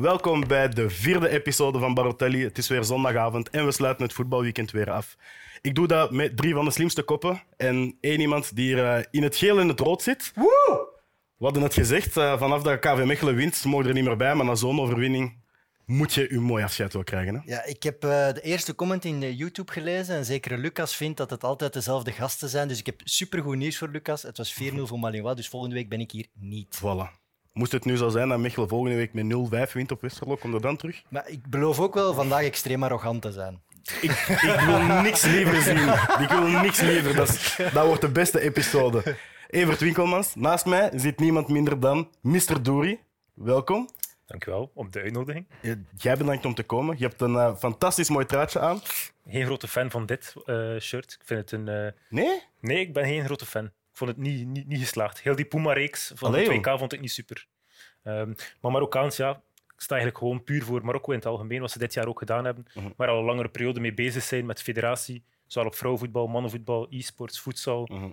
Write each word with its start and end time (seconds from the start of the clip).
Welkom 0.00 0.46
bij 0.46 0.68
de 0.68 0.90
vierde 0.90 1.28
episode 1.28 1.78
van 1.78 1.94
Barotelli. 1.94 2.44
Het 2.44 2.58
is 2.58 2.68
weer 2.68 2.84
zondagavond 2.84 3.50
en 3.50 3.64
we 3.64 3.72
sluiten 3.72 4.04
het 4.04 4.12
voetbalweekend 4.12 4.70
weer 4.70 4.90
af. 4.90 5.16
Ik 5.60 5.74
doe 5.74 5.86
dat 5.86 6.10
met 6.10 6.36
drie 6.36 6.54
van 6.54 6.64
de 6.64 6.70
slimste 6.70 7.02
koppen 7.02 7.42
en 7.56 7.96
één 8.00 8.20
iemand 8.20 8.56
die 8.56 8.74
hier 8.74 8.84
eh, 8.86 9.04
in 9.10 9.22
het 9.22 9.36
geel 9.36 9.60
en 9.60 9.68
het 9.68 9.80
rood 9.80 10.02
zit. 10.02 10.32
We 11.36 11.44
hadden 11.44 11.62
het 11.62 11.74
gezegd, 11.74 12.16
eh, 12.16 12.38
vanaf 12.38 12.62
dat 12.62 12.78
KV 12.78 13.04
Mechelen 13.04 13.34
wint, 13.34 13.64
mogen 13.64 13.86
er 13.86 13.94
niet 13.94 14.04
meer 14.04 14.16
bij, 14.16 14.34
maar 14.34 14.46
na 14.46 14.54
zo'n 14.54 14.80
overwinning 14.80 15.40
moet 15.84 16.14
je 16.14 16.26
je 16.30 16.40
mooi 16.40 16.64
afscheid 16.64 16.92
wel 16.92 17.04
krijgen. 17.04 17.34
Hè? 17.34 17.40
Ja, 17.44 17.64
ik 17.64 17.82
heb 17.82 18.04
eh, 18.04 18.32
de 18.32 18.40
eerste 18.40 18.74
comment 18.74 19.04
in 19.04 19.20
de 19.20 19.36
YouTube 19.36 19.72
gelezen 19.72 20.16
en 20.16 20.24
zeker 20.24 20.58
Lucas 20.58 20.96
vindt 20.96 21.16
dat 21.16 21.30
het 21.30 21.44
altijd 21.44 21.72
dezelfde 21.72 22.12
gasten 22.12 22.48
zijn. 22.48 22.68
Dus 22.68 22.78
ik 22.78 22.86
heb 22.86 23.00
supergoed 23.04 23.56
nieuws 23.56 23.78
voor 23.78 23.88
Lucas. 23.88 24.22
Het 24.22 24.36
was 24.36 24.62
4-0 24.62 24.82
voor 24.82 24.98
Malinois, 24.98 25.36
dus 25.36 25.48
volgende 25.48 25.74
week 25.74 25.88
ben 25.88 26.00
ik 26.00 26.10
hier 26.10 26.26
niet. 26.34 26.78
Voilà. 26.80 27.21
Moest 27.52 27.72
het 27.72 27.84
nu 27.84 27.96
zo 27.96 28.08
zijn 28.08 28.28
dat 28.28 28.38
Mechelen 28.38 28.68
volgende 28.68 28.96
week 28.96 29.12
met 29.12 29.68
0-5 29.68 29.72
wint 29.72 29.90
op 29.92 30.00
Westerlo, 30.00 30.36
komt 30.36 30.54
er 30.54 30.60
dan 30.60 30.76
terug? 30.76 31.02
Maar 31.08 31.28
ik 31.28 31.46
beloof 31.46 31.80
ook 31.80 31.94
wel 31.94 32.14
vandaag 32.14 32.42
extreem 32.42 32.82
arrogant 32.82 33.22
te 33.22 33.32
zijn. 33.32 33.62
Ik, 34.00 34.10
ik 34.28 34.60
wil 34.66 34.78
niks 35.02 35.22
liever 35.24 35.62
zien. 35.62 35.88
Ik 36.22 36.28
wil 36.28 36.60
niks 36.60 36.80
liever. 36.80 37.14
Dat, 37.14 37.28
is- 37.28 37.56
dat 37.72 37.86
wordt 37.86 38.00
de 38.00 38.10
beste 38.10 38.40
episode. 38.40 39.16
Evert 39.48 39.80
Winkelmans, 39.80 40.34
naast 40.34 40.66
mij 40.66 40.90
zit 40.94 41.18
niemand 41.18 41.48
minder 41.48 41.80
dan 41.80 42.08
Mr. 42.20 42.62
Doeri. 42.62 43.00
Welkom. 43.34 43.88
Dankjewel 44.26 44.70
op 44.74 44.92
de 44.92 45.00
uitnodiging. 45.00 45.46
Eh, 45.62 45.72
Jij 45.96 46.16
bedankt 46.16 46.44
om 46.44 46.54
te 46.54 46.62
komen. 46.62 46.94
Je 46.98 47.04
hebt 47.06 47.20
een 47.20 47.36
eh, 47.36 47.56
fantastisch 47.56 48.08
mooi 48.08 48.26
truitje 48.26 48.60
aan. 48.60 48.80
Geen 49.28 49.44
grote 49.44 49.68
fan 49.68 49.90
van 49.90 50.06
dit 50.06 50.34
eh, 50.46 50.76
shirt. 50.80 51.12
Ik 51.20 51.26
vind 51.26 51.40
het 51.40 51.52
een. 51.52 51.68
eh, 51.68 51.92
Nee? 52.08 52.42
Nee, 52.60 52.80
ik 52.80 52.92
ben 52.92 53.04
geen 53.04 53.24
grote 53.24 53.46
fan. 53.46 53.70
Ik 53.92 53.98
vond 53.98 54.10
het 54.10 54.18
niet, 54.18 54.46
niet, 54.46 54.66
niet 54.66 54.78
geslaagd. 54.80 55.20
Heel 55.20 55.36
die 55.36 55.44
Puma-reeks 55.44 56.12
van 56.14 56.28
Allee, 56.28 56.48
de 56.48 56.54
joh. 56.54 56.74
2K 56.74 56.78
vond 56.78 56.92
ik 56.92 57.00
niet 57.00 57.10
super. 57.12 57.46
Ehm, 58.02 58.32
maar 58.60 58.72
Marokkaans, 58.72 59.16
ja, 59.16 59.30
ik 59.54 59.72
sta 59.76 59.94
eigenlijk 59.94 60.18
gewoon 60.18 60.44
puur 60.44 60.62
voor 60.64 60.84
Marokko 60.84 61.10
in 61.12 61.18
het 61.18 61.26
algemeen, 61.26 61.60
wat 61.60 61.70
ze 61.70 61.78
dit 61.78 61.94
jaar 61.94 62.06
ook 62.06 62.18
gedaan 62.18 62.44
hebben. 62.44 62.66
Mhm. 62.74 62.90
Maar 62.96 63.08
al 63.08 63.18
een 63.18 63.24
langere 63.24 63.48
periode 63.48 63.80
mee 63.80 63.94
bezig 63.94 64.22
zijn 64.22 64.46
met 64.46 64.56
de 64.56 64.62
federatie. 64.62 65.24
Zowel 65.46 65.68
op 65.68 65.74
vrouwenvoetbal, 65.74 66.26
mannenvoetbal, 66.26 66.86
e-sports, 66.90 67.40
voedsel. 67.40 67.88
Mhm. 67.92 68.10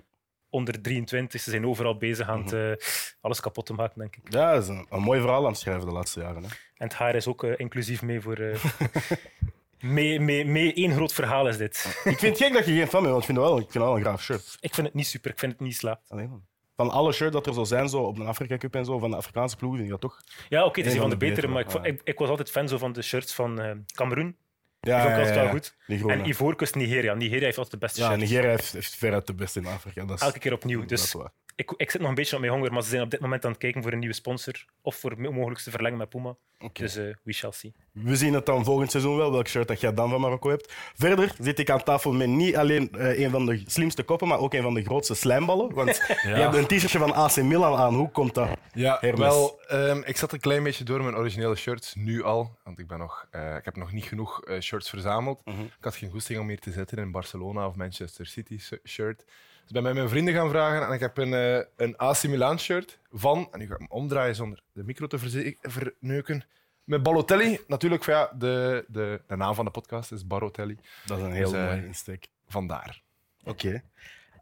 Onder 0.50 0.82
23, 0.82 1.40
ze 1.40 1.50
zijn 1.50 1.66
overal 1.66 1.96
bezig 1.96 2.28
aan 2.28 2.42
het, 2.42 2.52
eh, 2.52 2.86
alles 3.20 3.40
kapot 3.40 3.66
te 3.66 3.72
maken, 3.72 3.98
denk 3.98 4.16
ik. 4.16 4.32
Ja, 4.32 4.52
dat 4.52 4.62
is 4.62 4.68
een, 4.68 4.86
een 4.90 5.02
mooi 5.02 5.20
verhaal 5.20 5.44
aan 5.44 5.50
het 5.50 5.60
schrijven 5.60 5.86
de 5.86 5.92
laatste 5.92 6.20
jaren. 6.20 6.42
Hè. 6.42 6.48
En 6.48 6.86
het 6.86 6.94
haar 6.94 7.14
is 7.14 7.26
ook 7.26 7.44
eh, 7.44 7.52
inclusief 7.56 8.02
mee 8.02 8.20
voor. 8.20 8.36
eh 8.36 8.64
mee, 9.80 10.20
mee, 10.20 10.44
mee 10.44 10.74
één 10.74 10.92
groot 10.92 11.12
verhaal 11.12 11.48
is 11.48 11.56
dit. 11.56 12.00
Ik 12.04 12.18
vind 12.18 12.38
het 12.38 12.46
gek 12.46 12.52
dat 12.52 12.66
je 12.66 12.72
geen 12.72 12.86
fan 12.86 13.02
bent, 13.02 13.12
want 13.12 13.18
ik 13.18 13.24
vind 13.24 13.38
het 13.38 13.46
wel, 13.46 13.58
ik 13.58 13.70
vind 13.70 13.84
wel 13.84 13.96
een 13.96 14.02
graaf 14.02 14.22
shirt. 14.22 14.56
Ik 14.60 14.74
vind 14.74 14.86
het 14.86 14.96
niet 14.96 15.06
super, 15.06 15.30
ik 15.30 15.38
vind 15.38 15.52
het 15.52 15.60
niet. 15.60 15.82
Allee, 16.08 16.28
man. 16.28 16.48
Van 16.76 16.90
alle 16.90 17.12
shirts 17.12 17.32
dat 17.32 17.46
er 17.46 17.54
zo 17.54 17.64
zijn, 17.64 17.88
zo 17.88 18.02
op 18.02 18.18
een 18.18 18.26
Afrika 18.26 18.56
Cup 18.56 18.74
en 18.74 18.84
zo, 18.84 18.98
van 18.98 19.10
de 19.10 19.16
Afrikaanse 19.16 19.56
ploegen, 19.56 19.78
vind 19.80 19.92
ik 19.92 20.00
dat 20.00 20.10
toch? 20.10 20.22
Ja, 20.48 20.64
oké, 20.64 20.78
het 20.80 20.88
is 20.88 20.94
Een 20.94 21.00
van 21.00 21.10
de 21.10 21.16
de 21.16 21.26
betere, 21.26 21.46
maar 21.46 21.62
ik, 21.62 21.72
ja. 21.72 21.82
ik, 21.82 22.00
ik 22.04 22.18
was 22.18 22.28
altijd 22.28 22.50
fan 22.50 22.68
zo 22.68 22.78
van 22.78 22.92
de 22.92 23.02
shirts 23.02 23.34
van 23.34 23.60
eh 23.60 23.70
Cameroen. 23.94 24.36
Ja, 24.80 24.94
Die 24.94 25.02
vond 25.02 25.12
ik 25.12 25.18
altijd 25.18 25.34
wel 25.34 25.48
goed. 25.48 26.10
En 26.10 26.28
Ivoorkust 26.28 26.74
Nigeria. 26.74 27.14
Nigeria 27.14 27.44
heeft 27.44 27.58
altijd 27.58 27.80
de 27.80 27.86
beste 27.86 28.00
ja, 28.00 28.06
shirts. 28.08 28.22
Nigeria 28.22 28.50
heeft, 28.50 28.72
heeft 28.72 28.96
veruit 28.96 29.26
de 29.26 29.34
beste 29.34 29.60
in 29.60 29.66
Afrika. 29.66 30.04
Dat 30.04 30.16
is, 30.16 30.22
Elke 30.22 30.38
keer 30.38 30.52
opnieuw. 30.52 30.84
Dus. 30.84 31.14
Ik, 31.60 31.72
ik 31.76 31.90
zit 31.90 32.00
nog 32.00 32.08
een 32.08 32.14
beetje 32.14 32.34
op 32.34 32.40
mijn 32.40 32.52
honger, 32.52 32.72
maar 32.72 32.82
ze 32.82 32.88
zijn 32.88 33.02
op 33.02 33.10
dit 33.10 33.20
moment 33.20 33.44
aan 33.44 33.50
het 33.50 33.60
kijken 33.60 33.82
voor 33.82 33.92
een 33.92 33.98
nieuwe 33.98 34.14
sponsor. 34.14 34.64
Of 34.82 34.96
voor 34.96 35.10
het 35.10 35.18
mogelijkste 35.18 35.70
verlengen 35.70 35.98
met 35.98 36.08
Puma. 36.08 36.36
Dus 36.72 36.96
eh, 36.96 37.04
we 37.22 37.32
shall 37.32 37.52
see. 37.52 37.72
We 37.92 38.16
zien 38.16 38.34
het 38.34 38.46
dan 38.46 38.64
volgend 38.64 38.90
seizoen 38.90 39.16
wel, 39.16 39.32
welk 39.32 39.48
shirt 39.48 39.68
dat 39.68 39.80
jij 39.80 39.94
dan 39.94 40.10
van 40.10 40.20
Marokko 40.20 40.48
hebt. 40.50 40.72
Verder 40.94 41.34
zit 41.38 41.58
ik 41.58 41.70
aan 41.70 41.82
tafel 41.82 42.12
met 42.12 42.28
niet 42.28 42.56
alleen 42.56 42.90
eh, 42.92 43.20
een 43.20 43.30
van 43.30 43.46
de 43.46 43.62
slimste 43.66 44.02
koppen, 44.02 44.28
maar 44.28 44.38
ook 44.38 44.54
een 44.54 44.62
van 44.62 44.74
de 44.74 44.82
grootste 44.82 45.14
slijmballen. 45.14 45.74
Want 45.74 45.96
je 46.06 46.28
hebt 46.28 46.54
een 46.54 46.66
t-shirtje 46.66 46.98
van 46.98 47.14
AC 47.14 47.36
Milan 47.36 47.78
aan. 47.78 47.94
Hoe 47.94 48.10
komt 48.10 48.34
dat? 48.34 48.48
Ja, 48.72 48.96
Hermes. 49.00 49.28
wel, 49.28 49.60
ehm, 49.66 50.02
ik 50.04 50.16
zat 50.16 50.32
een 50.32 50.40
klein 50.40 50.62
beetje 50.62 50.84
door 50.84 51.02
mijn 51.02 51.16
originele 51.16 51.56
shirts, 51.56 51.94
nu 51.94 52.22
al. 52.22 52.58
Want 52.64 52.78
ik, 52.78 52.86
ben 52.86 52.98
nog, 52.98 53.26
eh, 53.30 53.56
ik 53.56 53.64
heb 53.64 53.76
nog 53.76 53.92
niet 53.92 54.04
genoeg 54.04 54.44
eh, 54.44 54.60
shirts 54.60 54.88
verzameld. 54.88 55.40
Mhm. 55.44 55.60
Ik 55.60 55.84
had 55.84 55.96
geen 55.96 56.10
goesting 56.10 56.40
om 56.40 56.48
hier 56.48 56.60
te 56.60 56.72
zitten 56.72 56.96
in 56.96 57.02
een 57.02 57.10
Barcelona 57.10 57.66
of 57.66 57.74
Manchester 57.74 58.26
City 58.26 58.58
shirt. 58.84 59.24
Dus 59.70 59.78
ik 59.78 59.84
ben 59.84 59.94
met 59.94 60.02
mijn 60.02 60.08
vrienden 60.08 60.34
gaan 60.34 60.50
vragen 60.50 60.86
en 60.86 60.92
ik 60.92 61.00
heb 61.00 61.16
een, 61.18 61.34
eh, 61.34 61.60
een 61.76 61.94
AC 61.96 62.22
Milan 62.22 62.58
shirt 62.58 62.98
van, 63.12 63.48
en 63.50 63.58
nu 63.58 63.66
ga 63.66 63.72
ik 63.72 63.78
hem 63.78 63.88
omdraaien 63.90 64.34
zonder 64.34 64.62
de 64.72 64.84
micro 64.84 65.06
te 65.06 65.18
verze- 65.18 65.56
verneuken, 65.60 66.44
met 66.84 67.02
Balotelli. 67.02 67.58
Natuurlijk, 67.66 68.04
van 68.04 68.14
ja, 68.14 68.32
de, 68.38 68.84
de, 68.88 69.20
de 69.26 69.36
naam 69.36 69.54
van 69.54 69.64
de 69.64 69.70
podcast 69.70 70.12
is 70.12 70.26
Barotelli. 70.26 70.76
Dat 71.06 71.18
is 71.18 71.24
een 71.24 71.32
heel 71.32 71.50
Dus, 71.50 71.60
eh, 71.60 71.66
mooie 71.66 71.86
insteek. 71.86 72.26
Vandaar. 72.48 73.02
Oké. 73.44 73.82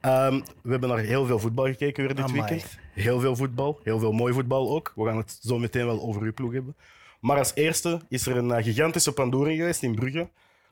Ehm, 0.00 0.41
we 0.62 0.71
hebben 0.71 0.89
naar 0.89 0.99
heel 0.99 1.27
veel 1.27 1.39
voetbal 1.39 1.65
gekeken 1.65 2.05
weer 2.06 2.15
dit 2.15 2.25
Amai. 2.25 2.41
weekend. 2.41 2.78
Heel 2.93 3.21
veel 3.21 3.37
voetbal, 3.37 3.81
heel 3.83 3.99
veel 3.99 4.12
mooi 4.12 4.33
voetbal 4.33 4.71
ook. 4.71 4.93
We 4.97 5.05
gaan 5.05 5.16
het 5.16 5.39
zo 5.43 5.59
meteen 5.59 5.87
wel 5.87 6.00
over 6.03 6.22
uw 6.22 6.33
ploeg 6.33 6.53
hebben. 6.53 6.77
Maar 7.21 7.39
als 7.39 7.55
eerste 7.55 8.00
is 8.09 8.27
er 8.27 8.37
een 8.37 8.50
eh, 8.53 8.65
gigantische 8.65 9.12
pandoering 9.12 9.59
geweest 9.59 9.83
in 9.83 9.95
Brugge. 9.95 10.28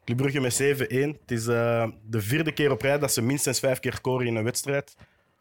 Club 0.07 0.19
Brugge 0.19 0.41
met 0.41 0.63
7-1. 0.63 1.21
Het 1.21 1.31
is 1.31 1.47
eh, 1.47 1.89
de 2.03 2.21
vierde 2.21 2.53
keer 2.53 2.71
op 2.71 2.81
rij 2.81 2.99
dat 2.99 3.13
ze 3.13 3.23
minstens 3.23 3.59
vijf 3.59 3.81
keer 3.81 3.93
scoren 3.93 4.27
in 4.27 4.37
een 4.37 4.45
wedstrijd. 4.45 4.97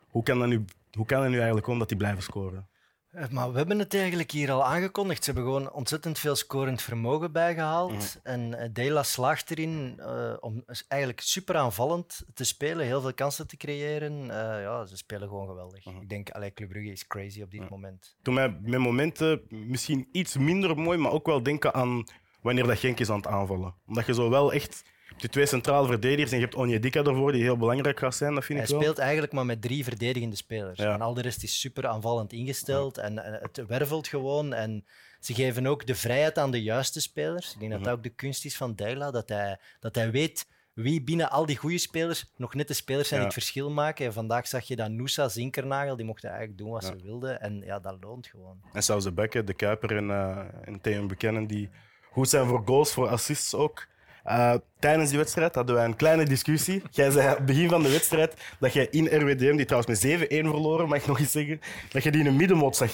Hoe 0.09 0.23
kan 0.23 0.39
dat 0.39 0.47
nu, 0.47 0.65
hoe 0.91 1.05
kan 1.05 1.21
het 1.21 1.29
nu 1.29 1.35
eigenlijk 1.35 1.65
komen 1.65 1.79
dat 1.79 1.89
die 1.89 1.97
blijven 1.97 2.23
scoren? 2.23 2.67
Eh, 3.11 3.29
Maar 3.29 3.51
we 3.51 3.57
hebben 3.57 3.79
het 3.79 3.93
eigenlijk 3.93 4.31
hier 4.31 4.51
al 4.51 4.65
aangekondigd. 4.65 5.23
Ze 5.23 5.31
hebben 5.31 5.51
gewoon 5.51 5.71
ontzettend 5.71 6.19
veel 6.19 6.35
scorend 6.35 6.81
vermogen 6.81 7.31
bijgehaald. 7.31 7.91
Mhm. 7.91 8.03
En 8.23 8.53
eh, 8.53 8.69
Dela 8.73 9.03
slaagt 9.03 9.51
erin 9.51 9.99
om 10.39 10.63
eigenlijk 10.87 11.21
super 11.21 11.55
aanvallend 11.55 12.23
te 12.33 12.43
spelen, 12.43 12.85
heel 12.85 13.01
veel 13.01 13.13
kansen 13.13 13.47
te 13.47 13.57
creëren. 13.57 14.25
Ja, 14.61 14.85
ze 14.85 14.97
spelen 14.97 15.27
gewoon 15.27 15.47
geweldig. 15.47 15.85
Mhm. 15.85 16.01
Ik 16.01 16.09
denk, 16.09 16.29
allee, 16.29 16.53
Club 16.53 16.69
Brugge 16.69 16.91
is 16.91 17.07
crazy 17.07 17.41
op 17.41 17.51
dit 17.51 17.69
moment. 17.69 18.15
Toen 18.21 18.33
mij 18.33 18.57
met 18.61 18.79
momenten 18.79 19.41
misschien 19.49 20.07
iets 20.11 20.37
minder 20.37 20.77
mooi, 20.77 20.97
maar 20.97 21.11
ook 21.11 21.25
wel 21.25 21.43
denken 21.43 21.73
aan 21.73 22.03
wanneer 22.45 22.67
dat 22.67 22.79
Genk 22.79 22.99
is 22.99 23.09
aan 23.09 23.17
het 23.17 23.27
aanvallen. 23.27 23.73
Omdat 23.87 24.05
je 24.05 24.13
zo 24.13 24.29
wel 24.29 24.53
echt... 24.53 24.83
Die 25.17 25.29
twee 25.29 25.45
centrale 25.45 25.87
verdedigers 25.87 26.31
en 26.31 26.37
je 26.37 26.43
hebt 26.43 26.55
Onyedika 26.55 27.03
ervoor, 27.03 27.31
die 27.31 27.41
heel 27.41 27.57
belangrijk 27.57 27.99
gaat 27.99 28.15
zijn, 28.15 28.33
dat 28.33 28.45
vind 28.45 28.59
Hij 28.59 28.67
ik 28.67 28.73
wel. 28.73 28.81
speelt 28.81 28.97
eigenlijk 28.97 29.33
maar 29.33 29.45
met 29.45 29.61
drie 29.61 29.83
verdedigende 29.83 30.35
spelers. 30.35 30.79
Ja. 30.79 30.93
En 30.93 31.01
al 31.01 31.13
de 31.13 31.21
rest 31.21 31.43
is 31.43 31.59
super 31.59 31.87
aanvallend 31.87 32.33
ingesteld 32.33 32.97
en, 32.97 33.23
en 33.23 33.39
het 33.41 33.63
wervelt 33.67 34.07
gewoon. 34.07 34.53
En 34.53 34.85
ze 35.19 35.33
geven 35.33 35.67
ook 35.67 35.85
de 35.85 35.95
vrijheid 35.95 36.37
aan 36.37 36.51
de 36.51 36.63
juiste 36.63 37.01
spelers. 37.01 37.53
Ik 37.53 37.59
denk 37.59 37.71
dat 37.71 37.83
dat 37.83 37.93
ook 37.93 38.03
de 38.03 38.09
kunst 38.09 38.45
is 38.45 38.57
van 38.57 38.75
Deila, 38.75 39.11
dat 39.11 39.29
hij, 39.29 39.59
dat 39.79 39.95
hij 39.95 40.11
weet 40.11 40.47
wie 40.73 41.03
binnen 41.03 41.29
al 41.29 41.45
die 41.45 41.57
goede 41.57 41.77
spelers 41.77 42.31
nog 42.37 42.53
net 42.53 42.67
de 42.67 42.73
spelers 42.73 43.07
zijn 43.07 43.19
die 43.19 43.29
het 43.29 43.39
verschil 43.39 43.69
maken. 43.71 44.05
En 44.05 44.13
vandaag 44.13 44.47
zag 44.47 44.63
je 44.63 44.75
dat 44.75 44.89
Noosa, 44.89 45.29
Zinkernagel, 45.29 45.95
die 45.95 46.05
mochten 46.05 46.29
eigenlijk 46.29 46.59
doen 46.59 46.69
wat 46.69 46.83
ze 46.85 46.95
wilden. 47.03 47.41
En 47.41 47.61
ja, 47.61 47.79
dat 47.79 47.97
loont 48.01 48.27
gewoon. 48.27 48.57
En 48.73 48.83
zelfs 48.83 49.03
de 49.03 49.11
bekken, 49.11 49.45
de 49.45 49.53
Kuiper 49.53 49.97
en, 49.97 50.09
eh 50.09 50.67
en 50.67 50.81
Theo 50.81 51.05
Bekennen, 51.05 51.47
die 51.47 51.69
goed 52.15 52.29
zijn 52.29 52.47
voor 52.47 52.61
goals, 52.65 52.93
voor 52.93 53.07
assists 53.07 53.53
ook. 53.53 53.87
Eh, 54.23 54.53
tijdens 54.79 55.09
die 55.09 55.17
wedstrijd 55.17 55.55
hadden 55.55 55.75
wij 55.75 55.85
een 55.85 55.95
kleine 55.95 56.25
discussie. 56.25 56.81
Jij 56.91 57.11
zei 57.11 57.27
aan 57.27 57.35
het 57.35 57.45
begin 57.45 57.69
van 57.69 57.83
de 57.83 57.89
wedstrijd 57.89 58.33
dat 58.59 58.73
jij 58.73 58.87
in 58.91 59.05
RWDM, 59.05 59.55
die 59.55 59.65
trouwens 59.65 60.03
met 60.03 60.21
7-1 60.21 60.49
verloren, 60.49 60.87
mag 60.87 60.97
ik 60.97 61.05
nog 61.05 61.19
eens 61.19 61.31
zeggen, 61.31 61.59
dat 61.89 62.03
je 62.03 62.11
die 62.11 62.21
in 62.21 62.27
een 62.27 62.35
middenmot 62.35 62.75
zag 62.75 62.91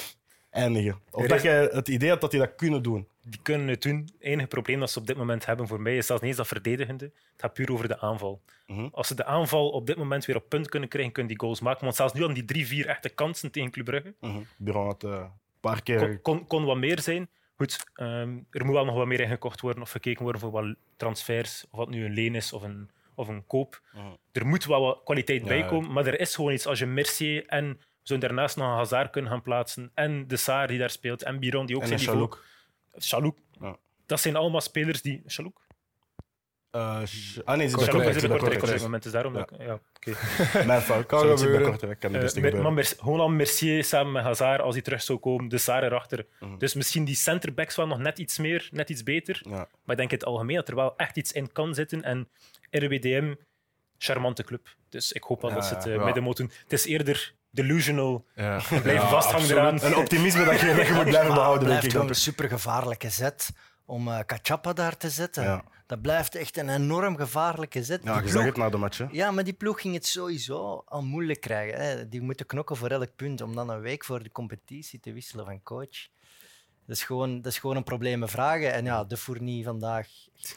eindigen. 0.50 1.00
Of 1.12 1.28
dat 1.28 1.42
jij 1.42 1.70
het 1.72 1.88
idee 1.88 2.10
had 2.10 2.22
dat 2.22 2.32
die 2.32 2.40
dat 2.40 2.56
kunnen 2.56 2.84
doen. 2.84 3.08
Die 3.24 3.40
kunnen 3.42 3.68
het 3.68 3.82
doen. 3.82 3.98
Het 3.98 4.14
enige 4.20 4.48
probleem 4.48 4.80
dat 4.80 4.92
ze 4.92 5.00
op 5.00 5.08
dit 5.08 5.18
moment 5.18 5.46
hebben 5.46 5.68
voor 5.68 5.82
mij 5.82 5.98
is 5.98 6.06
zelfs 6.06 6.22
niet 6.22 6.30
eens 6.32 6.40
dat 6.40 6.48
verdedigende. 6.48 7.06
Het 7.06 7.42
gaat 7.42 7.54
puur 7.54 7.72
over 7.72 7.88
de 7.88 8.00
aanval. 8.00 8.42
Mhm. 8.68 8.88
Als 8.92 9.08
ze 9.08 9.16
de 9.16 9.26
aanval 9.26 9.70
op 9.70 9.88
dit 9.88 9.98
moment 9.98 10.26
weer 10.26 10.36
op 10.36 10.50
punt 10.50 10.70
kunnen 10.70 10.90
krijgen, 10.90 11.12
kunnen 11.12 11.32
die 11.32 11.42
goals 11.42 11.62
maken. 11.62 11.84
Want 11.84 11.96
zelfs 11.96 12.14
nu 12.14 12.24
aan 12.24 12.34
die 12.34 12.46
drie, 12.46 12.68
vier 12.68 12.88
echte 12.88 13.10
kansen 13.10 13.52
tegen 13.52 13.72
Club 13.72 13.86
Brugge, 13.86 14.14
Bureau 14.58 14.86
had 14.86 15.04
eh, 15.04 15.12
een 15.12 15.30
paar 15.60 15.84
keer... 15.84 16.00
kon, 16.00 16.22
kon, 16.22 16.48
kon 16.48 16.66
wat 16.66 16.78
meer 16.78 17.00
zijn. 17.00 17.30
Goed, 17.62 17.86
ehm, 17.96 18.38
er 18.52 18.66
moet 18.66 18.74
wel 18.74 18.86
nog 18.86 18.96
wat 18.96 19.08
meer 19.08 19.20
ingekocht 19.20 19.62
worden 19.62 19.82
of 19.82 19.92
gekeken 19.92 20.24
worden 20.24 20.42
voor 20.42 20.52
wat 20.52 20.76
transfers, 20.96 21.66
of 21.72 21.78
wat 21.78 21.90
nu 21.90 22.06
een 22.06 22.14
leen 22.14 22.36
is 22.36 22.54
of 22.54 22.64
een, 22.64 22.90
of 23.16 23.28
een 23.28 23.46
koop. 23.46 23.82
Er 24.32 24.46
moet 24.46 24.66
wel 24.66 24.82
wat 24.82 25.02
kwaliteit 25.04 25.42
Ja, 25.42 25.48
bij 25.48 25.66
komen, 25.66 25.92
maar 25.92 26.06
er 26.06 26.20
is 26.20 26.36
gewoon 26.36 26.54
iets 26.54 26.66
als 26.66 26.80
je 26.80 26.86
Mercier 26.86 27.46
en 27.46 27.80
zouden 28.02 28.30
daarnaast 28.30 28.56
nog 28.56 28.68
een 28.68 28.74
Hazard 28.74 29.10
kunnen 29.10 29.32
gaan 29.32 29.42
plaatsen 29.42 29.92
en 29.94 30.28
de 30.28 30.38
Saar 30.38 30.68
die 30.68 30.80
daar 30.80 30.90
speelt 30.90 31.24
en 31.24 31.40
Biron 31.40 31.66
die 31.66 31.76
ook 31.76 31.82
en 31.82 31.88
zijn 31.88 32.00
niveau... 32.00 32.18
Chalouk. 32.18 32.44
Chalouk. 32.92 33.38
Ja. 33.60 33.78
Dat 34.06 34.20
zijn 34.20 34.36
allemaal 34.36 34.62
spelers 34.62 35.02
die... 35.02 35.22
Chalouk? 35.26 35.62
Eh, 36.72 37.00
Ch- 37.06 37.40
ah 37.44 37.58
nee, 37.58 37.68
ze 37.70 37.78
is 37.78 37.86
bij 37.86 38.16
is 38.16 38.22
de 38.22 38.28
Kortrijk, 38.28 38.30
Kortrijk 38.30 38.54
op 38.56 38.60
dit 38.60 38.70
juist. 38.70 38.84
moment, 38.84 39.04
dus 39.04 39.12
daarom... 39.12 39.34
Ja. 39.34 39.40
dat 39.40 39.52
ik- 39.60 39.66
Ja, 39.66 39.80
oké. 39.96 40.64
Mijn 40.68 40.82
fout. 40.82 41.06
Kan 41.06 41.38
gebeuren. 41.38 41.80
Kan 41.80 41.90
het 41.90 42.04
Eh, 42.04 42.20
beste 42.20 42.40
maar 42.40 42.74
Mer- 42.74 43.32
Mercier 43.32 43.84
samen 43.84 44.12
met 44.12 44.24
Hazard, 44.24 44.62
als 44.62 44.74
hij 44.74 44.84
terug 44.84 45.02
zou 45.02 45.20
komen, 45.20 45.48
de 45.50 45.58
Saar 45.58 45.84
erachter. 45.84 46.26
Mhm. 46.40 46.58
Dus 46.58 46.74
misschien 46.74 47.04
die 47.06 47.16
centerbacks 47.16 47.76
wel 47.76 47.88
nog 47.88 47.98
net 47.98 48.20
iets 48.20 48.38
meer, 48.38 48.70
net 48.72 48.90
iets 48.90 49.04
beter. 49.04 49.42
Ja. 49.44 49.50
Maar 49.56 49.68
ik 49.86 49.98
denk 49.98 50.12
in 50.12 50.18
het 50.18 50.26
algemeen 50.26 50.56
dat 50.56 50.68
er 50.68 50.76
wel 50.76 50.94
echt 50.98 51.18
iets 51.18 51.32
in 51.32 51.52
kan 51.52 51.74
zitten. 51.74 52.04
En 52.04 52.30
RWDM, 52.72 53.34
charmante 53.98 54.44
club. 54.44 54.68
Dus 54.90 55.12
ik 55.12 55.24
hoop 55.24 55.42
wel 55.42 55.50
Ja, 55.50 55.56
dat 55.56 55.66
ze 55.66 55.74
het 55.76 55.84
ja. 55.84 55.92
eh, 55.94 56.04
midden 56.06 56.24
moeten 56.24 56.46
doen. 56.48 56.54
Het 56.64 56.74
is 56.74 56.86
eerder 56.86 57.34
delusional. 57.50 58.26
Ja. 58.36 58.56
Blijven 58.70 58.94
Ja, 58.94 59.08
vasthangen 59.08 59.50
eraan. 59.50 59.82
Een 59.84 59.96
optimisme 59.96 60.44
dat 60.46 60.60
je, 60.60 60.74
dat 60.76 60.88
je 60.88 60.94
moet 60.94 61.04
blijven 61.16 61.34
behouden, 61.34 61.68
denk 61.68 61.80
blijft 61.80 62.10
een 62.10 62.16
super 62.16 62.48
gevaarlijke 62.50 63.10
zet 63.10 63.50
om 63.86 64.08
eh 64.08 64.20
Kachapa 64.26 64.74
daar 64.74 64.98
te 64.98 65.10
zetten. 65.10 65.64
Dat 65.92 66.02
blijft 66.02 66.36
echt 66.36 66.58
een 66.58 66.70
enorm 66.70 67.16
gevaarlijke 67.18 67.84
zet. 67.84 68.04
Ja, 68.04 68.14
Die 68.14 68.14
je 68.16 68.20
ploeg- 68.22 68.34
zag 68.34 68.46
het 68.46 68.58
na 68.58 68.70
de 68.70 68.78
match. 68.78 68.98
hè. 68.98 69.06
Ja, 69.12 69.32
maar 69.32 69.44
die 69.44 69.54
ploeg 69.54 69.82
ging 69.82 69.94
het 69.94 70.06
sowieso 70.06 70.84
al 70.86 71.02
moeilijk 71.04 71.42
krijgen. 71.42 71.80
Hè. 71.82 72.10
Die 72.10 72.22
moeten 72.22 72.46
knokken 72.46 72.76
voor 72.76 72.90
elk 72.90 73.16
punt 73.16 73.42
om 73.42 73.56
dan 73.56 73.70
een 73.70 73.80
week 73.82 74.06
voor 74.06 74.24
de 74.24 74.32
competitie 74.32 75.00
te 75.00 75.14
wisselen 75.14 75.46
van 75.46 75.64
coach. 75.64 76.08
Dat 76.86 76.96
is 76.96 77.04
gewoon, 77.04 77.42
dat 77.42 77.52
is 77.52 77.60
gewoon 77.60 77.76
een 77.76 77.84
probleem 77.84 78.20
met 78.20 78.30
vragen. 78.30 78.74
En 78.74 78.86
ja, 78.86 79.04
de 79.04 79.18
Fournie 79.18 79.64
vandaag 79.64 80.08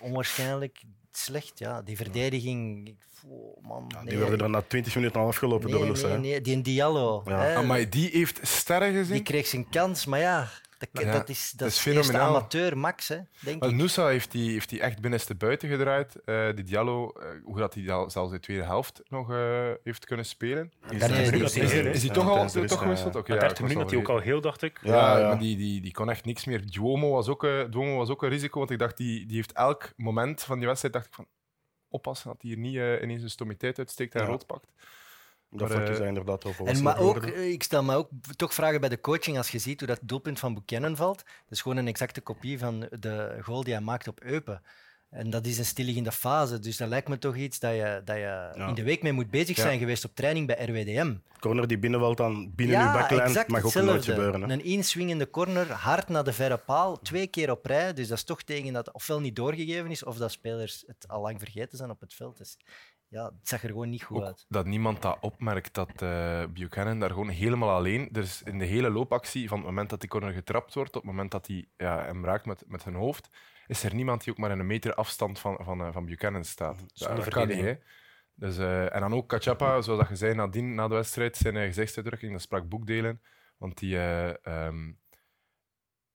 onwaarschijnlijk 0.00 0.82
slecht. 1.12 1.58
Ja, 1.58 1.82
die 1.82 1.96
verdediging, 1.96 2.94
oh, 3.28 3.62
man. 3.68 3.84
Ja, 3.88 3.98
nee. 4.02 4.08
die 4.08 4.18
werden 4.18 4.40
er 4.40 4.50
na 4.50 4.62
20 4.62 4.94
minuten 4.94 5.20
al 5.20 5.26
afgelopen 5.26 5.70
door 5.70 5.80
nee, 5.80 5.88
Lussen. 5.88 6.08
nee, 6.08 6.16
hè. 6.16 6.20
nee, 6.20 6.40
die 6.40 6.60
Diallo. 6.62 7.22
Ja. 7.26 7.40
hè, 7.40 7.54
Amai, 7.54 7.88
die 7.88 8.08
heeft 8.12 8.40
sterren 8.42 8.92
gezien. 8.92 9.12
die 9.14 9.22
kreeg 9.22 9.46
zijn 9.46 9.68
kans, 9.68 10.06
maar 10.06 10.20
ja, 10.20 10.48
dat, 10.78 11.04
Ja, 11.04 11.12
dat 11.12 11.28
is, 11.28 11.50
dat 11.50 11.68
is, 11.68 12.12
amateur, 12.14 12.78
Max, 12.78 13.08
hè, 13.08 13.18
denk 13.40 13.64
ik. 13.64 13.70
Noosa 13.70 14.06
heeft 14.06 14.30
die, 14.30 14.50
heeft 14.50 14.68
die 14.68 14.80
echt 14.80 15.00
binnenste 15.00 15.34
buiten 15.34 15.68
gedraaid. 15.68 16.16
Eh, 16.24 16.48
die 16.54 16.64
Diallo, 16.64 17.10
eh, 17.10 17.28
hoe 17.44 17.58
dat 17.58 17.74
hij 17.74 17.82
zelfs 17.84 18.30
de 18.30 18.40
tweede 18.40 18.62
helft 18.62 19.02
nog 19.08 19.30
eh, 19.32 19.70
heeft 19.82 20.04
kunnen 20.04 20.26
spelen. 20.26 20.72
Is 20.90 21.00
hij 22.02 22.10
toch 22.12 22.28
al 22.28 22.46
toch 22.50 22.78
gewisseld? 22.78 23.14
ja, 23.14 23.22
30 23.22 23.34
ik 23.34 23.40
was 23.40 23.58
minuten 23.58 23.80
had 23.80 23.90
hij 23.90 23.98
ook 23.98 24.08
al 24.08 24.18
heel, 24.18 24.40
dacht 24.40 24.62
ik. 24.62 24.78
Ja, 24.82 24.92
Ja, 24.94 25.18
ja. 25.18 25.28
maar 25.28 25.38
die, 25.38 25.56
die, 25.56 25.80
die 25.80 25.92
kon 25.92 26.10
echt 26.10 26.24
niks 26.24 26.44
meer. 26.44 26.70
Duomo 26.70 27.10
was 27.10 27.28
ook, 27.28 27.44
eh, 27.44 27.64
Duomo 27.70 27.96
was 27.96 28.08
ook 28.08 28.22
een 28.22 28.28
risico, 28.28 28.58
want 28.58 28.70
ik 28.70 28.78
dacht, 28.78 28.96
die, 28.96 29.26
die 29.26 29.36
heeft 29.36 29.52
elk 29.52 29.92
moment 29.96 30.42
van 30.42 30.58
die 30.58 30.66
wedstrijd 30.66 30.94
dacht 30.94 31.06
ik 31.06 31.14
van 31.14 31.26
oppassen 31.88 32.28
dat 32.28 32.42
hij 32.42 32.50
hier 32.50 32.58
niet 32.58 33.02
ineens 33.02 33.22
een 33.22 33.30
stomiteit 33.30 33.78
uitsteekt 33.78 34.14
en 34.14 34.20
Ja. 34.20 34.26
rood 34.26 34.46
pakt. 34.46 34.66
Dat 35.56 35.68
Maar, 35.68 35.82
eh, 35.86 36.46
over. 36.46 36.66
En 36.66 36.82
maar 36.82 36.98
ook, 36.98 37.16
eh, 37.24 37.50
ik 37.50 37.62
stel 37.62 37.82
me 37.82 37.94
ook 37.94 38.08
toch 38.36 38.54
vragen 38.54 38.80
bij 38.80 38.88
de 38.88 39.00
coaching 39.00 39.36
als 39.36 39.50
je 39.50 39.58
ziet 39.58 39.78
hoe 39.78 39.88
dat 39.88 39.98
doelpunt 40.02 40.38
van 40.38 40.54
Buchanan 40.54 40.96
valt. 40.96 41.16
Dat 41.16 41.24
is 41.50 41.60
gewoon 41.62 41.76
een 41.76 41.88
exacte 41.88 42.20
kopie 42.20 42.58
van 42.58 42.88
de 43.00 43.38
goal 43.42 43.64
die 43.64 43.72
hij 43.74 43.82
maakt 43.82 44.08
op 44.08 44.20
Eupen. 44.20 44.62
En 45.10 45.30
dat 45.30 45.46
is 45.46 45.58
een 45.58 45.64
stilliggende 45.64 46.12
fase. 46.12 46.58
Dus 46.58 46.76
dat 46.76 46.88
lijkt 46.88 47.08
me 47.08 47.18
toch 47.18 47.36
iets 47.36 47.58
dat 47.58 47.74
je, 47.74 48.02
dat 48.04 48.16
je 48.16 48.22
Ja. 48.22 48.68
in 48.68 48.74
de 48.74 48.82
week 48.82 49.02
mee 49.02 49.12
moet 49.12 49.30
bezig 49.30 49.56
Ja. 49.56 49.62
zijn 49.62 49.78
geweest 49.78 50.04
op 50.04 50.14
training 50.14 50.46
bij 50.46 50.64
RWDM. 50.64 51.14
Corner 51.40 51.66
die 51.66 51.78
binnenvalt 51.78 52.16
dan 52.16 52.52
binnen 52.54 52.80
uw 52.86 52.92
baklijn, 52.92 53.20
exact 53.28 53.48
mag 53.48 53.64
ook 53.64 53.74
nooit 53.74 54.04
gebeuren. 54.04 54.42
Hè. 54.42 54.52
Een 54.52 54.64
inswingende 54.64 55.30
corner, 55.30 55.72
hard 55.72 56.08
naar 56.08 56.24
de 56.24 56.32
verre 56.32 56.56
paal, 56.56 56.98
twee 57.00 57.26
keer 57.26 57.50
op 57.50 57.66
rij. 57.66 57.92
Dus 57.92 58.08
dat 58.08 58.18
is 58.18 58.24
toch 58.24 58.42
tegen 58.42 58.72
dat 58.72 58.92
ofwel 58.92 59.20
niet 59.20 59.36
doorgegeven 59.36 59.90
is, 59.90 60.04
of 60.04 60.16
dat 60.16 60.32
spelers 60.32 60.84
het 60.86 61.08
al 61.08 61.20
lang 61.20 61.38
vergeten 61.38 61.78
zijn 61.78 61.90
op 61.90 62.00
het 62.00 62.14
veld. 62.14 62.38
Dus 62.38 62.56
ja, 63.14 63.24
het 63.24 63.48
zag 63.48 63.62
er 63.62 63.68
gewoon 63.68 63.90
niet 63.90 64.02
goed 64.02 64.16
Ook 64.16 64.24
uit. 64.24 64.44
dat 64.48 64.66
niemand 64.66 65.02
dat 65.02 65.18
opmerkt, 65.20 65.74
dat 65.74 66.02
eh, 66.02 66.44
Buchanan 66.46 67.00
daar 67.00 67.10
gewoon 67.10 67.28
helemaal 67.28 67.70
alleen... 67.70 68.08
Er 68.12 68.22
is 68.22 68.42
in 68.42 68.58
de 68.58 68.64
hele 68.64 68.90
loopactie, 68.90 69.48
van 69.48 69.58
het 69.58 69.66
moment 69.66 69.90
dat 69.90 70.00
die 70.00 70.08
corner 70.08 70.32
getrapt 70.32 70.74
wordt, 70.74 70.92
tot 70.92 71.02
het 71.02 71.10
moment 71.10 71.30
dat 71.30 71.46
hij 71.46 71.68
ja, 71.76 72.04
hem 72.04 72.24
raakt 72.24 72.46
met, 72.46 72.64
met 72.66 72.82
zijn 72.82 72.94
hoofd, 72.94 73.30
is 73.66 73.82
er 73.82 73.94
niemand 73.94 74.24
die 74.24 74.32
ook 74.32 74.38
maar 74.38 74.50
in 74.50 74.58
een 74.58 74.66
meter 74.66 74.94
afstand 74.94 75.38
van, 75.38 75.58
van, 75.60 75.80
eh, 75.80 75.92
van 75.92 76.04
Buchanan 76.04 76.44
staat. 76.44 76.84
Zonder 76.92 77.24
dat 77.24 77.34
kan 77.34 77.46
niet, 77.46 77.56
verdediging. 77.56 77.66
hè. 77.66 78.02
Dus, 78.36 78.58
eh, 78.58 78.94
en 78.94 79.00
dan 79.00 79.14
ook 79.14 79.28
Cachapa, 79.28 79.80
zoals 79.80 80.00
dat 80.00 80.08
je 80.08 80.16
zei 80.16 80.34
nadien, 80.34 80.74
na 80.74 80.88
de 80.88 80.94
wedstrijd, 80.94 81.36
zijn 81.36 81.54
uh, 81.54 81.64
gezichtsuitdrukking, 81.64 82.32
dat 82.32 82.40
sprak 82.40 82.68
boekdelen. 82.68 83.20
Want 83.56 83.78
die, 83.78 83.96
eh, 83.96 84.46
ehm, 84.46 84.92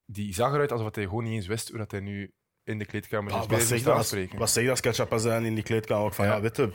die 0.06 0.34
zag 0.34 0.54
eruit 0.54 0.72
alsof 0.72 0.96
hij 0.96 1.04
gewoon 1.04 1.24
niet 1.24 1.34
eens 1.34 1.48
wist 1.48 1.69
hoe 1.69 1.78
dat 1.78 1.92
hij 1.92 2.00
nu 2.00 2.34
in 2.69 2.77
de 2.80 2.86
kleedkamer 2.86 3.31
zijn 3.31 3.44
Ah, 3.44 3.50
wat 3.50 3.60
spelers 3.62 3.68
zeg 3.68 3.77
moest 3.77 3.83
je 3.86 3.92
als, 3.92 4.00
aanspreken. 4.00 4.39
wat 4.39 4.50
zeg 4.50 4.63
je 4.63 4.69
als 4.69 4.80
Ketchup 4.80 5.13
zijn 5.16 5.45
in 5.45 5.54
die 5.56 5.63
kleedkamer? 5.63 6.06
Ook 6.06 6.13
van, 6.13 6.25
Ja. 6.25 6.33
ja. 6.36 6.42
weet 6.42 6.56
je, 6.57 6.71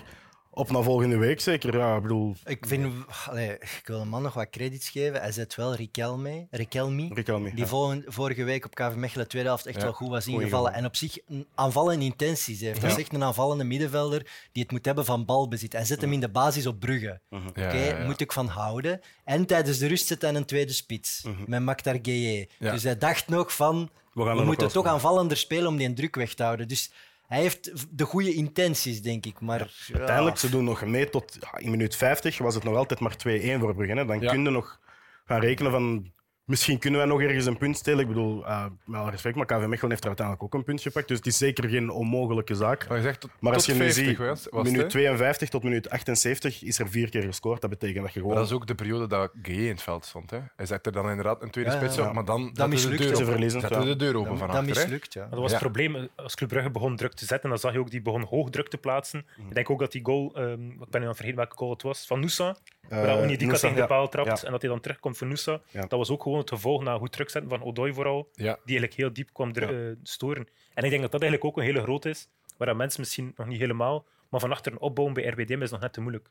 op 0.56 0.70
naar 0.70 0.82
volgende 0.82 1.16
week 1.16 1.40
zeker. 1.40 1.76
Ja, 1.76 1.96
ik 1.96 2.02
bedoel, 2.02 2.36
Ik, 2.44 2.66
vind, 2.66 2.92
allee, 3.28 3.50
ik 3.52 3.82
wil 3.84 3.98
de 3.98 4.04
man 4.04 4.22
nog 4.22 4.34
wat 4.34 4.50
credits 4.50 4.88
geven. 4.90 5.20
Hij 5.20 5.32
zet 5.32 5.54
wel 5.54 5.74
Riquelme, 5.74 6.46
Riquelme, 6.50 7.08
Riquelme. 7.14 7.50
die 7.50 7.58
ja. 7.58 7.66
volgende- 7.66 8.04
vorige 8.12 8.44
week 8.44 8.64
op 8.64 8.74
KV 8.74 8.94
Mechelen 8.94 9.28
tweede 9.28 9.48
helft 9.48 9.66
echt 9.66 9.76
Ja, 9.76 9.82
wel 9.82 9.92
goed 9.92 10.08
was 10.08 10.26
ingevallen. 10.26 10.72
En 10.72 10.84
op 10.84 10.96
zich 10.96 11.18
een 11.28 11.46
aanvallende 11.54 12.04
intenties 12.04 12.60
heeft. 12.60 12.80
Dat 12.80 12.90
is 12.90 12.96
echt 12.96 13.12
een 13.12 13.22
aanvallende 13.22 13.64
middenvelder 13.64 14.26
die 14.52 14.62
het 14.62 14.72
moet 14.72 14.84
hebben 14.84 15.04
van 15.04 15.24
balbezit. 15.24 15.72
Hij 15.72 15.84
zet 15.84 16.00
hem 16.00 16.12
in 16.12 16.20
de 16.20 16.28
basis 16.28 16.66
op 16.66 16.80
Brugge. 16.80 17.20
Ja, 17.30 17.38
Oké, 17.48 17.60
ja, 17.62 17.72
ja. 17.98 18.04
moet 18.06 18.20
ik 18.20 18.32
van 18.32 18.46
houden. 18.46 19.00
En 19.24 19.46
tijdens 19.46 19.78
de 19.78 19.86
rust 19.86 20.06
zet 20.06 20.22
hij 20.22 20.34
een 20.34 20.44
tweede 20.44 20.72
spits 20.72 21.24
met 21.46 21.62
Maktar 21.62 21.98
Gueye. 22.02 22.48
Ja. 22.58 22.72
Dus 22.72 22.82
hij 22.82 22.98
dacht 22.98 23.28
nog 23.28 23.54
van, 23.54 23.90
We, 24.14 24.20
gaan 24.20 24.24
we 24.24 24.30
er 24.30 24.36
nog 24.36 24.44
moeten 24.46 24.68
toch 24.72 24.86
aanvallender 24.86 25.36
spelen 25.36 25.66
om 25.66 25.76
die 25.76 25.92
druk 25.92 26.14
weg 26.14 26.34
te 26.34 26.42
houden. 26.42 26.68
Dus 26.68 26.92
hij 27.26 27.40
heeft 27.40 27.72
de 27.98 28.04
goede 28.04 28.34
intenties, 28.34 29.02
denk 29.02 29.26
ik. 29.26 29.40
Maar 29.40 29.84
ja, 29.86 29.98
Uiteindelijk, 29.98 30.36
ze 30.36 30.50
doen 30.50 30.64
nog 30.64 30.84
mee 30.84 31.10
tot 31.10 31.36
ja, 31.40 31.58
in 31.58 31.70
minuut 31.70 31.96
50 31.96 32.38
was 32.38 32.54
het 32.54 32.64
nog 32.64 32.76
altijd 32.76 33.00
maar 33.00 33.16
2-1 33.16 33.16
voor 33.60 33.74
Brugge. 33.74 33.94
Hè. 33.94 34.04
Dan 34.04 34.20
Ja. 34.20 34.30
kun 34.30 34.42
je 34.42 34.50
nog 34.50 34.80
gaan 35.24 35.40
rekenen 35.40 35.70
van... 35.72 36.12
Misschien 36.44 36.78
kunnen 36.78 37.00
wij 37.00 37.08
nog 37.08 37.20
ergens 37.20 37.46
een 37.46 37.56
punt 37.58 37.76
stelen. 37.76 38.00
Ik 38.00 38.06
bedoel, 38.06 38.46
eh, 38.46 38.64
met 38.84 39.00
alle 39.00 39.10
respect, 39.10 39.36
maar 39.36 39.46
KV 39.46 39.66
Mechelen 39.66 39.90
heeft 39.90 40.02
er 40.02 40.06
uiteindelijk 40.08 40.42
ook 40.42 40.54
een 40.54 40.64
punt 40.64 40.80
gepakt. 40.80 41.08
Dus 41.08 41.16
het 41.16 41.26
is 41.26 41.38
zeker 41.38 41.68
geen 41.68 41.90
onmogelijke 41.90 42.54
zaak. 42.54 42.88
Maar 42.88 42.96
je 42.96 43.02
zegt 43.02 43.20
tot, 43.20 43.30
Maar 43.40 43.52
als 43.52 43.64
tot 43.64 43.74
je 43.76 43.80
nu 43.82 43.86
50 43.92 44.06
ziet, 44.06 44.18
was, 44.18 44.28
was 44.28 44.62
het, 44.62 44.62
minuut 44.72 44.82
hè? 44.82 44.88
52 44.88 45.48
tot 45.48 45.62
minuut 45.62 45.90
78 45.90 46.62
is 46.62 46.78
er 46.78 46.88
vier 46.88 47.08
keer 47.10 47.22
gescoord. 47.22 47.60
Dat 47.60 47.70
betekent 47.70 48.04
dat 48.04 48.12
je 48.14 48.20
Maar 48.20 48.28
gewoon... 48.28 48.42
dat 48.42 48.46
is 48.52 48.52
ook 48.60 48.66
de 48.66 48.74
periode 48.74 49.06
dat 49.06 49.30
Gueye 49.42 49.62
in 49.64 49.68
het 49.70 49.82
veld 49.82 50.04
stond. 50.04 50.30
Hè. 50.30 50.38
Hij 50.56 50.66
zet 50.66 50.86
er 50.86 50.92
dan 50.92 51.08
inderdaad 51.10 51.42
een 51.42 51.50
tweede 51.50 51.70
Ja, 51.70 51.76
spits 51.76 51.96
ja. 51.96 52.06
op, 52.08 52.14
maar 52.14 52.24
dan 52.24 52.40
zetten 52.54 52.56
ze 52.56 52.62
de 52.62 52.68
mislukt 52.68 52.98
deur 53.02 53.12
open. 53.14 53.26
verliezen, 53.26 53.60
ja. 53.60 53.80
de 53.84 53.96
deur 53.96 54.16
open 54.16 54.28
dat, 54.30 54.38
van 54.38 54.48
dat 54.48 54.56
achter. 54.56 54.74
mislukt, 54.74 55.12
ja. 55.12 55.20
Maar 55.20 55.30
dat 55.30 55.38
was 55.40 55.50
Ja. 55.50 55.56
het 55.58 55.72
probleem. 55.72 56.08
Als 56.16 56.34
Club 56.34 56.48
Brugge 56.48 56.70
begon 56.70 56.96
druk 56.96 57.12
te 57.12 57.24
zetten, 57.26 57.48
dan 57.48 57.58
zag 57.58 57.72
je 57.72 57.78
ook 57.78 57.90
die 57.90 58.02
begon 58.02 58.22
hoog 58.22 58.50
druk 58.50 58.68
te 58.68 58.78
plaatsen. 58.78 59.26
Mhm. 59.36 59.48
Ik 59.48 59.54
denk 59.54 59.70
ook 59.70 59.78
dat 59.78 59.92
die 59.92 60.04
goal, 60.04 60.32
ehm, 60.34 60.70
ik 60.70 60.88
ben 60.90 61.00
nu 61.00 61.00
aan 61.00 61.06
het 61.06 61.16
vergeten 61.16 61.36
welke 61.36 61.56
goal 61.56 61.70
het 61.70 61.82
was, 61.82 62.06
van 62.06 62.20
Noussa, 62.20 62.48
Eh, 62.48 62.54
waar 62.88 63.18
Onyedika 63.18 63.44
Nusa, 63.50 63.60
tegen 63.60 63.74
de 63.74 63.80
ja. 63.80 63.86
paal 63.86 64.08
trapt 64.08 64.40
Ja. 64.40 64.46
en 64.46 64.52
dat 64.52 64.60
hij 64.62 64.70
dan 64.70 64.80
terugkomt 64.80 65.16
voor 65.16 65.26
Noussa. 65.26 65.60
Ja. 65.70 65.80
Dat 65.80 65.90
was 65.98 66.10
ook 66.10 66.22
gewoon 66.22 66.38
het 66.38 66.48
gevolg 66.48 66.82
na 66.82 66.96
goed 66.96 67.12
terugzetten 67.12 67.50
van 67.50 67.62
Odoi 67.62 67.92
vooral, 67.92 68.28
Ja. 68.32 68.42
die 68.42 68.78
eigenlijk 68.78 68.94
heel 68.94 69.12
diep 69.12 69.28
kwam 69.32 69.50
eh, 69.52 69.68
storen. 70.02 70.46
En 70.74 70.84
ik 70.84 70.90
denk 70.90 71.02
dat 71.02 71.12
dat 71.12 71.22
eigenlijk 71.22 71.44
ook 71.44 71.56
een 71.56 71.64
hele 71.68 71.82
groot 71.82 72.04
is, 72.04 72.28
waar 72.56 72.66
dat 72.66 72.76
mensen 72.76 73.00
misschien 73.00 73.32
nog 73.36 73.46
niet 73.46 73.58
helemaal, 73.60 74.04
maar 74.30 74.40
van 74.40 74.50
achteren 74.50 74.80
opbouwen 74.80 75.14
bij 75.14 75.24
RBDM 75.26 75.62
is 75.62 75.70
nog 75.70 75.80
net 75.80 75.92
te 75.92 76.00
moeilijk. 76.00 76.28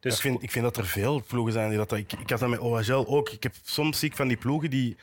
Dus 0.00 0.14
ik, 0.14 0.20
vind, 0.20 0.42
ik 0.42 0.50
vind 0.50 0.64
dat 0.64 0.76
er 0.76 0.86
veel 0.86 1.22
ploegen 1.26 1.52
zijn 1.52 1.68
die 1.68 1.78
dat... 1.78 1.92
Ik, 1.92 2.12
ik 2.12 2.30
had 2.30 2.38
dat 2.38 2.48
met 2.48 2.58
OHL 2.58 3.04
ook. 3.06 3.28
Ik 3.30 3.42
heb 3.42 3.52
soms 3.62 3.98
zie 3.98 4.08
ik 4.08 4.16
van 4.16 4.28
die 4.28 4.36
ploegen 4.36 4.70
die 4.70 4.96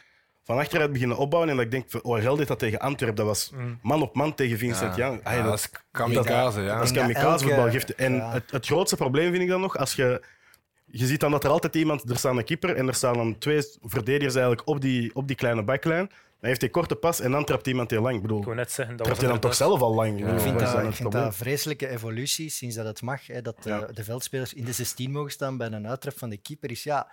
van 0.44 0.58
achteruit 0.58 0.92
beginnen 0.92 1.18
opbouwen 1.18 1.50
en 1.52 1.56
dat 1.56 1.66
ik 1.66 1.72
denk, 1.72 2.06
OHL 2.06 2.36
deed 2.36 2.48
dat 2.48 2.60
tegen 2.60 2.80
Antwerpen. 2.80 3.18
Dat 3.18 3.26
was 3.26 3.52
Mm. 3.56 3.80
man 3.82 4.02
op 4.02 4.16
man 4.16 4.36
tegen 4.36 4.58
Vincent 4.58 4.96
Ja. 4.96 5.06
Young. 5.08 5.22
Ja, 5.24 5.44
dat 5.44 5.54
is 5.54 5.70
kamikaze. 5.92 6.62
Ja. 6.62 6.76
Dat 6.80 6.92
is 6.92 6.98
elke- 6.98 7.72
geeft- 7.72 7.96
En 7.96 8.14
ja. 8.14 8.32
het, 8.32 8.52
het 8.52 8.66
grootste 8.66 8.96
probleem 8.96 9.32
vind 9.32 9.44
ik 9.44 9.50
dan 9.50 9.62
nog, 9.62 9.78
als 9.78 9.94
je... 9.96 10.22
Je 10.92 11.06
ziet 11.06 11.20
dan 11.20 11.32
dat 11.32 11.44
er 11.44 11.50
altijd 11.50 11.76
iemand... 11.76 12.10
Er 12.10 12.18
staat 12.18 12.38
een 12.38 12.44
keeper 12.44 12.76
en 12.76 12.88
er 12.88 12.94
staan 12.96 13.14
dan 13.14 13.38
twee 13.38 13.62
verdedigers 13.82 14.36
eigenlijk 14.36 14.68
op 14.68 14.82
die, 14.82 15.16
op 15.16 15.28
die 15.28 15.36
kleine 15.36 15.64
backlijn. 15.64 16.08
Dan 16.08 16.50
heeft 16.50 16.62
hij 16.62 16.70
korte 16.70 16.96
pas 16.96 17.20
en 17.20 17.32
dan 17.32 17.46
trapt 17.46 17.68
iemand 17.68 17.92
heel 17.92 18.02
lang. 18.02 18.16
Ik 18.16 18.22
bedoel, 18.22 18.42
ik 18.42 18.56
net 18.56 18.72
zeggen, 18.72 18.98
dat 18.98 19.06
trapt 19.06 19.22
hij 19.22 19.30
dan 19.30 19.40
toch 19.40 19.56
zelf 19.56 19.82
al 19.82 19.94
lang? 19.94 20.20
Ja. 20.20 20.34
Ik 20.34 20.40
vind, 20.40 20.60
dat, 20.60 20.84
ik 20.84 20.94
vind 20.94 21.12
dat 21.12 21.26
een 21.26 21.34
vreselijke 21.34 21.88
evolutie 21.88 22.50
sinds 22.50 22.76
dat 22.76 22.86
het 22.86 23.02
mag. 23.02 23.28
Hè, 23.28 23.42
dat 23.42 23.64
de, 23.64 23.70
Ja. 23.70 23.86
de 23.94 24.04
veldspelers 24.04 24.54
in 24.54 24.66
de 24.66 24.72
16 24.72 25.12
mogen 25.12 25.32
staan 25.32 25.58
bij 25.58 25.68
een 25.72 25.88
uittrap 25.88 26.18
van 26.18 26.30
de 26.30 26.38
keeper. 26.38 26.72
Is, 26.72 26.84
ja, 26.84 27.12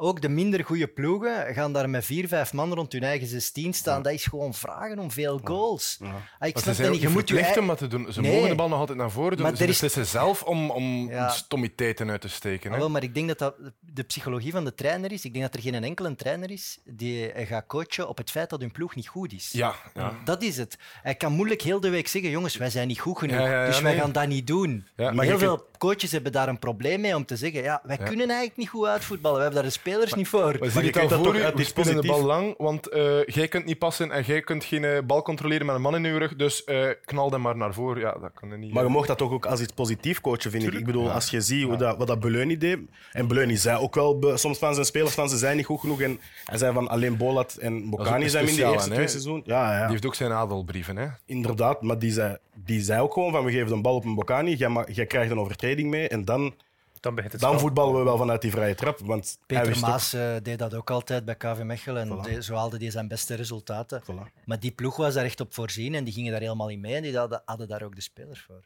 ook 0.00 0.20
de 0.20 0.28
minder 0.28 0.64
goede 0.64 0.86
ploegen 0.86 1.54
gaan 1.54 1.72
daar 1.72 1.90
met 1.90 2.04
vier, 2.04 2.28
vijf 2.28 2.52
man 2.52 2.74
rond 2.74 2.92
hun 2.92 3.02
eigen 3.02 3.26
16 3.26 3.72
staan. 3.74 4.02
Dat 4.02 4.12
is 4.12 4.24
gewoon 4.24 4.54
vragen 4.54 4.98
om 4.98 5.10
veel 5.10 5.40
goals. 5.44 5.96
Ja. 6.00 6.06
Ah, 6.38 6.48
ik 6.48 6.58
snap 6.58 6.76
dat 6.76 6.90
niet. 6.90 7.00
Je 7.00 7.08
moet 7.08 7.28
je 7.28 7.56
om 7.60 7.66
dat 7.66 7.78
te 7.78 7.86
doen. 7.86 8.12
Ze 8.12 8.20
Nee. 8.20 8.34
mogen 8.34 8.48
de 8.48 8.54
bal 8.54 8.68
nog 8.68 8.78
altijd 8.78 8.98
naar 8.98 9.10
voren 9.10 9.36
doen. 9.36 9.46
Maar 9.46 9.56
Ze 9.56 9.62
is- 9.62 9.68
beslissen 9.68 10.06
zelf 10.06 10.42
om, 10.42 10.70
om 10.70 11.10
stommiteiten 11.30 12.10
uit 12.10 12.20
te 12.20 12.28
steken. 12.28 12.66
Ah, 12.70 12.74
Hè. 12.74 12.80
wel, 12.82 12.90
maar 12.90 13.02
ik 13.02 13.14
denk 13.14 13.28
dat 13.28 13.38
dat 13.38 13.54
de 13.80 14.02
psychologie 14.02 14.52
van 14.52 14.64
de 14.64 14.74
trainer 14.74 15.12
is. 15.12 15.24
Ik 15.24 15.32
denk 15.32 15.44
dat 15.44 15.54
er 15.54 15.60
geen 15.60 15.84
enkele 15.84 16.14
trainer 16.16 16.50
is 16.50 16.78
die 16.84 17.32
eh, 17.32 17.46
gaat 17.46 17.66
coachen 17.66 18.08
op 18.08 18.16
het 18.18 18.30
feit 18.30 18.50
dat 18.50 18.60
hun 18.60 18.72
ploeg 18.72 18.94
niet 18.94 19.08
goed 19.08 19.32
is. 19.32 19.50
Ja, 19.52 19.74
ja. 19.94 20.12
Dat 20.24 20.42
is 20.42 20.56
het. 20.56 20.78
Hij 21.02 21.14
kan 21.14 21.32
moeilijk 21.32 21.62
heel 21.62 21.80
de 21.80 21.88
week 21.88 22.08
zeggen: 22.08 22.30
jongens, 22.30 22.56
wij 22.56 22.70
zijn 22.70 22.88
niet 22.88 23.00
goed 23.00 23.18
genoeg. 23.18 23.36
Dus 23.38 23.80
wij 23.80 23.92
nee. 23.92 24.00
gaan 24.00 24.12
dat 24.12 24.26
niet 24.28 24.46
doen. 24.46 24.86
Maar 24.96 25.24
heel 25.24 25.38
veel 25.38 25.66
coaches 25.78 26.12
hebben 26.12 26.32
daar 26.32 26.48
een 26.48 26.58
probleem 26.58 27.00
mee 27.00 27.16
om 27.16 27.24
te 27.24 27.36
zeggen: 27.36 27.62
ja, 27.62 27.80
wij 27.84 27.96
kunnen 27.96 28.26
eigenlijk 28.28 28.56
niet 28.56 28.68
goed 28.68 28.86
uitvoetballen. 28.86 29.36
We 29.36 29.42
hebben 29.42 29.62
daar 29.62 29.70
de 29.72 29.78
spelers 29.88 30.14
niet 30.14 30.28
voor. 30.28 30.40
Maar 30.40 30.56
Maar 30.60 30.70
zie 30.70 30.80
je 30.80 30.86
je 30.86 30.92
het 30.92 30.96
al 30.96 31.00
kijkt 31.00 31.08
dat 31.10 31.18
voor 31.18 31.32
toch 31.32 31.42
u? 31.42 31.44
uit 31.44 31.54
We 31.56 31.64
spelen 31.64 32.00
de 32.00 32.06
bal 32.08 32.24
lang, 32.24 32.54
want 32.58 32.88
eh, 32.88 33.24
jij 33.24 33.48
kunt 33.48 33.64
niet 33.64 33.78
passen 33.78 34.10
en 34.10 34.22
jij 34.22 34.40
kunt 34.40 34.64
geen 34.64 34.84
eh, 34.84 34.98
bal 35.06 35.22
controleren 35.22 35.66
met 35.66 35.74
een 35.74 35.80
man 35.82 35.94
in 35.94 36.04
uw 36.04 36.18
rug. 36.18 36.36
Dus 36.36 36.64
eh, 36.64 36.86
knal 37.04 37.30
hem 37.30 37.40
maar 37.40 37.56
naar 37.56 37.74
voren. 37.74 38.00
Ja, 38.00 38.12
dat 38.20 38.30
kan 38.34 38.50
er 38.50 38.58
niet. 38.58 38.72
Maar 38.72 38.84
je 38.84 38.90
mag 38.90 39.06
dat 39.06 39.18
toch 39.18 39.32
ook 39.32 39.46
als 39.46 39.60
iets 39.60 39.72
positiefs 39.72 40.20
coachen, 40.20 40.50
vind 40.50 40.62
ik. 40.62 40.72
Ik 40.72 40.84
bedoel, 40.84 41.10
als 41.10 41.30
je 41.30 41.40
ziet 41.40 41.64
hoe 41.64 41.76
dat, 41.76 41.96
wat 41.98 42.06
dat 42.06 42.20
Beleuni 42.20 42.58
deed... 42.58 42.78
En 43.12 43.26
Beleuni 43.28 43.56
zei 43.56 43.78
ook 43.78 43.94
wel 43.94 44.18
be- 44.18 44.36
soms 44.36 44.58
van 44.58 44.74
zijn 44.74 44.86
spelers 44.86 45.14
van 45.14 45.28
ze 45.28 45.36
zijn 45.36 45.56
niet 45.56 45.66
goed 45.66 45.80
genoeg. 45.80 46.00
En 46.00 46.20
hij 46.44 46.58
zei 46.58 46.72
van 46.74 46.88
alleen 46.88 47.16
Bolat 47.16 47.56
en 47.60 47.90
Bocani 47.90 48.24
een 48.24 48.30
zijn 48.30 48.48
in 48.48 48.56
de 48.56 48.64
eerste 48.64 48.90
twee 48.90 49.08
seizoenen. 49.08 49.42
Ja, 49.46 49.72
ja, 49.72 49.80
Die 49.80 49.90
heeft 49.90 50.06
ook 50.06 50.14
zijn 50.14 50.32
adelbrieven. 50.32 50.96
Hè? 50.96 51.06
inderdaad. 51.26 51.82
Maar 51.82 51.98
die 51.98 52.12
zei, 52.12 52.36
die 52.54 52.80
zei 52.80 53.00
ook 53.00 53.12
gewoon 53.12 53.32
van 53.32 53.44
we 53.44 53.50
geven 53.52 53.72
een 53.72 53.82
bal 53.82 53.94
op 53.94 54.04
een 54.04 54.14
Bocani, 54.14 54.54
jij, 54.54 54.68
ma- 54.68 54.86
jij 54.92 55.06
krijgt 55.06 55.30
een 55.30 55.38
overtreding 55.40 55.90
mee. 55.90 56.08
En 56.08 56.24
dan, 56.24 56.54
Dan 57.00 57.14
begint 57.14 57.32
het 57.32 57.40
dan 57.42 57.50
spel. 57.50 57.62
voetballen 57.62 57.94
we 57.98 58.02
wel 58.02 58.16
vanuit 58.16 58.42
die 58.42 58.50
vrije 58.50 58.74
trap. 58.74 58.98
Want 58.98 59.38
Peter 59.46 59.78
Maas 59.78 60.12
eh, 60.12 60.34
deed 60.42 60.58
dat 60.58 60.74
ook 60.74 60.90
altijd 60.90 61.24
bij 61.24 61.34
KV 61.36 61.60
Mechelen. 61.62 62.02
En 62.10 62.18
Voilà. 62.18 62.20
de- 62.34 62.42
zo 62.42 62.54
haalde 62.54 62.76
hij 62.76 62.90
zijn 62.90 63.08
beste 63.08 63.34
resultaten. 63.34 64.02
Voilà. 64.02 64.44
Maar 64.44 64.60
die 64.60 64.70
ploeg 64.70 64.96
was 64.96 65.14
daar 65.14 65.24
echt 65.24 65.40
op 65.40 65.54
voorzien 65.54 65.94
en 65.94 66.04
die 66.04 66.12
gingen 66.12 66.32
daar 66.32 66.40
helemaal 66.40 66.68
in 66.68 66.80
mee. 66.80 66.94
En 66.94 67.02
die 67.02 67.16
hadden, 67.16 67.42
hadden 67.44 67.68
daar 67.68 67.82
ook 67.82 67.94
de 67.94 68.00
spelers 68.00 68.40
voor. 68.40 68.60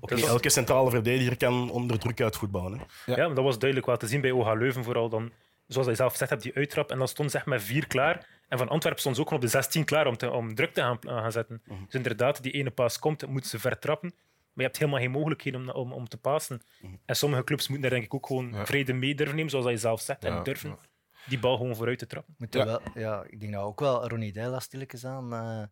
Oké, 0.00 0.14
elke 0.26 0.50
centrale 0.50 0.90
verdediger 0.90 1.36
kan 1.36 1.70
onder 1.70 1.98
druk 1.98 2.20
uit 2.20 2.36
voetballen. 2.36 2.80
Hè. 3.04 3.14
Ja, 3.14 3.26
maar 3.26 3.34
dat 3.34 3.44
was 3.44 3.58
duidelijk 3.58 3.88
wel 3.88 3.96
te 3.96 4.06
zien 4.06 4.20
bij 4.20 4.30
OH 4.30 4.52
Leuven 4.58 4.84
vooral. 4.84 5.08
Dan, 5.08 5.30
zoals 5.66 5.86
hij 5.86 5.96
zelf 5.96 6.16
zegt, 6.16 6.30
heb 6.30 6.40
die 6.40 6.54
uittrap 6.54 6.90
en 6.90 6.98
dan 6.98 7.08
stond 7.08 7.30
ze 7.30 7.36
echt 7.36 7.46
met 7.46 7.62
vier 7.62 7.86
klaar. 7.86 8.26
En 8.48 8.58
van 8.58 8.68
Antwerpen 8.68 9.00
stond 9.00 9.14
ze 9.16 9.20
ook 9.22 9.28
gewoon 9.28 9.42
op 9.42 9.50
de 9.50 9.56
16 9.56 9.84
klaar 9.84 10.06
om, 10.06 10.16
te, 10.16 10.30
om 10.30 10.54
druk 10.54 10.74
te 10.74 10.80
gaan, 10.80 10.98
aan 11.08 11.20
gaan 11.22 11.32
zetten. 11.32 11.62
Mhm. 11.64 11.84
Dus 11.84 11.94
inderdaad, 11.94 12.42
die 12.42 12.52
ene 12.52 12.70
paas 12.70 12.98
komt, 12.98 13.26
moeten 13.26 13.50
ze 13.50 13.58
vertrappen. 13.58 14.14
Maar 14.52 14.64
je 14.64 14.70
hebt 14.70 14.78
helemaal 14.78 15.00
geen 15.00 15.10
mogelijkheden 15.10 15.60
om, 15.60 15.70
om, 15.70 15.92
om 15.92 16.08
te 16.08 16.16
pasen. 16.18 16.62
Mhm. 16.80 16.94
En 17.04 17.16
sommige 17.16 17.44
clubs 17.44 17.68
moeten 17.68 17.82
daar 17.90 17.98
denk 17.98 18.04
ik 18.12 18.14
ook 18.14 18.26
gewoon 18.26 18.52
Ja. 18.52 18.66
vrede 18.66 18.92
mee 18.92 19.14
durven 19.14 19.34
nemen, 19.36 19.50
zoals 19.50 19.64
hij 19.66 19.76
zelf 19.76 20.00
zegt, 20.00 20.24
en 20.24 20.42
durven. 20.42 20.78
die 21.26 21.38
bal 21.38 21.56
gewoon 21.56 21.76
vooruit 21.76 21.98
te 21.98 22.06
trappen. 22.06 22.34
Moet 22.38 22.54
Ja. 22.54 22.64
wel, 22.64 22.80
ja, 22.94 23.24
ik 23.28 23.40
denk 23.40 23.52
dat 23.52 23.62
ook 23.62 23.80
wel 23.80 24.08
Ronnie 24.08 24.32
Deila 24.32 24.60
stilletjes 24.60 25.04
aan. 25.06 25.32
eh, 25.32 25.62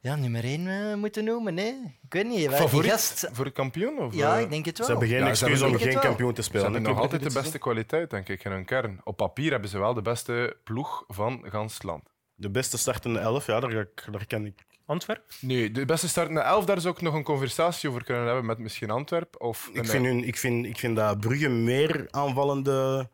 ja, 0.00 0.16
nummer 0.16 0.44
1 0.44 0.98
moeten 0.98 1.24
noemen. 1.24 1.54
Nee? 1.54 1.98
Ik 2.02 2.12
weet 2.12 2.26
niet. 2.26 2.50
Favoriet 2.50 2.90
gast, 2.90 3.28
voor 3.32 3.44
de 3.44 3.50
kampioen? 3.50 3.98
Of, 3.98 4.14
ja, 4.14 4.36
eh, 4.36 4.42
ik 4.42 4.50
denk 4.50 4.64
het 4.64 4.76
Ze 4.76 4.82
wel. 4.82 4.90
hebben 4.90 5.08
geen 5.08 5.16
Ja, 5.18 5.24
ze 5.24 5.30
excuus 5.30 5.60
hebben 5.60 5.78
om 5.78 5.84
geen 5.84 6.00
kampioen 6.00 6.32
te 6.34 6.42
Ze 6.42 6.48
spelen. 6.48 6.64
hebben 6.64 6.82
hè, 6.84 6.88
nog 6.88 6.98
altijd 7.00 7.22
de 7.22 7.40
beste 7.40 7.58
kwaliteit, 7.58 8.10
denk 8.10 8.28
ik, 8.28 8.44
in 8.44 8.50
hun 8.50 8.64
kern. 8.64 9.00
Op 9.04 9.16
papier 9.16 9.50
hebben 9.50 9.68
ze 9.70 9.78
wel 9.78 9.94
de 9.94 10.02
beste 10.02 10.56
ploeg 10.64 11.04
van 11.08 11.44
gans 11.46 11.82
land. 11.82 12.11
De 12.42 12.50
beste 12.50 12.78
startende 12.78 13.18
elf, 13.18 13.46
ja, 13.46 13.60
daar, 13.60 13.70
ga 13.70 13.80
ik- 13.80 14.04
daar 14.12 14.26
kan 14.26 14.46
ik. 14.46 14.54
Antwerp? 14.86 15.22
Nee, 15.40 15.70
de 15.70 15.84
beste 15.84 16.08
startende 16.08 16.40
elf, 16.40 16.64
daar 16.64 16.80
zou 16.80 16.94
ik 16.94 17.00
nog 17.00 17.14
een 17.14 17.22
conversatie 17.22 17.88
over 17.88 18.04
kunnen 18.04 18.24
hebben 18.24 18.46
met 18.46 18.58
misschien 18.58 18.90
Antwerp. 18.90 19.34
Of 19.38 19.70
Ik 19.72 19.86
vind, 19.86 20.04
hun, 20.06 20.24
ik, 20.24 20.36
vind, 20.36 20.66
ik 20.66 20.78
vind 20.78 20.96
dat 20.96 21.20
Brugge 21.20 21.48
meer 21.48 22.06
aanvallende 22.10 23.08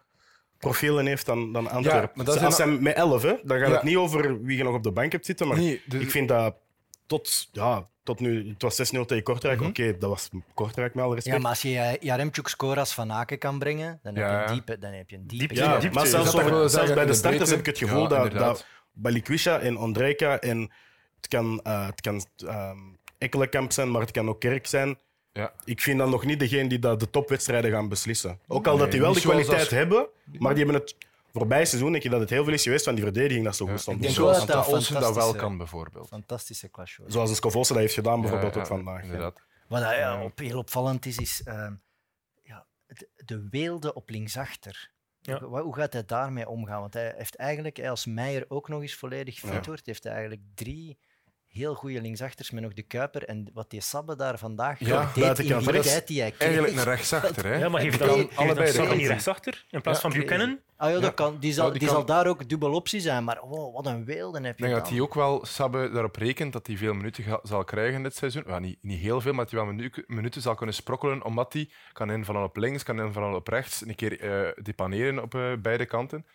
profielen 0.58 1.06
heeft 1.06 1.26
dan, 1.26 1.52
dan 1.52 1.70
Antwerpen. 1.70 2.10
maar 2.14 2.24
dat 2.24 2.34
is 2.34 2.42
Als 2.42 2.56
hij 2.58 2.66
met 2.66 2.94
elf, 2.94 3.22
hè, 3.22 3.34
dan 3.42 3.58
gaat 3.58 3.68
Ja. 3.68 3.74
het 3.74 3.82
niet 3.82 3.96
over 3.96 4.42
wie 4.42 4.56
je 4.56 4.62
nog 4.64 4.74
op 4.74 4.82
de 4.82 4.90
bank 4.92 5.12
hebt 5.12 5.26
zitten. 5.26 5.48
Maar 5.48 5.56
Nee, 5.56 5.82
dus- 5.86 6.02
ik 6.02 6.10
vind 6.10 6.28
dat 6.28 6.54
tot, 7.06 7.48
ja, 7.52 7.88
tot 8.02 8.20
nu, 8.20 8.48
het 8.48 8.62
was 8.62 8.76
6-0 8.76 9.04
tegen 9.04 9.24
Kortrijk. 9.24 9.58
Mhm. 9.60 9.68
Oké, 9.68 9.98
dat 9.98 10.10
was 10.10 10.28
Kortrijk 10.54 10.94
met 10.94 11.04
alle 11.04 11.14
respect. 11.14 11.36
Ja, 11.36 11.42
maar 11.42 11.50
als 11.50 11.62
je 11.62 11.96
Jaremchuk 12.00 12.48
score 12.48 12.80
als 12.80 12.94
Van 12.94 13.12
Aken 13.12 13.38
kan 13.38 13.58
brengen, 13.58 13.98
dan 14.02 14.14
heb 14.14 14.24
je 14.24 14.30
Ja, 14.30 14.40
ja. 14.40 14.48
een 14.48 14.52
diepe, 14.54 14.78
dan 14.78 14.92
heb 14.92 15.10
je 15.10 15.16
een 15.16 15.26
diepe 15.26 15.46
Diepte, 15.46 15.62
Ja, 15.70 15.78
diepte. 15.78 15.96
maar 15.98 16.06
zelfs, 16.06 16.34
over- 16.36 16.70
zelfs 16.70 16.92
bij 16.94 17.06
de 17.06 17.14
starters 17.14 17.50
heb 17.50 17.58
ik 17.58 17.66
het 17.66 17.78
gevoel 17.78 18.02
Ja, 18.02 18.28
dat 18.28 18.66
Balikwisha 18.98 19.58
en 19.58 19.76
Ondrejka 19.76 20.38
en 20.40 20.70
het 21.16 21.28
kan, 21.28 21.60
eh 21.62 21.86
het 21.86 22.00
kan 22.00 22.24
ehm, 22.36 22.78
Ekkelenkamp 23.18 23.72
zijn, 23.72 23.90
maar 23.90 24.00
het 24.00 24.10
kan 24.10 24.28
ook 24.28 24.40
Kerk 24.40 24.66
zijn. 24.66 24.98
Ja. 25.32 25.52
Ik 25.64 25.80
vind 25.80 25.98
dan 25.98 26.10
nog 26.10 26.24
niet 26.24 26.38
degene 26.40 26.68
die 26.68 26.78
dat 26.78 27.00
de 27.00 27.10
topwedstrijden 27.10 27.70
gaan 27.70 27.88
beslissen. 27.88 28.40
Ook 28.46 28.66
al 28.66 28.72
Nee, 28.72 28.82
dat 28.82 28.90
die 28.92 29.00
wel 29.00 29.12
de 29.12 29.20
kwaliteit 29.20 29.60
als- 29.60 29.68
hebben, 29.70 30.08
maar 30.38 30.54
die 30.54 30.64
hebben 30.64 30.82
het 30.82 30.96
voorbije 31.32 31.64
seizoen 31.64 31.90
denk 31.90 32.02
je 32.02 32.08
dat 32.10 32.20
het 32.20 32.30
heel 32.30 32.44
veel 32.44 32.52
is 32.52 32.62
geweest 32.62 32.84
van 32.84 32.94
die 32.94 33.04
verdediging 33.04 33.44
dat 33.44 33.56
zo 33.56 33.64
goed 33.64 33.74
Ja, 33.74 33.80
stond. 33.80 33.96
ik 33.96 34.02
denk 34.02 34.16
wel 34.16 34.26
dat 34.26 34.46
dat 34.46 34.56
Anta 34.56 34.70
Olsen 34.70 35.00
dat 35.00 35.14
wel 35.14 35.34
kan, 35.34 35.56
bijvoorbeeld. 35.56 36.08
fantastische 36.08 36.68
klasje. 36.68 37.02
hoor. 37.02 37.10
Zoals 37.10 37.30
de 37.30 37.36
Scovolse 37.36 37.72
dat 37.72 37.82
heeft 37.82 37.94
gedaan, 37.94 38.20
bijvoorbeeld 38.20 38.54
Ja, 38.54 38.60
ook 38.60 38.66
ja, 38.66 38.74
vandaag. 38.74 38.98
ja. 38.98 39.04
Inderdaad. 39.04 39.40
Wat 39.68 39.80
ja, 39.80 40.30
heel 40.36 40.58
opvallend 40.58 41.06
is, 41.06 41.16
is 41.16 41.42
ehm, 41.44 41.72
ja, 42.42 42.66
de, 42.86 43.08
de 43.24 43.46
weelde 43.50 43.94
op 43.94 44.08
linksachter. 44.10 44.90
Ja. 45.28 45.40
Hoe- 45.42 45.74
gaat 45.74 45.92
hij 45.92 46.04
daarmee 46.04 46.48
omgaan? 46.48 46.80
Want 46.80 46.94
hij 46.94 47.14
heeft 47.16 47.36
eigenlijk, 47.36 47.76
hij 47.76 47.90
als 47.90 48.06
Meijer 48.06 48.44
ook 48.48 48.68
nog 48.68 48.82
eens 48.82 48.94
volledig 48.94 49.38
fit 49.38 49.52
Ja. 49.52 49.60
wordt, 49.64 49.86
heeft 49.86 50.02
hij 50.04 50.12
eigenlijk 50.12 50.42
drie 50.54 50.98
heel 51.46 51.74
goede 51.74 52.00
linksachters 52.00 52.50
met 52.50 52.62
nog 52.62 52.72
de 52.74 52.82
Kuiper. 52.82 53.24
En 53.24 53.50
wat 53.52 53.70
die 53.70 53.80
Sabbe 53.80 54.16
daar 54.16 54.38
vandaag 54.38 54.78
Ja, 54.78 55.10
deed 55.14 55.38
in 55.38 55.58
die 55.58 55.80
tijd 55.80 56.06
die 56.06 56.20
hij 56.20 56.30
kreeg. 56.30 56.48
Eigenlijk 56.48 56.76
een 56.76 56.84
rechtsachter, 56.84 57.44
hè? 57.46 57.54
Ja, 57.56 57.68
maar 57.68 57.80
geef 57.80 57.92
Ik 57.94 57.98
dan, 57.98 58.08
dan 58.08 58.30
allebei 58.34 58.72
Sabbe 58.72 58.94
niet 58.94 59.06
rechtsachter 59.06 59.64
in 59.70 59.80
plaats 59.80 60.02
Ja, 60.02 60.10
van 60.10 60.20
Buchanan? 60.20 60.58
Ah, 60.80 60.88
ja, 60.88 60.94
dat 60.94 61.02
Ja. 61.02 61.10
kan, 61.10 61.38
die, 61.38 61.52
zal, 61.52 61.64
Ja, 61.64 61.70
die, 61.70 61.78
die 61.80 61.88
kan- 61.88 61.96
zal 61.96 62.06
daar 62.06 62.26
ook 62.26 62.48
dubbel 62.48 62.72
optie 62.72 63.00
zijn. 63.00 63.24
Maar 63.24 63.40
oh, 63.42 63.74
wat 63.74 63.86
een 63.86 64.04
weelde 64.04 64.40
heb 64.40 64.52
Ik 64.52 64.58
je 64.58 64.64
denk 64.64 64.76
dat 64.76 64.88
hij 64.88 65.00
ook 65.00 65.14
wel 65.14 65.44
Sabbe 65.46 65.90
daarop 65.90 66.16
rekent 66.16 66.52
dat 66.52 66.66
hij 66.66 66.76
veel 66.76 66.94
minuten 66.94 67.24
ga- 67.24 67.40
zal 67.42 67.64
krijgen 67.64 68.02
dit 68.02 68.14
seizoen. 68.16 68.42
Ja, 68.46 68.58
niet, 68.58 68.78
niet 68.82 69.00
heel 69.00 69.20
veel, 69.20 69.32
maar 69.32 69.44
dat 69.44 69.52
hij 69.54 69.64
wel 69.64 69.72
minu- 69.74 70.04
minuten 70.06 70.42
zal 70.42 70.54
kunnen 70.54 70.74
sprokkelen, 70.74 71.24
omdat 71.24 71.52
hij 71.52 71.70
kan 71.92 72.10
invallen 72.10 72.42
op 72.42 72.56
links, 72.56 72.82
kan 72.82 73.00
invallen 73.00 73.34
op 73.34 73.48
rechts, 73.48 73.86
een 73.86 73.94
keer 73.94 74.20
eh 74.20 74.62
depaneren 74.64 75.22
op 75.22 75.34
eh, 75.34 75.52
beide 75.62 75.86
kanten. 75.86 76.26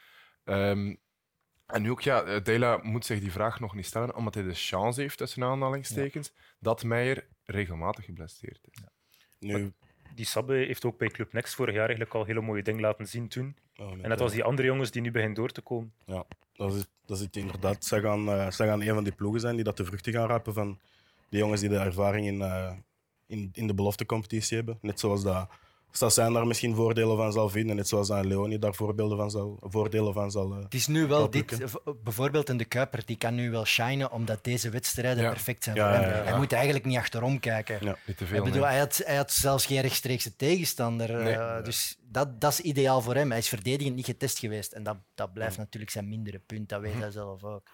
Ehm, 0.43 0.95
en 1.65 1.81
nu 1.81 1.91
ook, 1.91 2.01
ja, 2.01 2.23
eh, 2.23 2.43
Deila 2.43 2.79
moet 2.81 3.05
zich 3.05 3.19
die 3.19 3.31
vraag 3.31 3.59
nog 3.59 3.75
niet 3.75 3.85
stellen, 3.85 4.15
omdat 4.15 4.33
hij 4.33 4.43
de 4.43 4.53
chance 4.53 5.01
heeft, 5.01 5.17
tussen 5.17 5.43
aanhalingstekens, 5.43 6.33
dat 6.59 6.83
Meijer 6.83 7.27
regelmatig 7.43 8.05
geblesseerd 8.05 8.67
is. 8.71 8.83
Nu, 9.39 9.73
Die 10.15 10.25
Sabbe 10.25 10.53
heeft 10.53 10.85
ook 10.85 10.97
bij 10.97 11.07
Club 11.07 11.33
Next 11.33 11.55
vorig 11.55 11.73
jaar 11.73 11.85
eigenlijk 11.85 12.15
al 12.15 12.25
hele 12.25 12.41
mooie 12.41 12.63
dingen 12.63 12.81
laten 12.81 13.07
zien 13.07 13.27
toen. 13.27 13.55
oh, 13.77 13.91
nee, 13.91 14.03
En 14.03 14.09
dat 14.09 14.19
was 14.19 14.31
die 14.31 14.43
andere 14.43 14.67
jongens 14.67 14.91
die 14.91 15.01
nu 15.01 15.11
beginnen 15.11 15.35
door 15.35 15.49
te 15.49 15.61
komen. 15.61 15.93
Dat 16.53 16.73
is, 16.73 16.85
dat 17.05 17.17
is 17.17 17.23
het 17.23 17.35
inderdaad. 17.35 17.85
Zij 17.85 18.01
gaan, 18.01 18.51
zij 18.51 18.67
gaan 18.67 18.81
een 18.81 18.93
van 18.93 19.03
die 19.03 19.13
ploegen 19.13 19.41
zijn 19.41 19.55
die 19.55 19.63
dat 19.63 19.77
de 19.77 19.85
vruchten 19.85 20.13
gaan 20.13 20.27
rapen 20.27 20.53
van 20.53 20.79
die 21.29 21.39
jongens 21.39 21.61
die 21.61 21.69
de 21.69 21.77
ervaring 21.77 22.25
in, 22.25 22.41
eh, 22.41 22.71
in, 23.27 23.49
in 23.53 23.67
de 23.67 23.73
beloftecompetitie 23.73 24.57
hebben. 24.57 24.77
Net 24.81 24.99
zoals 24.99 25.23
dat 25.23 25.49
Sassijn 25.95 26.33
daar 26.33 26.47
misschien 26.47 26.75
voordelen 26.75 27.17
van 27.17 27.31
zal 27.31 27.49
vinden, 27.49 27.75
net 27.75 27.87
zoals 27.87 28.07
dat 28.07 28.25
Leonie 28.25 28.59
daar 28.59 28.73
voorbeelden 28.73 29.17
van 29.17 29.31
zal, 29.31 29.57
voordelen 29.61 30.13
van 30.13 30.31
zal... 30.31 30.51
eh, 30.53 30.63
Het 30.63 30.73
is 30.73 30.87
nu 30.87 31.07
wel 31.07 31.29
dit, 31.29 31.57
bijvoorbeeld 32.03 32.49
in 32.49 32.57
de 32.57 32.65
Kuiper, 32.65 33.01
die 33.05 33.17
kan 33.17 33.35
nu 33.35 33.51
wel 33.51 33.65
shinen 33.65 34.11
omdat 34.11 34.43
deze 34.43 34.69
wedstrijden 34.69 35.23
Ja. 35.23 35.29
perfect 35.29 35.63
zijn 35.63 35.75
Ja, 35.75 35.93
voor 35.95 36.03
hem. 36.03 36.09
ja, 36.11 36.17
ja. 36.17 36.23
Hij 36.23 36.37
moet 36.37 36.53
eigenlijk 36.53 36.85
niet 36.85 36.97
achterom 36.97 37.39
kijken. 37.39 37.77
Ja. 37.81 37.95
Niet 38.05 38.17
te 38.17 38.23
Ik 38.23 38.29
veel. 38.29 38.43
bedoel, 38.43 38.61
nee. 38.61 38.69
hij, 38.69 38.79
had, 38.79 39.01
hij 39.05 39.15
had 39.15 39.31
zelfs 39.31 39.65
geen 39.65 39.81
rechtstreekse 39.81 40.35
tegenstander. 40.35 41.13
Nee. 41.23 41.33
eh, 41.33 41.63
dus 41.63 41.97
dat, 42.13 42.41
dat 42.41 42.51
is 42.51 42.59
ideaal 42.59 43.01
voor 43.01 43.15
hem. 43.15 43.29
Hij 43.29 43.39
is 43.39 43.49
verdedigend 43.49 43.95
niet 43.95 44.05
getest 44.05 44.39
geweest. 44.39 44.71
En 44.71 44.83
dat, 44.83 44.97
dat 45.15 45.33
blijft 45.33 45.57
natuurlijk 45.57 45.91
zijn 45.91 46.09
mindere 46.09 46.39
punt. 46.39 46.69
Dat 46.69 46.81
weet 46.81 46.93
hij 46.93 47.11
zelf 47.11 47.43
ook. 47.43 47.67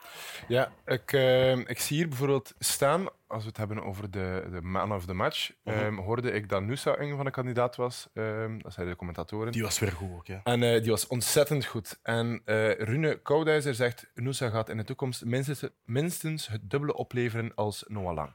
Ja, 0.47 0.71
ik, 0.85 1.13
eh, 1.13 1.57
ik 1.57 1.79
zie 1.79 1.97
hier 1.97 2.07
bijvoorbeeld 2.07 2.53
staan, 2.59 3.07
als 3.27 3.41
we 3.41 3.47
het 3.47 3.57
hebben 3.57 3.83
over 3.83 4.11
de, 4.11 4.47
de 4.51 4.61
man 4.61 4.93
of 4.93 5.05
the 5.05 5.13
match, 5.13 5.51
Mhm. 5.63 5.77
ehm, 5.77 5.95
hoorde 5.95 6.31
ik 6.31 6.49
dat 6.49 6.61
Nusa 6.63 6.99
een 6.99 7.15
van 7.15 7.25
de 7.25 7.31
kandidaat 7.31 7.75
was. 7.75 8.07
ehm, 8.13 8.57
dat 8.59 8.73
zeiden 8.73 8.93
de 8.93 8.95
commentatoren. 8.99 9.51
Die 9.51 9.63
was 9.63 9.79
weer 9.79 9.91
goed 9.91 10.11
ook, 10.11 10.25
ja. 10.27 10.41
En 10.43 10.63
eh, 10.63 10.81
die 10.81 10.91
was 10.91 11.07
ontzettend 11.07 11.65
goed. 11.65 11.99
En 12.03 12.41
eh 12.45 12.71
Rune 12.71 13.21
Koudijzer 13.21 13.75
zegt, 13.75 14.11
Nusa 14.13 14.49
gaat 14.49 14.69
in 14.69 14.77
de 14.77 14.83
toekomst 14.83 15.25
minstens, 15.25 15.63
minstens 15.85 16.47
het 16.47 16.69
dubbele 16.69 16.93
opleveren 16.95 17.51
als 17.55 17.83
Noah 17.87 18.13
Lang. 18.15 18.31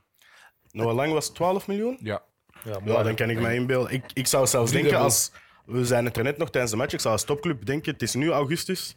Noah 0.71 0.95
Lang 0.95 1.13
was 1.13 1.29
12 1.33 1.67
miljoen? 1.67 1.97
Ja, 2.01 2.23
Ja, 2.65 2.79
Ja, 2.85 3.03
dan 3.03 3.15
kan 3.15 3.31
ik 3.31 3.41
mij 3.41 3.55
inbeelden. 3.55 3.93
Ik, 3.93 4.05
ik 4.13 4.27
zou 4.27 4.47
zelfs 4.47 4.73
denken, 4.73 4.99
als, 4.99 5.33
we 5.67 5.85
zijn 5.85 6.05
het 6.05 6.17
er 6.17 6.23
net 6.23 6.37
nog 6.39 6.51
tijdens 6.51 6.73
de 6.73 6.79
match, 6.79 6.93
ik 6.93 7.01
zou 7.01 7.15
als 7.15 7.25
topclub 7.25 7.67
denken, 7.67 7.93
het 7.93 8.03
is 8.03 8.15
nu 8.15 8.31
augustus, 8.31 8.97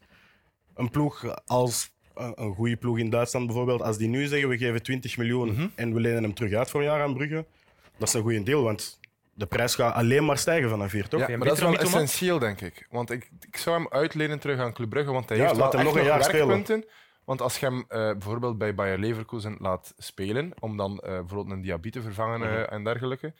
een 0.75 0.89
ploeg 0.89 1.35
als 1.45 1.89
een, 2.15 2.33
een 2.35 2.53
goede 2.53 2.75
ploeg 2.77 2.97
in 2.97 3.09
Duitsland 3.09 3.45
bijvoorbeeld, 3.45 3.81
als 3.81 3.97
die 3.97 4.07
nu 4.07 4.25
zeggen 4.25 4.49
we 4.49 4.57
geven 4.57 4.83
20 4.83 5.17
miljoen 5.17 5.51
Mhm. 5.51 5.67
en 5.75 5.93
we 5.93 5.99
lenen 5.99 6.23
hem 6.23 6.33
terug 6.33 6.53
uit 6.53 6.69
voor 6.69 6.79
een 6.79 6.85
jaar 6.85 7.01
aan 7.01 7.13
Brugge, 7.13 7.45
dat 7.97 8.07
is 8.07 8.13
een 8.13 8.21
goede 8.21 8.43
deal, 8.43 8.63
want 8.63 8.99
de 9.33 9.45
prijs 9.45 9.75
gaat 9.75 9.93
alleen 9.93 10.25
maar 10.25 10.37
stijgen 10.37 10.69
vanaf 10.69 10.91
hier, 10.91 11.07
toch? 11.07 11.19
ja 11.27 11.37
maar 11.37 11.47
dat 11.47 11.55
is 11.57 11.61
wel 11.63 11.71
Mitoma? 11.71 11.99
essentieel, 11.99 12.39
denk 12.39 12.61
ik. 12.61 12.87
Want 12.89 13.11
ik, 13.11 13.29
ik 13.47 13.57
zou 13.57 13.75
hem 13.77 13.87
uitlenen 13.89 14.39
terug 14.39 14.59
aan 14.59 14.73
Club 14.73 14.89
Brugge, 14.89 15.11
want 15.11 15.29
hij 15.29 15.37
Ja, 15.37 15.43
heeft 15.43 15.59
laat 15.59 15.73
wel 15.73 15.81
hem 15.81 15.87
echt 15.89 15.95
nog 15.97 16.05
een 16.05 16.09
jaar 16.11 16.23
spelen. 16.23 16.47
werkpunten. 16.47 16.89
Want 17.25 17.41
als 17.41 17.57
je 17.59 17.65
hem 17.65 17.85
eh, 17.87 17.99
bijvoorbeeld 18.11 18.57
bij 18.57 18.75
Bayer 18.75 18.97
Leverkusen 18.99 19.55
laat 19.59 19.93
spelen, 19.97 20.51
om 20.59 20.77
dan 20.77 20.99
eh, 20.99 21.09
bijvoorbeeld 21.09 21.51
een 21.51 21.61
diabetes 21.61 22.01
te 22.01 22.07
vervangen 22.07 22.39
Mhm. 22.39 22.49
eh, 22.49 22.71
en 22.71 22.83
dergelijke, 22.83 23.33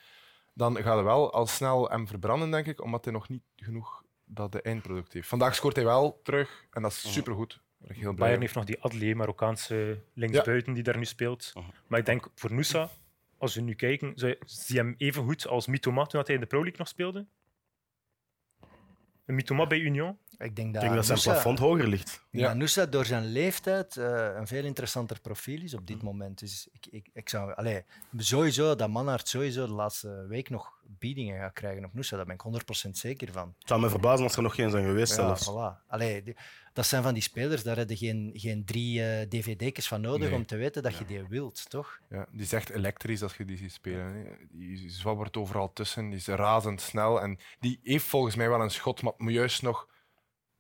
dan 0.58 0.76
gaat 0.76 0.96
hij 0.96 1.04
wel 1.04 1.34
al 1.34 1.48
snel 1.48 1.90
hem 1.90 2.08
verbranden, 2.08 2.52
denk 2.52 2.66
ik, 2.66 2.82
omdat 2.82 3.04
hij 3.04 3.14
nog 3.14 3.30
niet 3.30 3.44
genoeg 3.56 4.04
dat 4.26 4.52
de 4.52 4.62
eindproduct 4.62 5.14
heeft. 5.14 5.28
Vandaag 5.28 5.56
scoort 5.56 5.76
hij 5.76 5.86
wel 5.86 6.20
terug 6.24 6.66
en 6.72 6.82
dat 6.82 6.92
is 6.92 7.14
supergoed. 7.14 7.62
Heel 7.84 8.02
blij 8.02 8.14
Bayern 8.14 8.42
heeft 8.42 8.56
nog 8.56 8.66
die 8.66 8.82
Adli, 8.82 9.16
Marokkaanse 9.16 10.04
linksbuiten 10.14 10.74
die 10.74 10.84
daar 10.84 10.98
nu 10.98 11.06
speelt. 11.06 11.54
Maar 11.88 12.00
ik 12.00 12.06
denk 12.06 12.30
voor 12.36 12.54
Nusa, 12.54 12.90
als 13.38 13.56
we 13.56 13.62
nu 13.62 13.74
kijken, 13.74 14.14
zie 14.16 14.76
je 14.76 14.78
hem 14.78 14.96
even 14.98 15.24
goed 15.24 15.48
als 15.48 15.68
Mitoma 15.68 16.06
toen 16.06 16.22
hij 16.26 16.36
in 16.36 16.42
de 16.42 16.48
Pro 16.48 16.60
League 16.60 16.80
nog 16.80 16.88
speelde? 16.88 17.28
Een 19.26 19.36
Mitoma 19.36 19.68
bij 19.68 19.80
Union? 19.80 20.18
Ik 20.39 20.56
denk 20.56 20.67
Ik 20.67 20.74
dat, 20.74 20.82
denk 20.82 20.94
dat 20.96 21.06
zijn 21.06 21.17
Nusa- 21.17 21.32
plafond 21.32 21.60
hoger 21.60 21.88
ligt. 21.88 22.22
ik 22.32 22.39
Ja. 22.39 22.53
Nusa 22.53 22.86
door 22.86 23.06
zijn 23.06 23.25
leeftijd 23.25 23.98
eh, 23.98 24.29
een 24.36 24.48
veel 24.48 24.63
interessanter 24.63 25.20
profiel 25.22 25.62
is 25.62 25.74
op 25.74 25.79
Mhm. 25.79 25.88
dit 25.94 26.01
moment. 26.01 26.39
Dus 26.39 26.67
ik, 26.72 26.86
ik, 26.91 27.10
ik 27.13 27.29
zou 27.29 27.53
allee, 27.53 27.84
sowieso 28.17 28.75
dat 28.75 28.89
Manhart 28.89 29.27
sowieso 29.27 29.65
de 29.65 29.74
laatste 29.74 30.25
week 30.29 30.50
nog 30.50 30.72
biedingen 31.00 31.39
gaat 31.39 31.53
krijgen 31.53 31.86
op 31.86 31.94
Nusa. 31.94 32.15
Daar 32.15 32.25
ben 32.25 32.36
ik 32.36 32.41
100% 32.41 32.98
zeker 32.98 33.32
van. 33.32 33.53
Het 33.60 33.67
zou 33.67 33.82
me 33.82 33.89
verbazen 33.89 34.24
als 34.24 34.36
er 34.36 34.41
nog 34.41 34.56
geen 34.56 34.70
zijn 34.70 34.86
geweest 34.86 35.15
Ja, 35.15 35.36
zelfs. 35.36 35.50
voilà. 35.51 35.88
Allee, 35.88 36.24
die- 36.24 36.36
dat 36.74 36.86
zijn 36.86 37.03
van 37.03 37.13
die 37.13 37.24
spelers, 37.24 37.63
daar 37.63 37.77
heb 37.77 37.89
je 37.89 37.98
geen, 37.98 38.32
geen 38.34 38.65
drie 38.65 39.03
eh, 39.03 39.27
dvd'tjes 39.27 39.88
van 39.88 40.01
nodig 40.01 40.29
Nee. 40.29 40.38
om 40.38 40.46
te 40.46 40.56
weten 40.56 40.84
dat 40.84 40.98
je 40.98 41.06
die 41.06 41.27
wilt, 41.27 41.70
toch? 41.70 42.00
Ja, 42.10 42.25
die 42.32 42.41
is 42.41 42.53
echt 42.53 42.70
elektrisch 42.70 43.24
als 43.24 43.38
je 43.38 43.46
die 43.46 43.58
ziet 43.58 43.72
spelen. 43.74 44.13
hè. 44.15 44.24
Die 44.51 44.89
zwabbert 44.89 45.38
overal 45.38 45.74
tussen, 45.74 46.10
die 46.10 46.17
is 46.17 46.27
razendsnel. 46.27 47.22
En 47.22 47.39
die 47.60 47.79
heeft 47.84 48.06
volgens 48.06 48.36
mij 48.36 48.50
wel 48.50 48.62
een 48.62 48.70
schot, 48.72 49.01
maar 49.01 49.13
moet 49.17 49.32
juist 49.34 49.62
nog 49.62 49.88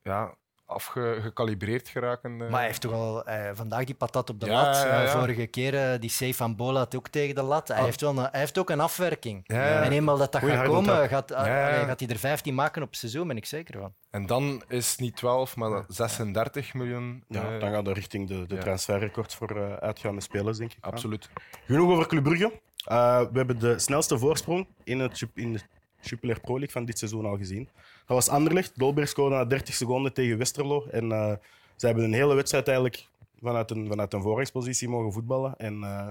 ja, 0.07 0.33
afgecalibreerd 0.65 1.87
geraken. 1.89 2.31
eh. 2.31 2.37
Maar 2.49 2.57
hij 2.59 2.65
heeft 2.65 2.81
toch 2.81 2.91
al 2.93 3.25
eh, 3.25 3.49
vandaag 3.53 3.83
die 3.83 3.95
patat 3.95 4.29
op 4.29 4.39
de 4.39 4.45
Ja, 4.45 4.51
lat. 4.51 4.75
ja, 4.75 4.99
eh, 4.99 5.03
ja. 5.05 5.19
vorige 5.19 5.45
keer 5.47 5.75
eh, 5.93 5.99
die 5.99 6.09
save 6.09 6.33
van 6.33 6.55
Bola 6.55 6.79
had 6.79 6.95
ook 6.95 7.07
tegen 7.07 7.35
de 7.35 7.41
lat. 7.41 7.67
Hij, 7.67 7.77
Ah. 7.77 7.83
heeft, 7.83 8.01
wel 8.01 8.09
een, 8.17 8.17
hij 8.31 8.39
heeft 8.39 8.57
ook 8.57 8.69
een 8.69 8.79
afwerking. 8.79 9.41
Ja, 9.43 9.67
ja. 9.67 9.81
En 9.83 9.91
eenmaal 9.91 10.17
dat 10.17 10.31
dat 10.31 10.41
Goeie 10.41 10.55
gaat 10.57 10.65
komen, 10.65 11.09
gaat, 11.09 11.29
Ja, 11.29 11.47
ja. 11.47 11.67
allee, 11.73 11.85
gaat 11.85 11.99
hij 11.99 12.09
er 12.09 12.17
15 12.17 12.55
maken 12.55 12.81
op 12.81 12.89
het 12.89 12.97
seizoen, 12.97 13.27
ben 13.27 13.37
ik 13.37 13.45
zeker 13.45 13.79
van. 13.79 13.93
En 14.09 14.25
dan 14.25 14.63
is 14.67 14.91
het 14.91 14.99
niet 14.99 15.15
12, 15.15 15.55
maar 15.55 15.83
36 15.87 16.73
miljoen. 16.73 17.23
Ja, 17.27 17.57
dan 17.59 17.71
gaat 17.71 17.87
er 17.87 17.93
richting 17.93 18.27
de, 18.27 18.45
de 18.45 18.55
ja. 18.55 18.61
transferrecords 18.61 19.35
voor 19.35 19.57
eh, 19.57 19.73
uitgaande 19.73 20.21
spelers, 20.21 20.57
denk 20.57 20.71
ik. 20.73 20.77
Absoluut. 20.85 21.29
Genoeg 21.65 21.91
over 21.91 22.07
Club 22.07 22.23
Brugge. 22.23 22.51
Eh, 22.85 23.19
we 23.31 23.37
hebben 23.37 23.59
de 23.59 23.79
snelste 23.79 24.17
voorsprong 24.17 24.67
in, 24.83 24.99
het, 24.99 25.23
in 25.33 25.53
de 25.53 25.59
Jupiler 26.01 26.39
Pro 26.39 26.53
League 26.53 26.71
van 26.71 26.85
dit 26.85 26.97
seizoen 26.97 27.25
al 27.25 27.37
gezien. 27.37 27.69
Dat 28.07 28.15
was 28.15 28.29
Anderlecht. 28.29 28.71
Dolberg 28.75 29.09
scoorde 29.09 29.35
na 29.35 29.45
30 29.45 29.75
seconden 29.75 30.13
tegen 30.13 30.37
Westerlo. 30.37 30.85
En 30.91 31.11
eh, 31.11 31.33
ze 31.75 31.85
hebben 31.85 32.03
een 32.03 32.13
hele 32.13 32.35
wedstrijd 32.35 32.67
eigenlijk 32.67 33.07
vanuit 33.41 33.71
een, 33.71 33.87
vanuit 33.87 34.13
een 34.13 34.21
voorrechtspositie 34.21 34.89
mogen 34.89 35.13
voetballen. 35.13 35.53
En 35.57 35.83
eh, 35.83 36.07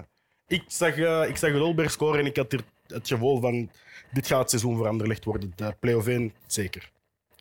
ik, 0.46 0.64
zag, 0.66 0.96
eh, 0.96 1.28
ik 1.28 1.36
zag 1.36 1.52
Dolberg 1.52 1.90
scoren 1.90 2.20
en 2.20 2.26
ik 2.26 2.36
had 2.36 2.52
er 2.52 2.60
het 2.86 3.08
gevoel 3.08 3.40
van 3.40 3.70
dit 4.12 4.26
gaat 4.26 4.38
het 4.38 4.50
seizoen 4.50 4.76
voor 4.76 4.88
Anderlecht 4.88 5.24
worden. 5.24 5.52
De 5.56 5.76
play-off 5.80 6.06
1, 6.06 6.32
zeker. 6.46 6.90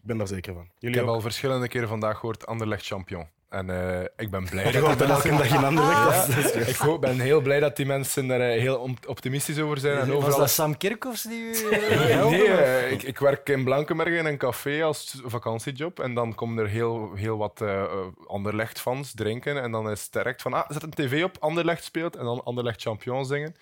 ben 0.03 0.17
daar 0.17 0.27
zeker 0.27 0.53
van. 0.53 0.63
Ik 0.63 0.69
Jullie 0.79 0.97
heb 0.97 1.07
ook? 1.07 1.13
al 1.13 1.21
verschillende 1.21 1.67
keren 1.67 1.87
vandaag 1.87 2.19
gehoord 2.19 2.45
Anderlecht 2.45 2.85
champion. 2.85 3.27
En 3.55 3.69
eh, 3.69 4.01
ik 4.17 4.29
ben 4.29 4.45
blij 4.49 4.63
dat 4.71 4.73
elke 4.73 5.05
dag 5.05 5.25
in 5.53 5.63
Anderlecht. 5.65 6.55
ik 6.69 6.75
hoop- 6.75 7.01
ben 7.01 7.19
heel 7.19 7.41
blij 7.41 7.59
dat 7.59 7.75
die 7.75 7.85
mensen 7.85 8.29
er 8.29 8.51
eh, 8.53 8.59
heel 8.59 8.89
optimistisch 9.07 9.59
over 9.59 9.77
zijn. 9.77 9.97
En 9.97 10.07
Was 10.07 10.15
overal 10.15 10.39
dat 10.39 10.49
Sam 10.49 10.77
Kerkhoffs 10.77 11.23
die 11.23 11.39
u 11.41 11.51
eh? 11.69 12.25
Nee, 12.29 12.89
ik, 12.89 13.03
ik 13.03 13.19
werk 13.19 13.49
in 13.49 13.63
Blankenberge 13.63 14.15
in 14.17 14.25
een 14.25 14.37
café 14.37 14.83
als 14.83 15.21
vakantiejob. 15.25 15.99
En 15.99 16.13
dan 16.13 16.35
komen 16.35 16.63
er 16.63 16.69
heel, 16.69 17.13
heel 17.13 17.37
wat 17.37 17.61
eh 17.61 17.83
eh, 17.83 18.07
Anderlecht-fans 18.27 19.13
drinken. 19.13 19.61
En 19.61 19.71
dan 19.71 19.89
is 19.89 20.03
het 20.03 20.11
direct 20.13 20.41
van, 20.41 20.53
ah, 20.53 20.69
zet 20.69 20.83
een 20.83 20.89
tv 20.93 21.23
op, 21.23 21.37
Anderlecht 21.39 21.83
speelt. 21.83 22.15
En 22.15 22.23
dan 22.25 22.43
Anderlecht 22.43 22.81
champion 22.81 23.25
zingen. 23.25 23.55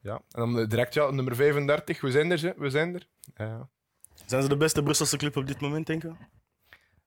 Ja. 0.00 0.14
En 0.30 0.40
dan 0.54 0.66
direct, 0.68 0.94
ja, 0.94 1.10
nummer 1.10 1.34
35, 1.36 2.00
we 2.00 2.10
zijn 2.10 2.30
er, 2.30 2.38
ze, 2.38 2.54
we 2.56 2.70
zijn 2.70 2.94
er. 2.94 3.06
Ja. 3.36 3.68
Zijn 4.26 4.42
ze 4.42 4.48
de 4.48 4.56
beste 4.56 4.82
Brusselse 4.82 5.16
club 5.16 5.36
op 5.36 5.46
dit 5.46 5.60
moment, 5.60 5.86
denk 5.86 6.02
je? 6.02 6.10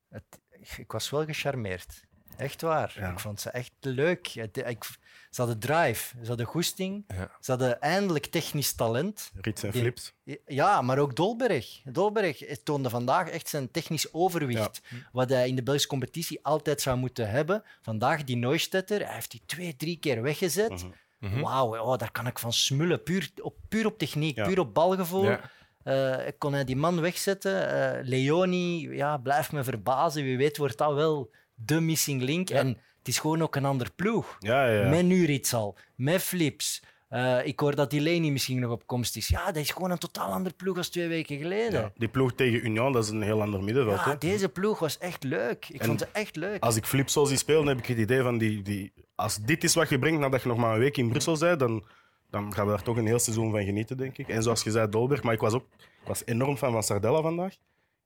Het- 0.10 0.40
ik 0.78 0.92
was 0.92 1.10
wel 1.10 1.26
gecharmeerd. 1.26 2.08
Echt 2.40 2.62
waar. 2.62 2.96
Ja. 3.00 3.12
Ik 3.12 3.20
vond 3.20 3.42
ze 3.42 3.50
echt 3.50 3.72
leuk. 3.80 4.28
Ik, 4.54 4.84
ze 5.30 5.42
hadden 5.42 5.60
drive, 5.60 6.16
ze 6.22 6.28
hadden 6.28 6.46
goesting, 6.46 7.04
Ja. 7.08 7.32
ze 7.40 7.52
hadden 7.52 7.82
eindelijk 7.82 8.26
technisch 8.26 8.74
talent. 8.74 9.32
Rits 9.42 9.64
en 9.64 9.74
Flips. 9.74 10.14
Ja, 10.46 10.82
maar 10.82 10.98
ook 10.98 11.16
Dolberg. 11.16 11.82
Dolberg 11.84 12.38
toonde 12.64 12.90
vandaag 12.90 13.30
echt 13.30 13.48
zijn 13.50 13.72
technisch 13.72 14.14
overwicht. 14.14 14.82
Wat 15.12 15.30
hij 15.30 15.48
in 15.48 15.56
de 15.56 15.64
Belgische 15.64 15.88
competitie 15.90 16.40
altijd 16.46 16.82
zou 16.82 16.98
moeten 16.98 17.30
hebben. 17.30 17.64
Vandaag 17.82 18.24
die 18.24 18.36
Neustetter, 18.36 19.06
hij 19.06 19.14
heeft 19.14 19.32
die 19.32 19.42
twee, 19.46 19.76
drie 19.76 19.98
keer 20.00 20.22
weggezet. 20.22 20.70
Mhm. 20.70 20.88
Mhm. 21.20 21.40
Wauw, 21.40 21.78
oh, 21.78 21.98
daar 21.98 22.12
kan 22.12 22.28
ik 22.28 22.40
van 22.40 22.54
smullen. 22.54 23.04
Puur 23.04 23.32
op, 23.42 23.56
puur 23.70 23.86
op 23.86 23.98
techniek, 23.98 24.44
puur 24.44 24.60
op 24.60 24.74
balgevoel. 24.74 25.38
Eh, 25.84 26.18
kon 26.38 26.54
hij 26.54 26.64
die 26.64 26.76
man 26.76 27.02
wegzetten. 27.02 27.70
Eh, 27.70 28.08
Leoni, 28.08 28.90
ja, 28.96 29.18
blijft 29.18 29.52
me 29.52 29.64
verbazen. 29.64 30.24
Wie 30.24 30.38
weet 30.38 30.58
wordt 30.58 30.78
dat 30.78 30.94
wel 30.94 31.32
de 31.66 31.80
missing 31.80 32.22
link. 32.22 32.50
En 32.50 32.68
het 32.98 33.08
is 33.08 33.20
gewoon 33.20 33.42
ook 33.42 33.56
een 33.56 33.66
ander 33.66 33.90
ploeg. 33.96 34.36
Ja, 34.40 34.66
ja. 34.68 34.82
ja. 34.82 34.90
Met 34.90 35.06
Nuritsal, 35.06 35.78
met 35.96 36.22
Flips. 36.22 36.82
Eh, 37.10 37.46
ik 37.46 37.60
hoor 37.60 37.76
dat 37.76 37.92
Delaney 37.92 38.32
misschien 38.32 38.60
nog 38.60 38.72
op 38.72 38.88
komst 38.88 39.16
is. 39.16 39.28
Ja, 39.28 39.46
dat 39.46 39.56
is 39.56 39.72
gewoon 39.72 39.92
een 39.92 39.98
totaal 39.98 40.32
ander 40.32 40.54
ploeg 40.54 40.78
als 40.78 40.90
twee 40.90 41.08
weken 41.08 41.38
geleden. 41.38 41.82
Ja, 41.82 41.92
Die 41.96 42.08
ploeg 42.08 42.34
tegen 42.34 42.66
Union, 42.66 42.92
dat 42.92 43.04
is 43.04 43.10
een 43.10 43.22
heel 43.22 43.42
ander 43.42 43.64
middenveld. 43.64 44.06
Ja, 44.06 44.16
deze 44.16 44.50
ploeg 44.50 44.80
was 44.80 44.98
echt 44.98 45.24
leuk. 45.24 45.70
Ik 45.70 45.80
En 45.80 45.86
vond 45.86 46.00
ze 46.00 46.08
echt 46.12 46.36
leuk. 46.36 46.64
Als 46.64 46.76
ik 46.76 46.86
Flips 46.86 47.14
zo 47.14 47.26
zie 47.26 47.38
spelen, 47.38 47.68
heb 47.68 47.78
ik 47.78 47.86
het 47.86 47.98
idee 47.98 48.22
van 48.22 48.38
die, 48.38 48.62
die, 48.62 48.94
als 49.16 49.38
dit 49.38 49.64
is 49.64 49.76
wat 49.76 49.90
je 49.90 50.00
brengt 50.00 50.20
nadat 50.20 50.42
je 50.42 50.48
nog 50.48 50.58
maar 50.58 50.74
een 50.74 50.80
week 50.80 50.98
in 50.98 51.10
Brussel 51.10 51.38
bent, 51.38 51.60
dan, 51.60 51.86
dan 52.30 52.54
gaan 52.54 52.66
we 52.66 52.72
daar 52.72 52.84
toch 52.84 52.98
een 52.98 53.06
heel 53.08 53.20
seizoen 53.20 53.52
van 53.52 53.64
genieten, 53.64 53.98
denk 53.98 54.18
ik. 54.18 54.28
En 54.28 54.44
zoals 54.44 54.64
je 54.64 54.72
zei, 54.72 54.90
Dolberg, 54.90 55.24
maar 55.24 55.34
ik 55.34 55.40
was 55.40 55.54
ook 55.54 55.66
ik 56.02 56.08
was 56.08 56.22
enorm 56.26 56.58
fan 56.58 56.72
van 56.72 56.84
Sardella 56.84 57.22
vandaag. 57.22 57.56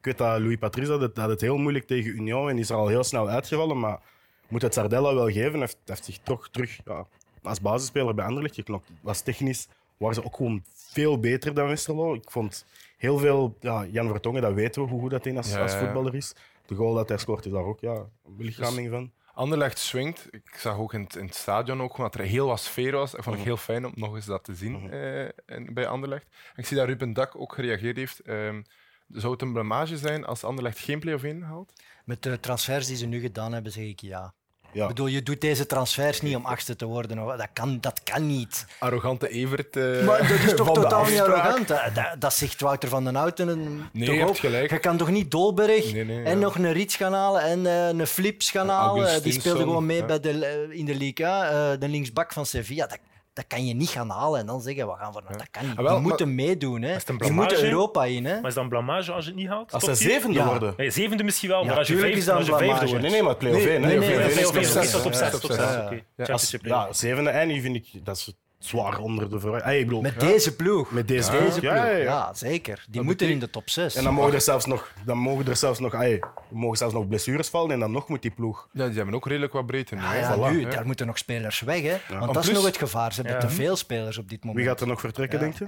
Ik 0.03 0.09
weet 0.17 0.27
dat 0.27 0.39
Louis 0.39 0.57
Patrice 0.57 0.91
had 0.91 1.01
het, 1.01 1.17
had 1.17 1.29
het 1.29 1.41
heel 1.41 1.57
moeilijk 1.57 1.87
tegen 1.87 2.11
Union 2.15 2.49
en 2.49 2.57
is 2.57 2.69
er 2.69 2.75
al 2.75 2.87
heel 2.87 3.03
snel 3.03 3.29
uitgevallen, 3.29 3.79
maar 3.79 3.99
moet 4.47 4.61
het 4.61 4.73
Sardella 4.73 5.13
wel 5.13 5.29
geven. 5.31 5.51
Hij 5.51 5.59
heeft, 5.59 5.77
heeft 5.85 6.05
zich 6.05 6.17
toch 6.17 6.49
terug 6.49 6.79
ja, 6.85 7.07
als 7.41 7.61
basisspeler 7.61 8.13
bij 8.15 8.25
Anderlecht 8.25 8.55
geknokt. 8.55 8.89
Was 9.01 9.21
technisch 9.21 9.67
waren 9.97 10.15
ze 10.15 10.23
ook 10.25 10.35
gewoon 10.35 10.63
veel 10.75 11.19
beter 11.19 11.53
dan 11.53 11.67
Westerlo. 11.67 12.13
Ik 12.13 12.31
vond 12.31 12.65
heel 12.97 13.17
veel... 13.17 13.57
Ja, 13.59 13.85
Jan 13.85 14.07
Vertongen, 14.07 14.41
dat 14.41 14.53
weten 14.53 14.83
we 14.83 14.89
hoe 14.89 14.99
goed 14.99 15.11
dat 15.11 15.23
hij 15.23 15.37
als, 15.37 15.51
Ja, 15.53 15.61
als 15.61 15.75
voetballer 15.75 16.15
is. 16.15 16.33
De 16.65 16.75
goal 16.75 16.93
dat 16.93 17.09
hij 17.09 17.17
scoort 17.17 17.45
is 17.45 17.51
daar 17.51 17.63
ook 17.63 17.79
ja, 17.79 17.93
een 18.25 18.35
belichaming 18.37 18.89
van. 18.89 19.11
Anderlecht 19.33 19.77
swingt. 19.79 20.27
Ik 20.31 20.55
zag 20.57 20.77
ook 20.77 20.93
in 20.93 21.01
het, 21.01 21.15
in 21.15 21.25
het 21.25 21.35
stadion 21.35 21.81
ook 21.81 21.97
dat 21.97 22.15
er 22.15 22.21
heel 22.21 22.47
wat 22.47 22.59
sfeer 22.59 22.91
was. 22.91 23.11
Dat 23.11 23.23
vond 23.23 23.37
ik 23.37 23.43
heel 23.43 23.57
fijn 23.57 23.85
om 23.85 23.91
nog 23.95 24.15
eens 24.15 24.25
dat 24.25 24.43
te 24.43 24.55
zien 24.55 24.91
eh, 24.91 25.23
in- 25.45 25.73
bij 25.73 25.87
Anderlecht. 25.87 26.25
En 26.25 26.61
ik 26.61 26.65
zie 26.65 26.77
dat 26.77 26.85
Ruben 26.87 27.13
Dak 27.13 27.35
ook 27.39 27.53
gereageerd 27.53 27.97
heeft. 27.97 28.19
Ehm, 28.19 28.61
zou 29.07 29.31
het 29.33 29.41
een 29.41 29.53
blamage 29.53 29.97
zijn 29.97 30.25
als 30.25 30.43
Anderlecht 30.43 30.79
geen 30.79 30.99
play-off 30.99 31.23
1 31.23 31.41
haalt? 31.41 31.73
Met 32.05 32.23
de 32.23 32.39
transfers 32.39 32.87
die 32.87 32.95
ze 32.97 33.05
nu 33.05 33.19
gedaan 33.19 33.53
hebben, 33.53 33.71
zeg 33.71 33.83
ik 33.83 34.01
ja. 34.01 34.33
Ja. 34.73 34.81
Ik 34.81 34.87
bedoel, 34.87 35.07
je 35.07 35.23
doet 35.23 35.41
deze 35.41 35.65
transfers 35.65 36.21
niet 36.21 36.35
om 36.35 36.45
achtste 36.45 36.75
te 36.75 36.85
worden. 36.85 37.17
Dat 37.17 37.47
kan, 37.53 37.77
dat 37.81 38.03
kan 38.03 38.27
niet. 38.27 38.65
Arrogante 38.79 39.29
Evert. 39.29 39.75
eh, 39.77 40.05
Maar 40.05 40.27
dat 40.27 40.39
is 40.39 40.55
toch 40.55 40.71
totaal 40.81 41.05
niet 41.05 41.19
arrogant? 41.19 41.67
Dat, 41.67 41.81
dat, 42.19 42.33
zegt 42.33 42.61
Wouter 42.61 42.89
van 42.89 43.03
den 43.03 43.15
Houten 43.15 43.47
Nee, 43.91 44.05
toch 44.05 44.13
je 44.13 44.19
hebt 44.19 44.29
ook. 44.29 44.37
gelijk. 44.37 44.69
Je 44.69 44.79
kan 44.79 44.97
toch 44.97 45.09
niet 45.09 45.31
Dolberg 45.31 45.93
Nee, 45.93 46.05
nee, 46.05 46.23
en 46.23 46.33
ja. 46.33 46.39
nog 46.39 46.55
een 46.55 46.71
Rits 46.71 46.95
gaan 46.95 47.13
halen 47.13 47.41
en 47.41 47.65
eh, 47.65 47.87
een 47.87 48.07
Flips 48.07 48.51
gaan 48.51 48.69
halen. 48.69 49.23
Die 49.23 49.31
speelde 49.33 49.59
gewoon 49.63 49.85
mee 49.85 49.97
ja. 49.97 50.05
bij 50.05 50.19
de, 50.19 50.45
eh, 50.45 50.77
in 50.79 50.85
de 50.85 50.95
Liga. 50.95 51.49
eh, 51.73 51.79
de 51.79 51.87
linksbak 51.87 52.33
van 52.33 52.45
Sevilla. 52.45 52.87
Dat, 52.87 52.99
dat 53.33 53.47
kan 53.47 53.65
je 53.65 53.73
niet 53.73 53.89
gaan 53.89 54.09
halen 54.09 54.39
en 54.39 54.45
dan 54.45 54.61
zeggen 54.61 54.87
we 54.87 54.93
gaan 54.97 55.13
voor. 55.13 55.23
Dat 55.27 55.49
kan 55.51 55.67
niet. 55.67 55.77
Ah, 55.77 55.83
wel, 55.83 55.93
Die 55.93 56.01
moeten 56.07 56.35
meedoen. 56.35 56.81
Hè. 56.81 56.91
moeten 56.93 57.17
blamage? 57.17 57.63
Europa 57.63 58.05
in. 58.05 58.25
Hè. 58.25 58.39
Maar 58.39 58.49
is 58.49 58.53
dat 58.53 58.63
een 58.63 58.69
blamage 58.69 59.11
als 59.11 59.23
je 59.25 59.29
het 59.31 59.39
niet 59.39 59.49
haalt? 59.49 59.71
Als 59.73 59.83
ze 59.83 59.95
zevende 59.95 60.39
Ja. 60.39 60.45
worden. 60.45 60.73
Nee, 60.77 60.89
zevende 60.89 61.23
misschien 61.23 61.49
wel, 61.49 61.59
Ja, 61.61 61.65
maar 61.67 61.77
als 61.77 61.87
je 61.87 61.97
vijfde, 61.97 62.17
is 62.17 62.25
dat 62.25 62.35
als 62.35 62.45
je 62.45 62.51
een 62.51 62.57
vijfde 62.57 62.75
blamage. 62.85 62.91
wordt. 62.97 63.03
Nee, 63.03 63.11
nee, 63.13 63.23
maar 63.23 63.35
play-off 63.35 63.63
Nee, 63.63 63.73
één, 63.73 63.83
hè. 63.83 63.87
nee, 63.89 63.97
Of 63.99 64.05
nee, 64.05 64.13
play-off 64.15 64.35
nee, 64.35 64.43
één 64.43 64.47
Oké, 64.47 64.59
is 64.59 64.93
oké, 64.93 65.03
top 65.03 65.05
oké, 65.05 65.17
zes, 65.17 65.31
tot 65.31 65.43
op 65.45 65.51
hè. 65.51 65.57
zes, 65.57 65.57
Ja, 65.57 65.57
tot 65.57 65.57
ja, 65.57 65.65
zes. 65.67 65.73
ja. 65.75 65.85
oké. 65.85 65.93
Ja. 65.93 65.99
Als, 66.17 66.27
Championship 66.27 66.65
ja, 66.65 66.75
League. 66.75 66.93
zevende 66.93 67.29
en 67.29 67.47
nu 67.47 67.61
vind 67.61 67.75
ik 67.75 68.05
dat 68.05 68.15
is 68.17 68.33
zwaar 68.65 68.99
onder 68.99 69.29
de 69.29 69.39
verwachting. 69.39 69.71
Hey, 69.71 69.79
ik 69.79 69.85
bedoel, 69.85 70.01
Met 70.01 70.19
deze 70.19 70.55
ploeg. 70.55 70.91
met 70.91 71.07
deze 71.07 71.31
Deze 71.31 71.43
ploeg. 71.43 71.61
Ja, 71.61 71.75
ja, 71.75 71.85
Ja, 71.89 71.97
ja. 71.97 72.33
zeker. 72.33 72.83
Die 72.85 72.95
Dat 72.95 73.03
moeten 73.03 73.29
in 73.29 73.39
de 73.39 73.49
top 73.49 73.69
6. 73.69 73.95
En 73.95 74.03
dan 74.03 74.13
mogen 74.13 74.33
er 74.33 74.41
zelfs 74.41 74.65
nog, 74.65 74.91
dan 75.05 75.17
mogen 75.17 75.47
er 75.47 75.55
zelfs 75.55 75.79
nog, 75.79 75.93
ay, 75.93 76.19
mogen 76.49 76.77
zelfs 76.77 76.93
nog 76.93 77.07
blessures 77.07 77.47
vallen 77.49 77.71
en 77.71 77.79
dan 77.79 77.91
nog 77.91 78.07
moet 78.07 78.21
die 78.21 78.31
ploeg. 78.31 78.67
Ja, 78.71 78.85
die 78.87 78.95
hebben 78.95 79.15
ook 79.15 79.27
redelijk 79.27 79.53
wat 79.53 79.65
breedte. 79.65 79.95
Ah, 79.95 80.01
ja, 80.19 80.35
voilà, 80.37 80.51
nu, 80.51 80.59
ja. 80.61 80.69
daar 80.69 80.85
moeten 80.85 81.07
nog 81.07 81.17
spelers 81.17 81.59
weg. 81.61 81.81
Hè? 81.81 81.97
Want 82.09 82.27
En 82.27 82.33
dat 82.33 82.43
is 82.43 82.51
nog 82.51 82.65
het 82.65 82.77
gevaar. 82.77 83.13
Ze 83.13 83.21
hebben 83.21 83.41
Ja. 83.41 83.47
te 83.47 83.53
veel 83.53 83.75
spelers 83.75 84.17
op 84.17 84.29
dit 84.29 84.39
moment. 84.43 84.57
Wie 84.59 84.67
gaat 84.67 84.81
er 84.81 84.87
nog 84.87 84.99
vertrekken, 84.99 85.39
Ja. 85.39 85.43
denk 85.45 85.57
je? 85.57 85.67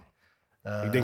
Eh, 0.65 0.83
ik 0.83 0.91
denk 0.91 1.03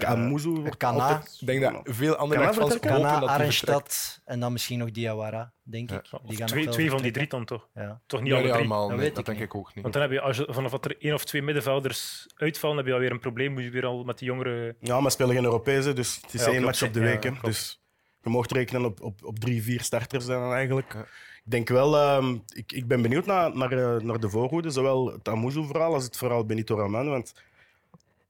Kana. 0.78 1.04
altijd... 1.04 1.38
Ik 1.40 1.48
denk 1.48 1.62
dat 1.62 1.82
veel 1.84 2.16
hopen 2.18 2.80
Kana. 2.80 3.20
Arnstad 3.20 4.22
en 4.26 4.40
dan 4.40 4.52
misschien 4.52 4.80
nog 4.80 4.92
Diawara, 4.92 5.54
denk 5.64 5.90
Ja. 5.90 5.96
ik. 5.96 6.10
Die 6.28 6.38
gaan 6.38 6.48
twee, 6.48 6.68
twee 6.68 6.90
van 6.90 7.02
die 7.02 7.12
drie 7.12 7.28
dan 7.28 7.46
toch? 7.46 7.68
Ja. 7.74 8.02
Toch 8.06 8.22
niet 8.22 8.30
Nee, 8.30 8.38
alle 8.40 8.48
drie. 8.50 8.60
allemaal. 8.60 8.88
Dat 8.88 8.90
nee, 8.98 9.06
weet 9.06 9.16
dat 9.16 9.28
ik 9.28 9.34
denk 9.38 9.50
ik 9.50 9.56
ook 9.56 9.68
niet. 9.74 9.82
Want 9.82 9.94
dan 9.94 10.04
heb 10.04 10.12
je, 10.12 10.22
als 10.22 10.38
je, 10.38 10.48
vanaf 10.50 10.72
dat 10.72 10.86
er 10.86 10.96
één 11.00 11.14
of 11.14 11.24
twee 11.26 11.42
middenvelders 11.42 12.28
uitvallen, 12.36 12.78
heb 12.78 12.86
je 12.86 12.94
alweer 12.94 13.12
een 13.12 13.20
probleem. 13.20 13.52
Moet 13.54 13.64
je 13.64 13.70
weer 13.70 13.86
al 13.86 14.04
met 14.04 14.18
die 14.18 14.28
jongere... 14.28 14.76
Ja, 14.80 15.00
maar 15.00 15.12
spelen 15.12 15.36
geen 15.36 15.44
Europese, 15.44 15.94
dus 15.94 16.16
het 16.22 16.34
is 16.34 16.40
Ja, 16.42 16.48
één 16.52 16.62
klopt, 16.62 16.66
match 16.82 16.84
op 16.84 16.94
de 16.94 17.00
week. 17.00 17.44
dus 17.44 17.82
je 18.22 18.30
mocht 18.30 18.52
rekenen 18.52 18.86
op, 18.86 19.02
op, 19.02 19.24
op 19.24 19.40
drie, 19.40 19.64
vier 19.64 19.82
starters 19.82 20.26
dan 20.26 20.54
eigenlijk. 20.54 20.94
Ja. 20.94 21.02
Ik 21.46 21.52
denk 21.52 21.70
wel, 21.70 21.98
ehm, 21.98 22.38
ik, 22.56 22.72
ik 22.72 22.88
ben 22.88 23.02
benieuwd 23.02 23.26
naar, 23.26 23.58
naar, 23.58 23.72
eh, 23.72 24.02
naar 24.02 24.20
de 24.20 24.30
voorhoede, 24.30 24.70
zowel 24.70 25.12
het 25.12 25.28
Amuzu-verhaal 25.28 25.94
als 25.94 26.04
het 26.04 26.18
verhaal 26.18 26.46
Benito 26.46 26.76
Raman. 26.78 27.10
Want 27.10 27.34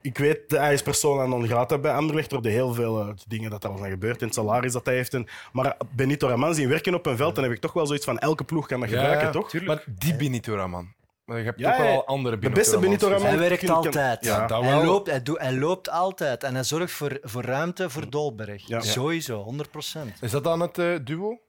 ik 0.01 0.17
weet, 0.17 0.39
hij 0.47 0.73
is 0.73 0.81
persona 0.81 1.25
non 1.25 1.47
grata 1.47 1.77
bij 1.77 1.93
Anderlecht 1.93 2.29
door 2.29 2.41
de 2.41 2.49
heel 2.49 2.73
veel 2.73 2.99
eh, 2.99 3.07
dingen 3.27 3.49
dat 3.49 3.63
er 3.63 3.69
al 3.69 3.77
zijn 3.77 3.91
gebeurd, 3.91 4.19
en 4.19 4.25
het 4.25 4.35
salaris 4.35 4.73
dat 4.73 4.85
hij 4.85 4.95
heeft. 4.95 5.13
En, 5.13 5.27
maar 5.51 5.77
Benito 5.95 6.27
Raman 6.27 6.55
zien 6.55 6.69
werken 6.69 6.93
op 6.93 7.05
een 7.05 7.17
veld, 7.17 7.35
dan 7.35 7.43
heb 7.43 7.53
ik 7.53 7.59
toch 7.59 7.73
wel 7.73 7.85
zoiets 7.87 8.05
van, 8.05 8.19
elke 8.19 8.43
ploeg 8.43 8.67
kan 8.67 8.79
dat 8.79 8.89
Ja, 8.89 8.95
gebruiken, 8.99 9.31
toch? 9.31 9.49
Tuurlijk. 9.49 9.85
Maar 9.85 9.95
die 9.99 10.15
Benito 10.15 10.55
Raman. 10.55 10.93
Maar 11.25 11.37
je 11.39 11.45
hebt 11.45 11.59
Ja, 11.59 11.71
toch 11.75 11.85
wel 11.85 12.05
andere 12.05 12.39
de 12.39 12.49
beste 12.49 12.79
Benito. 12.79 13.07
Raman- 13.09 13.25
Hij 13.27 13.37
werkt 13.37 13.59
kan- 13.65 13.67
kan- 13.75 13.85
altijd. 13.85 14.25
Ja, 14.25 14.47
dat 14.47 14.63
hij, 14.63 14.83
loopt, 14.85 15.09
hij, 15.09 15.23
doet, 15.23 15.39
hij 15.39 15.53
loopt 15.53 15.89
altijd 15.89 16.43
en 16.43 16.53
hij 16.53 16.63
zorgt 16.63 16.91
voor, 16.91 17.17
voor 17.21 17.43
ruimte 17.43 17.89
voor 17.89 18.09
Dolberg. 18.09 18.67
Ja. 18.67 18.79
Sowieso, 18.81 19.43
100%. 19.43 20.21
Is 20.21 20.31
dat 20.31 20.43
dan 20.43 20.59
het 20.59 20.77
eh, 20.77 20.87
duo? 21.03 21.39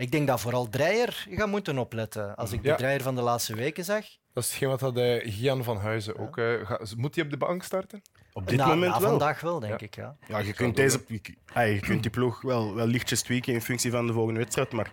Ik 0.00 0.10
denk 0.12 0.26
dat 0.26 0.40
vooral 0.40 0.68
Dreyer 0.68 1.26
gaat 1.30 1.48
moeten 1.48 1.78
opletten. 1.78 2.36
Als 2.36 2.52
ik 2.52 2.62
de 2.62 2.68
Ja. 2.68 2.74
Dreyer 2.76 3.02
van 3.02 3.14
de 3.14 3.20
laatste 3.22 3.54
weken 3.54 3.84
zag. 3.84 4.04
Dat 4.32 4.42
is 4.44 4.48
hetgeen 4.50 4.68
wat 4.68 4.80
dat, 4.80 4.96
eh, 4.96 5.32
Gian 5.32 5.64
van 5.64 5.76
Huizen 5.76 6.18
ook... 6.18 6.38
eh, 6.38 6.66
gaat- 6.66 6.94
moet 6.96 7.14
hij 7.14 7.24
op 7.24 7.30
de 7.30 7.36
bank 7.36 7.62
starten? 7.62 8.02
Op 8.32 8.48
dit 8.48 8.58
na, 8.58 8.66
moment 8.66 8.92
na 8.92 9.00
wel. 9.00 9.08
vandaag 9.08 9.40
wel, 9.40 9.60
denk 9.60 9.80
Ja. 9.80 9.86
ik. 9.86 9.96
Ja. 9.96 10.16
Ja, 10.28 10.38
je 10.38 10.52
kunt, 10.52 10.76
deze, 10.76 11.04
je, 11.06 11.20
ah, 11.52 11.66
je 11.72 11.80
kunt 11.80 12.02
die 12.02 12.10
ploeg 12.10 12.42
wel, 12.42 12.74
wel 12.74 12.86
lichtjes 12.86 13.22
tweaken 13.22 13.52
in 13.52 13.62
functie 13.62 13.90
van 13.90 14.06
de 14.06 14.12
volgende 14.12 14.40
wedstrijd. 14.40 14.72
Maar 14.72 14.86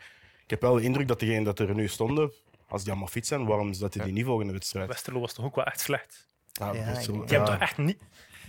ik 0.44 0.50
heb 0.50 0.62
wel 0.62 0.74
de 0.76 0.82
indruk 0.82 1.08
dat 1.08 1.20
degenen 1.20 1.44
dat 1.44 1.60
er 1.60 1.76
nu 1.76 1.88
stonden, 1.88 2.32
als 2.68 2.82
die 2.82 2.92
allemaal 2.92 3.10
fit 3.10 3.28
zijn, 3.28 3.46
waarom 3.46 3.74
zetten 3.74 4.04
die 4.04 4.14
niet 4.14 4.26
volgende 4.26 4.54
wedstrijd? 4.54 4.88
Westerlo 4.88 5.20
was 5.20 5.34
toch 5.34 5.46
ook 5.46 5.56
wel 5.56 5.66
echt 5.66 5.80
slecht? 5.80 6.26
Ja, 6.52 6.74
Ja, 6.74 6.94
dat 6.94 7.04
Die, 7.06 7.14
ja. 7.14 7.20
hebben, 7.26 7.46
toch 7.46 7.58
echt 7.60 7.78
niet, 7.78 7.98
die 8.00 8.08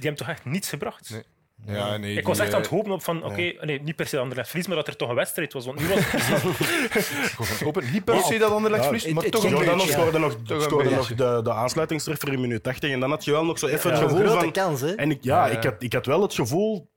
hebben 0.09 0.17
toch 0.17 0.29
echt 0.29 0.45
niets 0.45 0.69
gebracht? 0.69 1.11
Nee. 1.11 1.23
Ja, 1.67 1.97
nee. 1.97 2.17
Ik 2.17 2.27
was 2.27 2.39
echt 2.39 2.53
aan 2.53 2.61
het 2.61 2.67
eh, 2.71 2.73
hopen 2.77 2.93
op 2.93 3.03
van, 3.03 3.25
oké, 3.25 3.53
nee, 3.61 3.81
niet 3.83 3.97
per 3.97 4.07
se 4.07 4.19
Anderlecht 4.19 4.49
verlies, 4.49 4.67
maar 4.67 4.77
dat 4.77 4.87
er 4.87 4.97
toch 4.97 5.09
een 5.09 5.15
wedstrijd 5.15 5.53
was. 5.53 5.67
Want 5.67 5.79
nu 5.81 5.87
was 5.89 5.99
ik 5.99 7.35
was 7.39 7.49
aan 7.49 7.55
het 7.55 7.61
hopen. 7.61 7.93
Niet 7.93 8.05
per 8.05 8.23
se 8.23 8.39
dat 8.39 8.51
Anderlecht 8.53 8.83
Ja, 8.83 8.89
verliest, 8.89 9.07
het- 9.07 9.15
maar 9.15 9.25
toch 9.31 9.45
een 9.45 9.51
beetje. 9.59 9.87
Ja. 9.87 9.93
scoorde 9.93 10.19
nog, 10.19 10.37
scoorde 10.63 10.91
nog 10.91 11.15
de, 11.15 11.41
de 11.43 11.53
aansluitingstreffer 11.53 12.33
in 12.33 12.41
minuut 12.41 12.63
80 12.63 12.91
en 12.91 13.01
dan 13.01 13.11
had 13.11 13.25
je 13.25 13.31
wel 13.31 13.45
nog 13.45 13.59
zo 13.59 13.67
even 13.67 13.91
het 13.91 14.01
Een 14.01 14.09
gevoel 14.09 14.25
grote 14.27 14.41
van... 14.41 14.53
kans, 14.53 14.81
hè? 14.81 14.95
En 14.95 15.11
ik, 15.11 15.19
ja, 15.23 15.47
Ja, 15.47 15.53
ja. 15.53 15.57
Ik, 15.59 15.65
had, 15.65 15.75
ik 15.79 15.93
had 15.93 16.07
wel 16.07 16.23
het 16.23 16.35
gevoel, 16.35 16.91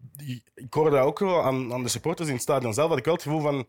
ik 0.56 0.74
hoorde 0.74 0.90
dat 0.96 1.06
ook 1.06 1.20
wel 1.20 1.44
aan, 1.44 1.74
aan 1.74 1.84
de 1.84 1.90
supporters 1.90 2.28
in 2.28 2.34
het 2.34 2.44
stadion 2.44 2.74
zelf, 2.74 2.90
had 2.90 2.98
ik 2.98 3.06
wel 3.06 3.14
het 3.14 3.24
gevoel 3.24 3.42
van, 3.42 3.60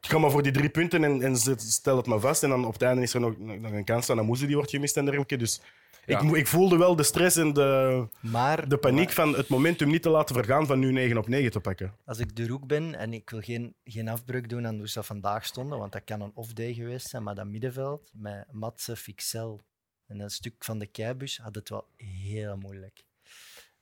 ik 0.00 0.08
ga 0.10 0.18
maar 0.18 0.30
voor 0.30 0.42
die 0.42 0.52
drie 0.52 0.68
punten 0.68 1.04
en, 1.04 1.22
en 1.22 1.36
stel 1.56 1.96
het 1.96 2.06
maar 2.06 2.20
vast. 2.20 2.42
En 2.42 2.48
dan 2.48 2.64
op 2.66 2.72
het 2.72 2.82
einde 2.82 3.02
is 3.02 3.14
er 3.14 3.20
nog, 3.20 3.38
nog 3.38 3.72
een 3.72 3.84
kans 3.84 4.10
aan 4.10 4.18
Amuzu 4.18 4.46
die 4.46 4.54
wordt 4.56 4.70
gemist 4.70 4.96
en 4.96 5.04
dergelijke. 5.04 5.36
Dus 5.36 5.60
Ja. 6.08 6.20
ik, 6.20 6.30
ik 6.36 6.46
voelde 6.46 6.76
wel 6.76 6.96
de 6.96 7.02
stress 7.02 7.36
en 7.36 7.52
de, 7.52 8.08
Maar 8.20 8.68
de 8.68 8.78
paniek 8.78 9.10
van 9.12 9.34
het 9.36 9.48
momentum 9.48 9.88
niet 9.90 10.02
te 10.02 10.08
laten 10.10 10.34
vergaan 10.34 10.66
van 10.66 10.78
nu 10.78 10.92
9 10.92 11.16
op 11.18 11.28
9 11.28 11.50
te 11.50 11.60
pakken. 11.60 11.94
als 12.04 12.18
ik 12.18 12.36
de 12.36 12.46
roek 12.46 12.66
ben 12.66 12.94
en 12.94 13.12
ik 13.12 13.30
wil 13.30 13.40
geen, 13.40 13.74
geen 13.84 14.08
afbreuk 14.08 14.48
doen 14.48 14.66
aan 14.66 14.76
hoe 14.76 14.88
ze 14.88 15.02
vandaag 15.02 15.44
stonden, 15.44 15.78
want 15.78 15.92
dat 15.92 16.04
kan 16.04 16.20
een 16.20 16.32
off-day 16.34 16.72
geweest 16.74 17.08
zijn, 17.08 17.22
maar 17.22 17.34
dat 17.34 17.46
middenveld 17.46 18.10
met 18.12 18.46
Matze, 18.52 18.96
Fixel 18.96 19.64
en 20.06 20.20
een 20.20 20.30
stuk 20.30 20.54
van 20.64 20.78
de 20.78 20.86
keibus 20.86 21.38
had 21.42 21.54
het 21.54 21.68
wel 21.68 21.86
heel 21.96 22.56
moeilijk. 22.56 23.04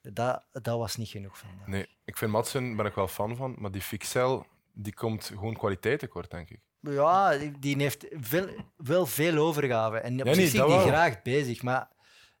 Dat, 0.01 0.43
dat 0.51 0.77
was 0.77 0.95
niet 0.95 1.07
genoeg 1.09 1.37
vandaag. 1.37 1.67
Nee, 1.67 1.87
ik 2.05 2.17
vind 2.17 2.31
Madsen, 2.31 2.75
ben 2.75 2.85
ik 2.85 2.93
wel 2.93 3.07
fan 3.07 3.35
van, 3.35 3.55
maar 3.57 3.71
die 3.71 3.81
Fixel, 3.81 4.45
die 4.73 4.93
komt 4.93 5.25
gewoon 5.25 5.53
kwaliteit 5.57 5.99
tekort, 5.99 6.31
denk 6.31 6.49
ik. 6.49 6.59
Ja, 6.79 7.37
die- 7.59 7.77
heeft 7.81 8.05
veel, 8.11 8.47
wel 8.77 9.05
veel 9.05 9.37
overgave. 9.37 9.97
En 9.97 10.19
op 10.19 10.25
Ja, 10.25 10.33
zich 10.33 10.51
nee, 10.51 10.61
dat 10.61 10.67
die 10.67 10.77
wel. 10.77 10.87
graag 10.87 11.21
bezig. 11.21 11.61
Maar 11.63 11.89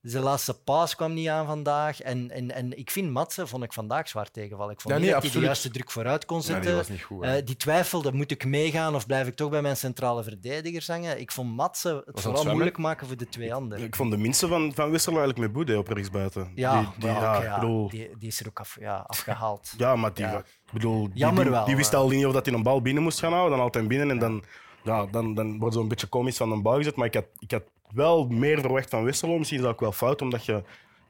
zijn 0.09 0.23
laatste 0.23 0.53
paas 0.53 0.95
kwam 0.95 1.13
niet 1.13 1.27
aan 1.27 1.45
vandaag. 1.45 2.01
En, 2.01 2.31
en, 2.31 2.51
en 2.51 2.77
ik 2.77 2.91
vind 2.91 3.11
Matsen 3.11 3.47
vond 3.47 3.63
ik 3.63 3.73
vandaag 3.73 4.07
zwaar 4.07 4.31
tegenvallen. 4.31 4.73
Ik 4.73 4.81
vond 4.81 4.93
Ja, 4.93 4.99
niet 4.99 5.11
dat 5.11 5.21
hij 5.23 5.31
de 5.31 5.39
juiste 5.39 5.69
druk 5.69 5.91
vooruit 5.91 6.25
kon 6.25 6.37
Ja, 6.37 6.43
zetten. 6.43 6.85
die 6.87 7.01
goed. 7.01 7.23
Eh, 7.23 7.45
die 7.45 7.57
twijfelde, 7.57 8.11
moet 8.13 8.31
ik 8.31 8.45
meegaan 8.45 8.95
of 8.95 9.05
blijf 9.05 9.27
ik 9.27 9.35
toch 9.35 9.49
bij 9.49 9.61
mijn 9.61 9.77
centrale 9.77 10.23
verdediger 10.23 10.83
hangen? 10.87 11.19
Ik 11.19 11.31
vond 11.31 11.55
Matsen 11.55 12.01
het 12.05 12.21
vooral 12.21 12.45
moeilijk 12.45 12.77
maken 12.77 13.07
voor 13.07 13.17
de 13.17 13.29
twee 13.29 13.53
anderen. 13.53 13.83
Ik 13.83 13.95
vond 13.95 14.11
de 14.11 14.17
minste 14.17 14.47
van, 14.47 14.73
van 14.75 14.91
Westerlo 14.91 15.19
eigenlijk 15.19 15.47
met 15.47 15.57
Boede 15.57 15.77
op 15.77 15.87
rechtsbuiten. 15.87 16.51
Ja, 16.55 16.79
die, 16.79 16.89
die, 16.97 17.09
ja, 17.09 17.59
bedoel, 17.59 17.89
die, 17.89 18.09
die 18.17 18.27
is 18.27 18.39
er 18.39 18.47
ook 18.47 18.59
af, 18.59 18.77
ja, 18.79 19.03
afgehaald. 19.07 19.73
ja, 19.77 19.95
maar 19.95 20.13
die, 20.13 20.27
bedoel, 20.73 21.03
die, 21.07 21.17
Jammer 21.17 21.43
die, 21.43 21.51
wel, 21.51 21.65
die 21.65 21.75
wist 21.75 21.93
al 21.93 22.09
niet 22.09 22.25
of 22.25 22.33
dat 22.33 22.45
hij 22.45 22.55
een 22.55 22.63
bal 22.63 22.81
binnen 22.81 23.03
moest 23.03 23.19
gaan 23.19 23.33
houden. 23.33 23.57
Dan 23.57 23.69
hem 23.71 23.87
binnen 23.87 24.09
en 24.09 24.19
dan, 24.19 24.43
ja, 24.83 25.05
dan, 25.05 25.33
dan 25.33 25.59
wordt 25.59 25.75
zo'n 25.75 25.87
beetje 25.87 26.07
komisch 26.07 26.37
van 26.37 26.51
een 26.51 26.61
bal 26.61 26.75
gezet. 26.75 26.95
Maar 26.95 27.07
ik 27.07 27.13
had, 27.13 27.25
ik 27.39 27.51
had 27.51 27.63
wel 27.93 28.27
meer 28.27 28.59
verwacht 28.59 28.89
van 28.89 29.03
Westerlo. 29.03 29.37
Misschien 29.37 29.59
is 29.59 29.65
dat 29.65 29.73
ook 29.73 29.79
wel 29.79 29.91
fout, 29.91 30.21
omdat 30.21 30.45
je... 30.45 30.63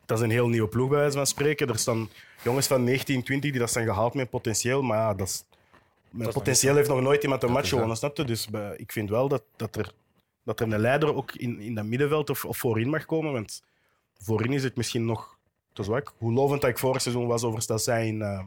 Dat 0.05 0.17
is 0.17 0.23
een 0.23 0.31
heel 0.31 0.47
nieuwe 0.47 0.67
ploeg, 0.67 0.89
bij 0.89 0.97
wijze 0.97 1.17
van 1.17 1.27
spreken. 1.27 1.67
Er 1.69 1.79
staan 1.79 2.09
jongens 2.43 2.67
van 2.67 2.83
19, 2.83 3.23
20 3.23 3.51
die 3.51 3.59
dat 3.59 3.71
zijn 3.71 3.85
gehaald 3.85 4.13
met 4.13 4.29
potentieel. 4.29 4.81
Maar 4.81 4.97
ja, 4.97 5.13
dat 5.13 5.27
is, 5.27 5.43
met 6.09 6.27
potentieel 6.33 6.75
heeft 6.75 6.89
nog 6.89 7.01
nooit 7.01 7.23
iemand 7.23 7.43
een 7.43 7.51
match 7.51 7.69
gewonnen, 7.69 7.97
snap 7.97 8.17
je? 8.17 8.23
Dus 8.23 8.47
bij- 8.47 8.75
ik 8.77 8.91
vind 8.91 9.09
wel 9.09 9.27
dat, 9.27 9.43
dat, 9.55 9.75
er, 9.75 9.91
dat 10.43 10.59
er 10.59 10.73
een 10.73 10.79
leider 10.79 11.15
ook 11.15 11.31
in, 11.31 11.59
in 11.59 11.75
dat 11.75 11.85
middenveld 11.85 12.29
of, 12.29 12.45
of 12.45 12.57
voorin 12.57 12.89
mag 12.89 13.05
komen. 13.05 13.31
Want 13.31 13.63
voorin 14.17 14.53
is 14.53 14.63
het 14.63 14.75
misschien 14.75 15.05
nog 15.05 15.37
te 15.73 15.83
zwak. 15.83 16.13
Hoe 16.17 16.33
lovend 16.33 16.61
dat 16.61 16.69
ik 16.69 16.77
vorig 16.77 17.01
seizoen 17.01 17.27
was 17.27 17.43
over 17.43 17.89
in, 18.05 18.21
eh, 18.21 18.39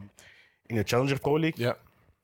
in 0.65 0.75
de 0.75 0.83
Challenger 0.83 1.19
Pro 1.19 1.39
League. 1.39 1.65
Ja, 1.65 1.77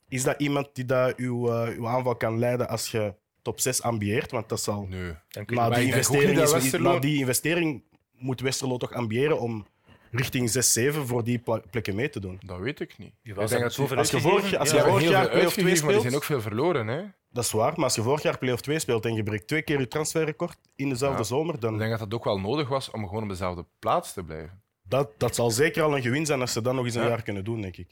Is 0.08 0.24
dat 0.24 0.40
iemand 0.40 0.70
die 0.74 0.86
dat 0.86 1.16
uw, 1.16 1.50
eh, 1.52 1.78
uw 1.78 1.88
aanval 1.88 2.16
kan 2.16 2.40
leiden 2.40 2.70
als 2.70 2.92
je 2.92 3.14
top 3.48 3.60
6 3.60 3.82
ambieert? 3.82 4.32
Want 4.32 4.50
dat 4.50 4.62
zal... 4.62 4.86
nee. 4.90 5.10
Ik. 5.30 5.50
Na 5.52 5.56
Maar 5.56 5.70
die, 5.70 5.80
ik 5.80 5.88
investering 5.88 6.40
is, 6.40 6.52
Westerlo- 6.52 6.94
na 6.94 7.00
die 7.00 7.20
investering 7.20 7.84
moet 8.18 8.40
Westerlo 8.42 8.78
toch 8.78 8.94
ambiëren 8.94 9.40
om 9.40 9.66
richting 10.12 10.50
6, 10.50 10.74
7 10.74 11.08
voor 11.08 11.24
die 11.24 11.42
plekken 11.70 11.96
mee 11.96 12.10
te 12.10 12.20
doen. 12.20 12.40
Dat 12.46 12.60
weet 12.60 12.80
ik 12.80 12.98
niet. 12.98 13.14
Ik 13.24 13.36
denk 13.36 13.50
dat 13.62 13.74
zoveel 13.74 13.98
als 13.98 14.12
je 14.12 14.20
vorig- 14.20 14.56
als 14.56 14.70
Ze 14.70 14.76
je 14.76 14.82
Ja. 14.82 14.88
hebben 14.88 14.92
vorig 14.92 15.02
heel 15.02 15.12
jaar 15.12 15.22
veel 15.22 15.32
play-off 15.32 15.56
uitgegeven, 15.58 15.86
maar 15.86 15.94
die 15.94 16.02
zijn 16.02 16.14
speelt- 16.14 16.16
ook 16.16 16.24
veel 16.24 16.42
verloren. 16.42 16.88
Hè? 16.88 17.04
Dat 17.32 17.44
is 17.44 17.52
waar, 17.52 17.74
maar 17.76 17.84
als 17.84 17.96
je 17.96 18.02
vorig 18.02 18.22
jaar 18.22 18.38
play-off 18.38 18.62
2 18.62 18.80
speelt 18.80 19.06
en 19.06 19.14
je 19.16 19.24
breekt 19.24 19.48
twee 19.48 19.62
keer 19.62 19.80
je 19.80 19.88
transferrecord 19.88 20.58
in 20.76 20.90
dezelfde 20.90 21.18
Ja. 21.18 21.24
zomer, 21.24 21.54
Ik 21.56 21.62
dan 21.62 21.78
denk 21.78 21.90
dat 21.90 22.00
dat 22.00 22.14
ook 22.14 22.24
wel 22.24 22.40
nodig 22.40 22.68
was 22.68 22.92
om 22.92 23.08
gewoon 23.08 23.24
op 23.24 23.30
dezelfde 23.30 23.66
plaats 23.80 24.14
te 24.14 24.24
blijven. 24.24 24.62
dat, 24.84 25.10
dat 25.18 25.36
zal 25.36 25.52
zeker 25.52 25.84
al 25.84 25.96
een 25.96 26.02
gewin 26.02 26.26
zijn 26.26 26.42
als 26.42 26.52
ze 26.54 26.62
dat 26.62 26.74
nog 26.74 26.86
eens 26.86 26.96
een 26.96 27.02
Ja. 27.02 27.08
jaar 27.08 27.24
kunnen 27.24 27.44
doen, 27.44 27.62
denk 27.62 27.78
ik. 27.78 27.90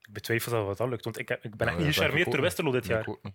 Ik 0.00 0.12
betwijfel 0.12 0.52
dat 0.52 0.66
wat 0.66 0.76
dat 0.76 0.88
lukt, 0.88 1.04
want 1.04 1.18
ik, 1.18 1.28
heb- 1.28 1.44
ik 1.44 1.56
ben 1.56 1.66
Ja, 1.66 1.72
echt 1.72 1.84
niet 1.84 1.94
gecharmeerd 1.94 2.26
ik 2.26 2.32
door 2.32 2.42
Westerlo 2.42 2.70
dit 2.72 2.86
jaar. 2.86 3.04
denk 3.04 3.06
ik 3.08 3.12
ook 3.16 3.22
niet. 3.22 3.34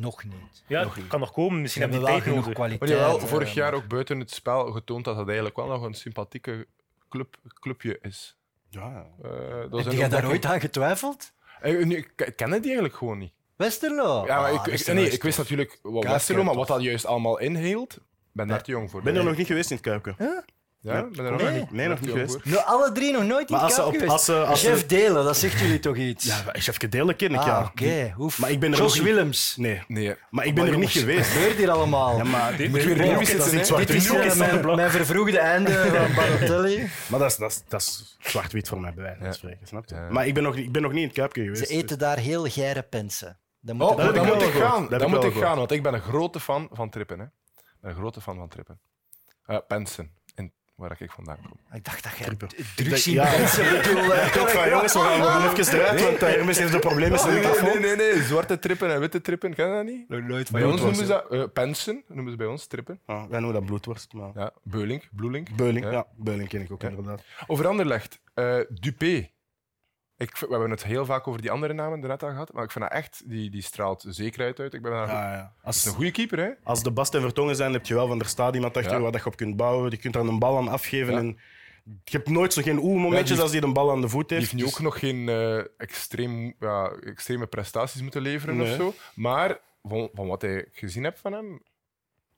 Nog 0.00 0.24
niet. 0.24 0.64
Ja, 0.66 0.82
Nog 0.82 0.96
niet. 0.96 1.06
kan 1.06 1.20
nog 1.20 1.32
komen, 1.32 1.60
misschien 1.60 1.82
hebben 1.82 2.00
die 2.00 2.08
tijd 2.08 2.22
genoeg 2.22 2.38
nodig. 2.40 2.58
Maar 2.58 2.68
kwaliteit. 2.68 3.00
jawel, 3.00 3.18
vorig 3.20 3.48
eh, 3.48 3.54
jaar 3.54 3.74
ook 3.74 3.88
buiten 3.88 4.18
het 4.18 4.30
spel 4.30 4.70
getoond 4.72 5.04
dat 5.04 5.16
dat 5.16 5.26
eigenlijk 5.26 5.56
wel 5.56 5.66
nog 5.66 5.82
een 5.82 5.94
sympathieke 5.94 6.66
club, 7.08 7.36
clubje 7.60 7.98
is. 8.02 8.36
Ja, 8.68 9.06
Eh, 9.22 9.30
dat 9.70 9.84
Heb 9.84 9.92
jij 9.92 10.04
ook 10.04 10.10
daar 10.10 10.26
ooit 10.28 10.44
aan 10.46 10.60
getwijfeld? 10.60 11.32
Eh, 11.60 11.80
ik 11.90 12.32
ken 12.36 12.50
het 12.52 12.64
eigenlijk 12.64 12.94
gewoon 12.94 13.18
niet. 13.18 13.32
Westerlo? 13.56 14.26
Ja, 14.26 14.40
maar 14.40 14.50
Ah, 14.50 14.54
ik, 14.64 14.70
Westerlo 14.70 15.00
nee, 15.00 15.10
ik 15.10 15.22
wist 15.22 15.38
natuurlijk 15.38 15.78
wat 15.82 16.04
Westerlo, 16.04 16.44
maar 16.44 16.54
wat 16.54 16.66
dat 16.68 16.82
juist 16.82 17.06
allemaal 17.06 17.38
inhield, 17.38 17.98
ben 18.32 18.48
daar 18.48 18.62
te 18.62 18.70
jong 18.70 18.90
voor. 18.90 18.98
ik 18.98 19.04
ben 19.04 19.16
er 19.16 19.24
nog 19.24 19.36
niet 19.36 19.46
geweest 19.46 19.70
in 19.70 19.76
het 19.76 19.84
Kuiken. 19.84 20.14
Ja, 20.18 20.44
ben 20.82 21.24
er 21.24 21.30
nog 21.32 21.42
Nee. 21.42 21.58
niet. 21.60 21.70
Nee, 21.70 21.88
nog 21.88 22.00
niet 22.00 22.10
geweest. 22.10 22.44
Nou, 22.44 22.64
alle 22.64 22.92
drie 22.92 23.12
nog 23.12 23.24
nooit 23.24 23.48
in 23.48 23.54
Maar 23.54 23.64
als 23.64 23.74
ze 23.74 23.84
op- 23.86 24.02
als 24.02 24.24
ze- 24.24 24.44
als 24.44 24.60
ze- 24.60 24.66
Chef 24.70 24.86
Delen, 24.86 25.24
dat 25.24 25.36
zegt 25.36 25.60
jullie 25.60 25.78
toch 25.78 25.96
iets? 25.96 26.24
Ja, 26.24 26.42
chef 26.52 26.76
Kedele 26.76 27.14
ken 27.14 27.30
ik, 27.32 27.38
ah, 27.40 27.46
ja. 27.46 27.62
oké. 27.64 28.14
Oef. 28.18 28.38
Maar 28.38 28.50
ik 28.50 28.60
ben 28.60 28.72
er 28.72 28.78
Jos 28.78 28.94
nog 28.94 29.04
niet- 29.04 29.14
Willems. 29.14 29.56
Nee, 29.56 29.82
Nee. 29.88 30.16
maar 30.30 30.44
ik 30.46 30.54
ben 30.54 30.66
er 30.66 30.78
niet 30.78 30.90
geweest. 30.90 31.18
Wat 31.28 31.36
gebeurt 31.38 31.56
hier 31.56 31.70
allemaal? 31.70 32.16
Ja, 32.16 32.24
maar, 32.24 32.56
Dit- 32.56 32.68
Moet 32.70 32.82
weer 32.84 32.94
dit- 32.96 33.18
dit- 33.18 33.26
zitten, 33.28 33.46
is 33.46 33.52
niet 33.52 33.66
zwart 33.66 33.86
Dit 33.86 33.96
is 33.96 34.08
eh, 34.10 34.24
is 34.24 34.34
mijn, 34.34 34.60
blok. 34.60 34.76
mijn 34.76 34.90
vervroegde 34.90 35.38
einde 35.38 35.72
van 35.96 36.14
Balotelli. 36.14 36.88
Maar 37.06 37.18
dat 37.20 37.30
is, 37.30 37.36
dat 37.36 37.50
is, 37.50 37.62
dat 37.68 37.80
is 37.80 38.16
zwart-wit 38.20 38.68
voor 38.68 38.80
mij, 38.80 38.94
bij 38.94 39.02
wijze 39.02 39.18
van 39.18 39.26
Ja. 39.26 39.32
spreken. 39.32 39.66
Snap 39.66 39.88
je? 39.88 39.94
Ja. 39.94 40.08
Maar 40.10 40.26
ik 40.26 40.34
ben, 40.34 40.42
nog, 40.42 40.56
ik 40.56 40.72
ben 40.72 40.82
nog 40.82 40.90
niet 40.92 41.00
in 41.00 41.06
het 41.06 41.16
Kuipje 41.16 41.42
geweest. 41.42 41.66
Ze 41.66 41.74
eten 41.74 41.98
daar 41.98 42.18
heel 42.18 42.44
geire 42.48 42.82
pensen. 42.82 43.38
Dat 43.60 43.74
moet 43.74 43.88
Oh, 43.88 43.96
dan 43.96 44.06
heb 44.06 44.14
ik 44.16 44.22
moet 44.34 44.42
ik 44.42 44.52
gaan. 44.52 44.88
Dan 44.88 45.10
moet 45.10 45.24
ik 45.24 45.34
gaan, 45.34 45.56
want 45.56 45.70
ik 45.70 45.82
ben 45.82 45.94
een 45.94 46.00
grote 46.00 46.40
fan 46.40 46.68
van 46.72 46.90
Trippen. 46.90 47.18
Hè. 47.18 47.24
Een 47.88 47.94
grote 47.94 48.20
fan 48.20 48.36
van 48.36 48.48
Trippen. 48.48 48.80
Eh 49.46 49.58
Pensen, 49.68 50.10
waar 50.80 50.96
ik 50.98 51.10
vandaan 51.10 51.36
kom. 51.48 51.76
Ik 51.76 51.84
dacht 51.84 52.02
dat 52.02 52.12
jij 52.16 52.26
Trippen. 52.26 52.48
drugs 52.76 53.06
in 53.06 53.12
ja. 53.12 53.30
pensen 53.36 53.64
bedoelde. 53.76 54.14
Ik 54.26 54.32
dacht 54.34 54.52
van, 54.52 54.68
jongens, 54.74 54.92
we 54.92 54.98
gaan, 54.98 55.18
we 55.20 55.26
gaan 55.26 55.52
even 55.52 55.78
eruit, 55.78 56.02
want 56.02 56.20
Hermes 56.20 56.58
heeft 56.58 56.74
een 56.74 56.80
probleem 56.80 57.10
met 57.10 57.20
zijn 57.20 57.32
nee, 57.32 57.42
microfoon. 57.42 57.80
nee, 57.80 57.96
nee, 57.96 58.12
nee. 58.14 58.22
Zwarte 58.22 58.58
trippen 58.58 58.92
en 58.92 59.00
witte 59.00 59.20
trippen, 59.20 59.54
ken 59.54 59.68
je 59.68 59.74
dat 59.74 59.84
niet? 59.84 60.28
nooit 60.28 60.50
Bij 60.50 60.64
ons 60.64 60.80
noemen 60.80 60.96
ze 60.96 61.06
dat 61.06 61.30
eh, 61.30 61.44
pensen, 61.52 62.02
noemen 62.08 62.30
ze 62.32 62.36
bij 62.38 62.46
ons 62.46 62.66
trippen. 62.66 63.00
Ah, 63.06 63.22
wij 63.28 63.38
noemen 63.40 63.52
dat 63.58 63.64
bloedworst, 63.66 64.12
maar... 64.12 64.30
Ja, 64.34 64.52
beulink, 64.62 65.08
bloelink. 65.12 65.56
Beuling, 65.56 65.84
Ja. 65.84 65.90
ja. 65.90 66.06
Beuling 66.16 66.48
ken 66.48 66.60
ik 66.60 66.72
ook 66.72 66.82
Ja. 66.82 66.88
inderdaad. 66.88 67.22
Over 67.46 67.66
Anderlecht, 67.66 68.20
eh 68.34 68.58
Dupé. 68.68 69.30
Ik, 70.20 70.36
we 70.36 70.46
hebben 70.50 70.70
het 70.70 70.84
heel 70.84 71.04
vaak 71.04 71.28
over 71.28 71.40
die 71.40 71.50
andere 71.50 71.72
namen 71.72 72.00
daarnet 72.00 72.22
al 72.22 72.28
gehad, 72.30 72.52
maar 72.52 72.64
ik 72.64 72.70
vind 72.70 72.84
dat 72.84 72.92
echt, 72.92 73.22
die, 73.26 73.50
die 73.50 73.62
straalt 73.62 74.04
zekerheid 74.08 74.60
uit. 74.60 74.74
Ik 74.74 74.82
ben 74.82 74.90
daar 74.90 75.06
Ja, 75.08 75.32
ja. 75.32 75.38
Dat 75.40 75.50
is 75.60 75.64
Als, 75.64 75.84
een 75.86 75.92
goede 75.92 76.10
keeper, 76.10 76.38
hè? 76.38 76.50
als 76.62 76.82
de 76.82 76.90
Bast 76.90 77.14
en 77.14 77.20
Vertongen 77.20 77.56
zijn, 77.56 77.72
heb 77.72 77.86
je 77.86 77.94
wel 77.94 78.06
van 78.06 78.18
der 78.18 78.26
Staat 78.26 78.54
iemand 78.54 78.76
achter 78.76 78.90
Ja. 78.90 78.96
je 78.96 79.02
waar 79.02 79.12
dat 79.12 79.20
je 79.22 79.26
op 79.26 79.36
kunt 79.36 79.56
bouwen. 79.56 79.90
Je 79.90 79.96
kunt 79.96 80.14
er 80.14 80.20
een 80.20 80.38
bal 80.38 80.56
aan 80.56 80.68
afgeven. 80.68 81.14
En 81.16 81.38
je 81.84 82.16
hebt 82.16 82.28
nooit 82.28 82.52
zo 82.52 82.62
geen 82.62 82.78
oeh-momentjes 82.78 83.40
als 83.40 83.50
hij 83.50 83.60
de 83.60 83.72
bal 83.72 83.90
aan 83.90 84.00
de 84.00 84.08
voet 84.08 84.28
Die 84.28 84.38
heeft. 84.38 84.50
heeft 84.50 84.62
nu 84.62 84.68
Dus- 84.68 84.78
ook 84.78 84.84
nog 84.84 84.98
geen 84.98 85.28
eh, 85.28 85.58
extreem, 85.76 86.54
ja, 86.60 86.90
extreme 86.90 87.46
prestaties 87.46 88.02
moeten 88.02 88.22
leveren 88.22 88.56
Nee. 88.56 88.70
of 88.70 88.76
zo. 88.76 88.94
Maar 89.14 89.58
van, 89.82 90.10
van 90.14 90.26
wat 90.26 90.42
ik 90.42 90.68
gezien 90.72 91.04
heb 91.04 91.18
van 91.18 91.32
hem, 91.32 91.62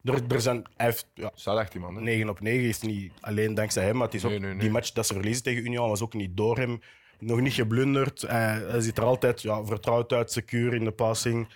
er, 0.05 0.23
er 0.29 0.40
zijn, 0.40 0.64
hij 0.77 0.87
heeft 0.87 1.07
ja, 1.14 1.31
staat 1.35 1.59
echt 1.59 1.75
iemand. 1.75 1.97
Hè? 1.97 2.03
9 2.03 2.29
op 2.29 2.40
9 2.40 2.68
is 2.68 2.81
niet 2.81 3.12
alleen 3.21 3.55
dankzij 3.55 3.85
hem, 3.85 3.97
maar 3.97 4.07
het 4.07 4.14
is 4.14 4.25
ook 4.25 4.31
Nee, 4.31 4.40
nee, 4.40 4.51
nee. 4.51 4.59
die 4.59 4.71
match 4.71 4.92
dat 4.92 5.07
ze 5.07 5.14
verliezen 5.14 5.42
tegen 5.42 5.64
Union 5.64 5.88
was 5.88 6.03
ook 6.03 6.14
niet 6.14 6.37
door 6.37 6.57
hem. 6.59 6.81
Nog 7.23 7.41
niet 7.41 7.53
geblunderd. 7.53 8.21
Hij, 8.21 8.65
hij 8.67 8.81
ziet 8.81 8.99
er 8.99 9.05
altijd 9.05 9.43
ja, 9.43 9.65
vertrouwd 9.65 10.13
uit, 10.13 10.33
secuur 10.33 10.75
in 10.75 10.85
de 10.85 10.91
passing. 10.91 11.49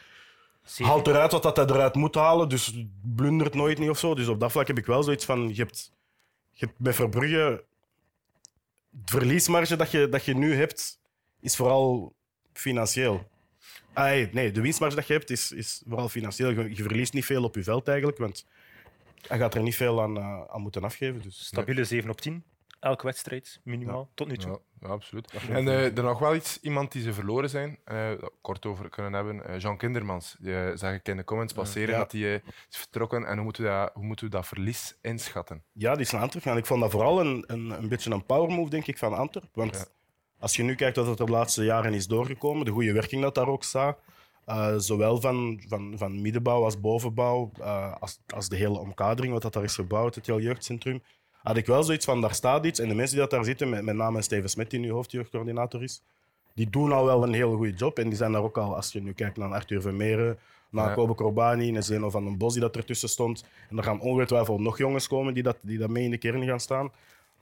Zeker. 0.62 0.92
Haalt 0.92 1.06
eruit 1.06 1.32
wat 1.32 1.42
dat 1.42 1.56
hij 1.56 1.66
eruit 1.66 1.94
moet 1.94 2.14
halen, 2.14 2.48
dus 2.48 2.84
blundert 3.02 3.54
nooit 3.54 3.78
niet 3.78 3.90
of 3.90 3.98
zo. 3.98 4.14
Dus 4.14 4.28
op 4.28 4.40
dat 4.40 4.52
vlak 4.52 4.66
heb 4.66 4.78
ik 4.78 4.86
wel 4.86 5.02
zoiets 5.02 5.24
van: 5.24 5.48
je 5.48 5.62
hebt, 5.62 5.92
je 6.52 6.66
hebt 6.66 6.78
bij 6.78 6.92
Verbrugge. 6.92 7.64
Het 9.00 9.10
verliesmarge 9.10 9.76
dat 9.76 9.90
je, 9.90 10.08
dat 10.08 10.24
je 10.24 10.36
nu 10.36 10.54
hebt, 10.54 11.00
is 11.40 11.56
vooral 11.56 12.14
financieel. 12.52 13.28
Ah, 13.92 14.04
nee, 14.04 14.28
nee, 14.32 14.50
de 14.50 14.60
winstmarge 14.60 14.96
dat 14.96 15.06
je 15.06 15.12
hebt, 15.12 15.30
is, 15.30 15.52
is 15.52 15.82
vooral 15.88 16.08
financieel. 16.08 16.50
Je, 16.50 16.76
je 16.76 16.82
verliest 16.82 17.12
niet 17.12 17.24
veel 17.24 17.44
op 17.44 17.54
je 17.54 17.62
veld 17.62 17.88
eigenlijk, 17.88 18.18
want 18.18 18.46
hij 19.26 19.38
gaat 19.38 19.54
er 19.54 19.62
niet 19.62 19.76
veel 19.76 20.02
aan, 20.02 20.16
eh, 20.16 20.42
aan 20.46 20.60
moeten 20.60 20.84
afgeven. 20.84 21.22
Dus. 21.22 21.46
Stabiele 21.46 21.84
7 21.84 22.10
op 22.10 22.20
10. 22.20 22.44
Elke 22.80 23.06
wedstrijd, 23.06 23.60
minimaal, 23.64 24.08
tot 24.14 24.28
nu 24.28 24.36
toe. 24.36 24.50
Ja, 24.50 24.58
ja, 24.80 24.88
absoluut. 24.88 25.32
En 25.50 25.68
eh, 25.68 25.96
er 25.96 26.02
nog 26.02 26.18
wel 26.18 26.34
iets, 26.34 26.60
iemand 26.60 26.92
die 26.92 27.02
ze 27.02 27.12
verloren 27.12 27.50
zijn, 27.50 27.78
eh, 27.84 28.10
kort 28.40 28.66
over 28.66 28.88
kunnen 28.88 29.12
hebben. 29.12 29.46
eh, 29.46 29.58
Jean 29.58 29.76
Kindermans. 29.76 30.36
Die 30.38 30.56
eh, 30.56 30.76
zag 30.76 30.94
ik 30.94 31.08
in 31.08 31.16
de 31.16 31.24
comments 31.24 31.52
passeren 31.52 31.88
Ja. 31.94 31.98
dat 31.98 32.12
hij 32.12 32.34
is 32.70 32.76
vertrokken. 32.76 33.26
En 33.26 33.34
hoe 33.34 33.44
moeten, 33.44 33.62
we 33.62 33.68
dat, 33.68 33.90
hoe 33.94 34.04
moeten 34.04 34.24
we 34.26 34.30
dat 34.30 34.46
verlies 34.46 34.96
inschatten? 35.02 35.62
Ja, 35.72 35.92
die 35.92 36.00
is 36.00 36.10
naar 36.10 36.20
Antwerpen 36.20 36.42
gegaan. 36.42 36.58
Ik 36.58 36.66
vond 36.66 36.80
dat 36.80 36.90
vooral 36.90 37.20
een, 37.20 37.44
een, 37.46 37.70
een 37.70 37.88
beetje 37.88 38.10
een 38.10 38.24
power 38.26 38.50
move, 38.50 38.70
denk 38.70 38.86
ik, 38.86 38.98
van 38.98 39.14
Antwerpen. 39.14 39.50
Want 39.54 39.74
Ja. 39.74 39.84
als 40.38 40.56
je 40.56 40.62
nu 40.62 40.74
kijkt 40.74 40.96
wat 40.96 41.20
er 41.20 41.26
de 41.26 41.32
laatste 41.32 41.64
jaren 41.64 41.94
is 41.94 42.06
doorgekomen, 42.06 42.64
de 42.64 42.70
goede 42.70 42.92
werking 42.92 43.22
dat 43.22 43.34
daar 43.34 43.48
ook 43.48 43.64
staat, 43.64 43.98
eh, 44.44 44.74
zowel 44.76 45.20
van, 45.20 45.62
van, 45.68 45.94
van 45.98 46.20
middenbouw 46.22 46.64
als 46.64 46.80
bovenbouw, 46.80 47.50
eh, 47.60 47.94
als, 48.00 48.20
als 48.34 48.48
de 48.48 48.56
hele 48.56 48.78
omkadering, 48.78 49.32
wat 49.32 49.42
dat 49.42 49.52
daar 49.52 49.64
is 49.64 49.74
gebouwd, 49.74 50.14
het 50.14 50.26
hele 50.26 50.42
jeugdcentrum, 50.42 51.02
had 51.46 51.56
ik 51.56 51.66
wel 51.66 51.82
zoiets 51.82 52.04
van, 52.04 52.20
daar 52.20 52.34
staat 52.34 52.66
iets. 52.66 52.78
En 52.80 52.88
de 52.88 52.94
mensen 52.94 53.12
die 53.16 53.26
dat 53.26 53.30
daar 53.30 53.44
zitten, 53.44 53.68
met, 53.68 53.82
met 53.82 53.96
name 53.96 54.22
Steven 54.22 54.48
Smet, 54.50 54.70
die 54.70 54.80
nu 54.80 54.90
hoofdjeugdcoördinator 54.90 55.82
is, 55.82 56.02
die 56.54 56.70
doen 56.70 56.92
al 56.92 57.04
wel 57.04 57.22
een 57.22 57.32
heel 57.32 57.56
goede 57.56 57.72
job. 57.72 57.98
En 57.98 58.08
die 58.08 58.16
zijn 58.16 58.32
daar 58.32 58.42
ook 58.42 58.58
al, 58.58 58.76
als 58.76 58.92
je 58.92 59.02
nu 59.02 59.12
kijkt 59.12 59.36
naar 59.36 59.52
Arthur 59.52 59.80
Vermeeren, 59.80 60.38
naar 60.70 60.88
Ja. 60.88 60.94
Kobe 60.94 61.14
Corbani 61.14 61.74
en 61.76 61.82
Zeno 61.82 62.10
van 62.10 62.24
den 62.24 62.36
Bos 62.38 62.52
die 62.52 62.62
dat 62.62 62.76
ertussen 62.76 63.08
stond. 63.08 63.44
En 63.70 63.76
er 63.76 63.82
gaan 63.84 64.00
ongetwijfeld 64.00 64.60
nog 64.60 64.78
jongens 64.78 65.06
komen 65.08 65.34
die 65.34 65.42
dat, 65.42 65.56
die 65.60 65.78
dat 65.78 65.90
mee 65.90 66.04
in 66.04 66.10
de 66.10 66.18
kern 66.18 66.44
gaan 66.44 66.60
staan. 66.60 66.92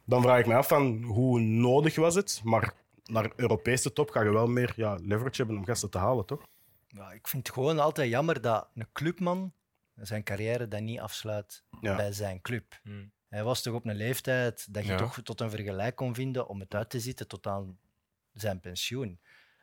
Dan 0.04 0.22
vraag 0.22 0.38
ik 0.38 0.46
me 0.46 0.54
af 0.54 0.68
van 0.68 1.02
hoe 1.02 1.40
nodig 1.40 1.96
was 1.96 2.14
het, 2.14 2.40
maar 2.44 2.72
naar 3.04 3.30
Europese 3.36 3.92
top 3.92 4.10
ga 4.10 4.22
je 4.22 4.30
wel 4.30 4.46
meer 4.46 4.72
ja, 4.76 4.98
leverage 5.02 5.36
hebben 5.36 5.56
om 5.56 5.64
gasten 5.64 5.90
te 5.90 5.98
halen, 5.98 6.24
toch? 6.24 6.42
Ja, 6.88 7.10
ik 7.12 7.28
vind 7.28 7.46
het 7.46 7.54
gewoon 7.56 7.78
altijd 7.78 8.10
jammer 8.10 8.40
dat 8.40 8.66
een 8.74 8.86
clubman 8.92 9.52
zijn 9.94 10.22
carrière 10.22 10.68
dan 10.68 10.84
niet 10.84 11.00
afsluit 11.00 11.62
Ja. 11.80 11.96
bij 11.96 12.12
zijn 12.12 12.40
club. 12.40 12.80
Hmm. 12.82 13.10
Hij 13.34 13.44
was 13.44 13.62
toch 13.62 13.74
op 13.74 13.86
een 13.86 13.96
leeftijd 13.96 14.74
dat 14.74 14.84
je 14.84 14.90
Ja. 14.90 14.96
toch 14.96 15.20
tot 15.22 15.40
een 15.40 15.50
vergelijk 15.50 15.96
kon 15.96 16.14
vinden 16.14 16.48
om 16.48 16.60
het 16.60 16.74
uit 16.74 16.90
te 16.90 17.00
zitten 17.00 17.28
tot 17.28 17.46
aan 17.46 17.78
zijn 18.32 18.60
pensioen. 18.60 19.20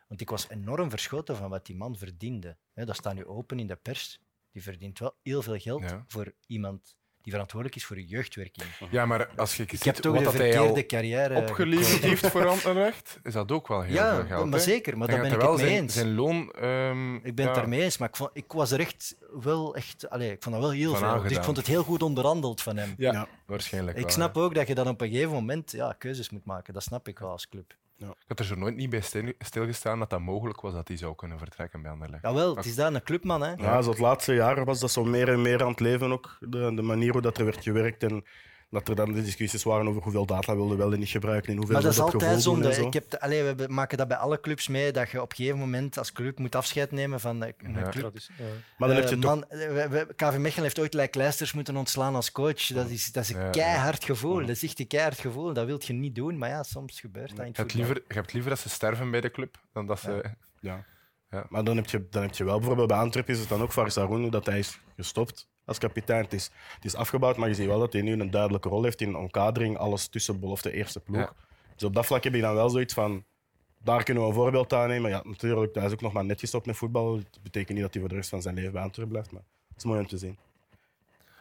Want 0.08 0.20
ik 0.20 0.30
was 0.30 0.48
enorm 0.48 0.90
verschoten 0.90 1.36
van 1.36 1.50
wat 1.50 1.66
die 1.66 1.76
man 1.76 1.96
verdiende. 1.98 2.56
Dat 2.74 2.96
staat 2.96 3.14
nu 3.14 3.24
open 3.24 3.58
in 3.58 3.66
de 3.66 3.76
pers. 3.76 4.20
Die 4.50 4.62
verdient 4.62 4.98
wel 4.98 5.16
heel 5.22 5.42
veel 5.42 5.58
geld 5.58 5.82
Ja. 5.82 6.04
voor 6.06 6.34
iemand 6.46 6.96
die 7.22 7.32
verantwoordelijk 7.32 7.76
is 7.80 7.84
voor 7.84 7.96
de 7.96 8.04
jeugdwerking. 8.04 8.66
Ja, 8.90 9.06
maar 9.06 9.28
als 9.36 9.56
je 9.56 9.62
Ik 9.62 9.70
ziet 9.70 9.84
heb 9.84 9.94
toch 9.94 10.12
wat 10.12 10.32
de 10.32 10.38
dat 10.38 10.74
hij 10.74 10.86
carrière 10.86 11.34
opgeleverd 11.36 12.02
heeft 12.02 12.26
voor 12.26 12.46
Anderlecht, 12.46 13.18
is 13.22 13.32
dat 13.32 13.52
ook 13.52 13.68
wel 13.68 13.82
heel 13.82 13.96
veel 13.96 14.24
Ja, 14.38 14.44
maar 14.44 14.60
zeker, 14.60 14.98
maar 14.98 15.08
daar 15.08 15.16
gaat 15.18 15.28
ben 15.28 15.34
ik 15.34 15.40
het 15.40 15.48
wel 15.50 15.56
mee 15.58 15.66
zijn, 15.66 15.82
eens. 15.82 15.94
Zijn 15.94 16.14
loon... 16.14 16.52
ehm, 16.52 17.14
Ik 17.14 17.34
ben 17.34 17.44
ja, 17.44 17.50
het 17.50 17.54
daarmee 17.54 17.82
eens, 17.82 17.98
maar 17.98 18.08
ik, 18.08 18.16
vond, 18.16 18.30
ik 18.32 18.52
was 18.52 18.70
er 18.70 18.80
echt 18.80 19.16
wel 19.42 19.74
echt... 19.74 20.10
Allee, 20.10 20.30
ik 20.30 20.42
vond 20.42 20.54
dat 20.54 20.64
wel 20.64 20.74
heel 20.74 20.94
Van 20.94 20.98
veel. 20.98 21.22
Dus 21.22 21.36
ik 21.36 21.44
vond 21.44 21.56
het 21.56 21.66
heel 21.66 21.82
goed 21.82 22.02
onderhandeld 22.02 22.62
van 22.62 22.76
hem. 22.76 22.94
Ja, 22.96 23.12
Ja. 23.12 23.28
waarschijnlijk 23.46 23.96
Ik 23.96 24.02
wel, 24.02 24.12
snap 24.12 24.36
ook 24.36 24.54
dat 24.54 24.68
je 24.68 24.74
dan 24.74 24.88
op 24.88 25.00
een 25.00 25.08
gegeven 25.08 25.32
moment 25.32 25.70
ja, 25.72 25.94
keuzes 25.98 26.30
moet 26.30 26.44
maken. 26.44 26.74
Dat 26.74 26.82
snap 26.82 27.08
ik 27.08 27.18
wel 27.18 27.30
als 27.30 27.48
club. 27.48 27.74
Ik 28.10 28.28
had 28.28 28.38
er 28.38 28.44
zo 28.44 28.54
nooit 28.54 28.76
niet 28.76 28.90
bij 28.90 29.00
stil- 29.00 29.32
stilgestaan 29.38 29.98
dat 29.98 30.10
dat 30.10 30.20
mogelijk 30.20 30.60
was 30.60 30.72
dat 30.72 30.88
hij 30.88 30.96
zou 30.96 31.14
kunnen 31.14 31.38
vertrekken 31.38 31.82
bij 31.82 31.90
Anderlecht. 31.90 32.22
Jawel, 32.22 32.56
het 32.56 32.64
is 32.64 32.74
daar 32.74 32.94
een 32.94 33.02
clubman. 33.02 33.42
Hè. 33.42 33.52
Ja, 33.52 33.82
zo 33.82 33.90
het 33.90 33.98
laatste 33.98 34.34
jaar 34.34 34.64
was 34.64 34.80
dat 34.80 34.90
zo 34.90 35.04
meer 35.04 35.28
en 35.28 35.42
meer 35.42 35.62
aan 35.62 35.70
het 35.70 35.80
leven 35.80 36.12
ook. 36.12 36.36
De, 36.40 36.74
de 36.74 36.82
manier 36.82 37.12
hoe 37.12 37.20
dat 37.22 37.38
er 37.38 37.44
werd 37.44 37.62
gewerkt 37.62 38.02
en 38.02 38.24
dat 38.72 38.88
er 38.88 38.94
dan 38.94 39.12
de 39.12 39.22
discussies 39.22 39.62
waren 39.62 39.88
over 39.88 40.02
hoeveel 40.02 40.26
data 40.26 40.56
wilden 40.56 40.78
wel 40.78 40.92
en 40.92 40.98
niet 40.98 41.08
gebruiken 41.08 41.50
en 41.50 41.56
hoeveel 41.56 41.74
Maar 41.74 41.82
dat 41.82 41.92
is 41.92 41.98
altijd 41.98 42.42
zonde. 42.42 42.74
zo. 42.74 42.86
Ik 42.86 42.92
heb 42.92 43.14
allee, 43.14 43.42
we 43.42 43.64
maken 43.68 43.98
dat 43.98 44.08
bij 44.08 44.16
alle 44.16 44.40
clubs 44.40 44.68
mee, 44.68 44.92
dat 44.92 45.10
je 45.10 45.22
op 45.22 45.30
een 45.30 45.36
gegeven 45.36 45.58
moment 45.58 45.98
als 45.98 46.12
club 46.12 46.38
moet 46.38 46.54
afscheid 46.54 46.90
nemen 46.90 47.20
van 47.20 47.42
een 47.42 47.54
Ja. 47.74 47.88
club. 47.88 48.02
Dat 48.02 48.14
is, 48.14 48.30
ja. 48.38 48.44
Maar 48.78 48.88
dan 48.88 48.96
heb 48.98 49.08
je 49.08 49.18
toch... 49.18 49.30
man, 49.30 49.44
we- 49.48 49.86
we- 49.90 50.14
KV 50.16 50.36
Mechelen 50.36 50.62
heeft 50.64 50.78
ooit 50.78 51.14
Leisters 51.14 51.52
moeten 51.52 51.76
ontslaan 51.76 52.14
als 52.14 52.32
coach. 52.32 52.66
Dat 52.66 52.88
is, 52.88 53.12
dat 53.12 53.22
is 53.22 53.30
een 53.30 53.50
keihard 53.50 54.04
gevoel. 54.04 54.40
Dat 54.40 54.48
is 54.48 54.62
echt 54.62 54.80
een 54.80 54.86
keihard 54.86 55.18
gevoel. 55.18 55.52
Dat 55.52 55.66
wil 55.66 55.80
je 55.84 55.92
niet 55.92 56.14
doen, 56.14 56.38
maar 56.38 56.48
ja, 56.48 56.62
soms 56.62 57.00
gebeurt 57.00 57.30
dat 57.36 57.38
in 57.38 57.44
het 57.46 57.56
Je 57.56 57.62
hebt, 57.62 57.74
liever, 57.74 57.94
je 58.08 58.14
hebt 58.14 58.32
liever 58.32 58.50
dat 58.50 58.58
ze 58.60 58.68
sterven 58.68 59.10
bij 59.10 59.20
de 59.20 59.30
club 59.30 59.56
dan 59.72 59.86
dat 59.86 60.00
ze. 60.00 60.24
Ja. 60.60 60.84
Ja. 61.30 61.46
Maar 61.48 61.64
dan 61.64 61.76
heb, 61.76 61.86
je, 61.86 62.06
dan 62.10 62.22
heb 62.22 62.34
je 62.34 62.44
wel 62.44 62.56
bijvoorbeeld 62.58 62.88
bij 62.88 62.96
Antwerpen 62.96 63.34
is 63.34 63.40
het 63.40 63.48
dan 63.48 63.62
ook 63.62 63.72
Faris 63.72 63.94
Haroun, 63.94 64.30
dat 64.30 64.46
hij 64.46 64.58
is 64.58 64.78
gestopt 64.96 65.48
als 65.64 65.78
kapitein. 65.78 66.22
Het 66.22 66.32
is, 66.32 66.50
het 66.74 66.84
is 66.84 66.94
afgebouwd, 66.94 67.36
maar 67.36 67.48
je 67.48 67.54
ziet 67.54 67.66
wel 67.66 67.78
dat 67.78 67.92
hij 67.92 68.02
nu 68.02 68.12
een 68.12 68.30
duidelijke 68.30 68.68
rol 68.68 68.82
heeft 68.82 69.00
in 69.00 69.16
omkadering, 69.16 69.78
alles 69.78 70.08
tussen 70.08 70.40
belofte 70.40 70.72
eerste 70.72 71.00
ploeg. 71.00 71.20
Ja. 71.20 71.32
Dus 71.74 71.84
op 71.84 71.94
dat 71.94 72.06
vlak 72.06 72.24
heb 72.24 72.34
je 72.34 72.40
dan 72.40 72.54
wel 72.54 72.70
zoiets 72.70 72.94
van, 72.94 73.24
daar 73.78 74.02
kunnen 74.02 74.22
we 74.22 74.28
een 74.28 74.34
voorbeeld 74.34 74.72
aan 74.72 74.88
nemen. 74.88 75.10
Ja, 75.10 75.22
natuurlijk, 75.24 75.74
hij 75.74 75.84
is 75.84 75.92
ook 75.92 76.00
nog 76.00 76.12
maar 76.12 76.24
net 76.24 76.40
gestopt 76.40 76.66
met 76.66 76.76
voetbal. 76.76 77.16
Het 77.16 77.38
betekent 77.42 77.72
niet 77.72 77.82
dat 77.82 77.92
hij 77.92 78.00
voor 78.00 78.10
de 78.10 78.16
rest 78.16 78.28
van 78.28 78.42
zijn 78.42 78.54
leven 78.54 78.72
bij 78.72 78.82
Antwerpen 78.82 79.12
blijft, 79.12 79.32
maar 79.32 79.42
het 79.68 79.76
is 79.76 79.84
mooi 79.84 80.00
om 80.00 80.06
te 80.06 80.18
zien. 80.18 80.38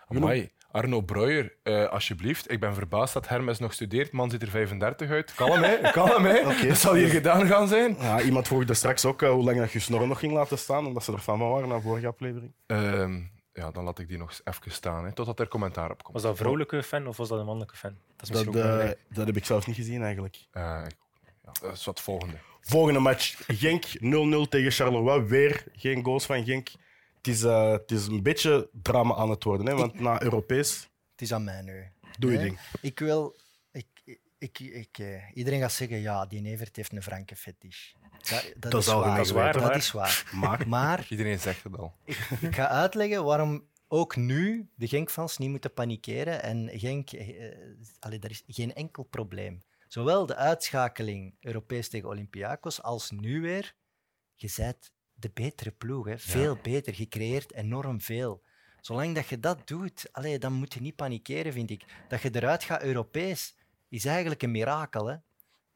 Amai, 0.08 0.50
Arno 0.72 1.02
Breuer, 1.02 1.54
eh, 1.64 1.90
alsjeblieft. 1.90 2.52
Ik 2.52 2.60
ben 2.60 2.74
verbaasd 2.74 3.14
dat 3.14 3.28
Hermes 3.28 3.60
nog 3.60 3.74
studeert. 3.74 4.12
Man 4.12 4.30
ziet 4.30 4.42
er 4.42 4.50
35 4.50 5.10
uit. 5.10 5.34
Kalm, 5.34 5.62
hè? 5.62 5.92
Kalm, 5.92 6.26
hè? 6.26 6.68
Dat 6.68 6.78
zal 6.78 6.94
hier 6.94 7.08
gedaan 7.10 7.48
gaan 7.48 7.68
zijn. 7.68 7.96
Ja, 8.00 8.22
iemand 8.22 8.48
vroeg 8.48 8.70
er 8.70 8.76
straks 8.76 9.06
ook 9.06 9.22
eh, 9.22 9.30
hoe 9.30 9.44
lang 9.44 9.58
dat 9.58 9.72
je 9.72 9.80
snor 9.80 10.08
nog 10.08 10.20
ging 10.20 10.34
laten 10.34 10.58
staan, 10.58 10.86
omdat 10.86 11.04
ze 11.04 11.12
er 11.12 11.20
van 11.22 11.40
waren 11.40 11.70
na 11.70 11.76
de 11.76 11.82
vorige 11.82 12.08
aflevering. 12.08 12.52
Ehm, 12.66 13.20
ja, 13.54 13.72
dan 13.72 13.84
laat 13.84 14.00
ik 14.00 14.08
die 14.08 14.18
nog 14.18 14.40
even 14.44 14.72
staan, 14.72 15.06
hè, 15.06 15.14
totdat 15.14 15.40
er 15.40 15.48
commentaar 15.48 15.92
op 15.92 16.02
komt. 16.04 16.14
Was 16.14 16.22
dat 16.22 16.32
een 16.32 16.38
vrouwelijke 16.38 16.84
fan 16.84 17.08
of 17.08 17.18
was 17.18 17.28
dat 17.30 17.40
een 17.40 17.46
mannelijke 17.46 17.78
fan? 17.78 17.98
Dat 18.16 18.30
is 18.30 18.44
Dat, 18.44 18.56
eh, 18.56 18.90
dat 19.10 19.26
heb 19.26 19.38
ik 19.38 19.46
zelf 19.46 19.68
niet 19.68 19.76
gezien 19.76 20.04
eigenlijk. 20.04 20.38
Eh, 20.52 20.82
ik- 20.88 20.98
ja, 21.44 21.52
dat 21.62 21.74
is 21.74 21.86
wat 21.86 22.02
volgende. 22.02 22.38
Volgende 22.62 23.00
match. 23.00 23.44
Genk 23.48 23.86
0-0 24.00 24.48
tegen 24.50 24.72
Charleroi. 24.72 25.22
Weer 25.22 25.64
geen 25.76 26.04
goals 26.04 26.26
van 26.26 26.44
Genk. 26.46 26.70
Het 27.18 27.28
is, 27.28 27.44
eh, 27.44 27.72
het 27.72 27.92
is 27.92 28.08
een 28.08 28.24
beetje 28.24 28.70
drama 28.82 29.16
aan 29.16 29.30
het 29.30 29.44
worden. 29.44 29.66
Hè? 29.68 29.76
Want 29.76 30.00
na 30.00 30.22
Europees, 30.22 30.90
Het 31.12 31.22
is 31.22 31.34
aan 31.34 31.44
mij 31.44 31.62
nu. 31.62 31.86
doe 32.20 32.32
je 32.32 32.38
Nee. 32.38 32.46
ding. 32.46 32.60
Ik 32.82 33.00
wil... 33.00 33.36
Ik, 33.72 34.20
ik, 34.38 34.60
ik, 34.60 34.98
iedereen 35.34 35.60
gaat 35.60 35.72
zeggen, 35.72 35.98
ja, 36.02 36.26
die 36.26 36.46
Evert 36.46 36.76
heeft 36.76 36.92
een 36.92 37.04
franke 37.04 37.36
fetish. 37.36 37.94
Dat, 38.30 38.52
dat, 38.60 38.72
Dat 38.72 38.82
is 38.82 38.88
al 38.88 39.00
waar. 39.00 39.16
Dat 39.18 39.26
is 39.26 39.32
waar, 39.32 39.54
Dat 39.54 39.62
maar- 39.62 39.76
is 39.76 39.92
waar. 39.92 40.30
Maar 40.36 40.68
Maar 40.68 41.06
Iedereen 41.10 41.40
zegt 41.40 41.64
het 41.64 41.78
al. 41.78 41.94
ik, 42.04 42.18
ik 42.42 42.56
ga 42.56 42.68
uitleggen 42.68 43.24
waarom 43.24 43.68
ook 43.88 44.16
nu 44.16 44.70
de 44.76 44.88
Genk-fans 44.88 45.38
niet 45.38 45.50
moeten 45.50 45.74
panikeren. 45.74 46.44
En 46.44 46.70
Genk, 46.74 47.12
eh, 47.12 47.48
eh, 47.52 47.58
allee, 48.00 48.20
daar 48.20 48.32
is 48.32 48.44
geen 48.48 48.74
enkel 48.74 49.04
probleem. 49.04 49.62
Zowel 49.88 50.26
de 50.26 50.36
uitschakeling 50.36 51.36
Europees 51.40 51.90
tegen 51.90 52.10
Olympiakos 52.10 52.82
als 52.82 53.12
nu 53.12 53.42
weer. 53.42 53.74
Je 54.36 54.54
bent 54.58 54.92
de 55.14 55.30
betere 55.34 55.72
ploeg. 55.72 56.06
Hè. 56.08 56.18
Veel 56.20 56.58
beter. 56.62 56.94
Je 56.98 57.08
creëert 57.08 57.54
enorm 57.54 58.02
veel. 58.02 58.42
Zolang 58.82 59.16
dat 59.16 59.28
je 59.28 59.40
dat 59.40 59.68
doet, 59.68 60.10
allee, 60.12 60.38
dan 60.40 60.54
moet 60.54 60.74
je 60.74 60.82
niet 60.82 60.96
panikeren, 60.96 61.54
vind 61.54 61.70
ik. 61.70 61.84
Dat 62.08 62.22
je 62.22 62.30
eruit 62.36 62.64
gaat 62.64 62.84
Europees 62.84 63.56
is 63.90 64.06
eigenlijk 64.06 64.42
een 64.44 64.52
mirakel. 64.52 65.06
Hè. 65.08 65.16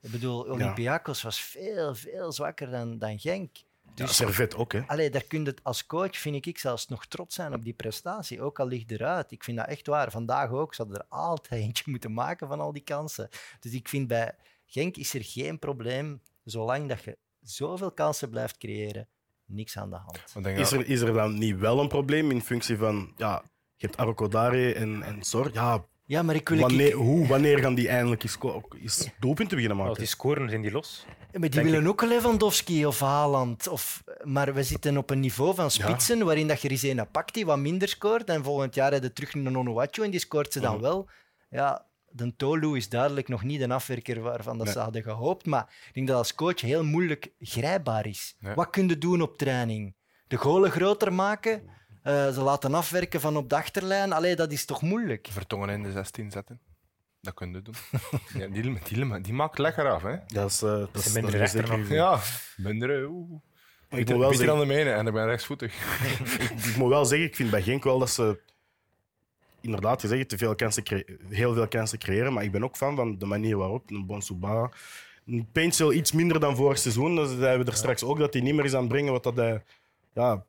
Ik 0.06 0.12
bedoel, 0.12 0.44
Olympiakos 0.44 1.22
was 1.22 1.42
veel, 1.42 1.96
veel 1.96 2.32
zwakker 2.32 2.70
dan, 2.70 2.98
dan 2.98 3.20
Genk. 3.20 3.56
ja, 3.56 4.06
Dus 4.06 4.16
Servet 4.16 4.56
ook. 4.56 4.74
Hè? 4.74 4.82
Allee, 4.88 5.10
daar 5.10 5.24
kun 5.24 5.44
je 5.44 5.46
het 5.50 5.64
als 5.64 5.86
coach, 5.86 6.18
vind 6.18 6.46
ik 6.46 6.58
zelfs 6.58 6.88
nog 6.88 7.06
trots 7.06 7.36
zijn 7.36 7.54
op 7.54 7.64
die 7.64 7.74
prestatie. 7.74 8.42
Ook 8.42 8.60
al 8.60 8.68
ligt 8.68 8.92
eruit. 8.92 9.32
Ik 9.32 9.44
vind 9.44 9.58
dat 9.58 9.68
echt 9.68 9.88
waar. 9.88 10.12
Vandaag 10.12 10.52
ook. 10.52 10.74
Ze 10.76 10.82
hadden 10.82 11.00
er 11.00 11.06
altijd 11.10 11.62
eentje 11.62 11.84
moeten 11.92 12.14
maken 12.14 12.48
van 12.48 12.60
al 12.60 12.74
die 12.74 12.84
kansen. 12.84 13.30
Dus 13.60 13.74
ik 13.74 13.88
vind 13.88 14.08
bij 14.08 14.36
Genk 14.66 14.98
is 14.98 15.14
er 15.14 15.24
geen 15.24 15.60
probleem, 15.60 16.22
zolang 16.44 16.90
dat 16.90 17.04
je 17.04 17.18
zoveel 17.42 17.92
kansen 17.92 18.30
blijft 18.30 18.58
creëren, 18.58 19.08
niks 19.46 19.78
aan 19.78 19.90
de 19.90 19.96
hand. 19.96 20.48
Is 20.58 20.72
er, 20.72 20.88
is 20.88 21.02
er 21.02 21.14
dan 21.14 21.38
niet 21.38 21.58
wel 21.58 21.80
een 21.80 21.88
probleem 21.88 22.32
in 22.32 22.42
functie 22.42 22.78
van... 22.78 23.14
Ja, 23.18 23.44
je 23.76 23.86
hebt 23.86 23.98
Arrokodare 23.98 24.74
en, 24.74 25.04
en 25.04 25.24
Sor. 25.24 25.54
Ja, 25.54 25.86
Ja, 26.08 26.22
maar 26.24 26.36
ik 26.36 26.50
wil... 26.50 26.60
wanneer, 26.60 26.88
ik- 26.88 26.94
hoe, 26.94 27.28
wanneer 27.28 27.60
gaan 27.60 27.76
die 27.76 27.88
eindelijk 27.90 28.24
eens, 28.24 28.38
eens 28.82 29.10
doelpunten 29.20 29.56
beginnen 29.56 29.78
maken? 29.78 29.98
die 29.98 30.06
scoren, 30.08 30.50
zijn 30.50 30.62
die 30.62 30.72
los. 30.72 31.06
Ja, 31.32 31.40
maar 31.40 31.50
die 31.50 31.62
willen 31.64 31.88
ook 31.88 32.02
Lewandowski 32.02 32.86
of 32.86 33.00
Haaland. 33.00 33.68
Of, 33.68 34.04
maar 34.24 34.54
we 34.54 34.64
zitten 34.64 34.98
op 34.98 35.10
een 35.10 35.20
niveau 35.20 35.56
van 35.56 35.72
spitsen 35.72 36.26
waarin 36.26 36.48
dat 36.48 36.62
je 36.62 36.68
er 36.68 36.74
eens 36.74 36.84
een 36.84 37.12
pakt 37.12 37.34
die 37.34 37.46
wat 37.46 37.58
minder 37.58 37.88
scoort. 37.88 38.30
En 38.30 38.44
volgend 38.44 38.76
jaar 38.76 38.92
heb 38.92 39.04
je 39.04 39.14
terug 39.14 39.34
een 39.34 39.58
Onuachu 39.58 40.04
en 40.04 40.12
die 40.12 40.20
scoort 40.20 40.54
ze 40.54 40.60
dan 40.60 40.82
wel. 40.82 41.10
Ja, 41.50 41.86
de 42.10 42.36
Tolu 42.36 42.76
is 42.76 42.90
duidelijk 42.90 43.28
nog 43.28 43.44
niet 43.44 43.62
een 43.62 43.72
afwerker 43.72 44.22
waarvan 44.22 44.58
dat 44.58 44.70
ze 44.70 44.80
hadden 44.80 45.04
gehoopt. 45.04 45.46
Maar 45.46 45.86
ik 45.88 45.94
denk 45.94 46.08
dat 46.08 46.18
als 46.18 46.36
coach 46.36 46.62
heel 46.62 46.84
moeilijk 46.84 47.32
grijpbaar 47.40 48.06
is. 48.06 48.36
Wat 48.56 48.70
kun 48.70 48.88
je 48.88 48.98
doen 48.98 49.22
op 49.22 49.38
training? 49.38 49.96
De 50.28 50.38
golen 50.38 50.72
groter 50.72 51.14
maken? 51.14 51.64
Eh, 52.06 52.32
ze 52.32 52.42
laten 52.42 52.74
afwerken 52.74 53.22
van 53.22 53.38
op 53.38 53.50
de 53.50 53.56
achterlijn? 53.56 54.14
Allee, 54.14 54.36
dat 54.36 54.52
is 54.52 54.66
toch 54.66 54.82
moeilijk? 54.82 55.28
Vertongen 55.32 55.70
in 55.70 55.84
de 55.84 55.92
16 55.92 56.32
zetten. 56.32 56.60
Dat 57.22 57.34
kun 57.34 57.54
je 57.54 57.62
doen. 57.62 57.76
ja, 58.42 58.48
die, 58.48 58.80
die, 58.84 59.22
die 59.22 59.34
maakt 59.34 59.58
lekker 59.58 59.90
af, 59.90 60.02
hè? 60.02 60.16
Dat 60.28 60.50
is, 60.50 60.62
eh, 60.62 60.70
dat 60.70 61.06
is, 61.06 61.14
minder 61.14 61.32
dat 61.32 61.52
rechter. 61.52 61.94
Ja, 61.94 62.20
minder. 62.58 63.08
Oeh. 63.08 63.32
Ik 63.32 63.42
Beter, 63.90 64.16
moet, 64.16 64.24
wel 64.24 64.34
zeggen, 64.34 64.58
dan 64.58 64.60
de 64.60 64.74
mijne 64.74 64.92
en 64.92 65.08
ik 65.08 65.14
ben 65.14 65.26
rechtsvoetig. 65.26 65.74
ik 66.70 66.76
moet 66.78 66.90
wel 66.90 67.06
zeggen, 67.06 67.28
ik 67.28 67.36
vind 67.36 67.50
bij 67.50 67.62
Genk 67.62 67.84
wel 67.84 68.00
dat 68.00 68.10
ze 68.10 68.40
inderdaad, 69.62 70.02
je 70.02 70.08
zegt, 70.08 70.30
te 70.30 70.38
veel 70.38 70.56
kansen 70.56 70.84
heel 71.30 71.54
veel 71.54 71.68
kansen 71.68 72.00
creëren, 72.00 72.34
maar 72.34 72.44
ik 72.44 72.52
ben 72.52 72.64
ook 72.64 72.76
fan 72.76 72.96
van 72.96 73.18
de 73.18 73.26
manier 73.26 73.58
waarop 73.58 73.92
een 73.92 74.06
Bonsuba, 74.06 74.72
een 75.26 75.48
Paintsel 75.52 75.94
iets 75.94 76.12
minder 76.12 76.40
dan 76.40 76.56
vorig 76.56 76.78
seizoen, 76.78 77.16
dus 77.16 77.30
zeiden 77.30 77.66
we 77.66 77.72
er 77.72 77.78
straks 77.78 78.04
ook 78.04 78.18
dat 78.18 78.34
hij 78.34 78.42
niet 78.42 78.56
meer 78.56 78.66
is 78.66 78.74
aan 78.74 78.80
het 78.80 78.90
brengen 78.90 79.12
wat 79.12 79.24
dat 79.24 79.36
hij 79.36 79.64
ja, 80.14 80.46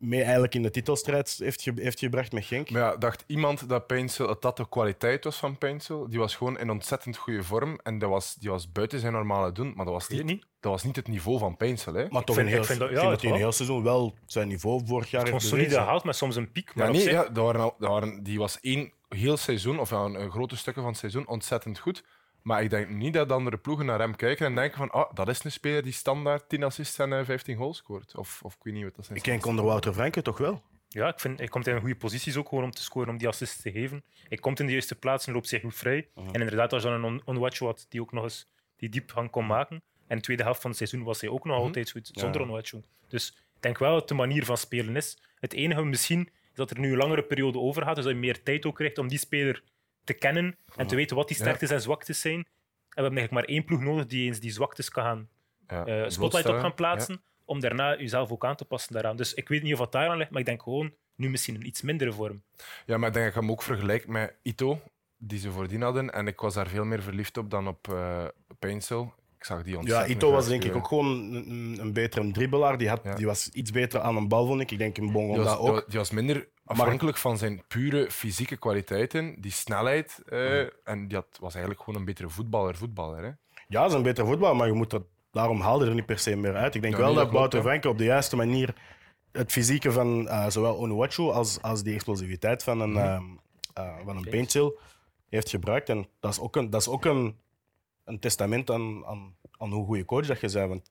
mee 0.00 0.22
eigenlijk 0.22 0.54
in 0.54 0.62
de 0.62 0.70
titelstrijd 0.70 1.36
heeft, 1.38 1.62
ge- 1.62 1.72
heeft 1.76 1.98
gebracht 1.98 2.32
met 2.32 2.44
Genk. 2.44 2.70
Maar 2.70 2.82
ja, 2.82 2.96
dacht 2.96 3.24
iemand 3.26 3.68
dat 3.68 3.86
Paintsel, 3.86 4.26
dat 4.26 4.42
dat 4.42 4.56
de 4.56 4.68
kwaliteit 4.68 5.24
was 5.24 5.36
van 5.36 5.58
Paintsel? 5.58 6.08
Die 6.08 6.18
was 6.18 6.36
gewoon 6.36 6.58
in 6.58 6.70
ontzettend 6.70 7.16
goede 7.16 7.42
vorm 7.42 7.78
en 7.82 7.98
dat 7.98 8.10
was, 8.10 8.34
die 8.34 8.50
was 8.50 8.72
buiten 8.72 9.00
zijn 9.00 9.12
normale 9.12 9.52
doen, 9.52 9.72
maar 9.76 9.84
dat 9.84 9.94
was 9.94 10.08
niet, 10.08 10.24
niet? 10.24 10.46
dat 10.60 10.72
was 10.72 10.82
niet 10.84 10.96
het 10.96 11.08
niveau 11.08 11.38
van 11.38 11.56
Paintsel. 11.56 11.94
Hè? 11.94 12.06
Maar 12.08 12.24
toch 12.24 12.34
vind- 12.36 12.46
een 12.46 12.52
heel, 12.52 12.60
ik 12.62 12.66
vind 12.66 12.78
dat- 12.78 12.88
ik 12.88 12.94
ja, 12.94 13.00
vind 13.00 13.10
dat 13.12 13.20
het 13.20 13.30
hij 13.30 13.30
een 13.30 13.44
heel 13.44 13.52
seizoen 13.52 13.82
wel 13.82 14.14
zijn 14.26 14.48
niveau 14.48 14.86
vorig 14.86 15.10
jaar 15.10 15.20
Gewoon 15.24 15.38
heeft 15.40 15.50
solide 15.52 15.74
gehaald 15.74 16.04
met 16.04 16.16
soms 16.16 16.36
een 16.36 16.52
piek. 16.52 16.74
Maar 16.74 16.84
Ja, 16.84 16.90
op 16.90 16.96
nee, 16.96 17.04
zich- 17.06 17.12
ja, 17.14 17.28
dat 17.28 17.44
waren, 17.44 17.60
al- 17.60 17.74
dat 17.78 17.88
waren, 17.90 18.22
die 18.22 18.38
was 18.38 18.60
één 18.60 18.92
heel 19.08 19.36
seizoen, 19.36 19.78
of 19.80 19.90
ja, 19.90 19.96
een, 19.96 20.20
een 20.20 20.30
grote 20.30 20.56
stukken 20.56 20.82
van 20.82 20.90
het 20.90 21.00
seizoen, 21.00 21.28
ontzettend 21.28 21.78
goed. 21.78 22.04
Maar 22.42 22.62
ik 22.62 22.70
denk 22.70 22.88
niet 22.88 23.14
dat 23.14 23.32
andere 23.32 23.56
ploegen 23.56 23.86
naar 23.86 23.98
hem 23.98 24.16
kijken 24.16 24.46
en 24.46 24.54
denken 24.54 24.78
van 24.78 24.90
ah, 24.90 25.14
dat 25.14 25.28
is 25.28 25.44
een 25.44 25.52
speler 25.52 25.82
die 25.82 25.92
standaard 25.92 26.48
10 26.48 26.62
assists 26.62 26.98
en 26.98 27.12
eh, 27.12 27.24
15 27.24 27.56
goals 27.56 27.76
scoort. 27.76 28.16
Of, 28.16 28.40
of 28.42 28.54
ik 28.54 28.62
weet 28.62 28.74
niet 28.74 28.84
wat 28.84 28.94
dat 28.96 29.04
zijn. 29.04 29.16
Ik 29.18 29.22
ken 29.24 29.44
onder 29.44 29.64
Wouter 29.64 29.92
Franke 29.92 30.22
toch 30.22 30.38
wel. 30.38 30.62
Ja, 30.88 31.08
ik 31.08 31.20
vind, 31.20 31.38
hij 31.38 31.48
komt 31.48 31.66
in 31.66 31.74
een 31.74 31.80
goede 31.80 31.96
posities 31.96 32.36
ook 32.36 32.48
gewoon 32.48 32.64
om 32.64 32.70
te 32.70 32.82
scoren, 32.82 33.08
om 33.08 33.16
die 33.18 33.28
assist 33.28 33.62
te 33.62 33.70
geven. 33.72 34.04
Hij 34.28 34.38
komt 34.38 34.60
in 34.60 34.66
de 34.66 34.72
juiste 34.72 34.94
plaats 34.94 35.26
en 35.26 35.32
loopt 35.32 35.48
zich 35.48 35.60
goed 35.60 35.74
vrij. 35.74 36.08
En 36.14 36.40
inderdaad, 36.40 36.72
als 36.72 36.82
je 36.82 36.88
dan 36.88 36.98
een 36.98 37.04
on- 37.04 37.22
Onwachu 37.24 37.64
had 37.64 37.86
die 37.88 38.00
ook 38.00 38.12
nog 38.12 38.22
eens 38.24 38.48
die 38.76 38.88
diepgang 38.88 39.30
kon 39.30 39.46
maken. 39.46 39.82
En 40.06 40.16
de 40.16 40.22
tweede 40.22 40.42
helft 40.42 40.60
van 40.60 40.70
het 40.70 40.78
seizoen 40.78 41.02
was 41.02 41.20
hij 41.20 41.30
ook 41.30 41.44
nog 41.44 41.56
altijd 41.56 41.90
goed, 41.90 42.10
zonder 42.12 42.40
Ja. 42.40 42.46
Onwachu. 42.46 42.82
Dus 43.08 43.28
ik 43.54 43.62
denk 43.62 43.78
wel 43.78 43.92
dat 43.94 44.08
de 44.08 44.14
manier 44.14 44.44
van 44.44 44.56
spelen 44.56 44.96
is. 44.96 45.22
Het 45.38 45.52
enige 45.52 45.84
misschien 45.84 46.26
is 46.26 46.54
dat 46.54 46.70
er 46.70 46.78
nu 46.78 46.90
een 46.92 46.96
langere 46.98 47.22
periode 47.22 47.58
over 47.58 47.82
gaat, 47.82 47.94
dus 47.94 48.04
dat 48.04 48.12
je 48.14 48.18
meer 48.20 48.42
tijd 48.42 48.66
ook 48.66 48.74
krijgt 48.74 48.98
om 48.98 49.08
die 49.08 49.18
speler 49.18 49.62
te 50.04 50.12
kennen 50.12 50.56
en 50.76 50.86
te 50.86 50.96
weten 50.96 51.16
wat 51.16 51.28
die 51.28 51.36
Ja. 51.36 51.42
sterktes 51.42 51.70
en 51.70 51.80
zwaktes 51.80 52.20
zijn. 52.20 52.34
En 52.34 52.46
we 52.96 53.02
hebben 53.02 53.18
eigenlijk 53.18 53.32
maar 53.46 53.56
één 53.56 53.64
ploeg 53.64 53.80
nodig 53.80 54.06
die 54.06 54.26
eens 54.26 54.40
die 54.40 54.50
zwaktes 54.50 54.88
kan 54.88 55.04
gaan 55.04 55.28
Ja, 55.68 55.84
eh, 55.86 56.08
spotlight 56.08 56.48
op 56.48 56.58
gaan 56.60 56.74
plaatsen, 56.74 57.22
om 57.44 57.60
daarna 57.60 57.96
jezelf 57.98 58.30
ook 58.30 58.44
aan 58.44 58.56
te 58.56 58.64
passen 58.64 58.92
daaraan. 58.92 59.16
Dus 59.16 59.34
ik 59.34 59.48
weet 59.48 59.62
niet 59.62 59.72
of 59.74 59.78
het 59.80 59.92
daaraan 59.92 60.16
ligt, 60.16 60.30
maar 60.30 60.40
ik 60.40 60.46
denk 60.46 60.62
gewoon 60.62 60.92
nu 61.14 61.30
misschien 61.30 61.54
een 61.54 61.66
iets 61.66 61.82
mindere 61.82 62.12
vorm. 62.12 62.42
Ja. 62.86 62.96
maar 62.98 63.08
ik 63.08 63.14
denk 63.14 63.26
dat 63.26 63.34
ik 63.34 63.40
hem 63.40 63.50
ook 63.50 63.62
vergelijk 63.62 64.06
met 64.06 64.34
Ito, 64.42 64.80
die 65.18 65.38
ze 65.38 65.50
voordien 65.50 65.82
hadden. 65.82 66.12
En 66.12 66.26
ik 66.26 66.40
was 66.40 66.54
daar 66.54 66.68
veel 66.68 66.84
meer 66.84 67.02
verliefd 67.02 67.36
op 67.36 67.50
dan 67.50 67.68
op 67.68 67.88
eh 67.88 68.24
Paintsel. 68.58 69.14
Ik 69.38 69.44
zag 69.44 69.62
die 69.62 69.78
Ja, 69.86 70.06
Ito 70.06 70.30
was 70.30 70.48
denk 70.48 70.64
ik 70.64 70.76
ook 70.76 70.86
gewoon 70.88 71.06
een, 71.34 71.76
een 71.80 71.92
betere 71.92 72.30
dribbelaar. 72.30 72.78
Die, 72.78 72.88
had, 72.88 73.00
Ja. 73.04 73.14
die 73.14 73.26
was 73.26 73.48
iets 73.48 73.70
beter 73.70 74.00
aan 74.00 74.16
een 74.16 74.28
bal, 74.28 74.46
vond 74.46 74.60
ik. 74.60 74.70
Ik 74.70 74.78
denk 74.78 74.98
in 74.98 75.06
die 75.06 75.58
ook. 75.58 75.84
die 75.88 75.98
was 75.98 76.10
minder 76.10 76.48
afhankelijk 76.78 77.16
van 77.16 77.38
zijn 77.38 77.62
pure 77.68 78.10
fysieke 78.10 78.56
kwaliteiten, 78.56 79.40
die 79.40 79.50
snelheid. 79.52 80.22
eh, 80.26 80.38
Mhm. 80.38 80.68
En 80.84 81.12
had, 81.14 81.26
was 81.40 81.52
eigenlijk 81.54 81.84
gewoon 81.84 81.98
een 81.98 82.06
betere 82.06 82.28
voetballer. 82.30 82.76
voetballer 82.76 83.22
hè. 83.22 83.30
Ja, 83.68 83.80
dat 83.80 83.90
is 83.90 83.96
een 83.96 84.02
beter 84.02 84.26
voetbal, 84.26 84.54
maar 84.54 84.66
je 84.66 84.72
moet 84.72 84.90
dat, 84.90 85.02
daarom 85.30 85.60
haalde 85.60 85.86
er 85.86 85.94
niet 85.94 86.06
per 86.06 86.18
se 86.18 86.36
meer 86.36 86.54
uit. 86.56 86.74
Ik 86.74 86.82
denk 86.82 86.94
Ja, 86.94 87.00
wel 87.00 87.14
dat, 87.14 87.24
dat 87.24 87.32
Wouter 87.32 87.58
ja. 87.58 87.64
Franke 87.64 87.88
op 87.88 87.98
de 87.98 88.04
juiste 88.04 88.36
manier 88.36 88.74
het 89.32 89.52
fysieke 89.52 89.92
van 89.92 90.28
eh, 90.28 90.48
zowel 90.48 90.76
Onuachu 90.76 91.22
als, 91.22 91.62
als 91.62 91.82
die 91.82 91.94
explosiviteit 91.94 92.62
van 92.62 92.80
een, 92.80 92.96
eh, 92.96 93.20
van 94.04 94.16
een 94.16 94.28
Paintchill 94.30 94.72
heeft 95.28 95.50
gebruikt. 95.50 95.88
En 95.88 96.08
dat 96.20 96.32
is 96.32 96.40
ook 96.40 96.56
een, 96.56 96.70
dat 96.70 96.80
is 96.80 96.88
ook 96.88 97.04
een, 97.04 97.38
een 98.04 98.18
testament 98.18 98.70
aan, 98.70 99.06
aan, 99.06 99.36
aan 99.58 99.70
hoe 99.72 99.84
goede 99.86 100.04
coach 100.04 100.26
dat 100.26 100.40
je 100.40 100.50
bent. 100.52 100.68
Want 100.68 100.90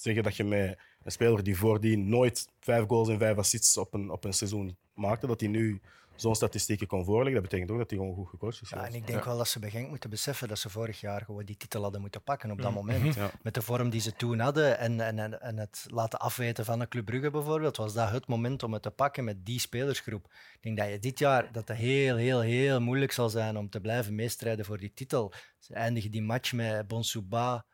zeggen 0.00 0.22
dat 0.22 0.36
je 0.36 0.44
met 0.44 0.78
een 1.02 1.10
speler 1.12 1.42
die 1.42 1.56
voordien 1.56 2.08
nooit 2.08 2.48
vijf 2.60 2.86
goals 2.86 3.08
en 3.08 3.18
vijf 3.18 3.36
assists 3.36 3.76
op 3.76 3.94
een, 3.94 4.10
op 4.10 4.24
een 4.24 4.32
seizoen 4.34 4.76
maakte, 4.94 5.26
dat 5.26 5.40
hij 5.40 5.48
nu 5.48 5.80
zo'n 6.14 6.34
statistieken 6.34 6.86
kon 6.86 7.04
voorleggen, 7.04 7.32
dat 7.34 7.42
betekent 7.42 7.70
ook 7.70 7.78
dat 7.78 7.90
hij 7.90 7.98
gewoon 7.98 8.14
goed 8.14 8.28
gecoacht 8.28 8.62
is. 8.62 8.68
Ja, 8.70 8.86
en 8.86 8.94
ik 8.94 9.06
denk 9.06 9.18
Ja. 9.18 9.24
wel 9.24 9.36
dat 9.36 9.48
ze 9.48 9.58
bij 9.58 9.70
Genk 9.70 9.88
moeten 9.88 10.10
beseffen 10.10 10.48
dat 10.48 10.58
ze 10.58 10.70
vorig 10.70 11.00
jaar 11.00 11.24
gewoon 11.24 11.44
die 11.44 11.56
titel 11.56 11.82
hadden 11.82 12.00
moeten 12.00 12.22
pakken 12.22 12.50
op 12.50 12.60
dat 12.62 12.70
Mhm. 12.72 12.86
moment. 12.86 13.14
Ja. 13.14 13.30
Met 13.42 13.54
de 13.54 13.62
vorm 13.62 13.90
die 13.90 14.00
ze 14.00 14.12
toen 14.12 14.38
hadden 14.38 14.78
en, 14.78 15.00
en, 15.00 15.18
en, 15.18 15.40
en 15.40 15.56
het 15.58 15.86
laten 15.88 16.18
afweten 16.18 16.64
van 16.64 16.78
de 16.78 16.88
Club 16.88 17.04
Brugge 17.04 17.30
bijvoorbeeld, 17.30 17.76
was 17.76 17.92
dat 17.92 18.10
het 18.10 18.26
moment 18.26 18.62
om 18.62 18.72
het 18.72 18.82
te 18.82 18.90
pakken 18.90 19.24
met 19.24 19.44
die 19.46 19.60
spelersgroep. 19.60 20.24
Ik 20.54 20.58
denk 20.62 20.76
dat 20.78 20.88
je 20.88 20.98
dit 20.98 21.18
jaar 21.18 21.52
dat 21.52 21.68
het 21.68 21.76
heel, 21.76 22.16
heel, 22.16 22.40
heel 22.40 22.80
moeilijk 22.80 23.12
zal 23.12 23.28
zijn 23.28 23.56
om 23.56 23.70
te 23.70 23.80
blijven 23.80 24.14
meestrijden 24.14 24.64
voor 24.64 24.78
die 24.78 24.92
titel. 24.94 25.32
Ze 25.58 25.74
eindigen 25.74 26.10
die 26.10 26.22
match 26.22 26.52
met 26.52 26.86
Bonsouba, 26.88 27.64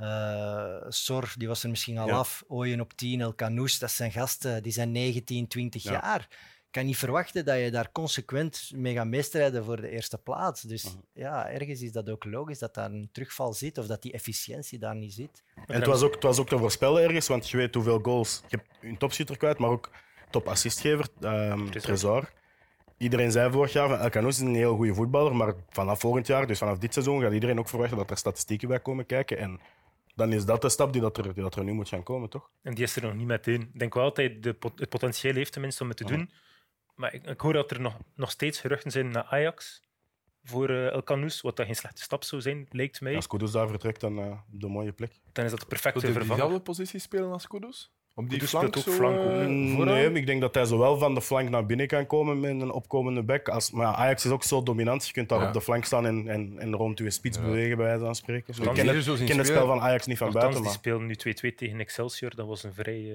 eh 0.00 0.76
Sor, 0.88 1.32
die 1.36 1.48
was 1.48 1.62
er 1.62 1.70
misschien 1.70 1.98
al 1.98 2.06
Ja. 2.06 2.14
af, 2.14 2.44
Ooyen 2.48 2.80
op 2.80 2.92
10, 2.92 3.20
El 3.20 3.34
Canoes, 3.34 3.78
dat 3.78 3.90
zijn 3.90 4.12
gasten, 4.12 4.62
die 4.62 4.72
zijn 4.72 4.92
19, 4.92 5.46
20 5.48 5.82
Ja. 5.82 5.92
jaar. 5.92 6.20
Ik 6.66 6.76
kan 6.76 6.86
niet 6.86 6.96
verwachten 6.96 7.44
dat 7.44 7.58
je 7.58 7.70
daar 7.70 7.92
consequent 7.92 8.70
mee 8.74 8.94
gaat 8.94 9.06
meestrijden 9.06 9.64
voor 9.64 9.80
de 9.80 9.90
eerste 9.90 10.18
plaats. 10.18 10.62
Dus 10.62 10.84
Mhm. 10.84 10.94
ja, 11.12 11.48
ergens 11.48 11.80
is 11.82 11.92
dat 11.92 12.08
ook 12.10 12.24
logisch 12.24 12.58
dat 12.58 12.74
daar 12.74 12.90
een 12.90 13.08
terugval 13.12 13.52
zit 13.52 13.78
of 13.78 13.86
dat 13.86 14.02
die 14.02 14.12
efficiëntie 14.12 14.78
daar 14.78 14.94
niet 14.96 15.12
zit. 15.12 15.42
En 15.66 15.74
het 15.74 15.86
was, 15.86 16.02
ook, 16.02 16.14
het 16.14 16.22
was 16.22 16.38
ook 16.38 16.48
te 16.48 16.58
voorspellen 16.58 17.02
ergens, 17.02 17.28
want 17.28 17.50
je 17.50 17.56
weet 17.56 17.74
hoeveel 17.74 17.98
goals. 18.02 18.42
Je 18.48 18.56
hebt 18.56 18.68
een 18.80 18.98
topschutter 18.98 19.36
kwijt, 19.36 19.58
maar 19.58 19.70
ook 19.70 19.90
top 20.30 20.48
assistgever, 20.48 21.06
ehm 21.20 21.64
Tresor. 21.64 21.80
Tresor. 21.82 22.32
Iedereen 22.98 23.32
zei 23.32 23.52
vorig 23.52 23.72
jaar 23.72 23.88
van 23.88 23.98
El 23.98 24.10
Canoes 24.10 24.34
is 24.34 24.40
een 24.40 24.54
heel 24.54 24.76
goede 24.76 24.94
voetballer, 24.94 25.36
maar 25.36 25.54
vanaf 25.70 26.00
volgend 26.00 26.26
jaar, 26.26 26.46
dus 26.46 26.58
vanaf 26.58 26.78
dit 26.78 26.92
seizoen, 26.92 27.20
gaat 27.20 27.32
iedereen 27.32 27.58
ook 27.58 27.68
verwachten 27.68 27.96
dat 27.96 28.10
er 28.10 28.16
statistieken 28.16 28.68
bij 28.68 28.80
komen 28.80 29.06
kijken. 29.06 29.38
En 29.38 29.60
dan 30.20 30.32
is 30.32 30.44
dat 30.44 30.62
de 30.62 30.68
stap 30.68 30.92
die, 30.92 31.00
dat 31.02 31.16
er, 31.18 31.34
die 31.34 31.42
dat 31.42 31.56
er 31.56 31.64
nu 31.64 31.72
moet 31.72 31.88
gaan 31.88 32.02
komen, 32.02 32.28
toch? 32.28 32.50
En 32.62 32.74
die 32.74 32.84
is 32.84 32.96
er 32.96 33.02
nog 33.02 33.14
niet 33.14 33.26
meteen. 33.26 33.60
Ik 33.72 33.78
denk 33.78 33.94
wel 33.94 34.04
dat 34.04 34.16
hij 34.16 34.40
de, 34.40 34.54
pot- 34.54 34.78
het 34.78 34.88
potentieel 34.88 35.34
heeft 35.34 35.52
tenminste 35.52 35.82
om 35.82 35.88
het 35.88 35.98
te 35.98 36.04
Mhm. 36.04 36.12
doen. 36.14 36.30
Maar 36.94 37.14
ik, 37.14 37.26
ik 37.26 37.40
hoor 37.40 37.52
dat 37.52 37.70
er 37.70 37.80
nog, 37.80 37.96
nog 38.14 38.30
steeds 38.30 38.60
geruchten 38.60 38.90
zijn 38.90 39.10
naar 39.10 39.24
Ajax 39.24 39.82
voor 40.42 40.68
eh 40.70 40.86
El 40.92 41.02
Canoes, 41.02 41.40
wat 41.40 41.56
dat 41.56 41.66
geen 41.66 41.76
slechte 41.76 42.02
stap 42.02 42.24
zou 42.24 42.42
zijn, 42.42 42.66
lijkt 42.70 43.00
mij. 43.00 43.14
Als 43.16 43.26
Kudus 43.26 43.50
daar 43.50 43.68
vertrekt, 43.68 44.00
dan 44.00 44.18
eh, 44.18 44.30
op 44.52 44.60
de 44.60 44.68
mooie 44.68 44.92
plek. 44.92 45.12
Dan 45.32 45.44
is 45.44 45.50
dat 45.50 45.60
de 45.60 45.66
perfecte 45.66 46.00
hij 46.00 46.12
vervanger. 46.12 46.36
diezelfde 46.36 46.62
positie 46.64 47.00
spelen 47.00 47.32
als 47.32 47.46
Kudus? 47.46 47.92
Op 48.14 48.30
die 48.30 48.40
flank 48.46 48.66
speelt 48.66 48.86
ook 48.88 48.94
zo, 48.94 48.98
flank, 49.00 49.16
eh, 49.16 49.74
vooraan? 49.74 49.94
Nee, 49.94 50.12
ik 50.12 50.26
denk 50.26 50.40
dat 50.40 50.54
hij 50.54 50.64
zowel 50.64 50.98
van 50.98 51.14
de 51.14 51.20
flank 51.22 51.48
naar 51.48 51.66
binnen 51.66 51.86
kan 51.86 52.06
komen 52.06 52.40
met 52.40 52.50
een 52.50 52.70
opkomende 52.70 53.22
back. 53.22 53.48
Als, 53.48 53.70
maar 53.70 53.86
ja, 53.86 53.94
Ajax 53.94 54.24
is 54.24 54.30
ook 54.30 54.42
zo 54.42 54.62
dominant. 54.62 55.06
Je 55.06 55.12
kunt 55.12 55.28
daar 55.28 55.40
Ja. 55.40 55.46
op 55.46 55.52
de 55.52 55.60
flank 55.60 55.84
staan 55.84 56.06
en, 56.06 56.28
en, 56.28 56.54
en 56.58 56.74
rond 56.74 56.98
je 56.98 57.10
spits 57.10 57.36
Ja. 57.36 57.42
bewegen, 57.44 57.76
bij 57.76 57.86
wijze 57.86 58.04
van 58.04 58.14
spreken. 58.14 58.54
Zolang 58.54 58.76
ik 58.78 58.84
ken 58.84 58.92
die 59.02 59.12
het, 59.12 59.24
ken 59.24 59.44
spel 59.46 59.66
van 59.66 59.80
Ajax 59.80 60.06
niet 60.06 60.18
van 60.18 60.32
buiten. 60.32 60.54
die 60.54 60.62
Maar... 60.62 60.72
spelen 60.72 61.06
nu 61.06 61.14
2-2 61.14 61.54
tegen 61.54 61.80
Excelsior. 61.80 62.34
Dat 62.34 62.46
was 62.46 62.62
een 62.62 62.74
vrij 62.74 63.12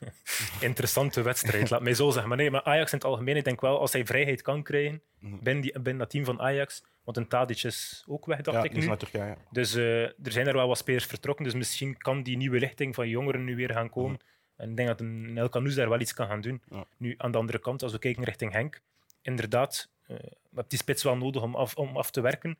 eh, 0.00 0.08
interessante 0.68 1.22
wedstrijd, 1.22 1.70
laat 1.70 1.82
mij 1.82 1.94
zo 1.94 2.10
zeggen. 2.10 2.28
Maar 2.28 2.36
nee, 2.38 2.50
maar 2.50 2.62
Ajax 2.62 2.92
in 2.92 2.98
het 2.98 3.06
algemeen, 3.06 3.36
ik 3.36 3.44
denk 3.44 3.60
wel, 3.60 3.80
als 3.80 3.92
hij 3.92 4.06
vrijheid 4.06 4.42
kan 4.42 4.62
krijgen 4.62 5.02
Mhm. 5.18 5.36
binnen, 5.42 5.62
die, 5.62 5.72
binnen 5.72 5.98
dat 5.98 6.10
team 6.10 6.24
van 6.24 6.40
Ajax, 6.40 6.84
want 7.04 7.16
een 7.16 7.28
Tadic 7.28 7.62
is 7.62 8.04
ook 8.08 8.26
weg, 8.26 8.40
dacht 8.40 8.56
Ja, 8.56 8.62
ik 8.64 8.70
die 8.72 8.80
nu. 8.80 8.86
naar 8.86 8.96
Turkije. 8.96 9.36
Dus 9.50 9.74
eh, 9.74 10.02
er 10.02 10.12
zijn 10.32 10.46
er 10.46 10.54
wel 10.54 10.68
wat 10.68 10.78
spelers 10.78 11.04
vertrokken, 11.06 11.44
dus 11.44 11.54
misschien 11.54 11.96
kan 11.96 12.22
die 12.22 12.36
nieuwe 12.36 12.58
lichting 12.58 12.94
van 12.94 13.08
jongeren 13.08 13.44
nu 13.44 13.56
weer 13.56 13.70
gaan 13.72 13.90
komen. 13.90 14.18
En 14.62 14.70
ik 14.70 14.76
denk 14.76 14.88
dat 14.88 15.00
een 15.00 15.38
El 15.38 15.48
Canoes 15.48 15.74
daar 15.74 15.88
wel 15.88 16.00
iets 16.00 16.14
kan 16.14 16.26
gaan 16.26 16.40
doen. 16.40 16.62
Ja. 16.70 16.84
Nu, 16.96 17.14
aan 17.18 17.32
de 17.32 17.38
andere 17.38 17.58
kant, 17.58 17.82
als 17.82 17.92
we 17.92 17.98
kijken 17.98 18.24
richting 18.24 18.52
Henk, 18.52 18.80
inderdaad, 19.22 19.90
eh 20.06 20.16
je 20.18 20.58
hebt 20.58 20.70
die 20.70 20.78
spits 20.78 21.02
wel 21.02 21.16
nodig 21.16 21.42
om 21.42 21.54
af, 21.54 21.74
om 21.74 21.96
af 21.96 22.10
te 22.10 22.20
werken. 22.20 22.58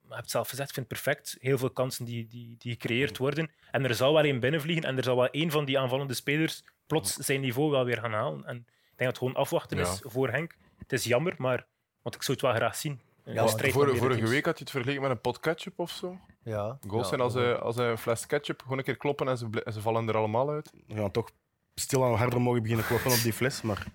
Maar 0.00 0.10
je 0.10 0.14
hebt 0.14 0.30
zelf 0.30 0.48
gezegd, 0.48 0.68
ik 0.68 0.74
vind 0.74 0.90
het 0.90 1.02
perfect. 1.02 1.36
Heel 1.40 1.58
veel 1.58 1.70
kansen 1.70 2.04
die, 2.04 2.26
die, 2.26 2.54
die 2.58 2.72
gecreëerd 2.72 3.18
worden. 3.18 3.50
En 3.70 3.84
er 3.84 3.94
zal 3.94 4.12
wel 4.12 4.22
één 4.22 4.40
binnenvliegen 4.40 4.84
en 4.84 4.96
er 4.96 5.04
zal 5.04 5.16
wel 5.16 5.30
één 5.30 5.50
van 5.50 5.64
die 5.64 5.78
aanvallende 5.78 6.14
spelers 6.14 6.64
plots 6.86 7.14
zijn 7.14 7.40
niveau 7.40 7.70
wel 7.70 7.84
weer 7.84 7.98
gaan 7.98 8.12
halen. 8.12 8.44
En 8.44 8.56
ik 8.56 8.64
denk 8.96 8.96
dat 8.96 9.06
het 9.06 9.18
gewoon 9.18 9.34
afwachten 9.34 9.78
is 9.78 10.00
voor 10.02 10.30
Henk. 10.30 10.56
Het 10.78 10.92
is 10.92 11.04
jammer, 11.04 11.34
maar 11.38 11.66
want 12.02 12.14
ik 12.14 12.22
zou 12.22 12.38
het 12.38 12.46
wel 12.46 12.54
graag 12.54 12.76
zien. 12.76 13.00
Ja, 13.24 13.46
Vorige, 13.48 14.26
week 14.28 14.44
had 14.44 14.58
je 14.58 14.64
het 14.64 14.70
vergeleken 14.72 15.02
met 15.02 15.10
een 15.10 15.20
pot 15.20 15.40
ketchup 15.40 15.78
of 15.78 15.90
zo. 15.90 16.18
Ja, 16.42 16.78
Goals 16.86 17.02
ja, 17.02 17.08
zijn 17.08 17.20
als, 17.20 17.34
een, 17.34 17.58
als 17.60 17.76
een 17.76 17.98
fles 17.98 18.26
ketchup. 18.26 18.62
Gewoon 18.62 18.78
een 18.78 18.84
keer 18.84 18.96
kloppen 18.96 19.28
en 19.28 19.38
ze, 19.38 19.48
en 19.64 19.72
ze 19.72 19.80
vallen 19.80 20.08
er 20.08 20.16
allemaal 20.16 20.50
uit. 20.50 20.72
We 20.86 20.94
gaan 20.94 21.10
toch 21.10 21.30
stil 21.74 22.04
aan 22.04 22.14
harder 22.14 22.40
mogen 22.40 22.62
beginnen 22.62 22.86
kloppen 22.86 23.10
op 23.10 23.22
die 23.22 23.32
fles. 23.32 23.62
Maar 23.62 23.86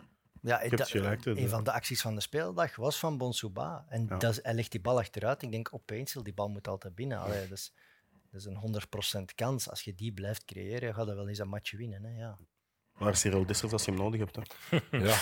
Ja, 0.41 0.57
heb 0.59 0.69
het 0.69 0.79
dat- 0.79 0.89
gelijk, 0.89 1.23
dus, 1.23 1.37
een 1.37 1.43
ja. 1.43 1.49
van 1.49 1.63
de 1.63 1.71
acties 1.71 2.01
van 2.01 2.15
de 2.15 2.21
speeldag 2.21 2.75
was 2.75 2.99
van 2.99 3.17
Bonsouba. 3.17 3.85
En 3.89 4.05
Ja. 4.09 4.17
dat 4.17 4.39
hij 4.43 4.53
legt 4.53 4.71
die 4.71 4.81
bal 4.81 4.97
achteruit. 4.97 5.41
Ik 5.41 5.51
denk 5.51 5.73
op 5.73 5.85
Paintsel, 5.85 6.23
die 6.23 6.33
bal 6.33 6.47
moet 6.49 6.67
altijd 6.67 6.95
binnen. 6.95 7.19
Allee, 7.19 7.47
dat, 7.47 7.57
is, 7.57 7.73
dat 8.31 8.39
is 8.41 8.45
een 8.45 8.55
100% 8.57 9.35
kans. 9.35 9.69
Als 9.69 9.81
je 9.81 9.95
die 9.95 10.13
blijft 10.13 10.45
creëren, 10.45 10.93
ga 10.93 11.01
je 11.01 11.15
wel 11.15 11.27
eens 11.27 11.39
een 11.39 11.47
match 11.49 11.71
winnen. 11.71 12.03
Hè? 12.03 12.17
Ja. 12.19 12.37
waar 12.97 13.11
is 13.11 13.19
Cyril 13.19 13.45
Dessers 13.45 13.71
als 13.71 13.85
je 13.85 13.91
hem 13.91 13.99
nodig 13.99 14.19
hebt? 14.19 14.35
Hè? 14.69 14.77
Ja. 15.07 15.17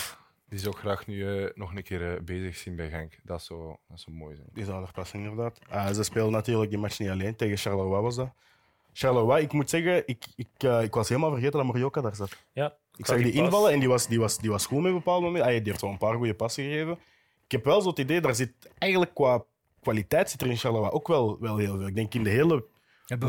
Die 0.48 0.58
zou 0.58 0.74
ik 0.74 0.80
graag 0.80 1.06
nu 1.06 1.42
eh, 1.44 1.50
nog 1.54 1.74
een 1.74 1.82
keer 1.82 2.12
eh, 2.14 2.20
bezig 2.20 2.56
zien 2.56 2.76
bij 2.76 2.88
Genk. 2.90 3.18
Dat 3.22 3.42
zou, 3.42 3.76
dat 3.88 4.00
zou 4.00 4.16
mooi 4.16 4.36
zijn. 4.36 4.48
Die 4.52 4.64
zou 4.64 4.82
er 4.84 4.92
passen, 4.92 5.18
inderdaad. 5.18 5.58
Ah, 5.68 5.92
ze 5.94 6.02
speelden 6.02 6.32
natuurlijk 6.32 6.70
die 6.70 6.78
match 6.78 6.98
niet 6.98 7.08
alleen. 7.08 7.36
Tegen 7.36 7.56
Charleroi 7.56 8.02
was 8.02 8.16
dat. 8.16 8.30
Charleroi, 8.92 9.42
ik 9.42 9.52
moet 9.52 9.70
zeggen, 9.70 10.02
ik, 10.06 10.24
ik, 10.36 10.48
eh, 10.58 10.82
ik 10.82 10.94
was 10.94 11.08
helemaal 11.08 11.30
vergeten 11.30 11.56
dat 11.56 11.66
Morioka 11.66 12.00
daar 12.00 12.14
zat. 12.14 12.36
Ja, 12.52 12.74
Ik 12.96 13.06
zag 13.06 13.16
die 13.16 13.32
pas. 13.32 13.40
invallen 13.42 13.72
en 13.72 13.78
die 13.78 13.88
was, 13.88 14.06
die 14.08 14.18
was, 14.20 14.38
die 14.38 14.50
was 14.50 14.66
goed 14.66 14.82
met 14.82 14.92
bepaalde 14.92 15.26
momenten. 15.26 15.50
Ah, 15.50 15.56
die 15.56 15.68
heeft 15.70 15.80
wel 15.80 15.90
een 15.90 15.98
paar 15.98 16.14
goede 16.14 16.34
passen 16.34 16.64
gegeven. 16.64 16.92
Ik 17.44 17.52
heb 17.52 17.64
wel 17.64 17.80
zo 17.80 17.88
het 17.88 17.98
idee, 17.98 18.20
daar 18.20 18.34
zit 18.34 18.52
eigenlijk 18.78 19.14
qua 19.14 19.44
kwaliteit 19.80 20.30
zit 20.30 20.40
er 20.42 20.48
in 20.48 20.56
Charleroi 20.56 20.90
ook 20.90 21.08
wel, 21.08 21.36
wel 21.40 21.56
heel 21.56 21.76
veel. 21.76 21.86
Ik 21.86 21.94
denk 21.94 22.14
in 22.14 22.22
de 22.24 22.30
hele 22.30 22.64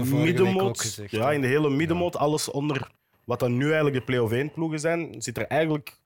middenmoot, 0.06 0.82
gezegd. 0.82 1.12
ja, 1.12 1.32
in 1.32 1.42
de 1.42 1.48
hele 1.48 1.70
middenmoot, 1.70 2.16
alles 2.16 2.52
onder 2.52 2.92
wat 3.24 3.40
dan 3.40 3.58
nu 3.58 3.66
eigenlijk 3.66 3.96
de 3.96 4.02
play-off 4.02 4.34
1 4.34 4.52
ploegen 4.52 4.80
zijn, 4.80 5.22
zit 5.22 5.38
er 5.38 5.46
eigenlijk... 5.46 5.99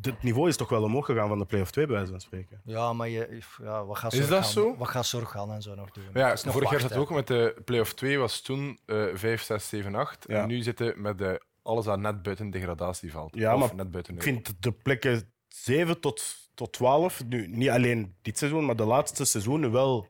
Het 0.00 0.22
niveau 0.22 0.48
is 0.48 0.56
toch 0.56 0.68
wel 0.68 0.82
omhoog 0.82 1.06
gegaan 1.06 1.28
van 1.28 1.38
de 1.38 1.44
play-off 1.44 1.70
2, 1.70 1.86
bij 1.86 1.94
wijze 1.94 2.10
van 2.10 2.20
spreken. 2.20 2.60
Ja, 2.64 2.92
maar 2.92 3.08
je, 3.08 3.42
ja, 3.62 3.84
wat 3.84 3.98
gaat 3.98 4.12
Is 4.12 4.28
dat 4.28 4.46
zo? 4.46 4.76
Wat 4.76 4.88
gaat 4.88 5.06
Zorgaan 5.06 5.52
en 5.52 5.62
zo 5.62 5.74
nog 5.74 5.90
doen? 5.90 6.04
Ja, 6.14 6.28
nog 6.28 6.52
vorig 6.52 6.70
jaar 6.70 6.80
zat 6.80 6.90
het 6.90 6.98
ook 6.98 7.10
met 7.10 7.26
de 7.26 7.62
play-off 7.64 7.94
2, 7.94 8.18
was 8.18 8.40
toen 8.40 8.78
eh 8.86 9.04
5, 9.14 9.42
6, 9.42 9.68
7, 9.68 9.94
8. 9.94 10.24
Ja. 10.28 10.42
En 10.42 10.48
nu 10.48 10.62
zitten 10.62 11.00
met 11.00 11.18
de, 11.18 11.42
alles 11.62 11.84
dat 11.84 11.98
net 11.98 12.22
buiten 12.22 12.50
degradatie 12.50 13.12
valt. 13.12 13.34
Ja, 13.34 13.54
of 13.54 13.60
maar 13.60 13.74
net 13.74 13.90
buiten 13.90 14.14
Ik 14.14 14.22
vind 14.22 14.62
de 14.62 14.72
plekken 14.72 15.32
7 15.48 16.00
tot, 16.00 16.22
tot 16.54 16.72
12, 16.72 17.24
nu, 17.24 17.48
niet 17.48 17.68
alleen 17.68 18.16
dit 18.22 18.38
seizoen, 18.38 18.64
maar 18.64 18.76
de 18.76 18.84
laatste 18.84 19.24
seizoenen 19.24 19.72
wel 19.72 20.08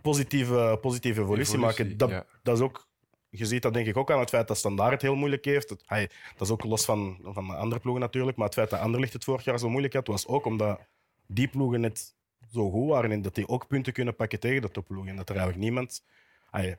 positieve, 0.00 0.78
positieve 0.80 1.20
evolutie, 1.20 1.54
Evolutie, 1.54 1.84
maken. 1.84 1.96
Dat, 1.96 2.10
ja. 2.10 2.26
dat 2.42 2.56
is 2.56 2.62
ook, 2.62 2.88
je 3.30 3.46
ziet 3.46 3.62
dat 3.62 3.74
denk 3.74 3.86
ik 3.86 3.96
ook 3.96 4.10
aan 4.10 4.18
het 4.20 4.28
feit 4.28 4.48
dat 4.48 4.56
Standaard 4.56 4.92
het 4.92 5.02
heel 5.02 5.14
moeilijk 5.14 5.44
heeft. 5.44 5.68
Dat, 5.68 5.84
dat 6.36 6.46
is 6.46 6.50
ook 6.50 6.64
los 6.64 6.84
van, 6.84 7.18
van 7.22 7.46
de 7.46 7.54
andere 7.54 7.80
ploegen 7.80 8.02
natuurlijk, 8.02 8.36
maar 8.36 8.46
het 8.46 8.54
feit 8.54 8.70
dat 8.70 8.80
Anderlecht 8.80 9.12
het 9.12 9.24
vorig 9.24 9.44
jaar 9.44 9.58
zo 9.58 9.68
moeilijk 9.68 9.94
had, 9.94 10.06
was 10.06 10.26
ook 10.26 10.44
omdat 10.44 10.80
die 11.26 11.48
ploegen 11.48 11.80
net 11.80 12.14
zo 12.52 12.70
goed 12.70 12.88
waren 12.88 13.12
en 13.12 13.22
dat 13.22 13.34
die 13.34 13.48
ook 13.48 13.66
punten 13.66 13.92
kunnen 13.92 14.16
pakken 14.16 14.40
tegen 14.40 14.62
de 14.62 14.70
topploegen. 14.70 15.10
En 15.10 15.16
dat 15.16 15.28
er 15.28 15.36
eigenlijk 15.36 15.64
niemand, 15.64 16.04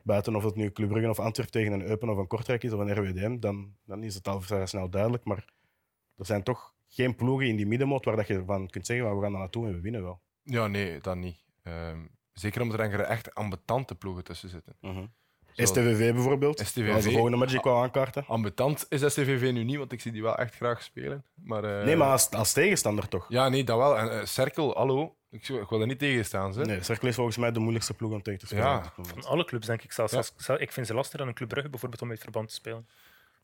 buiten 0.02 0.36
of 0.36 0.44
het 0.44 0.54
nu 0.54 0.72
Club 0.72 0.88
Brugge 0.88 1.10
of 1.10 1.18
Antwerpen 1.18 1.52
tegen 1.52 1.72
een 1.72 1.82
Eupen 1.86 2.08
of 2.08 2.16
een 2.16 2.26
Kortrijk 2.26 2.62
is 2.62 2.72
of 2.72 2.80
een 2.80 2.94
RWDM, 2.94 3.38
dan, 3.38 3.74
dan 3.84 4.02
is 4.02 4.14
het 4.14 4.28
al 4.28 4.40
vrij 4.40 4.66
snel 4.66 4.88
duidelijk. 4.90 5.24
Maar 5.24 5.44
er 6.16 6.26
zijn 6.26 6.42
toch 6.42 6.74
geen 6.88 7.16
ploegen 7.16 7.46
in 7.48 7.56
die 7.56 7.66
middenmoot 7.66 8.04
waar 8.04 8.16
dat 8.16 8.26
je 8.26 8.42
van 8.44 8.68
kunt 8.68 8.86
zeggen, 8.86 9.06
"Maar 9.06 9.16
we 9.16 9.22
gaan 9.22 9.30
daar 9.30 9.40
naartoe 9.40 9.66
en 9.66 9.72
we 9.74 9.80
winnen 9.80 10.02
wel. 10.02 10.20
Ja, 10.42 10.66
nee, 10.66 11.00
dat 11.00 11.16
niet. 11.16 11.44
Ehm, 11.62 12.00
zeker 12.32 12.60
omdat 12.62 12.78
er 12.80 13.00
echt 13.00 13.34
ambetante 13.34 13.94
ploegen 13.94 14.24
tussen 14.24 14.48
zitten. 14.48 14.76
Zoals- 14.80 15.06
STVV 15.54 16.12
bijvoorbeeld. 16.12 16.58
STVV. 16.60 16.96
Is 16.96 17.04
de 17.04 17.10
volgende 17.10 17.36
match 17.36 17.54
ik 17.54 17.62
wou 17.62 17.82
aankaarten. 17.82 18.24
Ambetant 18.26 18.86
is 18.88 19.00
SCVV 19.00 19.50
nu 19.52 19.64
niet, 19.64 19.76
want 19.76 19.92
ik 19.92 20.00
zie 20.00 20.12
die 20.12 20.22
wel 20.22 20.36
echt 20.36 20.54
graag 20.54 20.82
spelen. 20.82 21.24
Maar, 21.34 21.64
eh, 21.64 21.84
Nee, 21.84 21.96
maar 21.96 22.08
als, 22.10 22.30
als 22.30 22.52
tegenstander 22.52 23.08
toch? 23.08 23.26
Ja, 23.28 23.48
nee, 23.48 23.64
dat 23.64 23.76
wel. 23.78 23.98
En 23.98 24.10
eh, 24.20 24.24
Cerkel, 24.24 24.74
hallo. 24.76 25.14
Ik, 25.30 25.44
zou- 25.44 25.60
ik 25.60 25.68
wil 25.68 25.80
er 25.80 25.86
niet 25.86 25.98
tegen 25.98 26.24
staan. 26.24 26.52
Ze. 26.52 26.60
Nee, 26.60 26.82
Cercle 26.82 27.08
is 27.08 27.14
volgens 27.14 27.36
mij 27.36 27.52
de 27.52 27.58
moeilijkste 27.58 27.94
ploeg 27.94 28.12
om 28.12 28.22
tegen 28.22 28.40
te 28.40 28.46
spelen. 28.46 28.64
Ja. 28.64 28.92
Van 28.96 29.24
alle 29.24 29.44
clubs, 29.44 29.66
denk 29.66 29.82
ik 29.82 29.92
zelfs. 29.92 30.12
Ja. 30.12 30.18
Als- 30.18 30.32
zelf- 30.36 30.58
Ik 30.58 30.72
vind 30.72 30.86
ze 30.86 30.94
lastiger 30.94 31.18
dan 31.18 31.28
een 31.28 31.34
Club 31.34 31.48
Brugge 31.48 31.68
bijvoorbeeld 31.70 32.02
om 32.02 32.10
uit 32.10 32.20
verband 32.20 32.48
te 32.48 32.54
spelen. 32.54 32.86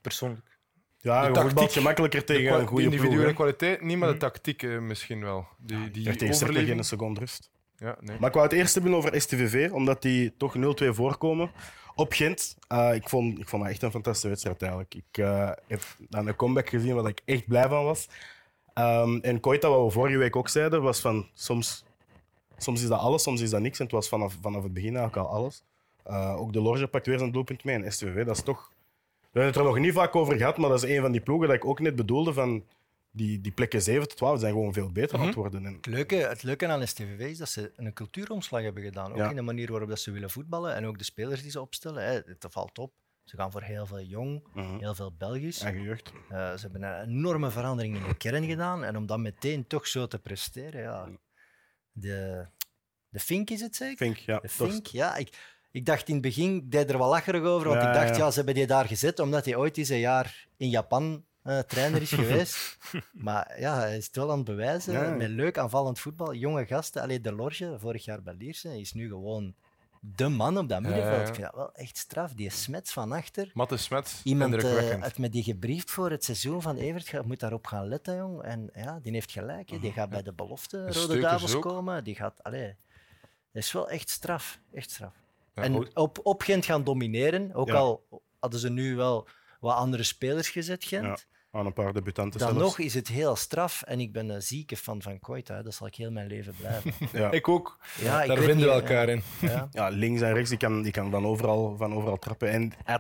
Persoonlijk. 0.00 0.56
Ja, 1.00 1.20
De 1.20 1.26
je 1.28 1.32
tactiek, 1.34 1.70
gemakkelijker 1.72 2.24
tegen 2.24 2.52
een 2.52 2.60
de 2.60 2.66
goede 2.66 2.82
ploeg. 2.88 2.94
individuele 2.94 3.34
kwaliteit 3.34 3.82
niet, 3.82 3.98
maar 3.98 4.08
de 4.08 4.14
Hm. 4.14 4.20
tactiek 4.20 4.62
eh, 4.62 4.78
misschien 4.78 5.20
wel. 5.22 5.46
Die, 5.58 5.90
die 5.90 6.16
tegen 6.16 6.34
overleving. 6.34 6.68
geen 6.68 6.84
seconde 6.84 7.20
rust. 7.20 7.50
Ja, 7.76 7.96
nee. 8.00 8.16
Maar 8.18 8.28
ik 8.28 8.34
wou 8.34 8.46
het 8.46 8.56
eerst 8.56 8.74
hebben 8.74 8.94
over 8.94 9.20
STVV, 9.20 9.70
omdat 9.72 10.02
die 10.02 10.36
toch 10.36 10.54
0-2 10.54 10.92
voorkomen. 10.92 11.50
Op 11.98 12.12
Gent, 12.12 12.56
eh, 12.68 12.94
ik, 12.94 13.08
vond, 13.08 13.38
ik 13.38 13.48
vond 13.48 13.62
dat 13.62 13.72
echt 13.72 13.82
een 13.82 13.90
fantastische 13.90 14.28
wedstrijd 14.28 14.62
eigenlijk. 14.62 14.94
Ik 14.94 15.18
eh, 15.18 15.50
heb 15.66 15.82
dan 15.98 16.26
een 16.26 16.36
comeback 16.36 16.68
gezien 16.68 16.94
waar 16.94 17.08
ik 17.08 17.22
echt 17.24 17.46
blij 17.46 17.68
van 17.68 17.84
was. 17.84 18.08
Ehm, 18.74 19.16
en 19.16 19.40
Koita, 19.40 19.68
wat 19.68 19.84
we 19.84 19.90
vorige 19.90 20.16
week 20.16 20.36
ook 20.36 20.48
zeiden, 20.48 20.82
was 20.82 21.00
van 21.00 21.28
soms, 21.34 21.84
soms 22.56 22.82
is 22.82 22.88
dat 22.88 22.98
alles, 22.98 23.22
soms 23.22 23.40
is 23.40 23.50
dat 23.50 23.60
niks. 23.60 23.78
En 23.78 23.84
het 23.84 23.94
was 23.94 24.08
vanaf, 24.08 24.36
vanaf 24.40 24.62
het 24.62 24.72
begin 24.72 24.96
eigenlijk 24.96 25.28
al 25.28 25.34
alles. 25.34 25.62
Eh, 26.04 26.40
ook 26.40 26.52
de 26.52 26.60
Lorge 26.60 26.86
pakt 26.86 27.06
weer 27.06 27.18
zijn 27.18 27.32
doelpunt 27.32 27.64
mee. 27.64 27.82
En 27.82 27.92
STVV, 27.92 28.24
dat 28.24 28.36
is 28.36 28.42
toch... 28.42 28.72
We 29.20 29.40
hebben 29.40 29.52
het 29.52 29.56
er 29.56 29.64
nog 29.64 29.78
niet 29.78 29.94
vaak 29.94 30.16
over 30.16 30.36
gehad, 30.36 30.56
maar 30.56 30.68
dat 30.70 30.82
is 30.82 30.90
een 30.90 31.02
van 31.02 31.12
die 31.12 31.20
ploegen 31.20 31.48
dat 31.48 31.56
ik 31.56 31.64
ook 31.64 31.80
net 31.80 31.96
bedoelde 31.96 32.32
van... 32.32 32.64
Die, 33.10 33.40
die 33.40 33.52
plekken 33.52 33.82
7 33.82 34.08
tot 34.08 34.16
12 34.16 34.40
zijn 34.40 34.52
gewoon 34.52 34.72
veel 34.72 34.92
beter 34.92 35.18
aan 35.18 35.26
het 35.26 35.34
worden. 35.34 35.66
En, 35.66 35.74
Het 35.74 35.86
leuke, 35.86 36.14
het 36.14 36.42
leuke 36.42 36.66
aan 36.66 36.86
STVV 36.86 37.20
is 37.20 37.38
dat 37.38 37.48
ze 37.48 37.72
een 37.76 37.92
cultuuromslag 37.92 38.62
hebben 38.62 38.82
gedaan. 38.82 39.10
Ook 39.12 39.16
Ja. 39.18 39.30
in 39.30 39.36
de 39.36 39.42
manier 39.42 39.70
waarop 39.70 39.88
dat 39.88 40.00
ze 40.00 40.10
willen 40.10 40.30
voetballen 40.30 40.74
en 40.74 40.86
ook 40.86 40.98
de 40.98 41.04
spelers 41.04 41.42
die 41.42 41.50
ze 41.50 41.60
opstellen. 41.60 42.02
Hè. 42.04 42.10
Het 42.12 42.46
valt 42.48 42.78
op. 42.78 42.92
Ze 43.24 43.36
gaan 43.36 43.50
voor 43.52 43.62
heel 43.62 43.86
veel 43.86 44.00
jong, 44.02 44.46
Mhm. 44.54 44.78
heel 44.78 44.94
veel 44.94 45.12
Belgisch. 45.18 45.60
Eigen 45.60 45.82
jeugd. 45.82 46.12
Eh, 46.28 46.52
ze 46.52 46.60
hebben 46.60 46.82
een 46.82 47.08
enorme 47.08 47.50
verandering 47.50 47.96
in 47.96 48.02
de 48.08 48.16
kern 48.16 48.44
gedaan. 48.46 48.84
En 48.84 48.96
om 48.96 49.06
dan 49.06 49.22
meteen 49.22 49.66
toch 49.66 49.86
zo 49.86 50.06
te 50.06 50.18
presteren, 50.18 50.80
ja. 50.82 51.08
De, 51.92 52.46
de 53.08 53.20
Fink 53.20 53.50
is 53.50 53.60
het 53.60 53.76
zeker? 53.76 54.06
Fink, 54.06 54.16
ja. 54.16 54.38
De 54.38 54.48
Fink, 54.48 54.86
ja. 54.86 55.16
Ik, 55.16 55.36
ik 55.70 55.86
dacht 55.86 56.08
in 56.08 56.12
het 56.14 56.22
begin, 56.22 56.56
ik 56.56 56.70
deed 56.70 56.90
er 56.90 56.98
wel 56.98 57.08
lacherig 57.08 57.42
over, 57.42 57.68
want 57.68 57.80
Ja, 57.82 57.88
ik 57.88 57.94
dacht, 57.94 58.16
ja. 58.16 58.24
ja. 58.24 58.30
ze 58.30 58.36
hebben 58.36 58.54
die 58.54 58.66
daar 58.66 58.86
gezet 58.86 59.18
omdat 59.18 59.44
hij 59.44 59.56
ooit 59.56 59.76
eens 59.76 59.88
een 59.88 59.98
jaar 59.98 60.46
in 60.56 60.68
Japan 60.68 61.24
eh, 61.48 61.58
trainer 61.58 62.02
is 62.02 62.12
geweest. 62.12 62.78
maar 63.12 63.60
ja, 63.60 63.78
hij 63.78 63.96
is 63.96 64.06
het 64.06 64.16
wel 64.16 64.30
aan 64.30 64.36
het 64.36 64.46
bewijzen. 64.46 64.92
Ja. 64.92 65.10
Met 65.10 65.28
leuk 65.28 65.58
aanvallend 65.58 65.98
voetbal, 65.98 66.34
jonge 66.34 66.66
gasten. 66.66 67.02
Alleen 67.02 67.22
de 67.22 67.32
Lorge, 67.32 67.76
vorig 67.78 68.04
jaar 68.04 68.22
bij 68.22 68.34
Lierse, 68.34 68.80
is 68.80 68.92
nu 68.92 69.08
gewoon 69.08 69.54
de 70.00 70.28
man 70.28 70.58
op 70.58 70.68
dat 70.68 70.80
middenveld. 70.80 71.16
ja. 71.16 71.26
Ik 71.28 71.34
vind 71.34 71.46
dat 71.46 71.54
wel 71.54 71.74
echt 71.74 71.96
straf. 71.96 72.32
Die 72.32 72.50
smets 72.50 72.92
van 72.92 73.12
achter. 73.12 73.50
Matte 73.54 73.76
Smets, 73.76 74.20
Iemand 74.24 74.54
eh, 74.54 74.58
indrukwekkend. 74.58 75.02
had 75.02 75.18
me 75.18 75.28
die 75.28 75.42
gebriefd 75.42 75.90
voor 75.90 76.10
het 76.10 76.24
seizoen 76.24 76.62
van 76.62 76.76
Evert. 76.76 77.08
Je 77.08 77.22
moet 77.24 77.40
daarop 77.40 77.66
gaan 77.66 77.88
letten, 77.88 78.16
jong. 78.16 78.42
En 78.42 78.70
ja, 78.74 78.98
die 79.02 79.12
heeft 79.12 79.32
gelijk. 79.32 79.80
Die 79.80 79.92
gaat 79.92 80.10
bij 80.10 80.22
de 80.22 80.32
belofte 80.32 80.92
Rode 80.92 81.20
Duivels 81.20 81.58
komen. 81.58 82.04
Die 82.04 82.14
gaat, 82.14 82.42
allee, 82.42 82.76
dat 83.52 83.62
is 83.62 83.72
wel 83.72 83.88
echt 83.90 84.10
straf. 84.10 84.60
Echt 84.72 84.90
straf. 84.90 85.14
Ja, 85.54 85.62
en 85.62 85.96
op, 85.96 86.18
op 86.22 86.42
Gent 86.42 86.64
gaan 86.64 86.84
domineren. 86.84 87.54
Ook 87.54 87.70
al 87.70 88.06
hadden 88.38 88.60
ze 88.60 88.70
nu 88.70 88.96
wel 88.96 89.28
wat 89.60 89.74
andere 89.74 90.02
spelers 90.02 90.48
gezet, 90.48 90.84
Gent. 90.84 91.26
Aan 91.50 91.66
een 91.66 91.72
paar 91.72 91.92
debutanten 91.92 92.40
Dan 92.40 92.48
zelfs. 92.48 92.64
nog 92.64 92.78
is 92.78 92.94
het 92.94 93.08
heel 93.08 93.36
straf. 93.36 93.82
En 93.82 94.00
ik 94.00 94.12
ben 94.12 94.28
een 94.28 94.42
zieke 94.42 94.76
fan 94.76 95.02
van 95.02 95.18
Koita. 95.18 95.54
hè. 95.54 95.62
Dat 95.62 95.74
zal 95.74 95.86
ik 95.86 95.94
heel 95.94 96.10
mijn 96.10 96.26
leven 96.26 96.54
blijven. 96.58 96.92
Ja. 97.20 97.30
Ik 97.30 97.48
ook. 97.48 97.78
Ja, 98.00 98.22
ik 98.22 98.28
Daar 98.28 98.36
weet 98.36 98.46
vinden 98.46 98.66
we 98.66 98.72
elkaar 98.72 99.08
in. 99.08 99.22
Ja. 99.40 99.68
ja, 99.72 99.88
links 99.88 100.20
en 100.20 100.32
rechts, 100.34 100.48
die 100.48 100.58
kan, 100.58 100.82
die 100.82 100.92
kan 100.92 101.10
dan 101.10 101.26
overal, 101.26 101.76
van 101.76 101.94
overal 101.94 102.18
trappen. 102.18 102.50
En 102.50 102.72
hij 102.84 102.98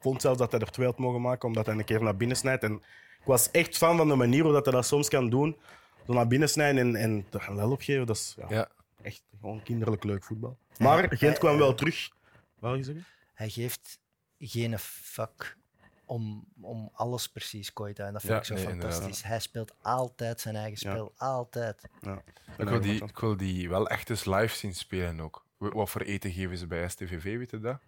vond 0.00 0.20
zelfs 0.20 0.38
dat 0.38 0.50
hij 0.50 0.60
er 0.60 0.70
twee 0.70 0.86
had 0.86 0.98
mogen 0.98 1.20
maken, 1.20 1.48
omdat 1.48 1.66
hij 1.66 1.74
een 1.74 1.84
keer 1.84 2.02
naar 2.02 2.16
binnen 2.16 2.36
snijdt. 2.36 2.64
En 2.64 2.72
ik 3.20 3.24
was 3.24 3.50
echt 3.50 3.76
fan 3.76 3.96
van 3.96 4.08
de 4.08 4.14
manier 4.14 4.42
hoe 4.42 4.52
dat 4.52 4.64
hij 4.64 4.74
dat 4.74 4.86
soms 4.86 5.08
kan 5.08 5.30
doen. 5.30 5.56
Zo 6.06 6.12
naar 6.12 6.26
binnen 6.28 6.48
snijden 6.48 6.80
en, 6.86 6.96
en 6.96 7.26
er 7.30 7.46
een 7.48 7.56
lel 7.56 7.70
op 7.70 7.80
geven, 7.82 8.06
dat 8.06 8.16
is 8.16 8.34
ja, 8.36 8.46
Ja. 8.48 8.68
echt 9.02 9.22
gewoon 9.40 9.62
kinderlijk 9.62 10.04
leuk 10.04 10.24
voetbal. 10.24 10.58
Maar 10.78 11.06
Gent 11.16 11.38
kwam 11.38 11.58
wel 11.58 11.74
terug. 11.74 12.08
Wat 12.58 12.70
wil 12.70 12.74
je 12.78 12.84
zeggen? 12.84 13.04
Hij 13.34 13.48
geeft 13.48 13.98
geen 14.38 14.78
fuck 14.78 15.56
om, 16.08 16.44
om 16.60 16.90
alles 16.92 17.28
precies, 17.28 17.72
Koita. 17.72 18.06
En 18.06 18.12
dat 18.12 18.20
vind 18.22 18.32
Ja, 18.32 18.38
ik 18.38 18.44
zo 18.44 18.54
nee, 18.54 18.64
fantastisch. 18.64 18.98
inderdaad. 19.04 19.22
Hij 19.28 19.40
speelt 19.40 19.74
altijd 19.82 20.40
zijn 20.40 20.56
eigen 20.56 20.88
Ja. 20.88 20.94
spel. 20.94 21.12
Altijd. 21.16 21.82
Ja. 22.00 22.22
Ik 22.58 22.68
wil, 22.68 22.80
die, 22.80 23.04
ik 23.04 23.18
wil 23.18 23.36
die 23.36 23.68
wel 23.68 23.88
echt 23.88 24.10
eens 24.10 24.24
live 24.24 24.56
zien 24.56 24.74
spelen 24.74 25.20
ook. 25.20 25.44
Wa- 25.56 25.68
Wat 25.68 25.90
voor 25.90 26.00
eten 26.00 26.32
geven 26.32 26.58
ze 26.58 26.66
bij 26.66 26.88
STVV, 26.88 27.22
weet 27.38 27.50
je 27.50 27.60
dat? 27.60 27.78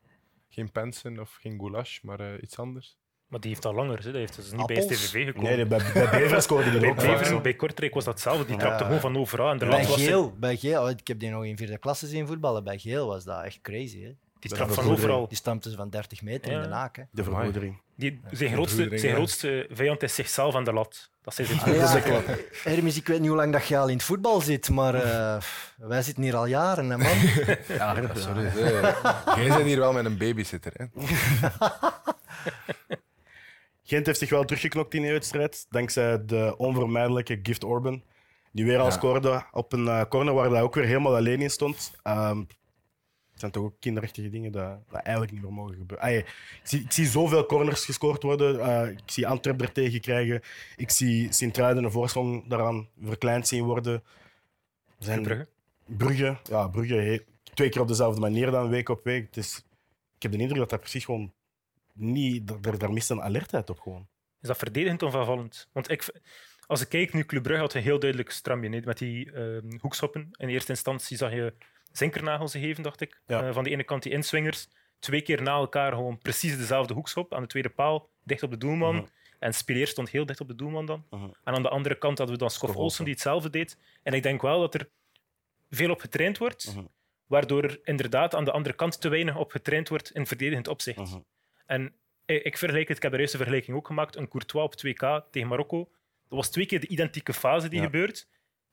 Geen 0.48 0.72
pensen 0.72 1.18
of 1.20 1.36
geen 1.40 1.58
goulash, 1.58 2.00
maar 2.00 2.20
eh, 2.20 2.42
iets 2.42 2.58
anders. 2.58 2.96
Maar 3.26 3.40
die 3.40 3.50
heeft 3.50 3.64
al 3.64 3.74
langer, 3.74 4.02
hè. 4.04 4.10
die 4.10 4.20
heeft 4.20 4.36
dus 4.36 4.52
niet 4.52 4.66
bij? 4.66 4.80
STVV 4.82 5.24
gekomen. 5.24 5.56
Nee, 5.56 5.66
bij, 5.66 5.78
bij 5.92 5.92
Beveren 6.10 6.42
scoorde 6.42 6.64
hij 6.64 6.74
er 6.88 6.94
bij, 6.96 7.16
ook 7.18 7.24
zo. 7.24 7.40
bij 7.40 7.54
Kortrijk 7.54 7.94
was 7.94 8.04
dat 8.04 8.14
hetzelfde. 8.14 8.44
Die 8.44 8.54
Ja. 8.54 8.60
trapte 8.60 8.84
gewoon 8.84 9.00
van 9.00 9.16
overal. 9.16 9.50
En 9.50 9.58
de 9.58 9.66
Bij 9.66 9.78
lat 9.78 9.86
was 9.88 10.02
Geel, 10.02 10.32
bij 10.38 10.56
Geel, 10.56 10.82
oh, 10.82 10.90
ik 10.90 11.06
heb 11.08 11.18
die 11.18 11.30
nog 11.30 11.44
in 11.44 11.56
vierde 11.56 11.78
klasse 11.78 12.06
zien 12.06 12.26
voetballen. 12.26 12.64
Bij 12.64 12.78
Geel 12.78 13.06
was 13.06 13.24
dat 13.24 13.44
echt 13.44 13.60
crazy. 13.60 14.02
Hè? 14.02 14.12
Die 14.40 14.50
trapt 14.50 14.74
van 14.74 14.90
overal. 14.90 15.28
Die 15.28 15.36
ze 15.60 15.76
van 15.76 15.90
30 15.90 16.22
meter 16.22 16.50
in 16.52 16.56
Ja. 16.56 16.62
de 16.62 16.68
naken. 16.68 17.08
De 17.12 17.22
verbroedering. 17.22 17.80
Die, 17.96 18.20
zijn, 18.30 18.50
de 18.50 18.54
grootste, 18.56 18.88
zijn 18.98 19.00
ja. 19.10 19.14
grootste 19.14 19.66
vijand 19.70 20.02
is 20.02 20.14
zichzelf 20.14 20.54
aan 20.54 20.64
de 20.64 20.72
lat. 20.72 21.10
Dat 21.22 21.38
Allee, 21.40 21.76
ja, 21.76 21.86
grootste- 22.00 22.44
Hermes, 22.62 22.96
ik 22.96 23.06
weet 23.06 23.18
niet 23.20 23.28
hoe 23.28 23.36
lang 23.36 23.52
dat 23.52 23.66
je 23.66 23.78
al 23.78 23.88
in 23.88 23.94
het 23.96 24.02
voetbal 24.04 24.40
zit, 24.40 24.68
maar 24.70 24.94
eh, 24.94 25.42
wij 25.76 26.02
zitten 26.02 26.22
hier 26.22 26.36
al 26.36 26.46
jaren, 26.46 26.90
hè, 26.90 26.96
man. 26.96 27.06
Ja, 27.78 28.14
Sorry. 28.14 28.44
eh, 28.46 29.36
Jij 29.36 29.48
bent 29.48 29.62
hier 29.64 29.78
wel 29.78 29.92
met 29.92 30.04
een 30.04 30.18
babysitter. 30.18 30.72
Hè? 30.76 30.84
Gent 33.82 34.06
heeft 34.06 34.18
zich 34.18 34.30
wel 34.30 34.44
teruggeknokt 34.44 34.94
in 34.94 35.02
die 35.02 35.10
wedstrijd, 35.12 35.66
dankzij 35.70 36.24
de 36.24 36.54
onvermijdelijke 36.56 37.38
Gift 37.42 37.64
Orban. 37.64 38.02
Die 38.52 38.64
weer 38.64 38.78
al 38.78 38.84
Ja. 38.84 38.90
scoorde 38.90 39.44
op 39.50 39.72
een 39.72 39.88
eh, 39.88 40.02
corner 40.08 40.34
waar 40.34 40.50
hij 40.50 40.62
ook 40.62 40.74
weer 40.74 40.84
helemaal 40.84 41.16
alleen 41.16 41.40
in 41.40 41.50
stond. 41.50 41.92
Ehm, 42.02 42.38
het 42.38 42.56
zijn 43.40 43.52
toch 43.52 43.64
ook 43.64 43.76
kinderachtige 43.80 44.30
dingen 44.30 44.52
dat, 44.52 44.78
dat 44.90 45.02
eigenlijk 45.02 45.32
niet 45.32 45.42
meer 45.42 45.52
mogen 45.52 45.76
gebeuren. 45.76 46.06
Ah, 46.06 46.16
ik, 46.16 46.60
zie, 46.62 46.80
ik 46.80 46.92
zie 46.92 47.06
zoveel 47.06 47.46
corners 47.46 47.84
gescoord 47.84 48.22
worden. 48.22 48.60
Eh, 48.60 48.90
ik 48.90 49.02
zie 49.06 49.26
Antwerp 49.26 49.60
er 49.60 49.72
tegen 49.72 50.00
krijgen. 50.00 50.40
Ik 50.76 50.90
zie 50.90 51.32
Sint-Truiden 51.32 51.84
een 51.84 51.90
voorsprong 51.90 52.48
daaraan 52.48 52.88
verkleind 53.02 53.48
zien 53.48 53.64
worden. 53.64 54.02
Zijn 54.98 55.22
Brugge. 55.22 55.48
Brugge, 55.86 56.36
ja, 56.42 56.68
Brugge 56.68 57.24
twee 57.54 57.68
keer 57.68 57.80
op 57.80 57.88
dezelfde 57.88 58.20
manier 58.20 58.50
dan 58.50 58.68
week 58.68 58.88
op 58.88 59.04
week. 59.04 59.36
Is, 59.36 59.64
ik 60.16 60.22
heb 60.22 60.32
de 60.32 60.38
indruk 60.38 60.58
dat 60.58 60.70
dat 60.70 60.80
precies 60.80 61.04
gewoon 61.04 61.32
niet... 61.92 62.62
Daar, 62.62 62.78
daar, 62.78 62.92
mist 62.92 63.10
een 63.10 63.22
alertheid 63.22 63.70
op 63.70 63.80
gewoon. 63.80 64.08
Is 64.40 64.48
dat 64.48 64.56
verdedigend 64.56 65.02
of 65.02 65.14
aanvallend? 65.14 65.68
Want 65.72 65.90
ik, 65.90 66.20
als 66.66 66.80
ik 66.80 66.88
kijk, 66.88 67.12
nu 67.12 67.24
Club 67.24 67.42
Brugge 67.42 67.60
had 67.60 67.74
een 67.74 67.82
heel 67.82 67.98
duidelijk 67.98 68.30
stramje 68.30 68.82
met 68.84 68.98
die 68.98 69.32
ehm, 69.32 69.78
hoekschoppen. 69.80 70.28
In 70.32 70.48
eerste 70.48 70.70
instantie 70.70 71.16
zag 71.16 71.32
je 71.32 71.54
zinkernagels 71.92 72.52
geven, 72.52 72.82
dacht 72.82 73.00
ik. 73.00 73.20
Ja. 73.26 73.46
Eh, 73.46 73.52
van 73.54 73.64
de 73.64 73.70
ene 73.70 73.84
kant 73.84 74.02
die 74.02 74.12
inswingers. 74.12 74.68
Twee 74.98 75.20
keer 75.22 75.42
na 75.42 75.52
elkaar 75.52 75.92
gewoon 75.92 76.18
precies 76.18 76.56
dezelfde 76.56 76.94
hoekschop 76.94 77.34
aan 77.34 77.42
de 77.42 77.48
tweede 77.48 77.68
paal, 77.70 78.08
dicht 78.24 78.42
op 78.42 78.50
de 78.50 78.58
doelman. 78.58 78.94
Mhm. 78.94 79.04
En 79.38 79.54
Spileer 79.54 79.86
stond 79.86 80.10
heel 80.10 80.26
dicht 80.26 80.40
op 80.40 80.48
de 80.48 80.54
doelman 80.54 80.86
dan. 80.86 81.06
Mhm. 81.10 81.24
En 81.24 81.54
aan 81.54 81.62
de 81.62 81.68
andere 81.68 81.98
kant 81.98 82.18
hadden 82.18 82.36
we 82.36 82.42
dan 82.42 82.50
Scoff 82.50 82.76
Olsen. 82.76 83.04
Die 83.04 83.12
hetzelfde 83.12 83.50
deed. 83.50 83.76
En 84.02 84.12
ik 84.12 84.22
denk 84.22 84.42
wel 84.42 84.60
dat 84.60 84.74
er 84.74 84.88
veel 85.70 85.90
op 85.90 86.00
getraind 86.00 86.38
wordt, 86.38 86.74
Mhm. 86.74 86.84
waardoor 87.26 87.62
er 87.64 87.80
inderdaad 87.84 88.34
aan 88.34 88.44
de 88.44 88.50
andere 88.52 88.74
kant 88.74 89.00
te 89.00 89.08
weinig 89.08 89.36
op 89.36 89.50
getraind 89.50 89.88
wordt 89.88 90.10
in 90.10 90.26
verdedigend 90.26 90.68
opzicht. 90.68 91.18
En 91.66 91.94
ik, 92.26 92.58
vergelijk 92.58 92.88
het, 92.88 92.96
ik 92.96 93.02
heb 93.02 93.12
de 93.12 93.18
eerste 93.18 93.36
vergelijking 93.36 93.76
ook 93.76 93.86
gemaakt, 93.86 94.16
een 94.16 94.28
Courtois 94.28 94.64
op 94.64 94.74
2K 94.76 95.30
tegen 95.30 95.48
Marokko. 95.48 95.78
Dat 96.28 96.38
was 96.38 96.50
twee 96.50 96.66
keer 96.66 96.80
de 96.80 96.86
identieke 96.88 97.32
fase 97.32 97.68
die 97.68 97.78
Ja. 97.78 97.84
gebeurt. 97.84 98.28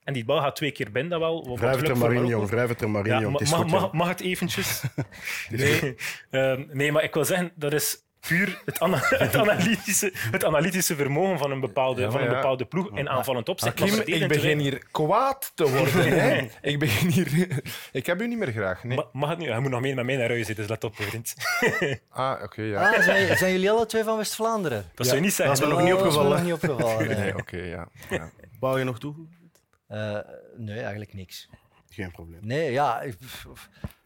En 0.08 0.14
die 0.14 0.26
bal 0.26 0.40
gaat 0.42 0.56
twee 0.56 0.72
keer 0.72 0.92
binnen, 0.92 1.12
dat 1.12 1.20
wel. 1.20 1.58
Wrijf 1.58 1.80
het 1.80 1.90
er 1.90 1.98
maar 1.98 2.14
in, 2.14 2.26
jong. 2.26 2.50
Wrijf 2.50 2.70
het 2.70 2.82
er 2.82 2.90
maar 2.90 3.08
in, 3.08 3.20
jong. 3.20 3.40
mag, 3.40 3.50
goed, 3.50 3.72
mag, 3.72 3.82
jong. 3.82 3.94
mag 3.94 4.08
het 4.08 4.20
eventjes? 4.22 4.82
nee. 5.50 5.96
Ehm, 6.30 6.64
nee, 6.72 6.92
maar 6.92 7.04
ik 7.04 7.14
wil 7.14 7.26
zeggen, 7.26 7.52
dat 7.56 7.74
is 7.74 8.06
puur 8.28 8.62
het, 8.66 8.80
ana- 8.80 9.00
het, 9.26 9.36
analytische, 9.36 10.12
het 10.32 10.44
analytische 10.46 10.96
vermogen 10.96 11.38
van 11.38 11.52
een 11.52 11.60
bepaalde, 11.60 12.02
Ja, 12.02 12.12
van 12.12 12.22
een 12.22 12.28
bepaalde 12.30 12.66
ploeg 12.66 12.98
in 12.98 13.10
aanvallend 13.10 13.50
opzicht. 13.50 13.80
Hakim, 13.80 14.02
ik 14.06 14.28
begin 14.28 14.60
hier 14.60 14.84
kwaad 14.92 15.52
te 15.56 15.70
worden. 15.78 16.20
Hè? 16.22 16.48
ik 16.62 16.80
begin 16.80 17.10
hier... 17.10 17.62
Ik 17.92 18.06
heb 18.06 18.22
u 18.22 18.28
niet 18.28 18.38
meer 18.38 18.52
graag. 18.52 18.84
Nee. 18.84 18.98
Ma- 18.98 19.08
Mag 19.12 19.30
het 19.30 19.38
niet? 19.38 19.48
Hij 19.48 19.60
moet 19.60 19.72
nog 19.72 19.82
mee 19.82 19.96
met 19.96 20.06
mij 20.06 20.16
naar 20.16 20.30
huis, 20.30 20.48
dus 20.48 20.68
let 20.68 20.84
op, 20.84 20.96
vriend. 20.96 21.34
Ah, 22.10 22.44
oké, 22.44 22.62
ja. 22.62 22.90
Ah, 22.92 23.02
zijn, 23.02 23.38
zijn 23.38 23.52
jullie 23.52 23.72
alle 23.72 23.86
twee 23.86 24.04
van 24.04 24.18
West-Vlaanderen? 24.18 24.86
Dat 24.96 25.06
zou 25.08 25.18
je 25.18 25.24
niet 25.26 25.38
dat 25.38 25.52
is 25.52 25.58
zeggen. 25.60 25.76
me 25.76 25.82
nog 25.84 25.92
niet 25.92 25.94
Oh, 25.94 26.00
dat 26.04 26.08
is 26.12 26.18
me 26.18 26.22
opgevallen. 26.24 26.48
nog 26.60 26.62
niet 26.62 26.72
opgevallen. 26.72 27.20
nee. 27.20 27.36
Oké, 27.36 27.58
ja. 27.58 27.88
ja. 28.10 28.30
Bouw 28.60 28.78
je 28.78 28.84
nog 28.84 29.00
toe? 29.00 29.16
Eh, 29.88 30.20
nee, 30.58 30.80
eigenlijk 30.80 31.14
niks. 31.14 31.50
Geen 31.90 32.12
probleem. 32.12 32.40
Nee, 32.44 32.72
ja. 32.72 33.02
Ik, 33.02 33.18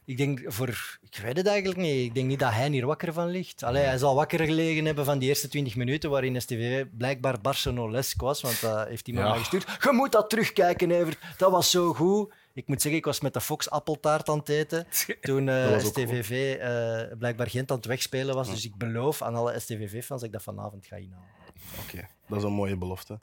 ik 0.05 0.17
denk 0.17 0.41
voor. 0.45 0.99
Ik 1.01 1.17
weet 1.23 1.37
het 1.37 1.47
eigenlijk 1.47 1.79
niet. 1.79 2.05
Ik 2.05 2.13
denk 2.13 2.27
niet 2.27 2.39
dat 2.39 2.51
hij 2.51 2.69
hier 2.69 2.85
wakker 2.85 3.13
van 3.13 3.27
ligt. 3.27 3.63
Allee, 3.63 3.83
hij 3.83 3.97
zal 3.97 4.15
wakker 4.15 4.39
gelegen 4.45 4.85
hebben 4.85 5.05
van 5.05 5.19
die 5.19 5.29
eerste 5.29 5.47
20 5.47 5.75
minuten 5.75 6.09
waarin 6.09 6.41
STV 6.41 6.85
blijkbaar 6.97 7.41
Barcelonesk 7.41 8.21
was. 8.21 8.41
Want 8.41 8.61
dat 8.61 8.87
heeft 8.87 9.07
iemand 9.07 9.25
Ja. 9.25 9.31
mij 9.31 9.39
gestuurd. 9.41 9.83
Je 9.83 9.91
moet 9.91 10.11
dat 10.11 10.29
terugkijken, 10.29 10.91
Evert. 10.91 11.17
Dat 11.37 11.51
was 11.51 11.69
zo 11.71 11.93
goed. 11.93 12.33
Ik 12.53 12.67
moet 12.67 12.81
zeggen, 12.81 12.99
ik 12.99 13.05
was 13.05 13.21
met 13.21 13.33
de 13.33 13.41
Fox 13.41 13.69
appeltaart 13.69 14.29
aan 14.29 14.37
het 14.37 14.49
eten. 14.49 14.87
Toen 15.21 15.49
ook 15.49 15.79
STVV 15.79 16.55
eh, 16.59 17.17
blijkbaar 17.17 17.49
Gent 17.49 17.71
aan 17.71 17.77
het 17.77 17.85
wegspelen 17.85 18.35
was. 18.35 18.49
Dus 18.49 18.65
ik 18.65 18.75
beloof 18.75 19.21
aan 19.21 19.35
alle 19.35 19.59
STVV-fans 19.59 20.07
dat 20.07 20.23
ik 20.23 20.31
dat 20.31 20.43
vanavond 20.43 20.85
ga 20.85 20.95
inhalen. 20.95 21.27
Oké, 21.83 22.07
dat 22.27 22.37
is 22.37 22.43
een 22.43 22.51
mooie 22.53 22.77
belofte. 22.77 23.19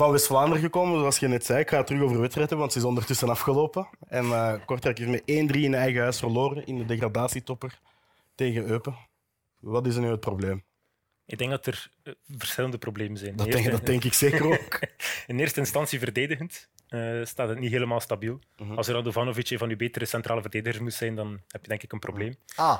Van 0.00 0.10
West-Vlaanderen 0.10 0.62
gekomen, 0.62 0.98
zoals 0.98 1.18
je 1.18 1.28
net 1.28 1.44
zei. 1.44 1.60
Ik 1.60 1.68
ga 1.70 1.76
het 1.76 1.86
terug 1.86 2.02
over 2.02 2.14
de 2.14 2.20
wedstrijd 2.20 2.48
hebben, 2.48 2.58
want 2.66 2.72
ze 2.72 2.78
is 2.78 2.84
ondertussen 2.92 3.28
afgelopen. 3.28 3.88
En 4.08 4.24
eh 4.24 4.54
Kortrijk 4.66 4.98
heeft 4.98 5.10
met 5.10 5.20
1-3 5.20 5.24
in 5.60 5.74
eigen 5.74 6.00
huis 6.02 6.18
verloren 6.18 6.66
in 6.66 6.78
de 6.78 6.84
degradatietopper 6.84 7.78
tegen 8.34 8.64
Eupen. 8.64 8.94
Wat 9.60 9.86
is 9.86 9.94
er 9.94 10.00
nu 10.00 10.08
het 10.10 10.20
probleem? 10.20 10.64
Ik 11.26 11.38
denk 11.38 11.50
dat 11.50 11.66
er 11.66 11.90
eh, 12.02 12.12
verschillende 12.36 12.78
problemen 12.78 13.18
zijn. 13.18 13.36
Dat 13.36 13.46
denk, 13.46 13.56
eerste- 13.58 13.70
dat 13.70 13.86
denk 13.86 14.04
ik 14.04 14.12
zeker 14.12 14.44
ook. 14.52 14.78
In 15.26 15.38
eerste 15.40 15.60
instantie 15.60 15.98
verdedigend 15.98 16.68
eh, 16.88 17.24
staat 17.24 17.48
het 17.48 17.58
niet 17.58 17.70
helemaal 17.70 18.00
stabiel. 18.00 18.38
Mhm. 18.56 18.74
Als 18.76 18.88
Radovanovic 18.88 19.50
een 19.50 19.58
van 19.58 19.68
uw 19.70 19.76
betere 19.76 20.04
centrale 20.04 20.40
verdedigers 20.40 20.78
moest 20.82 20.96
zijn, 20.96 21.14
dan 21.14 21.40
heb 21.48 21.62
je 21.62 21.68
denk 21.68 21.82
ik 21.82 21.92
een 21.92 21.98
probleem. 21.98 22.34
Ah, 22.56 22.78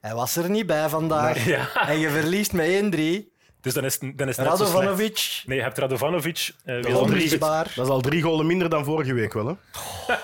hij 0.00 0.14
was 0.14 0.36
er 0.36 0.50
niet 0.50 0.66
bij 0.66 0.88
vandaag. 0.88 1.44
Ja. 1.54 1.88
En 1.88 1.98
je 1.98 2.10
verliest 2.10 2.52
met 2.52 2.94
1-3. 2.96 3.36
Dus 3.74 3.98
dan 3.98 4.10
is, 4.10 4.16
dan 4.16 4.28
is 4.28 4.36
het. 4.36 4.46
Radovanovic, 4.46 5.42
Nee, 5.46 5.56
je 5.56 5.62
hebt 5.62 5.78
Radovanovic. 5.78 6.50
eh, 6.64 6.74
Dat 6.74 6.84
is 6.86 6.92
al 6.94 7.04
drie- 7.06 7.14
onmisbaar. 7.22 7.72
Dat 7.74 7.84
is 7.86 7.92
al 7.92 8.00
drie 8.00 8.22
golen 8.22 8.46
minder 8.46 8.68
dan 8.68 8.84
vorige 8.84 9.12
week 9.14 9.32
wel. 9.32 9.46
Hè? 9.46 9.54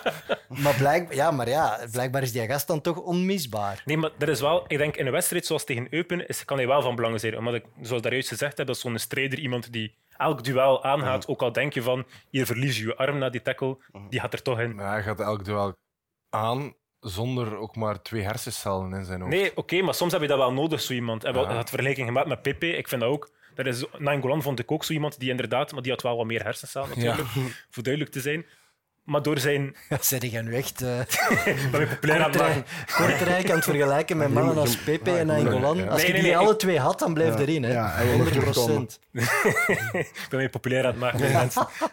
Maar, 0.63 0.75
blijk, 0.75 1.15
ja, 1.15 1.31
maar 1.31 1.49
ja, 1.49 1.87
blijkbaar 1.93 2.23
is 2.23 2.33
die 2.33 2.47
gast 2.47 2.67
dan 2.67 2.81
toch 2.81 2.97
onmisbaar. 2.97 3.83
Nee, 3.85 3.97
maar 3.97 4.11
dat 4.19 4.29
is 4.29 4.41
wel, 4.41 4.65
ik 4.67 4.79
denk 4.79 4.97
in 4.97 5.07
een 5.07 5.13
wedstrijd 5.13 5.47
zoals 5.47 5.65
tegen 5.65 5.87
Eupen 5.91 6.29
is, 6.29 6.45
kan 6.45 6.57
hij 6.57 6.67
wel 6.67 6.83
van 6.83 6.95
belang 6.95 7.21
zijn. 7.21 7.39
Omdat 7.39 7.55
ik, 7.55 7.65
zoals 7.83 8.03
daar 8.03 8.13
juist 8.13 8.29
gezegd 8.29 8.59
heb, 8.59 8.67
dat 8.67 8.77
is 8.77 8.83
zo'n 8.83 8.99
strijder, 8.99 9.39
iemand 9.39 9.73
die 9.73 9.95
elk 10.17 10.45
duel 10.45 10.85
aangaat. 10.85 11.27
Ook 11.27 11.43
al 11.43 11.53
denk 11.53 11.73
je 11.75 11.83
van, 11.83 12.05
hier 12.31 12.47
verlies 12.47 12.79
je 12.79 12.85
je 12.85 12.97
arm 12.97 13.19
na 13.19 13.31
die 13.31 13.43
tackle, 13.43 13.77
die 14.09 14.21
gaat 14.21 14.33
er 14.33 14.43
toch 14.43 14.61
in. 14.61 14.75
Maar 14.75 14.93
hij 14.93 15.03
gaat 15.03 15.21
elk 15.21 15.45
duel 15.45 15.73
aan 16.31 16.75
zonder 17.05 17.57
ook 17.57 17.77
maar 17.77 18.03
twee 18.03 18.23
hersencellen 18.23 18.93
in 18.93 19.05
zijn 19.05 19.21
hoofd. 19.21 19.33
Nee, 19.33 19.57
oké, 19.57 19.83
maar 19.83 19.95
soms 19.95 20.13
heb 20.13 20.21
je 20.21 20.27
dat 20.27 20.39
wel 20.39 20.53
nodig, 20.53 20.81
zo 20.81 20.93
iemand. 20.93 21.25
En 21.25 21.33
we 21.33 21.39
Ja. 21.39 21.45
hadden 21.47 21.67
vergelijking 21.69 22.07
gemaakt 22.07 22.29
met 22.29 22.43
Pepe. 22.43 22.67
Ik 22.77 22.89
vind 22.89 23.01
dat 23.01 23.11
ook. 23.11 23.31
Dat 23.55 23.67
is, 23.67 23.85
Nangolan 23.99 24.43
vond 24.43 24.59
ik 24.59 24.73
ook 24.73 24.85
zo 24.85 24.93
iemand 24.93 25.21
die 25.21 25.31
inderdaad, 25.31 25.73
maar 25.73 25.83
die 25.83 25.93
had 25.93 26.03
wel 26.03 26.17
wat 26.17 26.27
meer 26.27 26.43
hersencellen 26.43 26.89
natuurlijk, 26.89 27.29
voor 27.71 27.83
duidelijk 27.83 28.13
te 28.15 28.21
zijn. 28.21 28.47
Maar 29.05 29.23
door 29.23 29.39
zijn, 29.39 29.77
Zeg 30.01 30.23
je 30.31 30.43
nu 30.43 30.55
echt 30.55 30.83
uh, 30.83 30.99
populair 31.71 32.23
aan 32.23 32.31
het 32.31 32.41
maken. 32.41 32.65
Kortrijk, 32.87 33.17
Kortrijk 33.19 33.51
aan 33.51 33.57
het 33.57 33.65
vergelijken 33.65 34.17
met 34.17 34.33
mannen 34.33 34.57
als 34.57 34.77
Pepe 34.77 35.17
en 35.17 35.27
Nainggolan. 35.27 35.77
Ja. 35.77 35.85
Als 35.87 36.01
je 36.03 36.07
nee, 36.13 36.17
die 36.21 36.31
nee, 36.31 36.37
alle 36.39 36.53
ik- 36.53 36.59
twee 36.59 36.79
had, 36.79 36.99
dan 36.99 37.15
blijf 37.15 37.39
erin. 37.39 37.63
Hè. 37.63 37.73
Ja, 37.73 37.89
hij 37.91 38.07
wil 38.07 38.17
nog 38.17 38.29
100 38.33 38.53
terugkomen. 38.53 38.89
Ik 39.93 40.27
ben 40.31 40.39
mij 40.39 40.49
populair 40.51 40.81
aan 40.87 40.91
het 40.91 40.99
maken. 41.01 41.51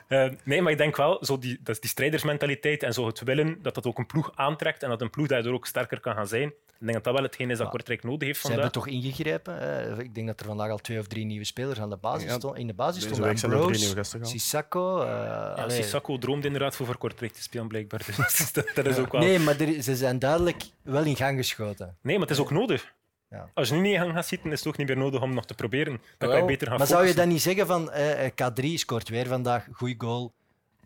Eh, 0.07 0.29
nee, 0.43 0.61
maar 0.61 0.71
ik 0.71 0.77
denk 0.77 0.95
wel, 0.97 1.17
zo 1.25 1.37
die, 1.37 1.59
dat 1.63 1.75
is 1.75 1.81
die 1.81 1.89
strijdersmentaliteit 1.89 2.83
en 2.83 2.93
zo 2.93 3.05
het 3.05 3.21
willen, 3.23 3.59
dat 3.61 3.75
dat 3.75 3.85
ook 3.85 3.97
een 3.97 4.05
ploeg 4.05 4.31
aantrekt 4.35 4.83
en 4.83 4.89
dat 4.89 5.01
een 5.01 5.09
ploeg 5.09 5.27
daardoor 5.27 5.53
ook 5.53 5.65
sterker 5.67 5.99
kan 5.99 6.13
gaan 6.15 6.27
zijn. 6.27 6.47
Ik 6.47 6.87
denk 6.87 6.93
dat 6.93 7.03
dat 7.03 7.13
wel 7.13 7.23
hetgeen 7.23 7.49
is 7.49 7.57
dat 7.57 7.65
Ja. 7.65 7.71
Kortrijk 7.71 8.03
nodig 8.03 8.27
heeft 8.27 8.35
Ze 8.41 8.47
vandaag. 8.47 8.61
hebben 8.63 8.81
toch 8.81 8.93
ingegrepen. 8.93 9.57
Hè. 9.57 10.01
Ik 10.03 10.15
denk 10.15 10.27
dat 10.27 10.39
er 10.39 10.45
vandaag 10.45 10.69
al 10.69 10.77
twee 10.77 10.99
of 10.99 11.07
drie 11.07 11.25
nieuwe 11.25 11.45
spelers 11.45 11.79
aan 11.79 11.89
de 11.89 11.97
basis 11.97 12.23
Ja, 12.29 12.35
stonden. 12.37 12.59
In 12.59 12.67
de 12.67 12.73
basis 12.73 13.03
stonden 13.03 13.37
zijn 13.37 13.51
er 13.51 13.57
Ambrose. 13.59 14.03
Sissako. 14.21 15.01
eh, 15.01 15.07
Ja. 15.55 15.69
Sissako 15.69 16.17
droomt 16.17 16.45
inderdaad 16.45 16.75
voor 16.75 16.85
Kortrijk 17.01 17.33
te 17.33 17.41
spelen, 17.41 17.67
blijkbaar. 17.67 18.05
Dus 18.17 18.51
dat, 18.53 18.71
dat 18.73 18.85
is 18.85 18.97
ook 18.97 19.11
wel... 19.11 19.21
Nee, 19.21 19.39
maar 19.39 19.59
er- 19.59 19.83
ze 19.83 19.95
zijn 19.95 20.19
duidelijk 20.19 20.63
wel 20.81 21.03
in 21.03 21.15
gang 21.15 21.37
geschoten. 21.37 21.97
Nee, 22.01 22.17
maar 22.17 22.27
het 22.27 22.35
is 22.37 22.43
ook 22.43 22.51
nodig. 22.51 22.93
Ja. 23.29 23.49
Als 23.53 23.69
je 23.69 23.75
nu 23.75 23.81
niet 23.81 23.93
in 23.93 23.99
gang 23.99 24.13
gaat 24.13 24.27
zitten, 24.27 24.51
is 24.51 24.59
het 24.59 24.67
ook 24.67 24.77
niet 24.77 24.87
meer 24.87 24.97
nodig 24.97 25.21
om 25.21 25.33
nog 25.33 25.45
te 25.45 25.53
proberen. 25.53 25.91
Dan 25.93 26.01
kan 26.17 26.29
je 26.29 26.35
Wel, 26.35 26.45
beter 26.45 26.67
gaan 26.67 26.77
Maar 26.77 26.87
zou 26.87 27.07
je 27.07 27.13
dan 27.13 27.27
niet 27.27 27.41
zeggen 27.41 27.67
van 27.67 27.91
eh, 27.91 28.25
eh, 28.25 28.31
K3 28.31 28.65
scoort 28.73 29.09
weer 29.09 29.27
vandaag, 29.27 29.67
goeie 29.71 29.95
goal. 29.97 30.33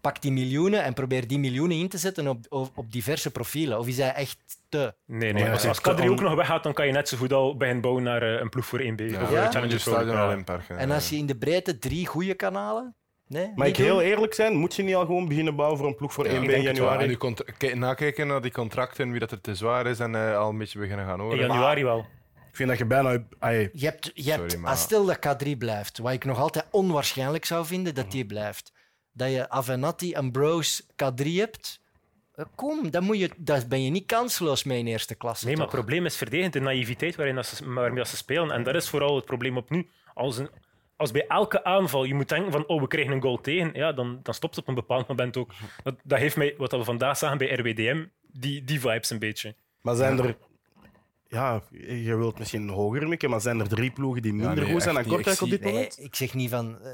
Pak 0.02 0.22
die 0.22 0.32
miljoenen 0.32 0.84
en 0.84 0.94
probeer 0.94 1.28
die 1.28 1.40
miljoenen 1.40 1.78
in 1.78 1.90
te 1.90 1.98
zetten 1.98 2.28
op, 2.28 2.46
op, 2.50 2.78
op 2.78 2.92
diverse 2.92 3.32
profielen. 3.32 3.80
Of 3.80 3.88
is 3.88 3.98
hij 3.98 4.14
echt 4.14 4.38
te? 4.70 4.94
Nee, 5.06 5.34
nee. 5.34 5.44
Ja, 5.44 5.52
als, 5.52 5.62
ja. 5.62 5.68
als 5.68 5.82
Kadri 5.82 6.10
ook 6.10 6.22
nog 6.22 6.36
weggaat, 6.36 6.64
dan 6.64 6.74
kan 6.74 6.86
je 6.86 6.92
net 6.92 7.10
zo 7.10 7.18
goed 7.18 7.34
al 7.34 7.58
beginnen 7.58 7.82
bouwen 7.82 8.04
naar 8.04 8.22
eh, 8.22 8.40
een 8.42 8.50
ploeg 8.50 8.66
voor 8.66 8.80
1B. 8.80 8.84
Ja, 8.96 9.22
of 9.22 9.32
Ja? 9.32 9.50
Ja. 9.52 10.32
inperken. 10.32 10.78
En 10.78 10.92
als 10.92 11.10
je 11.10 11.16
in 11.16 11.26
de 11.26 11.36
breedte 11.38 11.80
drie 11.80 12.06
goede 12.06 12.34
kanalen. 12.34 12.96
Nee, 13.28 13.52
Maar 13.56 13.68
ik 13.68 13.78
heel 13.78 14.02
eerlijk 14.02 14.34
zijn, 14.34 14.54
moet 14.56 14.76
je 14.76 14.84
niet 14.84 14.96
al 14.96 15.06
gewoon 15.06 15.28
beginnen 15.28 15.56
bouwen 15.56 15.78
voor 15.78 15.88
een 15.88 15.96
ploeg 15.96 16.14
voor 16.14 16.26
Ja, 16.26 16.32
1 16.32 16.38
ik 16.44 16.44
in 16.50 16.54
denk 16.56 16.68
het 16.68 16.78
wel. 16.78 16.88
En 17.00 17.10
januari? 17.18 17.36
kijk- 17.58 17.76
nakijken 17.76 18.28
naar 18.28 18.42
die 18.42 18.52
contracten, 18.52 19.12
wie 19.12 19.20
dat 19.20 19.32
er 19.32 19.42
te 19.42 19.56
zwaar 19.56 19.88
is 19.88 20.00
en 20.00 20.16
eh, 20.16 20.38
al 20.38 20.50
een 20.50 20.58
beetje 20.58 20.80
beginnen 20.80 21.06
gaan 21.06 21.20
In 21.20 21.26
horen. 21.26 21.40
januari 21.40 21.84
wel. 21.84 22.00
Ik 22.50 22.56
vind 22.62 22.70
dat 22.70 22.78
je 22.78 22.86
bijna... 22.86 23.24
Ai, 23.40 23.70
Je 23.74 23.86
hebt, 23.86 24.12
je 24.14 24.30
hebt, 24.32 24.42
Sorry, 24.52 24.58
maar- 24.64 24.72
als 24.72 24.82
stel 24.82 25.06
dat 25.06 25.18
K3 25.46 25.58
blijft, 25.58 25.98
wat 25.98 26.12
ik 26.14 26.26
nog 26.26 26.40
altijd 26.40 26.66
onwaarschijnlijk 26.72 27.46
zou 27.46 27.66
vinden 27.66 27.96
dat 27.96 28.12
die 28.12 28.26
blijft, 28.26 28.72
dat 29.12 29.32
je 29.32 29.50
Avenatti, 29.50 30.16
Ambrose, 30.16 30.84
K3 30.84 31.26
hebt, 31.26 31.82
eh, 32.36 32.46
kom, 32.56 32.90
dan, 32.92 33.04
moet 33.04 33.20
je, 33.20 33.30
dan 33.38 33.62
ben 33.70 33.84
je 33.84 33.90
niet 33.90 34.06
kansloos 34.06 34.64
mee 34.64 34.80
in 34.80 34.88
eerste 34.88 35.16
klasse. 35.16 35.46
Nee, 35.46 35.56
maar 35.56 35.66
het 35.66 35.76
probleem 35.76 36.06
is 36.06 36.16
verdedigend 36.18 36.54
de 36.54 36.60
naïviteit 36.60 37.16
waarin 37.16 37.36
dat 37.36 37.46
ze, 37.46 37.74
waarmee 37.74 37.98
dat 37.98 38.08
ze 38.08 38.18
spelen. 38.18 38.52
En 38.52 38.64
dat 38.64 38.76
is 38.76 38.90
vooral 38.90 39.16
het 39.16 39.26
probleem 39.26 39.58
op 39.58 39.70
nu. 39.70 39.90
Als, 40.14 40.38
een, 40.38 40.50
als 40.96 41.12
bij 41.12 41.28
elke 41.28 41.64
aanval 41.64 42.04
je 42.04 42.14
moet 42.14 42.30
denken 42.30 42.52
van 42.52 42.68
oh, 42.68 42.82
we 42.82 42.88
krijgen 42.88 43.14
een 43.14 43.22
goal 43.22 43.42
tegen, 43.42 43.70
ja, 43.74 43.92
dan, 43.92 44.20
dan 44.24 44.34
stopt 44.34 44.56
het 44.56 44.64
op 44.64 44.70
een 44.70 44.76
bepaald 44.76 45.08
moment 45.08 45.38
ook. 45.38 45.52
Dat, 45.84 45.96
dat 46.04 46.20
heeft 46.20 46.36
mij, 46.36 46.54
wat 46.58 46.72
we 46.72 46.84
vandaag 46.84 47.18
zagen 47.18 47.38
bij 47.38 47.54
RWDM, 47.54 48.06
die, 48.22 48.64
die 48.64 48.80
vibes 48.80 49.10
een 49.10 49.20
beetje. 49.20 49.56
maar 49.82 49.96
zijn 49.96 50.20
er... 50.20 50.38
Ja, 51.28 51.62
je 51.80 52.16
wilt 52.16 52.40
misschien 52.40 52.70
hoger 52.70 53.08
mikken, 53.08 53.30
maar 53.30 53.42
zijn 53.42 53.60
er 53.60 53.68
drie 53.68 53.92
ploegen 53.92 54.22
die 54.22 54.34
minder 54.34 54.64
nee, 54.64 54.72
goed 54.72 54.82
zijn 54.82 54.96
dan. 54.96 55.04
Kortrijk 55.06 55.42
op 55.42 55.50
dit 55.50 55.62
zie- 55.62 55.72
moment? 55.72 55.98
Nee, 55.98 56.06
ik 56.06 56.16
zeg 56.16 56.34
niet 56.34 56.50
van. 56.50 56.78
eh, 56.82 56.90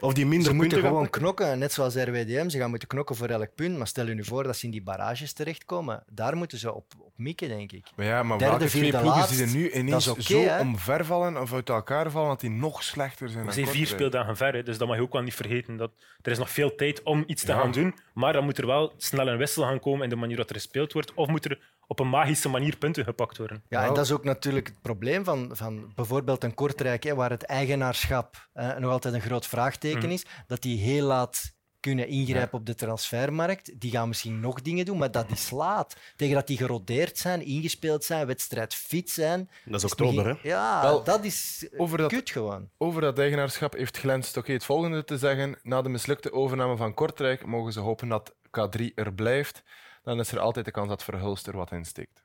Of 0.00 0.12
die 0.14 0.26
minder 0.26 0.48
ze 0.48 0.54
moeten 0.54 0.78
gaan 0.80 0.88
gewoon 0.88 1.10
knokken, 1.10 1.58
net 1.58 1.72
zoals 1.72 1.94
RWDM. 1.94 2.48
Ze 2.48 2.58
gaan 2.58 2.70
moeten 2.70 2.88
knokken 2.88 3.16
voor 3.16 3.28
elk 3.28 3.54
punt. 3.54 3.76
Maar 3.78 3.86
stel 3.86 4.06
je 4.06 4.14
nu 4.14 4.24
voor 4.24 4.42
dat 4.42 4.56
ze 4.56 4.64
in 4.64 4.70
die 4.70 4.82
barrages 4.82 5.32
terechtkomen. 5.32 6.02
Daar 6.10 6.36
moeten 6.36 6.58
ze 6.58 6.72
op, 6.74 6.92
op 6.98 7.12
mikken, 7.16 7.48
denk 7.48 7.72
ik. 7.72 7.86
Maar 7.96 8.06
ja, 8.06 8.22
maar 8.22 8.38
Derde, 8.38 8.56
welke 8.58 8.70
twee 8.72 8.90
ploegen 8.90 9.08
laatst, 9.10 9.36
die 9.36 9.46
er 9.46 9.52
nu 9.54 9.70
ineens 9.72 10.08
oké, 10.08 10.22
zo 10.22 10.40
hè? 10.40 10.60
omvervallen 10.60 11.40
of 11.40 11.52
uit 11.52 11.68
elkaar 11.68 12.10
vallen, 12.10 12.28
dat 12.28 12.40
die 12.40 12.50
nog 12.50 12.82
slechter 12.82 13.28
zijn 13.28 13.44
Maar 13.44 13.54
dan 13.54 13.54
ze 13.54 13.60
zijn 13.70 13.74
vier 13.76 13.86
speeldagen 13.86 14.36
ver, 14.36 14.52
hè, 14.54 14.62
dus 14.62 14.78
dat 14.78 14.88
mag 14.88 14.96
je 14.96 15.02
ook 15.02 15.12
wel 15.12 15.22
niet 15.22 15.34
vergeten. 15.34 15.76
Dat, 15.76 15.90
er 16.22 16.32
is 16.32 16.38
nog 16.38 16.50
veel 16.50 16.74
tijd 16.74 17.02
om 17.02 17.24
iets 17.26 17.44
te 17.44 17.52
Ja. 17.52 17.60
gaan 17.60 17.72
doen, 17.72 17.94
maar 18.14 18.32
dan 18.32 18.44
moet 18.44 18.58
er 18.58 18.66
wel 18.66 18.92
snel 18.96 19.28
een 19.28 19.38
wissel 19.38 19.62
gaan 19.62 19.80
komen 19.80 20.02
in 20.04 20.08
de 20.10 20.16
manier 20.16 20.36
dat 20.36 20.48
er 20.48 20.54
gespeeld 20.54 20.92
wordt. 20.92 21.14
Of 21.14 21.28
moet 21.28 21.44
er 21.44 21.58
op 21.86 22.00
een 22.00 22.08
magische 22.08 22.48
manier 22.48 22.76
punten 22.76 23.04
gepakt 23.04 23.38
worden. 23.38 23.62
Ja, 23.68 23.86
en 23.86 23.94
dat 23.94 24.04
is 24.04 24.12
ook 24.12 24.24
natuurlijk 24.24 24.66
het 24.66 24.80
probleem 24.80 25.24
van, 25.24 25.50
van 25.52 25.92
bijvoorbeeld 25.94 26.44
een 26.44 26.54
Kortrijk, 26.54 27.02
hè, 27.02 27.14
waar 27.14 27.30
het 27.30 27.42
eigenaarschap 27.42 28.48
eh, 28.52 28.76
nog 28.76 28.90
altijd 28.90 29.14
een 29.14 29.20
groot 29.20 29.46
vraagteken 29.46 29.98
Mhm. 30.02 30.10
is, 30.10 30.24
dat 30.46 30.62
die 30.62 30.78
heel 30.78 31.06
laat 31.06 31.54
kunnen 31.80 32.08
ingrijpen 32.08 32.58
op 32.58 32.66
de 32.66 32.74
transfermarkt. 32.74 33.80
Die 33.80 33.90
gaan 33.90 34.08
misschien 34.08 34.40
nog 34.40 34.62
dingen 34.62 34.84
doen, 34.84 34.98
maar 34.98 35.10
dat 35.10 35.30
is 35.30 35.50
laat. 35.50 35.96
Tegen 36.16 36.34
dat 36.34 36.46
die 36.46 36.56
gerodeerd 36.56 37.18
zijn, 37.18 37.42
ingespeeld 37.46 38.04
zijn, 38.04 38.26
wedstrijdfit 38.26 39.10
zijn. 39.10 39.50
Dat 39.64 39.74
is 39.74 39.84
is 39.84 39.90
oktober, 39.90 40.26
hè? 40.26 40.34
Ja, 40.48 40.82
Wel, 40.82 41.04
dat 41.04 41.24
is 41.24 41.68
over 41.76 41.98
dat- 41.98 42.10
kut 42.10 42.30
gewoon. 42.30 42.68
Over 42.78 43.00
dat 43.00 43.18
eigenaarschap 43.18 43.72
heeft 43.72 43.96
Glens 43.98 44.36
oké 44.36 44.52
het 44.52 44.64
volgende 44.64 45.04
te 45.04 45.18
zeggen. 45.18 45.58
Na 45.62 45.82
de 45.82 45.88
mislukte 45.88 46.32
overname 46.32 46.76
van 46.76 46.94
Kortrijk 46.94 47.46
mogen 47.46 47.72
ze 47.72 47.80
hopen 47.80 48.08
dat 48.08 48.34
K3 48.50 48.94
er 48.94 49.12
blijft. 49.14 49.62
Dan 50.06 50.18
is 50.20 50.32
er 50.32 50.38
altijd 50.38 50.64
de 50.64 50.70
kans 50.70 50.88
dat 50.88 51.04
Verhulst 51.04 51.46
er 51.46 51.56
wat 51.56 51.72
in 51.72 51.84
steekt. 51.84 52.22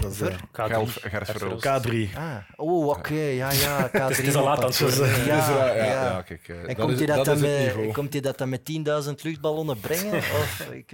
Dat 0.00 0.10
is, 0.12 0.20
eh, 0.20 0.34
K3. 0.36 0.38
Gelf- 0.52 0.98
Gers 1.02 1.30
Verhulst. 1.30 1.66
K3. 1.66 2.16
Ah, 2.16 2.36
oh, 2.56 2.86
oké, 2.88 3.14
ja, 3.14 3.50
ja. 3.52 3.88
K3 3.88 3.92
Het 3.92 4.18
is 4.18 4.34
al 4.34 4.44
laat 4.44 4.58
aan 4.58 4.64
het 4.70 4.80
moppen. 4.80 4.98
worden. 4.98 5.24
Ja, 5.24 5.36
Dus, 5.36 5.48
eh, 5.48 5.76
ja, 5.76 5.84
ja. 5.84 5.84
ja, 6.02 6.22
kijk, 6.22 6.48
eh, 6.48 6.60
En 6.60 6.66
dat 6.66 6.76
komt 6.76 6.90
is, 6.92 6.98
hij 6.98 7.06
dat, 7.06 7.16
dat 7.16 7.24
dan 7.24 7.40
met, 7.40 7.92
komt 7.92 8.12
hij 8.12 8.22
dat 8.22 8.38
dan 8.38 8.48
met 8.48 8.64
10.000 8.64 9.22
luchtballonnen 9.22 9.80
brengen? 9.80 10.14
Of, 10.40 10.68
ik. 10.72 10.92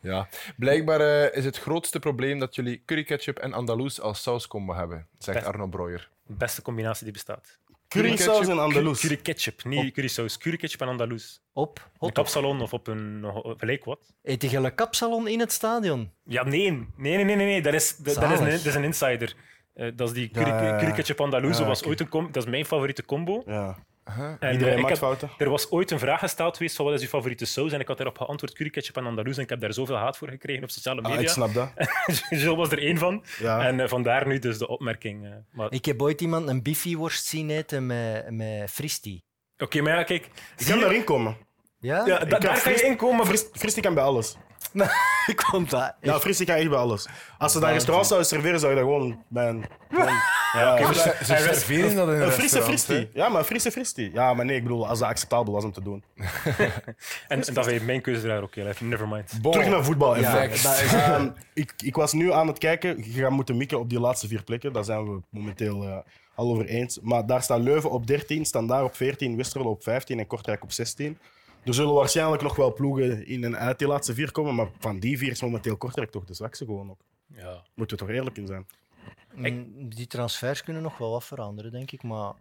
Ja. 0.00 0.28
Blijkbaar 0.56 1.00
eh, 1.00 1.36
is 1.38 1.44
het 1.44 1.58
grootste 1.58 1.98
probleem 1.98 2.38
dat 2.38 2.54
jullie 2.54 2.82
curry 2.86 3.04
ketchup 3.04 3.38
en 3.38 3.52
Andaloes 3.52 4.00
als 4.00 4.22
sauscombo 4.22 4.74
hebben, 4.74 5.06
zegt 5.18 5.38
Best. 5.38 5.50
Arno 5.50 5.66
Breuer. 5.66 6.10
De 6.26 6.34
beste 6.34 6.62
combinatie 6.62 7.04
die 7.04 7.12
bestaat. 7.12 7.58
Currysaus 8.02 8.48
en 8.48 8.58
Andalus. 8.58 9.00
Curry 9.00 9.16
ketchup, 9.16 9.64
niet 9.64 9.92
currysaus. 9.92 10.38
Curry 10.38 10.56
ketchup 10.56 10.80
en 10.80 10.88
Andalus. 10.88 11.42
Op, 11.52 11.90
Een 11.98 12.12
kapsalon 12.12 12.60
of 12.60 12.72
op 12.72 12.86
een 12.86 13.24
gelijk 13.56 13.84
wat. 13.84 14.14
Eet 14.22 14.50
je 14.50 14.56
een 14.56 14.74
kapsalon 14.74 15.28
in 15.28 15.40
het 15.40 15.52
stadion? 15.52 16.10
Ja, 16.24 16.44
nee. 16.44 16.70
Nee, 16.70 16.86
nee, 16.96 17.24
nee, 17.24 17.36
nee. 17.36 17.46
nee. 17.46 17.62
Dat, 17.62 17.74
is, 17.74 17.96
dat, 17.96 18.14
dat 18.14 18.30
is, 18.30 18.38
een, 18.38 18.50
dat 18.50 18.64
is 18.64 18.74
een 18.74 18.84
insider. 18.84 19.34
Eh, 19.74 19.90
dat 19.96 20.08
is 20.08 20.14
die 20.14 20.30
curry, 20.30 20.48
Ja, 20.48 20.62
ja, 20.62 20.68
ja. 20.72 20.78
curry 20.78 20.92
ketchup 20.92 21.20
Andalus. 21.20 21.58
Ja, 21.58 21.66
was 21.66 21.84
ooit 21.84 22.00
een 22.00 22.08
dat 22.10 22.36
is 22.36 22.50
mijn 22.50 22.64
favoriete 22.64 23.04
combo. 23.04 23.42
Ja. 23.46 23.84
En, 24.04 24.52
Iedereen 24.52 24.72
eh, 24.72 24.78
ik 24.78 24.82
maakt 24.82 24.98
fouten. 24.98 25.30
Er 25.38 25.50
was 25.50 25.70
ooit 25.70 25.90
een 25.90 25.98
vraag 25.98 26.18
gesteld 26.20 26.56
geweest 26.56 26.76
van 26.76 26.84
wat 26.84 26.94
is 26.94 27.00
uw 27.02 27.08
favoriete 27.08 27.44
saus? 27.44 27.72
En 27.72 27.80
ik 27.80 27.88
had 27.88 27.96
daarop 27.96 28.18
geantwoord 28.18 28.52
curry 28.52 28.70
ketchup 28.70 28.96
en 28.96 29.06
Andalus. 29.06 29.36
En 29.36 29.42
ik 29.42 29.48
heb 29.48 29.60
daar 29.60 29.72
zoveel 29.72 29.96
haat 29.96 30.16
voor 30.18 30.28
gekregen 30.28 30.62
op 30.62 30.70
sociale 30.70 31.00
Ah, 31.00 31.06
media. 31.10 31.22
ik 31.22 31.28
snap 31.28 31.54
dat. 31.54 31.70
Jules 32.30 32.44
was 32.56 32.70
er 32.70 32.78
één 32.78 32.98
van. 32.98 33.24
Ja. 33.38 33.66
En 33.66 33.80
eh, 33.80 33.88
vandaar 33.88 34.26
nu 34.26 34.38
dus 34.38 34.58
de 34.58 34.68
opmerking. 34.68 35.24
eh. 35.26 35.30
maar- 35.52 35.72
Ik 35.72 35.84
heb 35.84 36.02
ooit 36.02 36.20
iemand 36.20 36.48
een 36.48 36.62
biffy-worst 36.62 37.24
zien 37.26 37.50
eten 37.50 37.86
met, 37.86 38.30
met 38.30 38.70
fristi. 38.70 39.20
Oké, 39.58 39.80
maar 39.80 39.96
ja, 39.96 40.02
kijk. 40.02 40.24
Ik 40.56 40.66
kan 40.66 40.74
je- 40.74 40.80
daarin 40.80 41.04
komen. 41.04 41.36
Ja? 41.78 42.06
Ja, 42.06 42.18
da- 42.18 42.24
daar 42.24 42.40
kan 42.40 42.50
je 42.54 42.56
fris- 42.60 42.80
inkomen. 42.82 43.16
maar- 43.16 43.26
Fris, 43.26 43.46
Fris 43.52 43.74
die 43.74 43.82
kan 43.82 43.94
bij 43.94 44.04
alles. 44.04 44.36
ik 45.26 45.40
vond 45.42 45.70
dat 45.70 45.94
Ja, 46.00 46.12
echt- 46.12 46.20
Fris 46.20 46.36
die 46.36 46.46
kan 46.46 46.56
echt 46.56 46.68
bij 46.68 46.78
alles. 46.78 47.06
Als 47.38 47.52
ze 47.52 47.60
daar 47.60 47.72
restaurant 47.72 48.06
zouden 48.06 48.28
serveren, 48.28 48.60
zou 48.60 48.72
je 48.72 48.78
dat 48.78 48.88
gewoon 48.88 49.22
bij 49.28 49.48
een... 49.48 49.64
gewoon- 49.90 50.08
ja, 50.52 50.78
een 50.80 50.94
Ze 50.94 51.14
serveren 51.24 51.96
dat 51.96 52.08
in 52.08 52.14
een 52.14 52.30
frisse 52.30 52.40
restaurant, 52.58 52.64
Fristi. 52.84 52.94
hè. 53.12 53.22
Ja, 53.22 53.28
maar 53.28 53.38
een 53.38 53.44
frisse 53.46 53.70
Fristi. 53.70 54.10
Ja, 54.12 54.34
maar 54.34 54.44
nee, 54.44 54.56
ik 54.56 54.62
bedoel, 54.62 54.88
als 54.88 54.98
dat 54.98 55.08
acceptabel 55.08 55.52
was 55.54 55.64
om 55.64 55.72
te 55.72 55.82
doen. 55.82 56.04
En, 57.28 57.42
en 57.46 57.54
dat 57.54 57.54
was 57.66 57.80
mijn 57.82 58.00
keuze 58.00 58.26
daar 58.26 58.42
ook 58.42 58.54
heel 58.54 58.66
even. 58.66 58.88
Never 58.88 59.08
mind. 59.08 59.32
Bon. 59.42 59.52
Terug 59.52 59.68
naar 59.68 59.84
voetbal. 59.84 60.16
Ehm, 60.24 61.28
ik, 61.54 61.72
ik 61.84 61.94
was 61.94 62.12
nu 62.12 62.32
aan 62.32 62.46
het 62.46 62.58
kijken. 62.58 63.12
Je 63.12 63.20
gaat 63.20 63.30
moeten 63.30 63.56
mikken 63.56 63.78
op 63.78 63.88
die 63.90 64.00
laatste 64.00 64.28
vier 64.28 64.42
plekken. 64.42 64.72
Daar 64.72 64.84
zijn 64.84 65.04
we 65.14 65.20
momenteel 65.30 65.82
eh, 65.84 65.96
al 66.34 66.50
over 66.50 66.66
eens. 66.66 66.98
Maar 67.02 67.26
daar 67.26 67.42
staat 67.42 67.60
Leuven 67.60 67.90
op 67.90 68.06
13, 68.06 68.44
Standaard 68.44 68.84
op 68.84 68.96
14, 68.96 69.36
Westerlo 69.36 69.70
op 69.70 69.82
15 69.82 70.18
en 70.18 70.26
Kortrijk 70.26 70.62
op 70.62 70.72
16. 70.72 71.18
Er 71.64 71.74
zullen 71.74 71.94
waarschijnlijk 71.94 72.42
nog 72.42 72.56
wel 72.56 72.72
ploegen 72.72 73.26
in 73.26 73.44
en 73.44 73.56
uit 73.58 73.78
die 73.78 73.88
laatste 73.88 74.14
vier 74.14 74.32
komen. 74.32 74.54
Maar 74.54 74.68
van 74.78 74.98
die 74.98 75.18
vier 75.18 75.30
is 75.30 75.42
momenteel 75.42 75.76
Kortrijk 75.76 76.10
toch 76.10 76.24
de 76.24 76.34
zwakste 76.34 76.64
gewoon 76.64 76.90
ook. 76.90 77.00
Ja. 77.26 77.62
Moeten 77.74 77.96
we 77.98 78.04
toch 78.04 78.14
eerlijk 78.14 78.36
in 78.36 78.46
zijn. 78.46 78.66
Mm, 79.34 79.88
Die 79.88 80.06
transfers 80.06 80.62
kunnen 80.62 80.82
nog 80.82 80.98
wel 80.98 81.10
wat 81.10 81.24
veranderen, 81.24 81.70
denk 81.70 81.90
ik. 81.92 82.02
Maar 82.02 82.32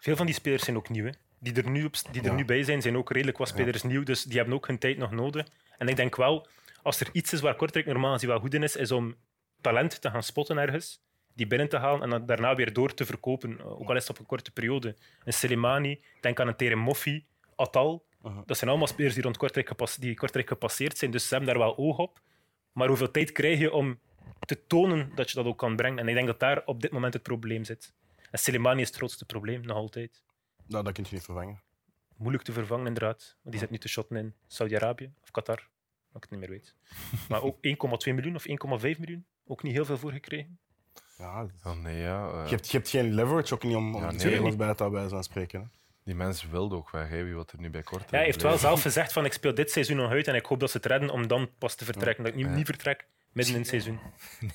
Veel 0.00 0.16
van 0.16 0.26
die 0.26 0.34
spelers 0.34 0.64
zijn 0.64 0.76
ook 0.76 0.88
nieuw. 0.88 1.04
Hè. 1.04 1.10
Die 1.38 1.54
er, 1.54 1.70
nu, 1.70 1.84
op, 1.84 1.94
die 2.12 2.22
er 2.22 2.28
Ja. 2.28 2.34
nu 2.34 2.44
bij 2.44 2.62
zijn, 2.62 2.82
zijn 2.82 2.96
ook 2.96 3.10
redelijk 3.12 3.38
wat 3.38 3.48
spelers 3.48 3.82
nieuw. 3.82 4.02
Dus 4.02 4.22
die 4.22 4.36
hebben 4.36 4.54
ook 4.54 4.66
hun 4.66 4.78
tijd 4.78 4.98
nog 4.98 5.10
nodig. 5.10 5.46
En 5.78 5.88
ik 5.88 5.96
denk 5.96 6.16
wel, 6.16 6.46
als 6.82 7.00
er 7.00 7.08
iets 7.12 7.32
is 7.32 7.40
waar 7.40 7.54
Kortrijk 7.56 7.86
normaal 7.86 8.12
gezien 8.12 8.28
wel 8.28 8.40
goed 8.40 8.54
in 8.54 8.62
is, 8.62 8.76
is 8.76 8.90
om 8.92 9.14
talent 9.60 10.00
te 10.00 10.10
gaan 10.10 10.22
spotten 10.22 10.58
ergens. 10.58 11.00
die 11.34 11.46
binnen 11.46 11.68
te 11.68 11.76
halen 11.76 12.02
en 12.02 12.10
dan 12.10 12.26
daarna 12.26 12.54
weer 12.54 12.72
door 12.72 12.94
te 12.94 13.04
verkopen, 13.04 13.58
eh, 13.58 13.80
ook 13.80 13.88
al 13.88 13.94
is 13.96 14.00
het 14.02 14.10
op 14.10 14.18
een 14.18 14.26
korte 14.26 14.50
periode. 14.50 14.96
Een 15.24 15.32
Selemani, 15.32 16.00
denk 16.20 16.40
aan 16.40 16.48
een 16.48 16.56
Teremoffi, 16.56 17.24
Atal. 17.56 18.04
Uh-huh. 18.24 18.40
Dat 18.46 18.56
zijn 18.56 18.70
allemaal 18.70 18.88
spelers 18.88 19.14
die 19.14 19.22
rond 19.22 19.36
Kortrijk, 19.36 19.68
gepas- 19.68 19.96
die 19.96 20.14
Kortrijk 20.14 20.48
gepasseerd 20.48 20.98
zijn, 20.98 21.10
dus 21.10 21.28
ze 21.28 21.34
hebben 21.34 21.54
daar 21.54 21.62
wel 21.64 21.76
oog 21.76 21.98
op. 21.98 22.20
Maar 22.72 22.88
hoeveel 22.88 23.10
tijd 23.10 23.32
krijg 23.32 23.58
je 23.58 23.72
om 23.72 23.98
te 24.40 24.66
tonen 24.66 25.12
dat 25.14 25.28
je 25.30 25.36
dat 25.36 25.44
ook 25.46 25.58
kan 25.58 25.76
brengen? 25.76 25.98
En 25.98 26.08
ik 26.08 26.14
denk 26.14 26.26
dat 26.26 26.40
daar 26.40 26.62
op 26.64 26.80
dit 26.80 26.90
moment 26.92 27.14
het 27.14 27.22
probleem 27.22 27.64
zit. 27.64 27.92
En 28.30 28.38
Selemani 28.38 28.80
is 28.80 28.86
het 28.86 28.96
grootste 28.96 29.24
probleem, 29.24 29.60
nog 29.60 29.76
altijd. 29.76 30.22
Nou, 30.66 30.84
dat 30.84 30.92
kun 30.92 31.04
je 31.08 31.14
niet 31.14 31.24
vervangen. 31.24 31.60
Moeilijk 32.16 32.44
te 32.44 32.52
vervangen, 32.52 32.86
inderdaad. 32.86 33.36
Want 33.42 33.50
die 33.50 33.58
zit 33.58 33.70
nu 33.70 33.78
te 33.78 33.88
shotten 33.88 34.16
in 34.16 34.34
Saudi-Arabië 34.46 35.12
of 35.22 35.30
Qatar, 35.30 35.56
dat 36.12 36.24
ik 36.24 36.30
het 36.30 36.30
niet 36.30 36.40
meer 36.40 36.48
weet. 36.48 36.74
Maar 37.28 37.42
ook 37.42 37.56
1,2 38.08 38.14
miljoen 38.14 38.34
of 38.34 38.44
1,5 38.48 38.98
miljoen, 38.98 39.26
ook 39.46 39.62
niet 39.62 39.72
heel 39.72 39.84
veel 39.84 39.98
voor 39.98 40.12
gekregen. 40.12 40.58
Ja, 41.18 41.46
Oh, 41.64 41.72
nee, 41.76 41.96
ja. 42.00 42.28
eh, 42.30 42.44
je, 42.44 42.50
hebt, 42.54 42.70
je 42.70 42.76
hebt 42.76 42.88
geen 42.88 43.14
leverage 43.14 43.54
ook 43.54 43.62
niet 43.62 43.76
om, 43.76 43.94
om 43.94 44.02
Ja, 44.02 44.10
nee. 44.10 44.56
bij 44.56 44.74
te 44.74 44.90
bij 44.90 45.12
aan 45.12 45.24
spreken. 45.24 45.60
Hè. 45.60 45.66
Die 46.08 46.16
mensen 46.16 46.50
wilden 46.50 46.78
ook 46.78 46.90
weg, 46.90 47.08
hè, 47.08 47.24
wie 47.24 47.34
wat 47.34 47.52
er 47.52 47.60
nu 47.60 47.70
bij 47.70 47.82
kort 47.82 48.10
Ja, 48.10 48.16
hij 48.16 48.24
heeft 48.24 48.42
wel 48.42 48.58
zelf 48.58 48.82
gezegd 48.82 49.12
van 49.12 49.24
ik 49.24 49.32
speel 49.32 49.54
dit 49.54 49.70
seizoen 49.70 49.96
nog 49.96 50.10
uit 50.10 50.26
en 50.28 50.34
ik 50.34 50.46
hoop 50.46 50.60
dat 50.60 50.70
ze 50.70 50.76
het 50.76 50.86
redden 50.86 51.10
om 51.10 51.26
dan 51.26 51.50
pas 51.58 51.74
te 51.74 51.84
vertrekken. 51.84 52.24
Dat 52.24 52.32
ik 52.32 52.38
nu 52.38 52.44
Ja. 52.48 52.54
niet 52.54 52.66
vertrek 52.66 53.06
midden 53.32 53.54
in 53.54 53.60
het 53.60 53.68
seizoen. 53.68 53.98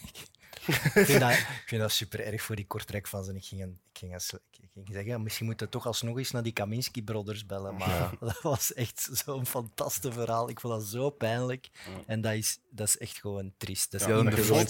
Ik 0.68 0.74
vind, 1.06 1.20
dat, 1.20 1.32
ik 1.62 1.64
vind 1.66 1.82
dat 1.82 1.92
super 1.92 2.20
erg 2.26 2.42
voor 2.42 2.56
die 2.56 2.68
Kortrijk 2.68 3.08
van 3.08 3.24
ze. 3.24 3.34
Ik 3.36 3.46
ging, 3.46 3.62
ik 3.62 3.70
ging, 4.00 4.14
als- 4.14 4.34
ik 4.34 4.70
ging 4.74 4.88
zeggen, 4.88 5.06
ja, 5.06 5.18
misschien 5.18 5.46
moeten 5.46 5.66
we 5.66 5.72
toch 5.72 5.86
alsnog 5.86 6.18
eens 6.18 6.32
naar 6.32 6.44
die 6.44 6.54
Kaminski 6.54 7.04
Brothers 7.04 7.46
bellen. 7.46 7.76
Maar 7.76 8.10
dat 8.20 8.42
was 8.42 8.74
echt 8.74 9.10
zo'n 9.12 9.46
fantastisch 9.46 10.14
verhaal. 10.14 10.50
Ik 10.50 10.60
vond 10.60 10.74
dat 10.74 10.84
zo 10.84 11.10
pijnlijk. 11.10 11.70
En 12.06 12.22
dat 12.22 12.34
is, 12.34 12.60
dat 12.70 12.88
is 12.88 12.98
echt 12.98 13.18
gewoon 13.18 13.54
triest. 13.58 13.92
Dat 13.92 14.02
is 14.02 14.08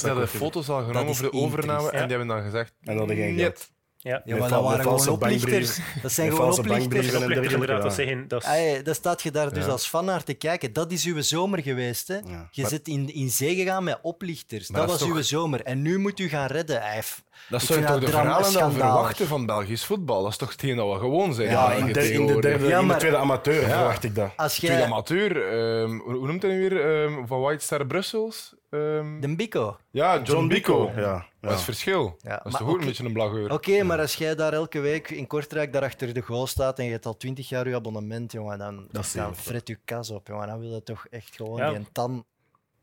dat 0.02 0.16
de, 0.16 0.28
foto's 0.28 0.70
al 0.70 0.84
genomen 0.84 1.10
is 1.10 1.18
over 1.24 1.32
de 1.32 1.38
overname 1.38 1.78
triest. 1.80 1.94
en 1.94 2.00
Ja. 2.00 2.06
die 2.08 2.18
hebben 2.18 2.36
dan 2.36 2.44
gezegd... 2.46 2.70
En 2.80 2.86
dat 2.86 2.98
hadden 2.98 3.16
geen 3.16 3.36
"Niet." 3.36 3.72
Ja, 4.04 4.22
maar 4.26 4.50
dat 4.50 4.64
waren 4.64 4.82
gewoon 4.84 5.08
oplichters. 5.08 5.80
Dat 6.02 6.12
zijn 6.12 6.30
gewoon 6.32 6.52
oplichters. 6.52 7.12
dat 7.12 7.94
zeggen, 7.94 8.28
dat 8.28 8.44
is, 8.44 8.84
daar 8.84 8.96
staat 8.96 9.22
je 9.22 9.32
daar 9.32 9.54
dus 9.54 9.66
Ja. 9.66 9.72
als 9.72 9.86
fan 9.88 10.06
naar 10.06 10.24
te 10.24 10.34
kijken. 10.34 10.74
Dat 10.74 10.92
is 10.92 11.06
uw 11.06 11.22
zomer 11.22 11.62
geweest. 11.62 12.08
Hè? 12.08 12.16
Ja. 12.16 12.48
Je 12.52 12.62
Maar- 12.62 12.72
zit 12.72 12.88
in, 12.88 13.14
in 13.14 13.30
zee 13.30 13.56
gegaan 13.56 13.84
met 13.84 14.00
oplichters. 14.02 14.70
Maar 14.70 14.80
dat 14.82 14.90
dat 14.90 15.00
was 15.00 15.18
uw 15.18 15.22
zomer. 15.22 15.62
En 15.62 15.82
nu 15.82 15.98
moet 16.00 16.20
u 16.20 16.30
gaan 16.30 16.48
redden. 16.48 16.82
F- 17.04 17.24
Dat 17.50 17.62
Ik 17.62 17.68
zou 17.68 17.80
je 17.80 17.86
vind 17.86 18.00
toch 18.00 18.10
de 18.10 18.16
verhalen 18.18 18.54
dan 18.54 18.72
verwachten 18.72 19.28
van 19.28 19.46
Belgisch 19.46 19.86
voetbal? 19.86 20.22
Dat 20.24 20.32
is 20.32 20.38
toch 20.38 20.52
hetgeen 20.52 20.76
dat 20.76 20.94
we 20.94 21.00
gewoon 21.00 21.34
zijn? 21.34 21.50
Ja, 21.50 21.72
in 21.74 21.86
de, 21.94 22.12
in 22.14 22.26
de, 22.28 22.40
derde, 22.40 22.66
Ja, 22.68 22.74
in 22.76 22.80
de 22.82 22.88
maar- 22.88 22.98
tweede 23.00 23.18
amateur 23.18 23.64
verwacht 23.70 24.04
ik 24.04 24.16
dat. 24.16 24.32
Als 24.36 24.56
Tweede 24.56 24.78
jij... 24.78 24.86
amateur, 24.86 25.48
ehm, 25.52 25.98
hoe 25.98 26.14
hoe 26.16 26.28
noemt 26.28 26.42
hij 26.42 26.52
nu 26.52 26.70
weer? 26.70 27.04
Ehm, 27.06 27.26
van 27.26 27.42
White 27.42 27.64
Star 27.64 27.86
Brussels? 27.86 28.54
Ehm, 28.70 29.20
De 29.20 29.36
Bico. 29.36 29.78
ja, 29.92 30.14
John, 30.16 30.24
John 30.32 30.48
Bico. 30.48 30.86
Bico. 30.88 31.02
Ja, 31.02 31.12
Dat 31.14 31.22
is 31.22 31.50
het 31.50 31.58
ja. 31.58 31.58
verschil. 31.58 32.16
Ja, 32.22 32.30
dat 32.30 32.46
is 32.46 32.52
maar 32.52 32.62
toch 32.62 32.70
ook 32.70 32.80
een 32.80 32.86
beetje 32.86 33.04
een 33.06 33.14
blageur? 33.14 33.52
Oké, 33.52 33.84
maar 33.84 34.00
als 34.00 34.16
jij 34.16 34.36
daar 34.36 34.54
elke 34.54 34.80
week 34.80 35.10
in 35.10 35.28
Kortrijk 35.28 35.74
daar 35.74 35.84
achter 35.84 36.14
de 36.14 36.22
goal 36.22 36.48
staat 36.48 36.80
en 36.80 36.86
je 36.86 36.92
hebt 36.92 37.06
al 37.06 37.18
twintig 37.18 37.50
jaar 37.50 37.68
je 37.70 37.76
abonnement, 37.76 38.32
jongen, 38.32 38.58
dan, 38.58 38.88
Dat 38.92 39.12
dan 39.16 39.36
fret 39.36 39.68
je 39.68 39.78
kas 39.86 40.10
op. 40.10 40.28
Jongen. 40.28 40.48
Dan 40.48 40.60
wil 40.60 40.70
je 40.74 40.84
toch 40.84 41.06
echt 41.10 41.36
gewoon 41.36 41.58
Ja. 41.58 41.72
die 41.74 41.88
tan 41.92 42.26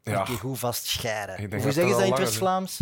Ja. 0.03 0.19
een 0.19 0.25
keer 0.25 0.37
goed 0.37 0.59
vast 0.59 0.85
Ik 0.85 0.91
scheiden. 0.91 1.51
denk 1.51 1.63
Hoe 1.63 1.73
zeggen 1.73 1.83
dat 1.83 1.91
ze 1.93 1.97
dat 1.99 2.05
in 2.07 2.11
het 2.13 2.19
West-Vlaams? 2.23 2.81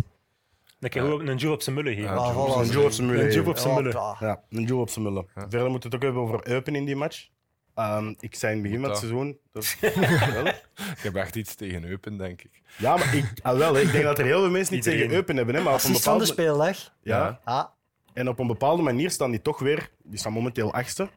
Dat 0.79 0.95
je 0.95 1.01
gewoon 1.01 1.27
een 1.27 1.37
job 1.37 1.53
op 1.53 1.63
zijn 1.63 1.75
mullen 1.77 1.95
geven. 1.95 2.11
Ja, 2.11 2.17
Ah, 2.17 2.35
Joe- 2.35 2.55
voilà. 2.55 2.61
Een 2.67 2.73
Joe 2.73 2.85
op 2.85 2.91
zijn 2.93 3.07
mullen. 3.07 3.25
Een 3.25 3.33
Joe 3.33 3.49
op 3.49 3.57
zijn 3.59 3.75
mullen. 3.75 3.93
Ja, 4.21 4.43
een 4.51 4.65
Joe 4.65 4.81
op 4.81 4.89
zijn 4.91 5.05
mullen. 5.05 5.27
Ja. 5.35 5.41
Verder 5.49 5.71
moeten 5.71 5.91
we 5.91 5.97
het 5.97 6.05
ook 6.07 6.13
hebben 6.15 6.23
over 6.35 6.49
Eupen 6.53 6.75
in 6.77 6.85
die 6.85 6.97
match. 6.97 7.29
Ehm, 7.75 8.15
ik 8.19 8.35
zei 8.35 8.53
in 8.57 8.59
het 8.59 8.67
begin 8.69 8.81
van 8.81 8.91
het 8.91 8.99
seizoen... 8.99 9.39
Dat, 9.53 9.77
Wel? 10.35 10.47
Ik 10.47 10.99
heb 11.03 11.15
echt 11.15 11.37
iets 11.37 11.55
tegen 11.55 11.85
Eupen, 11.85 12.17
denk 12.17 12.43
ik. 12.43 12.63
ja, 12.79 12.97
maar 12.97 13.15
ik, 13.15 13.25
ah, 13.43 13.59
wel, 13.59 13.75
hè. 13.75 13.81
ik 13.81 13.93
denk 13.93 14.05
dat 14.05 14.19
er 14.19 14.25
heel 14.25 14.41
veel 14.41 14.51
mensen 14.51 14.75
niet 14.75 14.85
Iedereen. 14.85 15.01
tegen 15.07 15.17
Eupen 15.21 15.37
hebben. 15.37 15.55
Hè, 15.55 15.61
maar 15.63 15.73
op 15.75 15.79
een 15.79 15.85
Assist 15.87 16.05
van 16.05 16.19
de 16.19 16.27
bepaalde, 16.35 16.73
speeldag. 16.75 16.93
ja, 17.03 17.41
Ah, 17.45 17.65
en 18.13 18.29
op 18.29 18.39
een 18.39 18.47
bepaalde 18.47 18.83
manier 18.83 19.11
staan 19.11 19.31
die 19.31 19.43
toch 19.43 19.59
weer... 19.59 19.91
Die 20.03 20.19
staan 20.19 20.33
momenteel 20.33 20.73
achtste. 20.73 21.09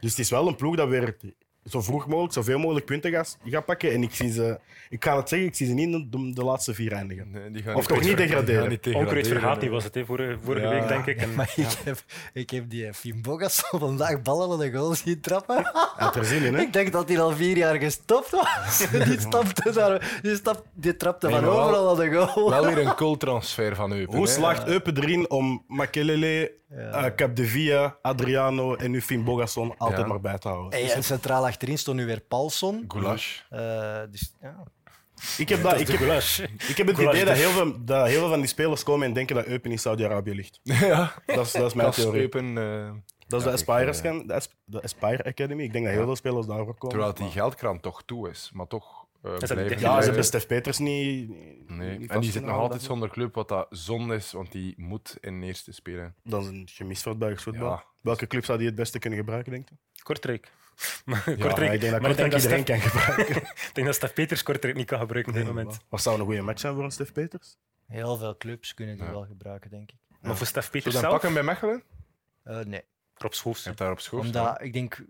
Dus 0.00 0.10
het 0.10 0.18
is 0.18 0.30
wel 0.30 0.48
een 0.48 0.56
ploeg 0.56 0.76
dat 0.76 0.88
weer 0.88 1.16
zo 1.64 1.80
vroeg 1.82 2.06
mogelijk, 2.06 2.32
zoveel 2.32 2.58
mogelijk 2.58 2.86
punten 2.86 3.10
gaat, 3.10 3.38
gaat 3.44 3.64
pakken. 3.64 3.92
En 3.92 4.02
ik 4.02 4.14
zie 4.14 4.32
ze... 4.32 4.58
Ik 4.88 5.04
ga 5.04 5.16
het 5.16 5.28
zeggen, 5.28 5.48
ik 5.48 5.54
zie 5.54 5.66
ze 5.66 5.72
niet 5.72 6.12
de, 6.12 6.32
de 6.34 6.44
laatste 6.44 6.74
vier 6.74 6.92
eindigen. 6.92 7.30
Nee, 7.30 7.50
die 7.50 7.62
gaan 7.62 7.74
Of 7.74 7.86
toch 7.86 7.98
niet 7.98 8.06
die 8.06 8.16
degraderen? 8.16 8.78
Onkruid 8.94 9.26
vergaat 9.28 9.54
nee. 9.54 9.62
niet, 9.62 9.70
was 9.72 9.84
het 9.84 9.94
hè, 9.94 10.04
vorige, 10.04 10.36
vorige 10.42 10.66
Ja. 10.66 10.70
week, 10.70 10.88
denk 10.88 11.06
ik. 11.06 11.16
En, 11.20 11.34
maar 11.36 11.52
ik, 11.56 11.66
heb, 11.84 12.04
ik 12.32 12.50
heb 12.50 12.70
die 12.70 12.94
Fien 12.94 13.22
Bogas 13.22 13.62
vandaag 13.70 14.22
ballen 14.22 14.50
aan 14.50 14.58
de 14.58 14.72
goal 14.72 14.94
zien 14.94 15.20
trappen. 15.20 15.54
Hij 15.56 15.72
had 16.06 16.16
er 16.16 16.24
zin 16.24 16.42
in, 16.42 16.54
hè? 16.54 16.60
Ik 16.60 16.72
denk 16.72 16.92
dat 16.92 17.08
hij 17.08 17.20
al 17.20 17.32
vier 17.32 17.56
jaar 17.56 17.76
gestopt 17.76 18.30
was. 18.30 18.86
die, 19.08 19.20
stapte 19.20 19.72
daar, 19.72 20.18
die, 20.22 20.34
stap, 20.34 20.64
die 20.74 20.96
trapte 20.96 21.26
Nee, 21.28 21.36
van 21.40 21.44
overal 21.48 21.90
aan 21.90 21.96
de 22.10 22.12
goal. 22.16 22.50
Wel 22.50 22.64
weer 22.66 22.78
een 22.86 22.94
cultransfer 22.94 23.74
van 23.76 23.92
Eupen. 23.92 24.16
Hoe 24.16 24.26
slaagt 24.26 24.66
Eupen 24.66 24.96
erin 24.96 25.30
om 25.30 25.64
Makelele, 25.68 26.52
Ja. 26.68 27.04
eh, 27.04 27.14
Capdevia, 27.14 27.96
Adriano 28.02 28.74
en 28.74 28.90
nu 28.90 29.02
Finn 29.02 29.24
Bogasson 29.24 29.74
altijd 29.78 30.00
Ja. 30.00 30.06
maar 30.06 30.20
bij 30.20 30.38
te 30.38 30.48
houden? 30.48 30.80
Hey, 30.80 30.92
en 30.92 31.04
centraal 31.04 31.46
achterin 31.54 31.78
stond 31.78 31.96
nu 31.98 32.06
weer 32.06 32.20
Paulson. 32.20 32.84
Goulash. 32.88 33.40
Eh, 33.50 34.02
dus, 34.10 34.32
ja. 34.40 34.62
Ik 35.38 35.48
heb, 35.48 35.62
dat, 35.62 35.80
ik, 35.80 35.86
heb, 35.86 36.00
ik 36.00 36.76
het 36.86 36.96
Goulash 36.96 37.12
idee 37.12 37.24
dat 37.24 37.36
heel, 37.36 37.50
veel, 37.50 37.84
dat 37.84 38.06
heel 38.06 38.18
veel 38.18 38.28
van 38.28 38.38
die 38.38 38.48
spelers 38.48 38.82
komen 38.82 39.06
en 39.06 39.12
denken 39.12 39.36
dat 39.36 39.46
Eupen 39.46 39.70
in 39.70 39.78
Saudi-Arabië 39.78 40.34
ligt. 40.34 40.60
ja, 40.62 41.14
Dat 41.26 41.46
is, 41.46 41.52
dat 41.52 41.66
is 41.66 41.74
mijn 41.74 41.90
theorie. 41.90 42.20
Eupen. 42.20 42.58
eh, 42.58 42.90
Dat 43.26 43.40
is 43.40 43.46
Ja, 43.46 43.52
de 43.52 43.60
ik, 43.62 43.68
Aspire, 43.68 43.90
eh, 43.90 43.92
scan- 43.92 44.26
de, 44.26 44.40
de 44.64 44.82
Aspire 44.82 45.24
Academy. 45.24 45.62
Ik 45.62 45.72
denk 45.72 45.84
dat 45.84 45.94
heel 45.94 46.04
veel 46.04 46.16
spelers 46.16 46.46
daarvoor 46.46 46.74
komen. 46.78 46.88
terwijl 46.98 47.14
die 47.14 47.30
geldkraan 47.40 47.80
toch 47.80 48.02
toe 48.04 48.30
is, 48.30 48.50
maar 48.52 48.66
toch 48.66 49.02
eh 49.22 49.34
blijven 49.36 49.80
ja, 49.80 49.98
ze 49.98 50.04
hebben 50.04 50.24
Stef 50.24 50.46
Peters 50.46 50.78
niet. 50.78 51.28
niet 51.28 51.68
Nee. 51.68 51.98
niet 51.98 52.10
En 52.10 52.20
die 52.20 52.30
zit 52.32 52.44
nog 52.44 52.56
altijd 52.56 52.82
zonder 52.82 53.10
club, 53.10 53.34
wat 53.34 53.48
dat 53.48 53.66
zonde 53.70 54.14
is, 54.14 54.32
want 54.32 54.52
die 54.52 54.74
moet 54.76 55.16
in 55.20 55.42
eerste 55.42 55.72
spelen. 55.72 56.14
Dat 56.22 56.42
is 56.42 56.48
een 56.48 56.68
gemis 56.72 57.02
voor 57.02 57.10
het 57.10 57.20
Belgisch 57.20 57.42
voetbal. 57.42 57.70
Ja. 57.70 57.84
Welke 58.00 58.26
club 58.26 58.44
zou 58.44 58.58
die 58.58 58.66
het 58.66 58.76
beste 58.76 58.98
kunnen 58.98 59.18
gebruiken, 59.18 59.52
denk 59.52 59.68
je? 59.68 59.74
Kortrijk. 60.02 60.52
Maar 61.04 61.22
Ja, 61.30 61.36
Kortrijk. 61.36 61.72
ik 61.72 61.80
denk 61.80 61.92
dat 61.92 62.00
maar 62.00 62.10
ik 62.10 62.16
denk 62.16 62.32
dat 62.32 62.42
iedereen 62.42 62.64
Stef- 62.64 62.80
kan 62.80 62.90
gebruiken. 62.90 63.36
ik 63.68 63.70
denk 63.72 63.86
dat 63.86 63.96
Stef 63.96 64.12
Peters 64.12 64.42
Kortrijk 64.42 64.76
niet 64.76 64.86
kan 64.86 64.98
gebruiken 64.98 65.32
op 65.32 65.38
dit 65.38 65.46
moment. 65.46 65.78
Wat 65.88 66.02
zou 66.02 66.18
een 66.18 66.24
goede 66.24 66.40
match 66.42 66.60
zijn 66.60 66.74
voor 66.74 66.84
een 66.84 66.90
Stef 66.90 67.12
Peters? 67.12 67.56
Heel 67.86 68.16
veel 68.16 68.36
clubs 68.36 68.74
kunnen 68.74 68.96
die 68.96 69.04
Ja. 69.04 69.10
wel 69.10 69.26
gebruiken, 69.26 69.70
denk 69.70 69.90
ik. 69.90 69.96
Maar 70.20 70.36
voor 70.36 70.46
Stef 70.46 70.70
Peters 70.70 70.94
zelf, 70.94 71.10
pakken 71.10 71.32
bij 71.34 71.42
Mechelen? 71.42 71.82
Eh, 72.42 72.58
nee. 72.60 72.82
Rob 73.14 73.32
Schoofs. 73.32 73.60
Je 73.62 73.66
hebt 73.66 73.78
daar 73.78 73.90
op 73.90 74.00
Omdat 74.10 74.60
ik 74.62 74.72
denk, 74.72 75.04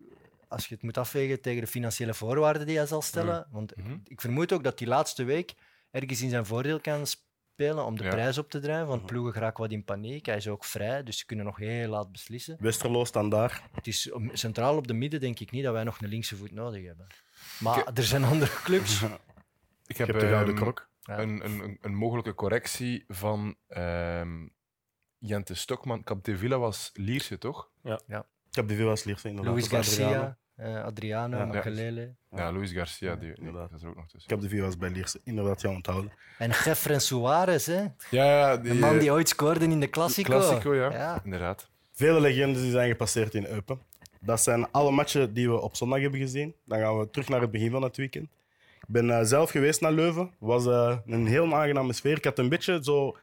als 0.48 0.66
je 0.66 0.74
het 0.74 0.82
moet 0.82 0.98
afwegen 0.98 1.40
tegen 1.40 1.60
de 1.60 1.66
financiële 1.66 2.14
voorwaarden 2.14 2.66
die 2.66 2.76
hij 2.76 2.86
zal 2.86 3.02
stellen. 3.02 3.46
Want 3.50 3.76
Mhm. 3.76 3.96
ik 4.04 4.20
vermoed 4.20 4.52
ook 4.52 4.64
dat 4.64 4.78
die 4.78 4.86
laatste 4.86 5.24
week 5.24 5.54
ergens 5.90 6.22
in 6.22 6.30
zijn 6.30 6.46
voordeel 6.46 6.80
kan 6.80 7.06
spelen 7.06 7.32
om 7.58 7.96
de 7.96 8.04
Ja. 8.04 8.10
prijs 8.10 8.38
op 8.38 8.50
te 8.50 8.58
drijven. 8.60 8.86
Want 8.86 9.02
Mhm. 9.02 9.10
ploegen 9.10 9.32
geraken 9.32 9.62
wat 9.62 9.72
in 9.72 9.84
paniek. 9.84 10.26
Hij 10.26 10.36
is 10.36 10.48
ook 10.48 10.64
vrij, 10.64 11.02
dus 11.02 11.18
ze 11.18 11.26
kunnen 11.26 11.44
nog 11.44 11.56
heel 11.56 11.88
laat 11.88 12.12
beslissen. 12.12 12.56
Westerlo 12.60 13.04
staan 13.04 13.28
daar. 13.28 13.62
Het 13.72 13.86
is 13.86 14.10
centraal 14.32 14.76
op 14.76 14.86
de 14.86 14.94
midden 14.94 15.20
denk 15.20 15.38
ik 15.40 15.50
niet 15.50 15.64
dat 15.64 15.72
wij 15.72 15.84
nog 15.84 16.00
een 16.00 16.08
linkse 16.08 16.36
voet 16.36 16.52
nodig 16.52 16.84
hebben. 16.86 17.06
Maar 17.60 17.90
er 17.94 18.02
zijn 18.02 18.24
andere 18.24 18.50
clubs. 18.64 19.02
Ik 19.86 19.96
heb 19.96 20.06
hebt 20.08 20.20
de 20.20 20.28
gouden 20.28 20.54
ehm, 20.54 20.62
krok. 20.62 20.88
Ja. 21.00 21.18
een, 21.18 21.44
een, 21.44 21.60
een- 21.60 21.78
een 21.80 21.94
mogelijke 21.94 22.34
correctie 22.34 23.04
van 23.08 23.56
ehm, 23.68 24.46
Jente 25.18 25.54
Stokman. 25.54 26.02
Capdevilla 26.04 26.58
was 26.58 26.90
Lierse, 26.94 27.38
toch? 27.38 27.70
Ik 27.82 28.60
heb 28.60 28.68
de 28.68 28.74
veel 28.76 28.88
als 28.88 29.04
leerste 29.04 29.28
inderdaad. 29.28 29.52
Luis. 29.54 29.68
Garcia, 29.68 30.38
eh, 30.56 30.84
Adriano, 30.84 31.36
Ja. 31.36 31.44
Makelele. 31.44 32.14
Ja. 32.30 32.38
Ja, 32.38 32.52
Luis 32.52 32.72
Garcia, 32.72 33.16
die, 33.16 33.32
was 33.52 33.82
er 33.82 33.88
ook 33.88 33.94
nog 33.96 34.04
Ik 34.04 34.10
tussen. 34.10 34.30
heb 34.32 34.40
de 34.40 34.48
veel 34.48 34.64
als 34.64 34.78
bij 34.78 34.90
Lierse 34.90 35.20
inderdaad 35.24 35.60
gaan 35.60 35.74
onthouden. 35.74 36.12
En 36.38 36.50
Jeffren 36.50 37.00
Suarez, 37.00 37.66
hè? 37.66 37.80
Ja, 38.10 38.24
ja, 38.24 38.56
die, 38.56 38.72
de 38.72 38.78
man 38.78 38.94
eh, 38.94 39.00
die 39.00 39.10
ooit 39.12 39.28
scoorde 39.28 39.64
in 39.64 39.80
de 39.80 39.90
Classico. 39.90 40.30
Classico, 40.38 40.74
ja. 40.74 40.92
Ja. 40.92 41.20
Inderdaad. 41.24 41.70
Vele 41.92 42.20
legendes 42.20 42.60
die 42.62 42.70
zijn 42.70 42.88
gepasseerd 42.90 43.34
in 43.34 43.46
Eupen. 43.46 43.80
Dat 44.20 44.40
zijn 44.40 44.70
alle 44.70 44.90
matchen 44.90 45.34
die 45.34 45.48
we 45.50 45.60
op 45.60 45.76
zondag 45.76 46.00
hebben 46.00 46.20
gezien. 46.20 46.54
Dan 46.64 46.78
gaan 46.78 46.98
we 46.98 47.10
terug 47.10 47.28
naar 47.28 47.40
het 47.40 47.50
begin 47.50 47.70
van 47.70 47.82
het 47.82 47.96
weekend. 47.96 48.28
Ik 48.80 48.88
ben 48.88 49.10
eh, 49.10 49.24
zelf 49.24 49.50
geweest 49.50 49.80
naar 49.80 49.92
Leuven. 49.92 50.22
Het 50.22 50.32
was 50.38 50.66
eh, 50.66 50.96
een 51.06 51.26
heel 51.26 51.54
aangename 51.54 51.92
sfeer. 51.92 52.16
Ik 52.16 52.24
had 52.24 52.38
een 52.38 52.48
beetje 52.48 52.78
zo 52.82 53.16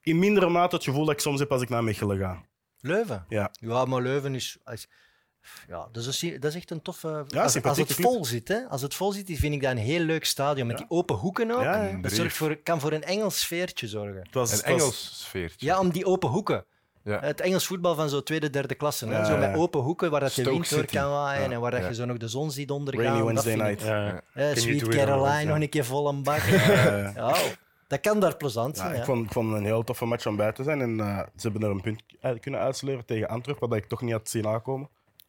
in 0.00 0.18
mindere 0.18 0.48
mate 0.48 0.74
het 0.74 0.84
gevoel 0.84 1.04
dat 1.04 1.14
ik 1.14 1.20
soms 1.20 1.40
heb 1.40 1.52
als 1.52 1.62
ik 1.62 1.68
naar 1.68 1.84
Mechelen 1.84 2.18
ga. 2.18 2.42
Leuven. 2.80 3.24
Ja. 3.28 3.50
Ja, 3.52 3.84
maar 3.84 4.02
Leuven 4.02 4.34
is. 4.34 4.58
als- 4.64 4.88
Ja, 5.68 5.88
dat 5.92 6.06
is, 6.06 6.22
een- 6.22 6.40
dat 6.40 6.50
is 6.50 6.56
echt 6.56 6.70
een 6.70 6.82
toffe. 6.82 7.24
als, 7.38 7.54
het 7.54 7.92
vol 7.92 8.24
zit, 8.24 8.48
hè? 8.48 8.64
Als 8.68 8.82
het 8.82 8.94
vol 8.94 9.12
zit, 9.12 9.30
vind 9.38 9.54
ik 9.54 9.62
dat 9.62 9.70
een 9.70 9.76
heel 9.76 10.00
leuk 10.00 10.24
stadion. 10.24 10.66
Met 10.66 10.78
Ja. 10.78 10.84
die 10.86 10.96
open 10.96 11.16
hoeken 11.16 11.50
ook. 11.50 11.62
Ja. 11.62 11.98
Dat 12.02 12.12
zorgt 12.12 12.36
voor, 12.36 12.56
kan 12.56 12.80
voor 12.80 12.92
een 12.92 13.02
Engels 13.04 13.40
sfeertje 13.40 13.88
zorgen. 13.88 14.22
Het 14.22 14.34
was, 14.34 14.52
Een 14.52 14.62
Engels 14.62 15.20
sfeertje. 15.22 15.66
Ja, 15.66 15.78
om 15.78 15.90
die 15.90 16.06
open 16.06 16.28
hoeken. 16.28 16.64
Ja. 17.04 17.20
Het 17.20 17.40
Engels 17.40 17.66
voetbal 17.66 17.94
van 17.94 18.08
zo 18.08 18.22
tweede, 18.22 18.50
derde 18.50 18.74
klasse. 18.74 19.06
Hè? 19.06 19.18
Ja, 19.18 19.24
Zo 19.24 19.36
met 19.36 19.54
open 19.56 19.80
hoeken 19.80 20.10
waar 20.10 20.20
dat 20.20 20.34
de 20.34 20.40
Stoke 20.40 20.50
wind 20.56 20.70
door 20.70 20.84
kan 20.84 21.10
waaien 21.10 21.48
Ja, 21.48 21.54
en 21.54 21.60
waar 21.60 21.70
dat 21.70 21.80
ja. 21.80 21.88
je 21.88 21.94
zo 21.94 22.04
nog 22.04 22.16
de 22.16 22.28
zon 22.28 22.50
ziet 22.50 22.70
ondergaan. 22.70 23.04
Rainy 23.04 23.24
Wednesday 23.24 23.54
night. 23.54 23.80
Ja. 23.82 24.20
Hè, 24.32 24.52
Can 24.52 24.62
you 24.62 24.78
Sweet 24.78 24.88
Caroline, 24.94 25.44
nog 25.44 25.56
ja. 25.56 25.62
een 25.62 25.68
keer 25.68 25.84
vol 25.84 26.08
een 26.08 26.22
bak. 26.22 26.38
Eh, 26.38 27.14
ja, 27.14 27.36
dat 27.88 28.00
kan 28.00 28.20
daar 28.20 28.36
plezant 28.36 28.76
ja, 28.76 28.82
zijn. 28.82 28.92
ik, 28.92 28.98
ja. 28.98 29.04
vond, 29.04 29.24
ik 29.24 29.32
vond 29.32 29.48
het 29.48 29.58
een 29.58 29.64
heel 29.64 29.84
toffe 29.84 30.04
match 30.04 30.26
om 30.26 30.36
bij 30.36 30.52
te 30.52 30.62
zijn. 30.62 30.80
En 30.80 31.00
eh, 31.00 31.18
ze 31.18 31.48
hebben 31.48 31.62
er 31.62 31.70
een 31.70 31.80
punt 31.80 32.02
uit 32.20 32.40
kunnen 32.40 32.60
uitsleuren 32.60 33.04
tegen 33.04 33.28
Antwerpen, 33.28 33.68
wat 33.68 33.78
ik 33.78 33.86
toch 33.86 34.00
niet 34.00 34.12
had 34.12 34.28
zien 34.28 34.46
aankomen. 34.46 34.88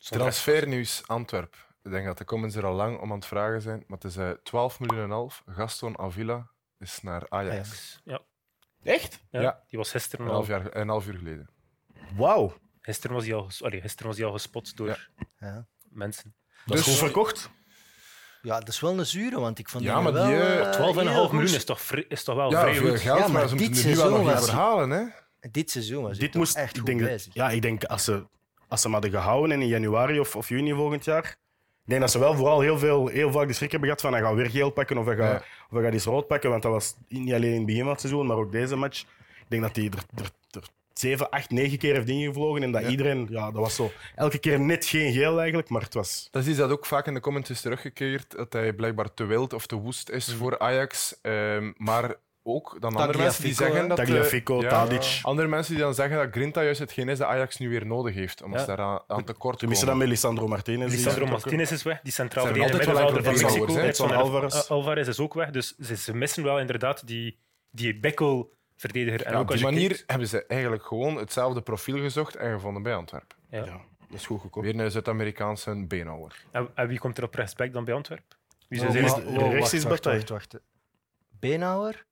Transfernieuws 0.09 1.03
Antwerp. 1.07 1.55
Ik 1.83 1.91
denk 1.91 2.05
dat 2.05 2.17
de 2.17 2.25
comments 2.25 2.55
er 2.55 2.65
al 2.65 2.73
lang 2.73 2.99
om 2.99 3.09
aan 3.11 3.17
het 3.17 3.25
vragen 3.25 3.61
zijn. 3.61 3.83
Maar 3.87 3.97
het 3.97 4.03
is 4.11 4.17
eh, 4.17 4.29
12 4.29 4.79
miljoen 4.79 5.03
en 5.03 5.09
half. 5.11 5.43
Gaston 5.47 5.99
Avila 5.99 6.47
is 6.79 6.99
naar 7.01 7.25
Ajax. 7.29 7.51
Ajax. 7.53 8.01
Ja. 8.03 8.21
Echt? 8.83 9.19
Ja, 9.29 9.41
Ja. 9.41 9.63
Die 9.67 9.79
was 9.79 9.91
gisteren 9.91 10.25
Een 10.25 10.31
al. 10.31 10.37
half, 10.37 10.47
jaar, 10.47 10.75
een 10.75 10.87
half 10.89 11.07
uur 11.07 11.13
geleden. 11.17 11.49
Wauw. 12.15 12.57
Gisteren 12.81 13.15
was 13.15 13.25
hij 13.25 13.33
al, 13.35 13.47
gisteren 13.49 14.07
was 14.07 14.17
hij 14.17 14.25
al 14.25 14.31
gespot 14.31 14.77
door 14.77 14.87
Ja. 14.87 14.97
Ja. 15.37 15.67
mensen. 15.89 16.35
Dat 16.65 16.77
is 16.77 16.83
Dus- 16.83 16.93
goed 16.93 17.03
verkocht. 17.03 17.49
ja, 18.41 18.59
dat 18.59 18.67
is 18.67 18.79
wel 18.79 18.99
een 18.99 19.05
zure, 19.05 19.39
want 19.39 19.59
ik 19.59 19.69
vond 19.69 19.83
Ja, 19.83 20.01
maar 20.01 20.13
wel, 20.13 20.25
die, 20.25 20.35
eh, 20.35 20.59
eh, 20.67 20.71
12,5 20.71 21.31
miljoen 21.31 21.55
is 21.55 21.65
toch, 21.65 21.81
is 22.07 22.23
toch 22.23 22.35
wel 22.35 22.51
Ja, 22.51 22.59
vrij 22.61 22.73
veel 22.75 22.89
goed. 22.89 22.99
geld, 22.99 23.17
Ja, 23.19 23.23
maar, 23.23 23.33
maar 23.33 23.47
ze 23.47 23.55
dit 23.55 23.65
moeten 23.67 23.83
er 23.83 23.89
nu 23.89 23.95
wel 23.95 24.23
nog. 24.23 24.89
Hè? 24.89 25.03
Dit 25.51 25.71
seizoen 25.71 26.03
was 26.03 26.17
Dit 26.17 26.31
toch 26.31 26.41
moest, 26.41 26.55
echt 26.55 26.69
ik 26.71 26.77
goed 26.77 26.85
denk, 26.85 26.99
bezig. 26.99 27.33
ja, 27.33 27.49
ik 27.49 27.61
denk 27.61 27.83
als 27.83 28.03
ze, 28.03 28.27
als 28.73 28.81
ze 28.81 28.87
hem 28.87 28.99
hadden 29.01 29.11
gehouden 29.21 29.51
en 29.51 29.61
in 29.61 29.67
januari 29.67 30.19
of, 30.19 30.35
of 30.35 30.49
juni 30.49 30.73
volgend 30.73 31.05
jaar. 31.05 31.25
Ik 31.83 31.89
denk 31.89 32.01
dat 32.01 32.11
ze 32.11 32.19
wel 32.19 32.35
vooral 32.35 32.61
heel, 32.61 32.77
veel, 32.77 33.07
heel 33.07 33.31
vaak 33.31 33.47
de 33.47 33.53
schrik 33.53 33.71
hebben 33.71 33.89
gehad 33.89 34.03
van 34.03 34.13
hij 34.13 34.21
gaat 34.21 34.35
weer 34.35 34.49
geel 34.49 34.69
pakken 34.69 34.97
of 34.97 35.05
hij 35.05 35.15
gaat, 35.15 35.31
Ja. 35.41 35.45
of 35.69 35.71
hij 35.71 35.83
gaat 35.83 35.93
iets 35.93 36.05
rood 36.05 36.27
pakken. 36.27 36.49
Want 36.49 36.61
dat 36.63 36.71
was 36.71 36.95
niet 37.07 37.33
alleen 37.33 37.49
in 37.51 37.57
het 37.57 37.65
begin 37.65 37.81
van 37.81 37.91
het 37.91 37.99
seizoen, 37.99 38.25
maar 38.27 38.37
ook 38.37 38.51
deze 38.51 38.75
match. 38.75 39.01
Ik 39.01 39.45
denk 39.47 39.61
dat 39.61 39.75
hij 39.75 39.85
er, 39.85 40.03
er, 40.23 40.29
er 40.51 40.67
7, 40.93 41.29
8, 41.29 41.49
9 41.51 41.77
keer 41.77 41.93
heeft 41.93 42.07
ingevlogen. 42.09 42.63
En 42.63 42.71
dat 42.71 42.81
Ja. 42.81 42.89
iedereen, 42.89 43.27
ja, 43.29 43.45
dat 43.51 43.61
was 43.61 43.75
zo. 43.75 43.91
Elke 44.15 44.37
keer 44.37 44.59
net 44.59 44.85
geen 44.85 45.13
geel 45.13 45.37
eigenlijk, 45.39 45.69
maar 45.69 45.81
het 45.81 45.93
was. 45.93 46.27
Dat 46.31 46.45
is 46.45 46.55
dat 46.55 46.71
ook 46.71 46.85
vaak 46.85 47.07
in 47.07 47.13
de 47.13 47.19
comments 47.19 47.49
is 47.49 47.61
teruggekeerd, 47.61 48.31
dat 48.35 48.53
hij 48.53 48.73
blijkbaar 48.73 49.13
te 49.13 49.25
wild 49.25 49.53
of 49.53 49.65
te 49.65 49.75
woest 49.75 50.09
is 50.09 50.27
Mhm. 50.27 50.37
voor 50.37 50.59
Ajax. 50.59 51.19
Ehm, 51.21 51.71
maar 51.77 52.15
ook 52.43 52.77
dan 52.81 52.95
andere 52.95 53.17
mensen 53.17 53.43
die 53.43 53.53
zeggen 53.53 53.87
dat... 53.87 53.99
eh, 53.99 54.05
Tagliafico, 54.05 54.61
ja, 54.61 54.69
Tadic. 54.69 55.19
Andere 55.21 55.47
mensen 55.47 55.73
die 55.73 55.83
dan 55.83 55.93
zeggen 55.93 56.17
dat 56.17 56.27
Grinta 56.31 56.63
juist 56.63 56.79
hetgeen 56.79 57.09
is 57.09 57.17
dat 57.17 57.27
Ajax 57.27 57.57
nu 57.57 57.69
weer 57.69 57.85
nodig 57.85 58.15
heeft, 58.15 58.41
omdat 58.43 58.59
Ja. 58.59 58.65
ze 58.65 58.75
daaraan 58.75 58.99
aan 59.07 59.23
tekort 59.23 59.57
Tenminste, 59.59 59.85
komen. 59.85 59.99
dan 59.99 60.09
met 60.09 60.17
Lisandro 60.17 60.47
Martinez. 60.47 60.91
Lisandro. 60.91 61.25
Martinez 61.25 61.71
is 61.71 61.83
weg, 61.83 61.99
die 62.01 62.13
centraal 62.13 62.45
middenvelder 62.51 63.23
van 63.23 63.33
Mexico. 63.33 63.63
Edson 63.65 63.79
Edson 63.79 64.11
Alvarez. 64.11 64.67
Alvarez 64.69 65.07
is 65.07 65.19
ook 65.19 65.33
weg, 65.33 65.49
dus 65.49 65.75
ze, 65.75 65.95
ze 65.95 66.15
missen 66.15 66.43
wel 66.43 66.59
inderdaad 66.59 67.07
die, 67.07 67.37
die 67.71 67.99
bekkel-verdediger. 67.99 69.21
En 69.25 69.31
Ja, 69.31 69.37
ook 69.39 69.49
op 69.49 69.55
die 69.55 69.63
manier 69.65 69.87
kijkt- 69.89 70.03
hebben 70.07 70.27
ze 70.27 70.45
eigenlijk 70.45 70.85
gewoon 70.85 71.15
hetzelfde 71.15 71.61
profiel 71.61 71.97
gezocht 71.97 72.35
en 72.35 72.53
gevonden 72.53 72.83
bij 72.83 72.95
Antwerpen. 72.95 73.37
ja. 73.49 73.65
Ja, 73.65 73.81
dat 74.09 74.19
is 74.21 74.25
goed 74.25 74.41
gekocht. 74.41 74.65
Weer 74.65 74.79
een 74.79 74.91
Zuid-Amerikaanse 74.91 75.85
beenhouwer. 75.87 76.35
En, 76.51 76.69
en 76.75 76.87
wie 76.87 76.99
komt 76.99 77.17
er 77.17 77.23
op 77.23 77.33
rechtsback 77.35 77.73
dan 77.73 77.85
bij 77.85 77.93
Antwerpen? 77.93 78.37
Wie 78.67 78.81
Oh, 78.81 78.91
zijn 78.91 79.03
is 79.03 79.11
zijn 79.11 79.25
de- 79.33 79.49
rechts 79.49 79.73
is 79.73 79.83
wacht, 79.83 80.29
wacht. 80.29 80.55
Beenhouwer? 81.39 82.05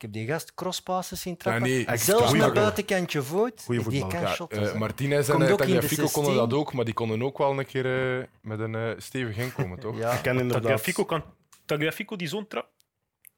Ik 0.00 0.06
heb 0.06 0.14
die 0.14 0.26
gast 0.26 0.54
crosspasses 0.54 1.20
zien 1.20 1.36
trappen. 1.36 1.62
nee, 1.62 1.86
echt 1.86 2.04
Zelfs 2.04 2.32
met 2.32 2.52
buitenkantje 2.54 3.22
voet. 3.22 3.62
Goeie 3.64 3.88
die 3.88 4.06
kan 4.06 4.20
Ja, 4.20 4.26
shotten. 4.34 4.72
eh. 4.72 4.78
Martinez 4.78 5.28
en 5.28 5.40
uh, 5.40 5.54
Tagliafico 5.54 6.06
konden 6.12 6.32
16. 6.32 6.34
dat 6.48 6.52
ook, 6.58 6.72
maar 6.72 6.84
die 6.84 6.94
konden 6.94 7.22
ook 7.22 7.38
wel 7.38 7.58
een 7.58 7.66
keer 7.66 8.18
eh, 8.18 8.24
met 8.42 8.60
een 8.60 8.74
eh, 8.74 8.90
stevig 8.96 9.36
inkomen, 9.36 9.78
toch? 9.78 9.98
ja. 9.98 10.12
Ik 10.12 10.22
kan 10.22 10.32
inderdaad. 10.32 10.62
Tagliafico, 10.62 11.04
kan 11.04 11.22
Tagliafico 11.64 12.16
die 12.16 12.28
zo'n 12.28 12.46
trap? 12.46 12.68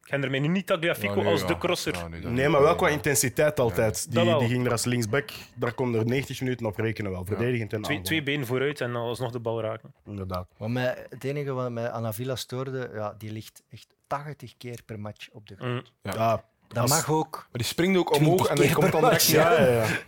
Ik 0.00 0.08
ken 0.08 0.22
ermee 0.24 0.40
nu 0.40 0.48
niet 0.48 0.66
Tagliafico 0.66 1.14
Ja, 1.14 1.22
nee, 1.22 1.32
als 1.32 1.40
ja. 1.40 1.46
de 1.46 1.58
crosser. 1.58 1.94
Ja, 1.94 2.28
nee, 2.28 2.48
maar 2.48 2.62
wel 2.62 2.74
qua 2.74 2.88
intensiteit 2.88 3.60
altijd. 3.60 4.12
Die, 4.12 4.48
ging 4.48 4.64
er 4.66 4.72
als 4.72 4.84
linksback, 4.84 5.30
daar 5.54 5.74
kon 5.74 5.94
er 5.94 6.06
90 6.06 6.40
minuten 6.40 6.66
op 6.66 6.76
rekenen 6.76 7.10
wel. 7.10 7.24
Verdedigend 7.24 7.72
en 7.72 7.82
Twee, 7.82 8.00
twee 8.00 8.22
benen 8.22 8.46
vooruit 8.46 8.80
en 8.80 8.96
alsnog 8.96 9.30
de 9.32 9.40
bal 9.40 9.60
raken. 9.60 9.94
Inderdaad. 10.06 10.48
Wat 10.56 10.68
mij, 10.68 11.06
het 11.08 11.24
enige 11.24 11.52
wat 11.52 11.70
mij 11.70 11.90
aan 11.90 12.06
Avila 12.06 12.36
stoorde, 12.36 12.90
ja, 12.94 13.14
die 13.18 13.32
ligt 13.32 13.62
echt 13.70 13.94
80 14.06 14.56
keer 14.56 14.82
per 14.86 15.00
match 15.00 15.28
op 15.30 15.48
de 15.48 15.56
grond. 15.56 15.92
Mm. 16.02 16.12
Ja. 16.12 16.44
Dat 16.72 16.82
als- 16.82 16.90
mag 16.90 17.10
ook. 17.10 17.32
Maar 17.36 17.46
die 17.60 17.64
springt 17.64 17.98
ook 17.98 18.14
omhoog 18.14 18.46
en 18.48 18.56
die 18.56 18.72
komt 18.72 18.92
dan 18.92 19.00
direct 19.00 19.12
match, 19.12 19.26
Ja, 19.26 19.52
ja, 19.52 19.66
ja. 19.82 19.86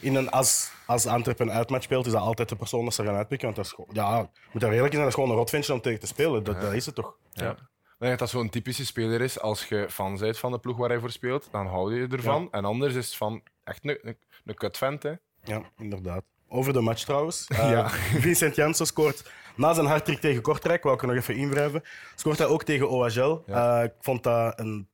In 0.00 0.14
een, 0.14 0.30
als, 0.30 0.70
als 0.86 1.06
Antwerpen 1.06 1.48
een 1.48 1.54
uitmatch 1.54 1.84
speelt, 1.84 2.06
is 2.06 2.12
dat 2.12 2.20
altijd 2.20 2.48
de 2.48 2.56
persoon 2.56 2.84
dat 2.84 2.94
ze 2.94 3.04
gaan 3.04 3.14
uitpikken. 3.14 3.46
Want 3.46 3.56
dat 3.56 3.66
is 3.66 3.72
gewoon, 3.72 3.90
ja, 3.92 4.30
moet 4.52 4.60
daar 4.62 4.70
eerlijk 4.72 4.92
in 4.92 4.98
zijn, 4.98 4.98
dat 5.00 5.08
is 5.08 5.14
gewoon 5.14 5.30
een 5.30 5.36
rotventje 5.36 5.72
om 5.72 5.80
tegen 5.80 6.00
te 6.00 6.06
spelen. 6.06 6.44
Dat, 6.44 6.60
dat 6.60 6.72
is 6.72 6.86
het 6.86 6.94
toch? 6.94 7.14
Ja. 7.32 7.50
Ik 7.50 8.08
denk 8.08 8.10
dat 8.10 8.18
dat 8.18 8.28
zo'n 8.40 8.48
typische 8.50 8.86
speler 8.86 9.20
is. 9.20 9.40
Als 9.40 9.64
je 9.64 9.86
fan 9.90 10.16
bent 10.18 10.38
van 10.38 10.52
de 10.52 10.58
ploeg 10.58 10.76
waar 10.76 10.88
hij 10.88 10.98
voor 10.98 11.10
speelt, 11.10 11.48
dan 11.50 11.66
hou 11.66 11.94
je 12.00 12.06
ervan. 12.08 12.48
En 12.50 12.64
anders 12.64 12.94
is 12.94 13.06
het 13.06 13.14
van 13.16 13.42
echt 13.64 13.84
een, 13.84 13.98
een, 14.02 14.16
een 14.44 14.54
kutvent. 14.54 15.02
Hè. 15.02 15.12
Ja, 15.44 15.60
inderdaad. 15.78 16.22
Over 16.48 16.72
de 16.72 16.80
match 16.80 17.04
trouwens. 17.04 17.46
Eh, 17.48 17.70
Ja. 17.70 17.88
Vincent 18.18 18.54
Janssen 18.54 18.86
scoort 18.86 19.30
na 19.56 19.72
zijn 19.74 19.86
hardtrick 19.86 20.20
tegen 20.20 20.42
Kortrijk, 20.42 20.82
wou 20.82 20.94
ik 20.94 21.02
er 21.02 21.08
nog 21.08 21.16
even 21.16 21.36
inwrijven. 21.36 21.82
Scoort 22.14 22.38
hij 22.38 22.46
ook 22.46 22.62
tegen 22.64 22.88
OHL. 22.90 23.42
Ja. 23.46 23.78
Eh, 23.78 23.84
ik 23.84 23.92
vond 24.00 24.22
dat 24.22 24.58
een, 24.60 24.88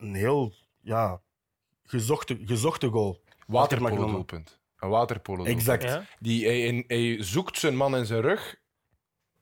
een 0.00 0.14
heel 0.14 0.54
ja, 0.80 1.20
gezochte, 1.84 2.38
gezochte 2.44 2.88
goal. 2.88 3.20
Waterpolo-doelpunt. 3.46 4.58
Een 4.78 4.88
waterpolo 4.88 5.44
Exact. 5.44 5.82
Ja? 5.82 6.04
Die, 6.18 6.46
hij, 6.46 6.84
hij 6.86 7.22
zoekt 7.22 7.58
zijn 7.58 7.76
man 7.76 7.96
in 7.96 8.06
zijn 8.06 8.20
rug, 8.20 8.56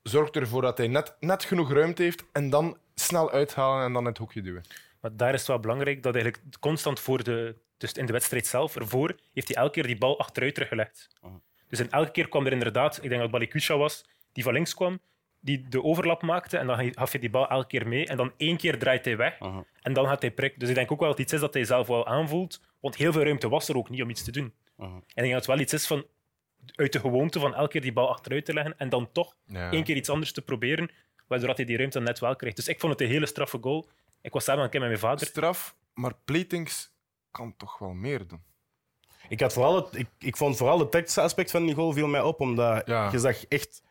zorgt 0.03 0.35
ervoor 0.35 0.61
dat 0.61 0.77
hij 0.77 0.87
net, 0.87 1.15
net 1.19 1.43
genoeg 1.43 1.71
ruimte 1.71 2.03
heeft 2.03 2.23
en 2.31 2.49
dan 2.49 2.77
snel 2.95 3.31
uithalen 3.31 3.85
en 3.85 3.93
dan 3.93 4.05
het 4.05 4.17
hoekje 4.17 4.41
duwen. 4.41 4.63
Maar 5.01 5.15
daar 5.15 5.33
is 5.33 5.39
het 5.39 5.47
wel 5.47 5.59
belangrijk 5.59 6.03
dat 6.03 6.15
eigenlijk 6.15 6.59
constant 6.59 6.99
voor 6.99 7.23
de, 7.23 7.55
dus 7.77 7.91
in 7.91 8.05
de 8.05 8.11
wedstrijd 8.11 8.47
zelf, 8.47 8.75
ervoor, 8.75 9.15
heeft 9.33 9.47
hij 9.47 9.57
elke 9.57 9.71
keer 9.71 9.87
die 9.87 9.97
bal 9.97 10.19
achteruit 10.19 10.53
teruggelegd. 10.53 11.07
Mhm. 11.21 11.33
Dus 11.67 11.79
in 11.79 11.91
elke 11.91 12.11
keer 12.11 12.29
kwam 12.29 12.45
er 12.45 12.51
inderdaad, 12.51 13.03
ik 13.03 13.09
denk 13.09 13.21
dat 13.21 13.31
Balikusha 13.31 13.77
was, 13.77 14.05
die 14.31 14.43
van 14.43 14.53
links 14.53 14.73
kwam, 14.73 14.99
die 15.39 15.67
de 15.69 15.83
overlap 15.83 16.21
maakte 16.21 16.57
en 16.57 16.67
dan 16.67 16.93
gaf 16.93 17.11
je 17.11 17.19
die 17.19 17.29
bal 17.29 17.47
elke 17.49 17.67
keer 17.67 17.87
mee 17.87 18.07
en 18.07 18.17
dan 18.17 18.31
één 18.37 18.57
keer 18.57 18.79
draait 18.79 19.05
hij 19.05 19.17
weg 19.17 19.37
en 19.81 19.93
dan 19.93 20.05
gaat 20.07 20.21
hij 20.21 20.31
prikken. 20.31 20.59
Dus 20.59 20.69
ik 20.69 20.75
denk 20.75 20.91
ook 20.91 20.99
wel 20.99 21.07
dat 21.09 21.17
het 21.17 21.25
iets 21.25 21.35
is 21.35 21.39
dat 21.41 21.53
hij 21.53 21.63
zelf 21.65 21.87
wel 21.87 22.07
aanvoelt, 22.07 22.61
want 22.79 22.95
heel 22.95 23.11
veel 23.11 23.23
ruimte 23.23 23.49
was 23.49 23.69
er 23.69 23.77
ook 23.77 23.89
niet 23.89 24.01
om 24.01 24.09
iets 24.09 24.23
te 24.23 24.31
doen. 24.31 24.53
En 24.77 24.85
ik 25.05 25.13
denk 25.15 25.27
dat 25.31 25.35
het 25.35 25.45
wel 25.45 25.59
iets 25.59 25.73
is 25.73 25.87
van 25.87 26.05
uit 26.75 26.93
de 26.93 26.99
gewoonte 26.99 27.39
van 27.39 27.55
elke 27.55 27.69
keer 27.71 27.81
die 27.81 27.93
bal 27.93 28.09
achteruit 28.09 28.45
te 28.45 28.53
leggen 28.53 28.73
en 28.77 28.89
dan 28.89 29.11
toch 29.11 29.35
Ja. 29.45 29.71
één 29.71 29.83
keer 29.83 29.95
iets 29.95 30.09
anders 30.09 30.31
te 30.31 30.41
proberen, 30.41 30.91
waardoor 31.27 31.47
dat 31.47 31.57
hij 31.57 31.65
die 31.65 31.77
ruimte 31.77 31.99
net 31.99 32.19
wel 32.19 32.35
krijgt. 32.35 32.55
Dus 32.55 32.67
ik 32.67 32.79
vond 32.79 32.91
het 32.91 33.01
een 33.01 33.07
hele 33.07 33.25
straffe 33.25 33.57
goal. 33.61 33.87
Ik 34.21 34.33
was 34.33 34.43
samen 34.43 34.61
aan 34.63 34.69
het 34.69 34.75
kijken 34.77 34.91
met 34.91 35.01
mijn 35.01 35.11
vader. 35.13 35.27
Straf, 35.27 35.75
maar 35.93 36.13
Platings 36.25 36.91
kan 37.31 37.53
toch 37.57 37.77
wel 37.77 37.93
meer 37.93 38.27
doen. 38.27 38.41
Ik, 39.29 39.39
had 39.39 39.53
vooral 39.53 39.75
het, 39.75 39.95
ik, 39.95 40.07
ik 40.19 40.37
vond 40.37 40.57
vooral 40.57 40.79
het 40.79 40.91
tactische 40.91 41.21
aspect 41.21 41.51
van 41.51 41.65
die 41.65 41.75
goal 41.75 41.91
viel 41.93 42.07
mij 42.07 42.21
op, 42.21 42.39
omdat 42.39 42.87
Ja. 42.87 43.11
je 43.11 43.19
zag 43.19 43.45
echt... 43.45 43.81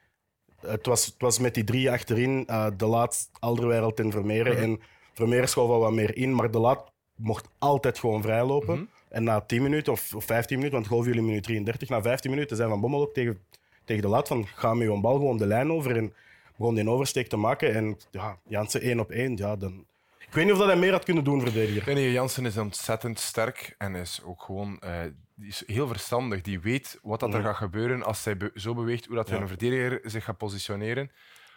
Het 0.61 0.87
was, 0.87 1.07
het 1.07 1.15
was 1.19 1.39
met 1.39 1.55
die 1.55 1.65
drie 1.65 1.91
achterin, 1.91 2.47
eh, 2.47 2.67
De 2.77 2.87
Laat, 2.87 3.31
Alderweireld 3.41 4.01
en 4.01 4.11
Vermeeren. 4.11 4.53
Mhm. 4.53 4.63
En 4.63 4.81
Vermeeren 5.13 5.49
schoof 5.49 5.69
wel 5.69 5.79
wat 5.79 5.93
meer 5.93 6.17
in, 6.17 6.35
maar 6.35 6.51
De 6.51 6.59
Laat 6.59 6.93
mocht 7.15 7.49
altijd 7.59 7.99
gewoon 7.99 8.23
vrijlopen. 8.23 8.75
Mhm. 8.75 8.85
En 9.09 9.25
na 9.25 9.41
10 9.41 9.63
minuten 9.63 9.93
of, 9.93 10.15
of 10.15 10.25
15 10.25 10.57
minuten, 10.57 10.79
want 10.79 11.05
viel 11.05 11.17
in 11.17 11.25
minuut 11.25 11.43
33, 11.43 11.89
na 11.89 12.03
15 12.03 12.31
minuten 12.31 12.57
zei 12.57 12.69
Van 12.69 12.81
Bommel 12.81 13.01
ook 13.01 13.15
tegen, 13.15 13.39
tegen 13.85 14.03
De 14.03 14.09
Laat 14.09 14.29
van 14.29 14.47
ga 14.47 14.75
met 14.75 14.89
je 14.89 15.01
bal 15.01 15.17
gewoon 15.17 15.37
de 15.37 15.47
lijn 15.47 15.73
over 15.73 15.97
en 15.97 16.13
begon 16.57 16.75
die 16.75 16.91
oversteek 16.91 17.29
te 17.29 17.37
maken. 17.37 17.75
En 17.75 17.97
ja, 18.11 18.39
Jansen 18.49 18.81
één 18.81 19.01
op 19.01 19.11
één, 19.11 19.37
ja, 19.37 19.57
dan... 19.57 19.87
Ik 20.29 20.35
weet 20.35 20.45
niet 20.45 20.53
of 20.53 20.59
dat 20.59 20.69
hij 20.69 20.77
meer 20.77 20.93
had 20.93 21.05
kunnen 21.05 21.25
doen, 21.25 21.41
verdediger. 21.41 21.83
René 21.83 22.01
Jansen 22.01 22.47
is 22.47 22.57
ontzettend 22.57 23.19
sterk 23.19 23.75
en 23.79 23.95
is 23.95 24.23
ook 24.23 24.43
gewoon 24.43 24.79
eh, 24.81 25.01
is 25.41 25.63
heel 25.67 25.87
verstandig. 25.87 26.41
Die 26.43 26.61
weet 26.61 26.99
wat 27.03 27.21
dat 27.21 27.33
er 27.33 27.39
Mhm. 27.39 27.47
gaat 27.49 27.57
gebeuren 27.57 28.03
als 28.03 28.25
hij 28.25 28.37
be- 28.37 28.51
zo 28.55 28.75
beweegt, 28.75 29.07
hoe 29.07 29.17
dat 29.17 29.29
Ja. 29.29 29.37
een 29.37 29.49
verdediger 29.49 30.01
zich 30.11 30.25
gaat 30.25 30.37
positioneren. 30.39 31.11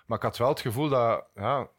Maar 0.05 0.17
ik 0.17 0.24
had 0.24 0.38
wel 0.38 0.47
het 0.49 0.59
gevoel 0.59 0.89
dat 0.89 1.26
ja, 1.36 1.69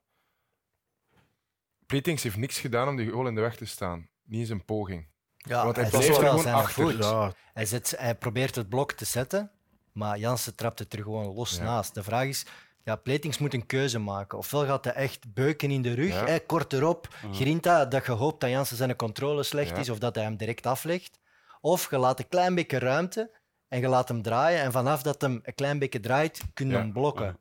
heeft 1.87 2.37
niks 2.37 2.61
gedaan 2.61 2.89
om 2.89 2.97
die 2.97 3.11
goal 3.11 3.27
in 3.27 3.35
de 3.35 3.41
weg 3.41 3.57
te 3.57 3.67
staan. 3.67 4.09
Niet 4.25 4.41
eens 4.41 4.49
een 4.49 4.65
poging. 4.65 5.07
Ja, 5.37 5.65
Want 5.65 5.77
hij 5.77 5.85
hij 5.85 6.01
er 6.01 6.09
wel 6.09 6.19
gewoon 6.19 6.39
zijn 6.43 6.55
achter. 6.55 6.73
voet. 6.91 7.05
Ja, 7.05 7.33
Hij, 7.53 7.67
zet, 7.67 7.95
hij 7.99 8.15
probeert 8.15 8.55
het 8.55 8.69
blok 8.69 8.93
te 8.93 9.05
zetten, 9.05 9.51
maar 9.93 10.19
Jansen 10.19 10.55
trapt 10.57 10.79
het 10.79 10.93
er 10.93 11.03
gewoon 11.03 11.35
los 11.35 11.57
Ja. 11.57 11.63
naast. 11.63 11.95
De 11.95 12.03
vraag 12.03 12.27
is, 12.27 12.47
ja, 12.85 12.97
Platings 12.97 13.39
moet 13.39 13.55
een 13.55 13.67
keuze 13.67 13.99
maken. 13.99 14.39
Ofwel 14.39 14.65
gaat 14.67 14.85
hij 14.85 14.95
echt 14.95 15.35
beuken 15.35 15.71
in 15.71 15.83
de 15.83 15.93
rug, 15.95 16.09
Ja. 16.15 16.25
hè, 16.27 16.39
kort 16.41 16.73
erop. 16.73 17.09
Grinta, 17.33 17.85
dat 17.85 18.07
je 18.07 18.13
hoopt 18.13 18.41
dat 18.41 18.51
Jansen 18.51 18.77
zijn 18.77 18.97
controle 18.97 19.43
slecht 19.43 19.71
Ja. 19.71 19.77
is 19.77 19.89
of 19.91 19.99
dat 19.99 20.15
hij 20.15 20.25
hem 20.25 20.37
direct 20.37 20.67
aflegt. 20.67 21.19
Of 21.61 21.91
je 21.91 21.99
laat 21.99 22.19
een 22.19 22.29
klein 22.29 22.55
beetje 22.55 22.79
ruimte 22.79 23.31
en 23.69 23.81
je 23.81 23.89
laat 23.89 24.09
hem 24.09 24.23
draaien. 24.23 24.61
En 24.63 24.73
vanaf 24.73 25.03
dat 25.03 25.21
hem 25.21 25.41
een 25.43 25.55
klein 25.55 25.79
beetje 25.79 26.01
draait, 26.01 26.41
kun 26.55 26.67
je 26.67 26.73
Ja. 26.73 26.79
hem 26.79 26.93
blokken. 26.93 27.39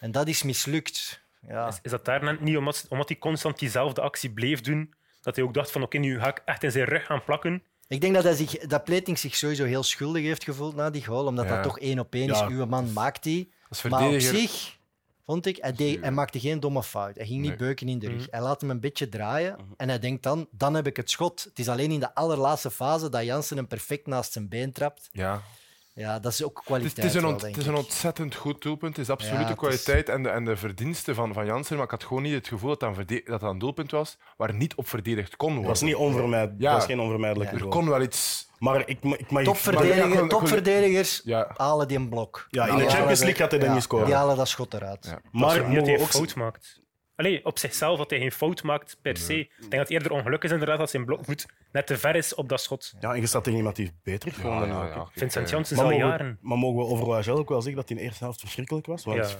En 0.00 0.12
dat 0.12 0.28
is 0.28 0.42
mislukt. 0.42 1.22
Ja. 1.48 1.66
Is, 1.66 1.78
is 1.82 1.90
dat 1.90 2.04
daar 2.04 2.24
net 2.24 2.40
niet 2.40 2.56
omdat, 2.56 2.86
omdat 2.88 3.08
hij 3.08 3.18
constant 3.18 3.58
diezelfde 3.58 4.00
actie 4.00 4.30
bleef 4.30 4.60
doen, 4.60 4.94
dat 5.22 5.36
hij 5.36 5.44
ook 5.44 5.54
dacht 5.54 5.70
van 5.70 5.82
oké, 5.82 5.98
nu 5.98 6.20
ga 6.20 6.28
ik 6.28 6.42
echt 6.44 6.62
in 6.62 6.70
zijn 6.70 6.84
rug 6.84 7.06
gaan 7.06 7.24
plakken. 7.24 7.62
Ik 7.88 8.00
denk 8.00 8.14
dat, 8.14 8.24
hij 8.24 8.34
zich, 8.34 8.58
dat 8.58 8.84
Platings 8.84 9.20
zich 9.20 9.34
sowieso 9.36 9.64
heel 9.64 9.82
schuldig 9.82 10.22
heeft 10.22 10.44
gevoeld 10.44 10.74
na 10.74 10.90
die 10.90 11.04
goal, 11.04 11.26
omdat 11.26 11.44
Ja. 11.44 11.54
dat 11.54 11.62
toch 11.62 11.78
één 11.78 11.98
op 11.98 12.14
één 12.14 12.30
is. 12.30 12.40
Uw 12.40 12.66
man 12.66 12.92
maakt 12.92 13.22
die. 13.22 13.52
Als 13.70 13.82
Maar 13.82 14.08
op 14.08 14.20
zich 14.20 14.78
vond 15.26 15.46
ik, 15.46 15.56
hij, 15.56 15.72
deed, 15.72 16.00
hij 16.00 16.10
maakte 16.10 16.40
geen 16.40 16.60
domme 16.60 16.82
fout. 16.82 17.16
Hij 17.16 17.26
ging 17.26 17.40
niet 17.40 17.48
Nee. 17.48 17.58
beuken 17.58 17.88
in 17.88 17.98
de 17.98 18.06
rug. 18.08 18.20
Mhm. 18.20 18.30
Hij 18.30 18.40
laat 18.40 18.60
hem 18.60 18.70
een 18.70 18.80
beetje 18.80 19.08
draaien 19.08 19.56
en 19.76 19.88
hij 19.88 19.98
denkt 19.98 20.22
dan, 20.22 20.48
dan 20.50 20.74
heb 20.74 20.86
ik 20.86 20.96
het 20.96 21.10
schot. 21.10 21.44
Het 21.44 21.58
is 21.58 21.68
alleen 21.68 21.90
in 21.90 22.00
de 22.00 22.14
allerlaatste 22.14 22.70
fase 22.70 23.08
dat 23.08 23.24
Jansen 23.24 23.56
hem 23.56 23.66
perfect 23.66 24.06
naast 24.06 24.32
zijn 24.32 24.48
been 24.48 24.72
trapt. 24.72 25.08
Ja. 25.12 25.42
Ja, 25.94 26.18
dat 26.18 26.32
is 26.32 26.42
ook 26.44 26.50
Het 26.56 26.60
is, 26.60 26.66
kwaliteit 26.66 26.96
het, 26.96 27.04
is 27.06 27.14
een 27.14 27.20
wel, 27.22 27.30
ont- 27.30 27.40
denk 27.40 27.54
het 27.54 27.62
is 27.64 27.68
een 27.70 27.76
ontzettend 27.76 28.34
goed 28.34 28.62
doelpunt. 28.62 28.96
Het 28.96 29.04
is 29.06 29.10
absoluut 29.12 29.40
Ja, 29.40 29.44
de 29.46 29.52
het 29.52 29.62
is- 29.62 29.68
kwaliteit 29.68 30.08
en, 30.08 30.22
de, 30.22 30.28
en 30.28 30.44
de 30.44 30.56
verdiensten 30.56 31.14
van, 31.14 31.32
van 31.32 31.46
Jansen. 31.46 31.76
Maar 31.76 31.84
ik 31.84 31.90
had 31.90 32.04
gewoon 32.04 32.22
niet 32.22 32.34
het 32.34 32.48
gevoel 32.48 32.76
dat 32.78 32.96
dat 32.96 33.20
dat 33.24 33.42
een 33.42 33.58
doelpunt 33.58 33.90
was 33.90 34.18
waar 34.36 34.54
niet 34.54 34.74
op 34.74 34.88
verdedigd 34.88 35.36
kon 35.36 35.48
worden. 35.54 35.68
dat 35.70 35.80
was 35.80 35.88
niet 35.88 35.98
onvermijdelijk. 35.98 36.60
Ja. 36.60 36.68
Dat 36.70 36.76
was 36.78 36.86
geen 36.88 37.00
onvermijdelijke 37.00 37.56
Ja. 37.56 37.62
Er 37.62 37.68
kon 37.68 37.88
wel 37.88 38.02
iets... 38.02 38.48
Maar 38.58 38.80
ik, 38.88 38.98
ik 39.02 39.30
mag... 39.30 39.42
Topverdediger- 39.44 40.28
Topverdedigers 40.28 41.20
Ja. 41.24 41.50
halen 41.56 41.88
die 41.88 41.96
een 41.98 42.08
blok. 42.08 42.46
Ja, 42.48 42.66
in 42.66 42.76
de 42.76 42.88
Champions 42.88 43.20
League 43.20 43.40
had 43.40 43.50
hij 43.50 43.58
dat 43.60 43.68
ja, 43.68 43.74
niet 43.74 43.82
scoren. 43.82 44.06
Die 44.06 44.14
halen 44.14 44.36
dat 44.36 44.48
schot 44.48 44.74
eruit. 44.74 45.06
Ja. 45.06 45.20
Maar 45.32 45.66
niet 45.68 45.76
dat 45.76 45.86
hij 45.86 45.94
een 45.94 46.00
ook... 46.00 46.06
fout 46.08 46.34
maakt. 46.34 46.80
Allee, 47.20 47.44
op 47.44 47.58
zichzelf 47.58 47.98
dat 47.98 48.10
hij 48.10 48.18
geen 48.18 48.32
fout 48.32 48.62
maakt 48.62 48.96
per 49.02 49.16
se. 49.16 49.38
Ik 49.38 49.50
denk 49.58 49.70
dat 49.70 49.80
het 49.80 49.90
eerder 49.90 50.12
ongeluk 50.12 50.42
is 50.44 50.50
inderdaad 50.50 50.78
dat 50.78 50.90
zijn 50.90 51.04
blokvoet 51.04 51.46
net 51.72 51.86
te 51.86 51.98
ver 51.98 52.16
is 52.16 52.34
op 52.34 52.48
dat 52.48 52.60
schot. 52.60 52.94
Ja, 53.00 53.14
en 53.14 53.20
je 53.20 53.26
staat 53.26 53.44
tegen 53.44 53.58
iemand 53.58 53.76
die 53.76 53.90
beter 54.02 54.28
is. 54.28 54.34
gewoon 54.34 54.58
dan 54.58 54.68
ja, 54.68 54.94
ook. 54.94 55.10
Vincent 55.14 55.50
Janssen 55.50 55.76
is 55.76 55.82
al 55.82 55.88
mogen, 55.90 56.06
jaren. 56.06 56.38
we, 56.40 56.48
maar 56.48 56.58
mogen 56.58 56.78
we 56.78 56.84
over 56.84 57.06
OHL 57.06 57.30
ook 57.38 57.48
wel 57.48 57.62
zeggen 57.62 57.80
dat 57.80 57.88
hij 57.88 57.96
in 57.96 58.02
de 58.02 58.08
eerste 58.08 58.24
helft 58.24 58.40
verschrikkelijk 58.40 58.86
was? 58.86 59.04
Want 59.04 59.18
Ja. 59.18 59.36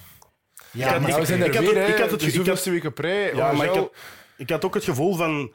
Ja, 0.72 0.92
had- 0.92 1.00
maar 1.00 1.20
we 1.20 1.26
zijn 1.26 1.40
er 1.40 1.46
ik 1.46 1.54
had 1.54 1.64
weer, 1.64 1.74
hè. 1.74 1.86
ik 1.86 1.98
had 1.98 2.10
het- 2.10 2.64
week 2.64 2.84
op. 2.84 2.98
Ja, 3.02 3.52
maar 3.52 3.66
ik 3.66 3.74
had, 3.74 3.92
ik 4.36 4.50
had 4.50 4.64
ook 4.64 4.74
het 4.74 4.84
gevoel 4.84 5.14
van... 5.14 5.54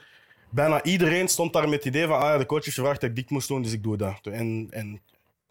Bijna 0.49 0.83
iedereen 0.83 1.27
stond 1.27 1.53
daar 1.53 1.63
met 1.69 1.73
het 1.73 1.85
idee 1.85 2.07
van 2.07 2.19
ah, 2.19 2.23
ja, 2.23 2.37
de 2.37 2.45
coach 2.45 2.63
heeft 2.65 2.77
gevraagd 2.77 3.01
dat 3.01 3.09
ik 3.09 3.15
dit 3.15 3.29
moest 3.29 3.47
doen, 3.47 3.61
dus 3.61 3.71
ik 3.73 3.83
doe 3.83 3.97
dat. 3.97 4.19
En, 4.27 4.67
en 4.71 5.01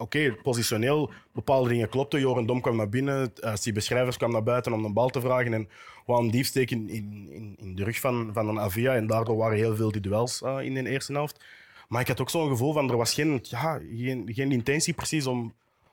oké, 0.04 0.34
positioneel, 0.42 1.10
bepaalde 1.32 1.68
dingen 1.68 1.88
klopten. 1.88 2.20
Joren 2.20 2.46
Dom 2.46 2.60
kwam 2.60 2.76
naar 2.76 2.88
binnen, 2.88 3.32
uh, 3.44 3.54
die 3.54 3.72
beschrijvers 3.72 4.16
kwam 4.16 4.32
naar 4.32 4.42
buiten 4.42 4.72
om 4.72 4.84
een 4.84 4.92
bal 4.92 5.08
te 5.08 5.20
vragen 5.20 5.52
en 5.52 5.68
een 6.06 6.30
diefsteek 6.30 6.70
in, 6.70 6.88
in, 6.88 7.54
in, 7.58 7.74
de 7.74 7.84
rug 7.84 8.00
van, 8.00 8.30
van 8.32 8.48
een 8.48 8.60
Avia. 8.60 8.94
En 8.94 9.06
daardoor 9.06 9.36
waren 9.36 9.56
heel 9.56 9.76
veel 9.76 9.92
die 9.92 10.00
duels 10.00 10.42
uh, 10.42 10.60
in 10.60 10.74
de 10.74 10.88
eerste 10.88 11.12
helft. 11.12 11.44
Maar 11.88 12.00
ik 12.00 12.08
had 12.08 12.20
ook 12.20 12.30
zo'n 12.30 12.48
gevoel 12.48 12.72
van, 12.72 12.90
er 12.90 12.96
was 12.96 13.14
geen, 13.14 13.38
ja, 13.42 13.80
geen, 13.92 14.28
geen 14.32 14.52
intentie 14.52 14.94
precies 14.94 15.26
om, 15.26 15.38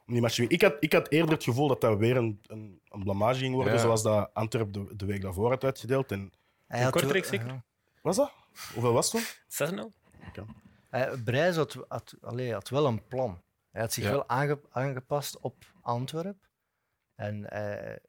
om 0.07 0.13
die 0.13 0.21
match 0.21 0.35
te 0.35 0.41
winnen. 0.41 0.57
Ik 0.57 0.63
had, 0.63 0.77
ik 0.79 0.93
had 0.93 1.11
eerder 1.11 1.33
het 1.33 1.43
gevoel 1.43 1.67
dat 1.67 1.81
dat 1.81 1.97
weer 1.97 2.17
een, 2.17 2.39
een, 2.47 2.79
een 2.89 3.03
blamage 3.03 3.39
ging 3.39 3.53
worden, 3.53 3.73
Ja. 3.73 3.79
zoals 3.79 4.03
dat 4.03 4.29
Antwerp 4.33 4.73
de, 4.73 4.85
de 4.95 5.05
week 5.05 5.21
daarvoor 5.21 5.49
had 5.49 5.63
uitgedeeld. 5.63 6.11
En, 6.11 6.31
hij 6.67 6.81
had 6.81 6.91
Kortrijk 6.91 7.25
zeker? 7.25 7.61
was 8.01 8.15
dat? 8.15 8.31
Hoeveel 8.73 8.93
was 8.93 9.11
het 9.11 9.41
toen? 9.49 9.91
6-0? 9.91 9.99
Hij- 10.89 11.17
Brijs 11.23 11.55
had, 11.55 11.77
had, 11.87 12.15
allee, 12.21 12.53
had 12.53 12.69
wel 12.69 12.85
een 12.85 13.01
plan. 13.07 13.41
Hij 13.71 13.81
had 13.81 13.93
zich 13.93 14.03
Ja. 14.03 14.09
wel 14.11 14.29
aange- 14.29 14.61
aangepast 14.69 15.39
op 15.39 15.65
Antwerp. 15.81 16.49
En 17.15 17.43
hij, 17.49 17.99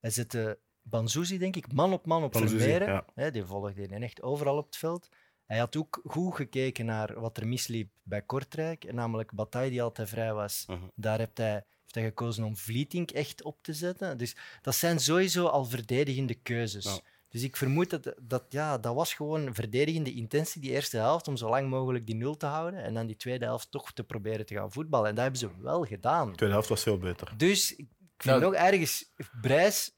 hij 0.00 0.10
zette 0.10 0.58
Banzuzi, 0.82 1.38
denk 1.38 1.56
ik, 1.56 1.72
man 1.72 1.92
op 1.92 2.06
man 2.06 2.22
op 2.24 2.32
Banzuzi, 2.32 2.58
Vermeeren. 2.58 3.04
ja. 3.14 3.30
Die 3.30 3.44
volgde 3.44 3.86
hij 3.86 4.00
echt 4.00 4.22
overal 4.22 4.56
op 4.56 4.66
het 4.66 4.76
veld. 4.76 5.08
Hij 5.44 5.58
had 5.58 5.76
ook 5.76 6.00
goed 6.04 6.34
gekeken 6.34 6.86
naar 6.86 7.20
wat 7.20 7.36
er 7.36 7.46
misliep 7.46 7.90
bij 8.02 8.22
Kortrijk. 8.22 8.92
Namelijk 8.92 9.32
Bataille, 9.34 9.70
die 9.70 9.82
altijd 9.82 10.08
vrij 10.08 10.32
was. 10.34 10.64
Mhm. 10.66 10.78
Daar 10.94 11.18
heeft 11.18 11.38
hij, 11.38 11.52
heeft 11.52 11.94
hij 11.94 12.04
gekozen 12.04 12.44
om 12.44 12.56
Vlieting 12.56 13.10
echt 13.10 13.42
op 13.42 13.62
te 13.62 13.72
zetten. 13.72 14.18
Dus 14.18 14.36
dat 14.62 14.74
zijn 14.74 15.00
sowieso 15.00 15.46
al 15.46 15.64
verdedigende 15.64 16.34
keuzes. 16.34 16.84
Ja. 16.84 17.00
Dus 17.28 17.42
ik 17.42 17.56
vermoed 17.56 17.90
dat, 17.90 18.14
dat 18.22 18.44
ja, 18.48 18.78
dat 18.78 18.94
was 18.94 19.14
gewoon 19.14 19.54
verdedigende 19.54 20.12
intentie, 20.12 20.60
die 20.60 20.70
eerste 20.70 20.96
helft, 20.96 21.28
om 21.28 21.36
zo 21.36 21.48
lang 21.48 21.68
mogelijk 21.68 22.06
die 22.06 22.14
nul 22.14 22.36
te 22.36 22.46
houden. 22.46 22.82
En 22.82 22.94
dan 22.94 23.06
die 23.06 23.16
tweede 23.16 23.44
helft 23.44 23.70
toch 23.70 23.92
te 23.92 24.04
proberen 24.04 24.46
te 24.46 24.54
gaan 24.54 24.72
voetballen. 24.72 25.08
En 25.08 25.14
dat 25.14 25.22
hebben 25.22 25.40
ze 25.40 25.62
wel 25.62 25.84
gedaan. 25.84 26.30
De 26.30 26.36
tweede 26.36 26.54
helft 26.54 26.68
was 26.68 26.82
veel 26.82 26.98
beter. 26.98 27.34
Dus 27.36 27.76
ik 27.76 27.86
vind 28.16 28.34
Ja. 28.40 28.42
nog 28.42 28.54
ergens, 28.54 29.12
Brijs 29.40 29.94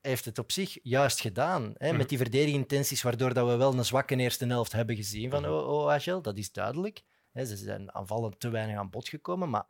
heeft 0.00 0.24
het 0.24 0.38
op 0.38 0.52
zich 0.52 0.78
juist 0.82 1.20
gedaan. 1.20 1.72
Hè, 1.76 1.88
Mhm. 1.88 1.96
Met 1.96 2.08
die 2.08 2.18
verdedigingsintenties, 2.18 3.02
waardoor 3.02 3.34
dat 3.34 3.48
we 3.48 3.56
wel 3.56 3.72
een 3.72 3.84
zwakke 3.84 4.16
eerste 4.16 4.46
helft 4.46 4.72
hebben 4.72 4.96
gezien 4.96 5.30
van 5.30 5.42
Mhm. 5.42 5.50
O- 5.50 5.84
OHL. 5.90 6.20
Dat 6.20 6.36
is 6.38 6.52
duidelijk. 6.52 7.02
Hè, 7.32 7.44
ze 7.46 7.56
zijn 7.56 7.94
aanvallend 7.94 8.40
te 8.40 8.48
weinig 8.48 8.76
aan 8.76 8.90
bod 8.90 9.08
gekomen, 9.08 9.50
maar 9.50 9.64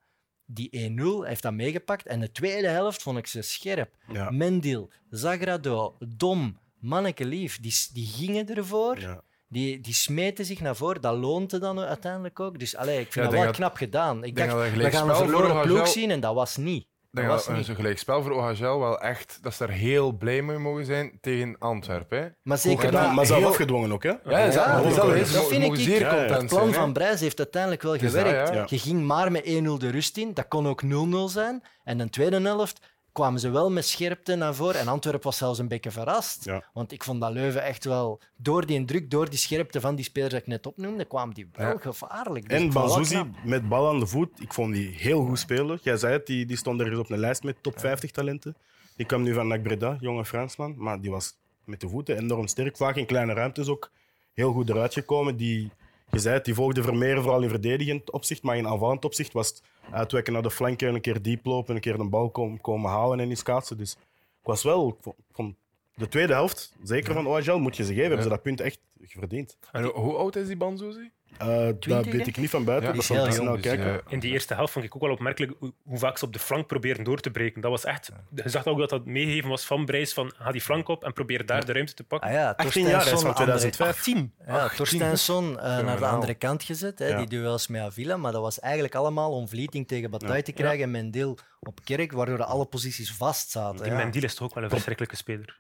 die 0.45 0.69
1-0 0.71 1.23
heeft 1.23 1.43
dat 1.43 1.53
meegepakt. 1.53 2.07
En 2.07 2.21
de 2.21 2.33
tweede 2.33 2.69
helft 2.69 3.03
vond 3.03 3.19
ik 3.19 3.27
ze 3.27 3.43
scherp. 3.43 3.97
Ja. 4.13 4.31
Mendil, 4.31 4.91
Zagrado, 5.11 5.97
Dom, 6.17 6.59
Manneke 6.81 7.25
Lief, 7.25 7.61
die, 7.61 7.75
die 7.93 8.07
gingen 8.07 8.55
ervoor. 8.55 9.01
Ja. 9.01 9.21
Die, 9.49 9.81
die 9.81 9.95
smeten 9.95 10.45
zich 10.45 10.61
naar 10.61 10.77
voren. 10.77 11.01
Dat 11.01 11.17
loonte 11.17 11.59
dan 11.59 11.79
uiteindelijk 11.81 12.41
ook. 12.41 12.59
Dus 12.59 12.77
allee, 12.77 13.01
ik 13.01 13.13
vind 13.13 13.15
Ja, 13.15 13.23
dat 13.23 13.33
wel 13.33 13.43
dat- 13.45 13.55
knap 13.57 13.77
gedaan. 13.77 14.25
Ik 14.25 14.37
denk 14.37 14.51
dacht, 14.51 14.61
dat 14.63 14.73
een 14.73 14.79
we 14.79 14.91
gaan 14.91 15.09
een 15.09 15.17
verloren 15.17 15.63
ploeg 15.63 15.89
zien 15.89 16.11
en 16.11 16.21
dat 16.21 16.35
was 16.35 16.57
niet. 16.57 16.83
Ik 16.83 17.23
Dat 17.23 17.31
denk 17.31 17.37
was 17.37 17.47
dat 17.47 17.57
niet. 17.57 17.69
een 17.69 17.75
gelijkspel 17.77 18.23
voor 18.23 18.33
OHL 18.33 18.79
wel 18.79 19.01
echt, 19.01 19.39
dat 19.43 19.55
ze 19.55 19.67
daar 19.67 19.77
heel 19.77 20.13
blij 20.13 20.43
mee 20.43 20.59
mogen 20.59 20.85
zijn 20.85 21.19
tegen 21.21 21.59
Antwerpen. 21.59 22.19
hè. 22.23 22.29
Maar 22.43 22.59
zeker 22.59 22.85
gedaan, 22.85 23.15
Maar 23.15 23.27
zelf 23.27 23.41
heel- 23.41 23.49
afgedwongen 23.49 23.93
ook, 23.93 24.03
hè? 24.03 24.09
Ja, 24.09 24.19
Ja, 24.39 24.51
ze- 24.51 24.57
dat 24.59 24.95
dat 24.97 25.15
is 25.15 25.33
dat 25.33 25.49
vind 25.49 25.65
ik- 25.65 25.75
zeer 25.77 26.01
Ja, 26.01 26.07
ja, 26.15 26.17
het 26.21 26.27
content 26.27 26.51
Het 26.51 26.61
plan 26.61 26.73
van 26.73 26.93
Brijs 26.93 27.21
heeft 27.21 27.39
uiteindelijk 27.39 27.83
wel 27.83 27.93
dat, 27.93 28.01
gewerkt. 28.01 28.53
ja. 28.55 28.67
Je 28.69 28.79
ging 28.79 29.03
maar 29.07 29.33
met 29.33 29.47
1-0 29.47 29.79
de 29.79 29.91
rust 29.91 30.17
in. 30.17 30.35
Dat 30.35 30.49
kon 30.49 30.67
ook 30.69 30.83
0-0 30.83 31.29
zijn. 31.29 31.63
En 31.85 31.99
de 31.99 32.11
tweede 32.11 32.41
helft 32.41 32.81
kwamen 33.17 33.41
ze 33.41 33.51
wel 33.51 33.71
met 33.71 33.87
scherpte 33.87 34.35
naar 34.35 34.55
voren. 34.55 34.81
En 34.81 34.89
Antwerpen 34.89 35.23
was 35.23 35.37
zelfs 35.37 35.59
een 35.59 35.69
beetje 35.69 35.91
verrast. 35.91 36.45
Ja. 36.45 36.65
Want 36.73 36.93
ik 36.93 37.05
vond 37.05 37.21
dat 37.21 37.33
Leuven 37.33 37.63
echt 37.63 37.85
wel... 37.85 38.21
Door 38.37 38.67
die 38.67 38.85
druk, 38.85 39.11
door 39.11 39.31
die 39.31 39.39
scherpte 39.39 39.81
van 39.81 39.95
die 39.95 40.05
spelers 40.05 40.33
dat 40.33 40.41
ik 40.41 40.47
net 40.47 40.67
opnoemde, 40.67 41.05
kwamen 41.05 41.35
die 41.35 41.49
wel 41.53 41.69
Ja. 41.69 41.77
gevaarlijk. 41.79 42.49
Dus 42.49 42.59
En 42.59 42.71
knap. 42.71 43.27
met 43.45 43.69
bal 43.69 43.89
aan 43.89 43.99
de 44.01 44.07
voet, 44.07 44.41
ik 44.41 44.53
vond 44.53 44.75
die 44.75 44.89
heel 44.89 45.25
goed 45.25 45.39
spelen. 45.39 45.79
Jij 45.83 45.97
zei 45.97 46.13
het, 46.13 46.27
die, 46.27 46.47
die 46.47 46.57
stond 46.57 46.81
ergens 46.81 46.99
op 46.99 47.11
een 47.11 47.19
lijst 47.19 47.43
met 47.43 47.57
top 47.63 47.79
50 47.81 48.11
talenten. 48.11 48.57
Die 48.97 49.07
kwam 49.07 49.23
nu 49.23 49.35
van 49.35 49.47
NAC 49.47 49.63
Breda, 49.63 49.97
jonge 50.01 50.25
Fransman. 50.25 50.75
Maar 50.77 51.01
die 51.01 51.11
was 51.11 51.37
met 51.65 51.81
de 51.81 51.89
voeten 51.89 52.17
enorm 52.19 52.47
sterk. 52.47 52.77
Vaak 52.77 52.97
in 52.97 53.07
kleine 53.07 53.33
ruimtes 53.33 53.69
ook 53.69 53.91
heel 54.35 54.53
goed 54.53 54.69
eruit 54.69 54.93
gekomen. 54.93 55.37
Die, 55.37 55.71
je 56.11 56.19
zei 56.19 56.35
het, 56.35 56.45
die 56.45 56.55
volgde 56.55 56.83
Vermeer 56.83 57.23
vooral 57.23 57.43
in 57.43 57.49
verdedigend 57.49 58.11
opzicht. 58.11 58.43
Maar 58.43 58.57
in 58.57 58.67
aanvallend 58.69 59.05
opzicht 59.05 59.33
was 59.33 59.49
het 59.49 59.63
uitwijken 59.91 60.33
naar 60.33 60.43
de 60.43 60.51
flanken, 60.51 60.95
een 60.95 61.01
keer 61.01 61.23
diep 61.23 61.45
lopen, 61.45 61.75
een 61.75 61.81
keer 61.81 61.97
de 61.97 62.05
bal 62.09 62.31
komen, 62.31 62.61
komen 62.61 62.91
halen 62.91 63.21
en 63.21 63.29
die 63.29 63.37
schaatsen. 63.37 63.77
Dus 63.77 63.93
ik 64.41 64.43
was 64.43 64.63
wel... 64.63 64.99
Vond 65.33 65.57
de 65.95 66.09
tweede 66.09 66.33
helft, 66.33 66.75
zeker 66.83 67.15
van 67.15 67.27
OHL, 67.27 67.57
moet 67.59 67.77
je 67.77 67.83
ze 67.85 67.89
geven. 67.89 68.05
Hebben 68.07 68.23
ze 68.23 68.29
dat 68.29 68.43
punt 68.43 68.61
echt 68.61 68.79
verdiend. 69.01 69.59
En 69.73 69.85
hoe- 69.85 70.17
oud 70.17 70.37
is 70.37 70.47
die 70.47 70.57
Banzuzi? 70.57 71.11
Eh, 71.39 71.69
dat 71.79 72.05
weet 72.05 72.27
ik 72.27 72.37
niet 72.37 72.51
van 72.51 72.65
buiten. 72.65 72.89
Ja, 72.89 72.95
dat 72.95 73.05
zal 73.05 73.17
snel 73.33 73.45
jong, 73.45 73.63
Dus, 73.63 73.73
kijken. 73.73 74.01
In 74.09 74.19
die 74.19 74.33
eerste 74.33 74.55
helft 74.55 74.73
vond 74.73 74.85
ik 74.85 74.95
ook 74.97 75.03
wel 75.03 75.11
opmerkelijk 75.11 75.53
hoe, 75.59 75.73
hoe 75.85 75.99
vaak 75.99 76.19
ze 76.19 76.25
op 76.25 76.33
de 76.33 76.39
flank 76.39 76.67
probeerden 76.67 77.05
door 77.05 77.21
te 77.21 77.31
breken. 77.31 77.61
Dat 77.61 77.71
was 77.71 77.85
echt... 77.85 78.11
Je 78.35 78.49
zag 78.49 78.67
ook 78.67 78.79
dat 78.79 78.91
dat 78.91 79.05
meegegeven 79.07 79.49
was 79.49 79.65
van 79.67 79.85
Brijs, 79.85 80.13
van 80.13 80.33
ga 80.37 80.51
die 80.53 80.61
flank 80.61 80.89
op 80.89 81.05
en 81.05 81.13
probeer 81.13 81.47
daar 81.47 81.65
de 81.67 81.73
ruimte 81.73 81.95
te 81.95 82.05
pakken. 82.05 82.29
Ah 82.29 82.35
ja, 82.35 82.51
18 82.57 82.83
jaar, 82.87 83.05
hij 83.05 83.13
is 83.13 83.21
van 83.21 83.35
Torstensson, 83.35 83.35
2005. 83.35 83.89
18. 83.97 84.33
Ja, 84.47 84.63
18. 84.63 84.77
Torstensson 84.77 85.45
eh, 85.59 85.63
naar 85.63 85.77
de 85.77 85.85
Fenomenaal. 85.85 86.15
andere 86.15 86.35
kant 86.35 86.63
gezet, 86.63 86.99
hè, 86.99 87.07
Ja. 87.07 87.17
die 87.19 87.27
duels 87.29 87.67
met 87.67 87.81
Avila. 87.81 88.17
Maar 88.17 88.33
dat 88.33 88.43
was 88.43 88.61
eigenlijk 88.61 88.95
allemaal 88.95 89.33
om 89.33 89.49
Vlieting 89.49 89.89
tegen 89.89 90.11
Bataille 90.11 90.43
te 90.43 90.53
krijgen 90.53 90.83
en 90.83 90.91
Mendil 90.91 91.39
op 91.61 91.81
Kerk, 91.85 92.13
waardoor 92.13 92.45
alle 92.45 92.65
posities 92.65 93.13
vast 93.13 93.51
zaten. 93.51 93.83
Die 93.83 93.93
ja. 93.93 93.97
Mendil 93.97 94.23
is 94.23 94.35
toch 94.35 94.49
ook 94.49 94.55
wel 94.55 94.65
een 94.65 94.71
verschrikkelijke 94.71 95.17
speler. 95.17 95.59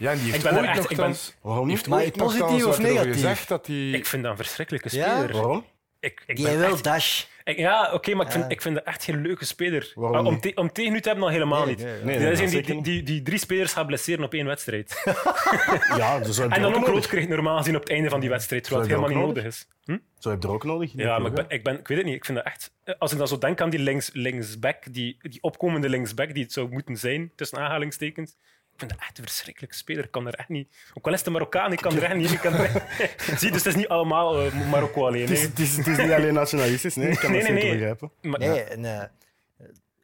Ja, 0.00 0.10
en 0.10 0.16
die 0.18 0.24
heeft 0.32 0.36
Ik 0.36 0.42
ben 0.42 0.52
er 0.52 0.68
ooit 0.68 0.78
echt- 0.78 0.90
ik 0.90 0.96
ben-. 0.96 1.14
Waarom 1.42 1.66
die 1.66 1.76
niet? 1.76 1.86
Maar 1.86 1.98
ooit 2.00 2.16
positief 2.16 2.64
of 2.66 2.78
negatief? 2.78 3.12
gezegd 3.12 3.48
dat 3.48 3.66
hij... 3.66 3.90
Ik 3.90 4.06
vind 4.06 4.22
dat 4.22 4.30
een 4.30 4.36
verschrikkelijke 4.36 4.96
Ja? 4.96 5.16
speler. 5.18 5.32
Waarom? 5.36 5.64
Ik, 6.00 6.22
ik 6.26 6.36
Die 6.36 6.46
wil 6.46 6.62
echt- 6.62 6.84
dash. 6.84 7.24
ik- 7.44 7.56
ja, 7.58 7.92
oké, 7.92 8.14
maar 8.14 8.26
ik 8.26 8.32
vind, 8.32 8.44
Ja. 8.44 8.50
ik 8.50 8.62
vind 8.62 8.74
dat 8.74 8.84
echt 8.84 9.04
geen 9.04 9.20
leuke 9.22 9.44
speler. 9.44 9.92
Waarom 9.94 10.18
Ah, 10.18 10.26
om, 10.26 10.40
te- 10.40 10.52
om 10.54 10.72
tegen 10.72 10.94
u 10.94 11.00
te 11.00 11.08
hebben, 11.08 11.26
al 11.26 11.32
helemaal 11.32 11.64
Nee, 11.66 11.74
niet. 11.76 11.86
nee, 12.04 12.18
ja. 12.20 12.30
Dat 12.30 12.38
een 12.38 12.48
die, 12.50 12.62
die, 12.62 12.82
die, 12.82 13.02
die 13.02 13.22
drie 13.22 13.38
spelers 13.38 13.72
gaat 13.72 13.86
blesseren 13.86 14.24
op 14.24 14.34
één 14.34 14.46
wedstrijd. 14.46 15.02
Ja, 15.96 16.18
dus 16.18 16.36
zo 16.36 16.48
En 16.48 16.62
dan 16.62 16.74
ook 16.74 16.86
rood 16.86 17.06
krijgt 17.06 17.28
normaal 17.28 17.58
gezien 17.58 17.74
op 17.76 17.80
het 17.80 17.90
einde 17.90 18.08
van 18.08 18.20
die 18.20 18.28
wedstrijd, 18.28 18.62
terwijl 18.62 18.84
het 18.86 18.94
helemaal 18.96 19.16
niet 19.16 19.26
nodig 19.26 19.44
is. 19.44 19.68
Hm? 19.84 19.96
Zo 20.18 20.30
heb 20.30 20.42
je 20.42 20.48
er 20.48 20.54
ook 20.54 20.64
nodig. 20.64 20.92
Ja, 20.94 21.18
maar 21.18 21.28
ik 21.28 21.34
ben, 21.34 21.44
ik 21.48 21.64
ben, 21.64 21.78
ik 21.78 21.88
weet 21.88 21.96
het 21.98 22.06
niet. 22.06 22.16
Ik 22.16 22.24
vind 22.24 22.38
dat 22.38 22.46
echt. 22.46 22.72
Als 22.98 23.12
ik 23.12 23.18
dan 23.18 23.28
zo 23.28 23.38
denk 23.38 23.60
aan 23.60 23.70
die 23.70 23.80
links, 23.80 24.10
linksback, 24.12 24.92
die, 24.92 25.16
die 25.20 25.42
opkomende 25.42 25.88
linksback 25.88 26.34
die 26.34 26.42
het 26.42 26.52
zou 26.52 26.68
moeten 26.70 26.96
zijn, 26.96 27.32
tussen 27.36 27.58
aanhalingstekens. 27.58 28.36
Ik 28.80 28.86
vind 28.88 28.98
dat 28.98 29.08
echt 29.08 29.18
een 29.18 29.24
verschrikkelijke 29.24 29.76
speler. 29.76 30.04
Ik 30.04 30.10
kan 30.10 30.26
er 30.26 30.34
echt 30.34 30.48
niet. 30.48 30.68
Ook 30.94 31.06
al 31.06 31.12
is 31.12 31.18
het 31.18 31.26
een 31.26 31.32
Marokkaan, 31.32 31.72
ik 31.72 31.78
kan 31.78 31.96
er 31.96 32.02
echt 32.02 32.14
niet. 32.16 32.30
Ik 32.30 32.38
kan 32.38 32.52
er 32.54 32.64
echt- 32.64 33.38
Zie, 33.40 33.50
dus 33.50 33.64
het 33.64 33.66
is 33.66 33.74
niet 33.74 33.88
allemaal 33.88 34.40
eh, 34.44 34.70
Marokko 34.70 35.06
alleen. 35.06 35.20
Het 35.20 35.30
is, 35.30 35.42
het, 35.42 35.58
is, 35.58 35.76
het 35.76 35.86
is 35.86 35.96
niet 35.96 36.10
alleen 36.10 36.34
nationalistisch, 36.34 36.94
nee, 36.94 37.08
ik 37.10 37.18
kan 37.18 37.30
Nee, 37.30 37.40
dat 37.40 37.50
nee, 37.50 37.60
zeker 37.60 37.76
nee. 37.78 37.94
begrijpen. 37.94 38.30
Maar, 38.30 38.38
Nee, 38.38 38.60
en, 38.62 38.84
eh, 38.84 39.04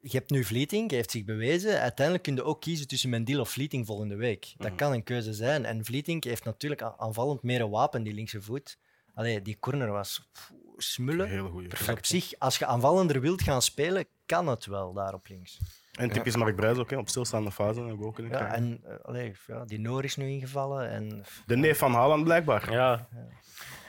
je 0.01 0.17
hebt 0.17 0.31
nu 0.31 0.45
Vlieting, 0.45 0.89
hij 0.89 0.97
heeft 0.99 1.11
zich 1.11 1.25
bewezen. 1.25 1.81
Uiteindelijk 1.81 2.25
kun 2.27 2.35
je 2.35 2.45
ook 2.45 2.61
kiezen 2.61 2.87
tussen 2.89 3.11
Mendil 3.11 3.41
of 3.41 3.51
Vlieting 3.51 3.87
volgende 3.87 4.17
week. 4.17 4.55
Dat 4.57 4.67
Mhm. 4.69 4.77
kan 4.77 4.93
een 4.93 5.03
keuze 5.03 5.33
zijn. 5.33 5.65
En 5.65 5.85
Vlieting 5.85 6.25
heeft 6.25 6.45
natuurlijk 6.45 6.83
aanvallend 6.83 7.43
meer 7.43 7.61
een 7.61 7.71
wapen, 7.71 8.03
die 8.03 8.15
linkse 8.15 8.43
voet. 8.43 8.79
Allee, 9.15 9.43
die 9.43 9.57
corner 9.61 9.91
was 9.91 10.29
pff, 10.33 10.53
smullen. 10.77 11.29
Hele 11.29 11.49
goeie. 11.49 11.69
Dus 11.69 11.89
op 11.89 12.05
zich, 12.07 12.33
als 12.39 12.59
je 12.59 12.67
aanvallender 12.67 13.21
wilt 13.21 13.43
gaan 13.43 13.63
spelen, 13.63 14.05
kan 14.27 14.49
het 14.49 14.67
wel 14.67 14.93
daar 14.93 15.15
op 15.15 15.29
links. 15.29 15.59
En 15.97 16.11
typisch 16.11 16.37
Mark 16.37 16.57
Brijs 16.57 16.77
ook, 16.79 16.91
hè, 16.91 16.97
op 16.97 17.09
stilstaande 17.09 17.51
fase. 17.51 17.81
ook 18.01 18.15
kunnen 18.15 18.33
Ja, 18.33 18.55
en 18.55 18.81
allee, 19.03 19.33
ja, 19.47 19.65
die 19.65 19.79
Noor 19.81 20.05
is 20.05 20.17
nu 20.17 20.29
ingevallen. 20.29 20.91
En, 20.91 21.23
De 21.47 21.57
neef 21.57 21.79
van 21.79 21.93
Haaland, 21.95 22.25
blijkbaar. 22.25 22.73
ja. 22.73 23.09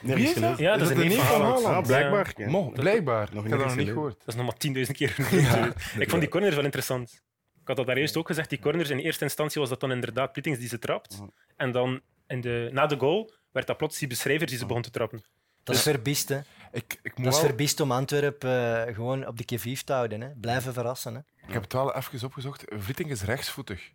Nergens 0.02 0.26
Wie 0.26 0.34
is 0.34 0.40
dat? 0.40 0.54
gelezen. 0.54 0.64
ja, 0.64 0.72
dat 0.76 0.80
is 0.80 0.88
dat 0.88 0.96
de 0.96 1.04
neef 1.04 1.28
van 1.28 1.40
Haaland. 1.42 1.62
Ja, 1.62 1.80
blijkbaar. 1.80 2.32
Ja. 2.36 2.48
Mo, 2.50 2.70
blijkbaar. 2.70 3.28
nog 3.32 3.44
ik 3.44 3.50
heb 3.50 3.58
dat 3.58 3.68
nog 3.68 3.76
niet 3.76 3.88
gehoord. 3.88 4.18
Dat 4.18 4.28
is 4.28 4.34
nog 4.34 4.44
maar 4.44 4.84
10.000 4.86 4.92
keer 4.92 5.08
genoemd. 5.18 5.74
ik 5.98 6.08
vond 6.10 6.20
die 6.22 6.30
corners 6.30 6.54
wel 6.54 6.64
interessant. 6.64 7.22
Ik 7.60 7.68
had 7.68 7.76
dat 7.76 7.86
daar 7.86 7.96
eerst 7.96 8.16
ook 8.16 8.26
gezegd. 8.26 8.48
Die 8.50 8.58
corners, 8.58 8.90
in 8.90 8.98
eerste 8.98 9.24
instantie 9.24 9.60
was 9.60 9.70
dat 9.70 9.80
dan 9.80 9.90
inderdaad 9.92 10.32
Pietings 10.32 10.58
die 10.58 10.68
ze 10.68 10.78
trapt. 10.78 11.22
En 11.56 11.72
dan 11.72 12.00
in 12.26 12.40
de, 12.40 12.68
na 12.72 12.86
de 12.86 12.98
goal 12.98 13.32
werd 13.52 13.66
dat 13.66 13.76
plots 13.76 13.98
die 13.98 14.08
beschrijver 14.08 14.46
die 14.46 14.58
ze 14.58 14.66
begon 14.66 14.82
te 14.82 14.90
trappen. 14.90 15.22
dat 15.64 15.74
is 15.76 15.82
verbiest, 15.82 16.28
hè. 16.28 16.38
Ik, 16.72 16.98
ik, 17.02 17.16
moet 17.16 17.24
Dat 17.24 17.34
is 17.34 17.38
wel- 17.40 17.48
verbiest 17.48 17.80
om 17.80 17.92
Antwerpen 17.92 18.86
eh, 18.86 18.94
gewoon 18.94 19.26
op 19.26 19.38
de 19.38 19.44
kevief 19.44 19.82
te 19.82 19.92
houden. 19.92 20.20
Hè. 20.20 20.28
Blijven 20.40 20.72
verrassen. 20.72 21.14
Hè. 21.14 21.20
Ik 21.48 21.54
heb 21.54 21.62
het 21.62 21.72
wel 21.72 21.94
even 21.94 22.24
opgezocht. 22.24 22.64
Vlieting 22.76 23.10
is 23.10 23.22
rechtsvoetig. 23.22 23.92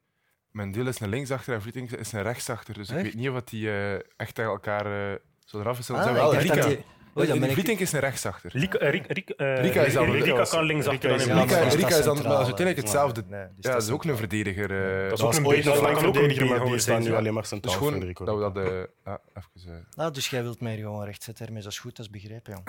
Mendil 0.52 0.88
is 0.88 1.00
een 1.00 1.10
linksachter 1.10 1.54
en 1.54 1.62
Vlieting 1.62 1.92
is 1.92 2.12
een 2.12 2.22
rechtsachter. 2.22 2.74
Dus 2.74 2.90
ik 2.90 2.96
weet 3.04 3.14
niet 3.14 3.30
of 3.30 3.42
die 3.42 3.70
eh, 3.70 3.94
echt 3.94 4.36
tegen 4.36 4.52
elkaar 4.52 5.12
uh, 5.12 5.16
zo 5.46 5.60
eraf 5.60 5.80
is. 5.80 5.90
Ah, 5.90 6.06
ik 6.42 6.48
dacht 6.48 6.60
die- 6.68 6.86
ben 7.14 7.44
ik- 7.44 7.52
Vlietink 7.52 7.80
is 7.80 7.92
een 7.92 8.00
rechtsachter. 8.00 8.52
Eh, 8.56 8.62
eh, 8.88 8.90
Rika 9.62 9.82
is 9.82 9.94
dan- 9.94 10.12
Rika 10.12 10.26
Rika 10.26 10.44
kan 10.44 10.64
links 10.64 10.86
Rika 10.88 11.10
achter 11.10 11.10
dan 11.10 11.38
Ja, 11.38 11.44
in 11.44 11.50
Rika, 11.70 11.88
is 11.98 12.04
dan 12.04 12.28
uiteindelijk 12.28 12.78
hetzelfde. 12.78 13.24
Nee, 13.28 13.46
dus 13.56 13.66
ja, 13.66 13.72
dat 13.74 13.82
is 13.84 13.90
ook 13.90 14.04
een 14.06 14.18
verdediger. 14.18 14.72
eh, 15.04 15.10
Dat 15.10 15.18
is 15.20 15.26
ook 15.26 15.34
een 15.34 15.46
ooit 15.46 15.56
beetje- 15.56 15.72
een 15.72 15.76
dat 15.76 15.86
kan 15.86 15.92
ook 15.92 15.96
een 15.96 16.02
flankverdediger, 16.02 16.48
maar 16.70 16.80
staat 16.80 16.98
nu 16.98 17.04
zijn, 17.04 17.16
alleen 17.16 17.34
maar 17.34 17.42
Dus 17.42 17.52
centraal. 17.52 17.76
gewoon 17.76 17.94
Federico. 17.94 18.26
dat 18.26 18.36
we 18.36 18.42
dat... 18.42 18.58
eh, 18.72 18.80
ja, 19.06 19.20
even, 19.34 19.74
eh, 19.74 19.96
Nou, 19.96 20.14
dus 20.14 20.30
jij 20.30 20.42
wilt 20.44 20.62
mij 20.62 20.78
gewoon 20.78 21.06
recht 21.06 21.24
zetten, 21.24 21.46
ermee. 21.46 21.62
Dat 21.64 21.72
is 21.72 21.80
goed, 21.80 21.96
dat 21.96 22.06
is 22.06 22.12
begrepen, 22.12 22.54
jong. 22.54 22.68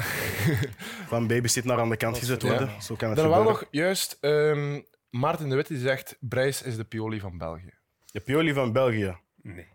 Van 1.13 1.27
babysit 1.27 1.65
naar 1.65 1.79
aan 1.79 1.89
de 1.91 1.97
kant 1.97 2.19
gezet 2.19 2.43
worden. 2.43 2.71
Zo 2.83 2.95
kan 2.95 3.09
het 3.09 3.19
Dan 3.19 3.29
wel 3.29 3.43
nog 3.43 3.65
juist... 3.71 4.19
ehm, 4.21 4.81
Maarten 5.11 5.49
de 5.49 5.55
Wit 5.55 5.67
die 5.69 5.79
zegt, 5.79 6.17
Brijs 6.21 6.63
is 6.63 6.77
de 6.77 6.85
Pioli 6.85 7.21
van 7.21 7.39
België. 7.39 7.73
De 8.13 8.21
Pioli 8.21 8.53
van 8.53 8.73
België. 8.73 9.17
Nee. 9.43 9.67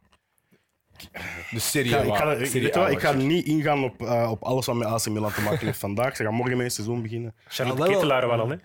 De 1.51 1.59
Serie 1.59 1.91
Ja, 1.91 1.97
A. 1.97 2.01
ik, 2.03 2.15
ga, 2.15 2.31
ik, 2.31 2.45
Serie 2.45 2.61
weet 2.61 2.73
je 2.73 2.79
wat, 2.79 2.87
A 2.89 2.91
ik 2.91 2.99
ga 2.99 3.13
was. 3.13 3.23
niet 3.23 3.45
ingaan 3.45 3.83
op, 3.83 4.01
eh, 4.01 4.31
op 4.31 4.43
alles 4.43 4.65
wat 4.65 4.75
met 4.75 4.87
AC 4.87 5.07
Milan 5.09 5.31
te 5.33 5.41
maken 5.41 5.65
heeft 5.65 5.79
vandaag. 5.79 6.15
Ze 6.15 6.23
gaan 6.23 6.33
morgen 6.33 6.55
mee 6.55 6.65
het 6.65 6.73
seizoen 6.75 7.01
beginnen. 7.01 7.35
Charlotte 7.47 7.81
Ah, 7.81 7.87
wel, 7.87 7.97
Ketelaar 7.97 8.27
wel 8.27 8.39
al, 8.39 8.49
hè? 8.49 8.55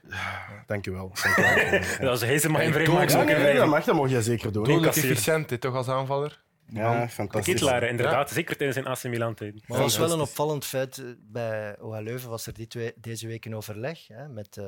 Dankjewel. 0.67 1.13
Dankjewel. 1.23 1.81
Ja, 2.01 2.09
Als 2.09 2.21
hij 2.21 2.39
ze 2.39 2.49
mag 2.49 2.61
En 2.61 2.73
vrijmaken, 2.73 2.99
Doel- 3.01 3.11
zou 3.11 3.25
Ja, 3.25 3.31
ik 3.31 3.37
nee, 3.43 3.47
hem 3.47 3.57
dat 3.57 3.67
mag, 3.69 3.85
dat 3.85 3.95
mag 3.97 4.11
je 4.11 4.23
zeker 4.23 4.53
doen. 4.53 4.65
Dodelijk 4.65 4.97
efficiënt, 4.97 5.61
toch 5.61 5.75
als 5.75 5.89
aanvaller? 5.89 6.43
Ja, 6.69 7.01
De 7.03 7.09
fantastisch. 7.09 7.55
Ketelaar, 7.55 7.83
inderdaad. 7.83 8.31
Zeker 8.31 8.57
tijdens 8.57 8.79
zijn 8.79 8.95
AC 8.97 9.03
Milan-tijd. 9.05 9.69
Maar 9.69 9.79
dat 9.79 9.89
is 9.91 9.97
wel 9.99 10.13
een 10.13 10.21
opvallend 10.21 10.65
feit. 10.65 10.99
eh, 10.99 11.05
Bij 11.21 11.77
OH 11.81 11.99
Leuven 12.01 12.31
was 12.31 12.47
er 12.47 12.53
dit 12.55 12.75
we- 12.75 12.95
deze 12.97 13.27
week 13.27 13.45
een 13.45 13.57
overleg 13.57 14.07
hè, 14.09 14.29
met 14.29 14.61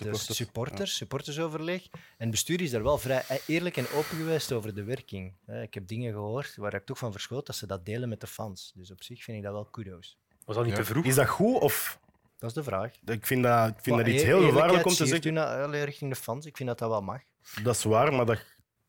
eh, 0.00 0.12
de 0.12 0.18
Supporters. 0.18 0.36
supporters, 0.36 0.96
supportersoverleg. 0.96 1.82
En 1.92 2.00
het 2.18 2.30
bestuur 2.30 2.60
is 2.60 2.70
daar 2.70 2.82
wel 2.82 2.98
vrij 2.98 3.22
e- 3.28 3.38
eerlijk 3.46 3.76
en 3.76 3.86
open 3.88 4.16
geweest 4.16 4.52
over 4.52 4.74
de 4.74 4.82
werking. 4.84 5.32
hè. 5.46 5.62
Ik 5.62 5.74
heb 5.74 5.86
dingen 5.88 6.12
gehoord 6.12 6.56
waar 6.56 6.74
ik 6.74 6.84
toch 6.84 6.98
van 6.98 7.12
verschoot 7.12 7.46
dat 7.46 7.56
ze 7.56 7.66
dat 7.66 7.86
delen 7.86 8.08
met 8.08 8.20
de 8.20 8.26
fans. 8.26 8.72
Dus 8.74 8.90
op 8.90 9.02
zich 9.02 9.22
vind 9.24 9.36
ik 9.36 9.42
dat 9.42 9.52
wel 9.52 9.64
kudos. 9.64 10.18
Was 10.44 10.56
dat 10.56 10.64
niet 10.64 10.74
Ja. 10.74 10.80
te 10.80 10.86
vroeg? 10.86 11.04
Is 11.04 11.14
dat 11.14 11.28
goed 11.28 11.60
of... 11.60 11.98
Dat 12.38 12.48
is 12.48 12.54
de 12.54 12.62
vraag. 12.70 12.92
Ik 13.06 13.26
vind 13.26 13.42
dat, 13.42 13.68
ik 13.68 13.74
vind 13.80 13.96
Maar 13.96 14.04
dat 14.04 14.14
iets 14.14 14.22
eer- 14.22 14.36
heel 14.38 14.48
gevaarlijk 14.48 14.86
om 14.86 14.92
te 14.94 15.06
zeggen. 15.06 15.30
u 15.30 15.32
naar, 15.32 15.62
allee, 15.62 15.84
richting 15.84 16.10
de 16.10 16.16
fans. 16.20 16.46
Ik 16.46 16.56
vind 16.56 16.68
dat 16.68 16.78
dat 16.78 16.88
wel 16.88 17.02
mag. 17.02 17.20
Dat 17.62 17.76
is 17.76 17.84
waar, 17.84 18.12
maar 18.12 18.26
dat, 18.26 18.44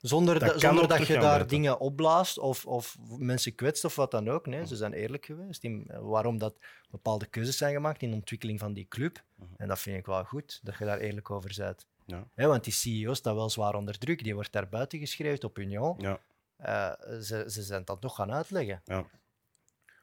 Zonder, 0.08 0.39
Dat 0.39 0.53
da- 0.53 0.60
zonder 0.60 0.88
dat 0.88 1.08
je 1.08 1.20
daar 1.20 1.47
dingen 1.47 1.80
opblaast 1.80 2.38
of, 2.38 2.66
of 2.66 2.97
mensen 3.18 3.56
kwetst 3.56 3.86
of 3.86 3.95
wat 3.95 4.12
dan 4.12 4.30
ook. 4.30 4.45
Nee, 4.45 4.66
ze 4.68 4.76
zijn 4.76 4.93
eerlijk 4.93 5.26
geweest 5.26 5.64
in 5.64 5.86
eh, 5.88 5.97
waarom 6.01 6.38
dat 6.38 6.56
bepaalde 6.89 7.26
keuzes 7.26 7.58
zijn 7.58 7.74
gemaakt 7.74 8.01
in 8.01 8.10
de 8.10 8.16
ontwikkeling 8.16 8.60
van 8.60 8.74
die 8.74 8.86
club. 8.89 9.24
En 9.58 9.68
dat 9.68 9.80
vind 9.80 9.97
ik 9.97 10.06
wel 10.06 10.24
goed, 10.24 10.60
dat 10.64 10.78
je 10.78 10.86
daar 10.86 10.99
eerlijk 10.99 11.30
over 11.32 11.53
bent. 11.58 11.86
Ja. 12.06 12.28
Hè, 12.34 12.47
want 12.47 12.64
die 12.64 12.74
CEO 12.74 13.14
staat 13.14 13.36
wel 13.36 13.49
zwaar 13.49 13.76
onder 13.76 13.97
druk. 13.97 14.24
Die 14.24 14.34
wordt 14.34 14.51
daar 14.51 14.70
buiten 14.70 14.99
geschreven 14.99 15.43
op 15.43 15.58
Union. 15.58 15.95
ja. 15.99 16.20
Eh, 16.58 16.91
ze, 17.22 17.45
ze 17.47 17.62
zijn 17.62 17.82
dat 17.86 18.01
nog 18.01 18.16
gaan 18.16 18.32
uitleggen. 18.34 18.82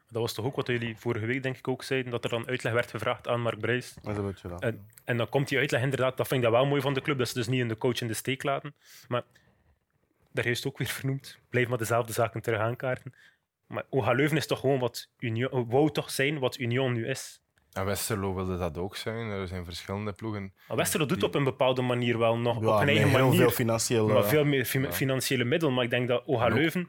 Dat 0.09 0.21
was 0.23 0.33
toch 0.33 0.45
ook 0.45 0.57
wat 0.57 0.67
jullie 0.67 0.97
vorige 0.97 1.27
week 1.27 1.43
denk 1.43 1.57
ik 1.57 1.69
ook 1.69 1.83
zeiden, 1.83 2.11
dat 2.11 2.25
er 2.25 2.31
dan 2.31 2.47
uitleg 2.47 2.73
werd 2.73 2.91
gevraagd 2.91 3.29
aan 3.29 3.41
Mark 3.41 3.59
Brijs. 3.61 3.95
Dat 4.03 4.13
is 4.13 4.19
een 4.19 4.27
beetje 4.27 4.49
dat. 4.49 4.63
En, 4.63 4.87
en 5.05 5.17
dan 5.17 5.29
komt 5.29 5.49
die 5.49 5.59
uitleg 5.59 5.83
inderdaad, 5.83 6.17
dat 6.17 6.29
vind 6.29 6.45
ik 6.45 6.51
dat 6.51 6.61
wel 6.61 6.67
mooi 6.69 6.81
van 6.81 6.95
de 6.95 7.01
club, 7.01 7.19
dat 7.19 7.29
ze 7.29 7.35
dus 7.35 7.47
niet 7.49 7.61
in 7.61 7.69
de 7.69 7.79
coach 7.79 8.01
in 8.01 8.07
de 8.07 8.15
steek 8.15 8.43
laten. 8.43 8.75
Maar 9.09 9.23
daar 10.33 10.47
is 10.47 10.57
het 10.57 10.67
ook 10.67 10.79
weer 10.79 10.87
vernoemd, 10.89 11.39
blijf 11.51 11.69
maar 11.69 11.79
dezelfde 11.79 12.13
zaken 12.13 12.43
terug 12.43 12.61
aankaarten. 12.61 13.15
Maar 13.67 13.85
OH 13.91 14.11
Leuven 14.13 14.37
is 14.37 14.47
toch 14.47 14.61
gewoon 14.61 14.79
wat 14.79 15.09
Union, 15.19 15.67
wou 15.69 15.91
toch 15.93 16.11
zijn 16.11 16.39
wat 16.39 16.59
Union 16.59 16.93
nu 16.93 17.07
is. 17.09 17.41
En 17.73 17.85
Westerlo 17.85 18.35
wilde 18.35 18.59
dat 18.59 18.79
ook 18.79 18.97
zijn. 18.97 19.31
Er 19.31 19.49
zijn 19.49 19.65
verschillende 19.65 20.13
ploegen. 20.13 20.53
Maar 20.69 20.77
Westerlo 20.77 21.07
doet 21.07 21.23
op 21.23 21.35
een 21.35 21.45
bepaalde 21.45 21.83
manier 21.83 22.19
wel 22.19 22.39
nog, 22.39 22.57
op 22.57 22.63
een 22.63 22.89
eigen 22.89 23.09
heel 23.09 23.19
manier, 23.19 23.39
veel 23.41 23.51
financieel... 23.51 24.09
maar 24.09 24.25
veel 24.25 24.45
meer 24.45 24.65
fi- 24.65 24.93
financiële 24.93 25.45
middelen. 25.45 25.75
Maar 25.75 25.85
ik 25.85 25.91
denk 25.91 26.09
dat 26.09 26.25
OH 26.27 26.47
Leuven, 26.49 26.89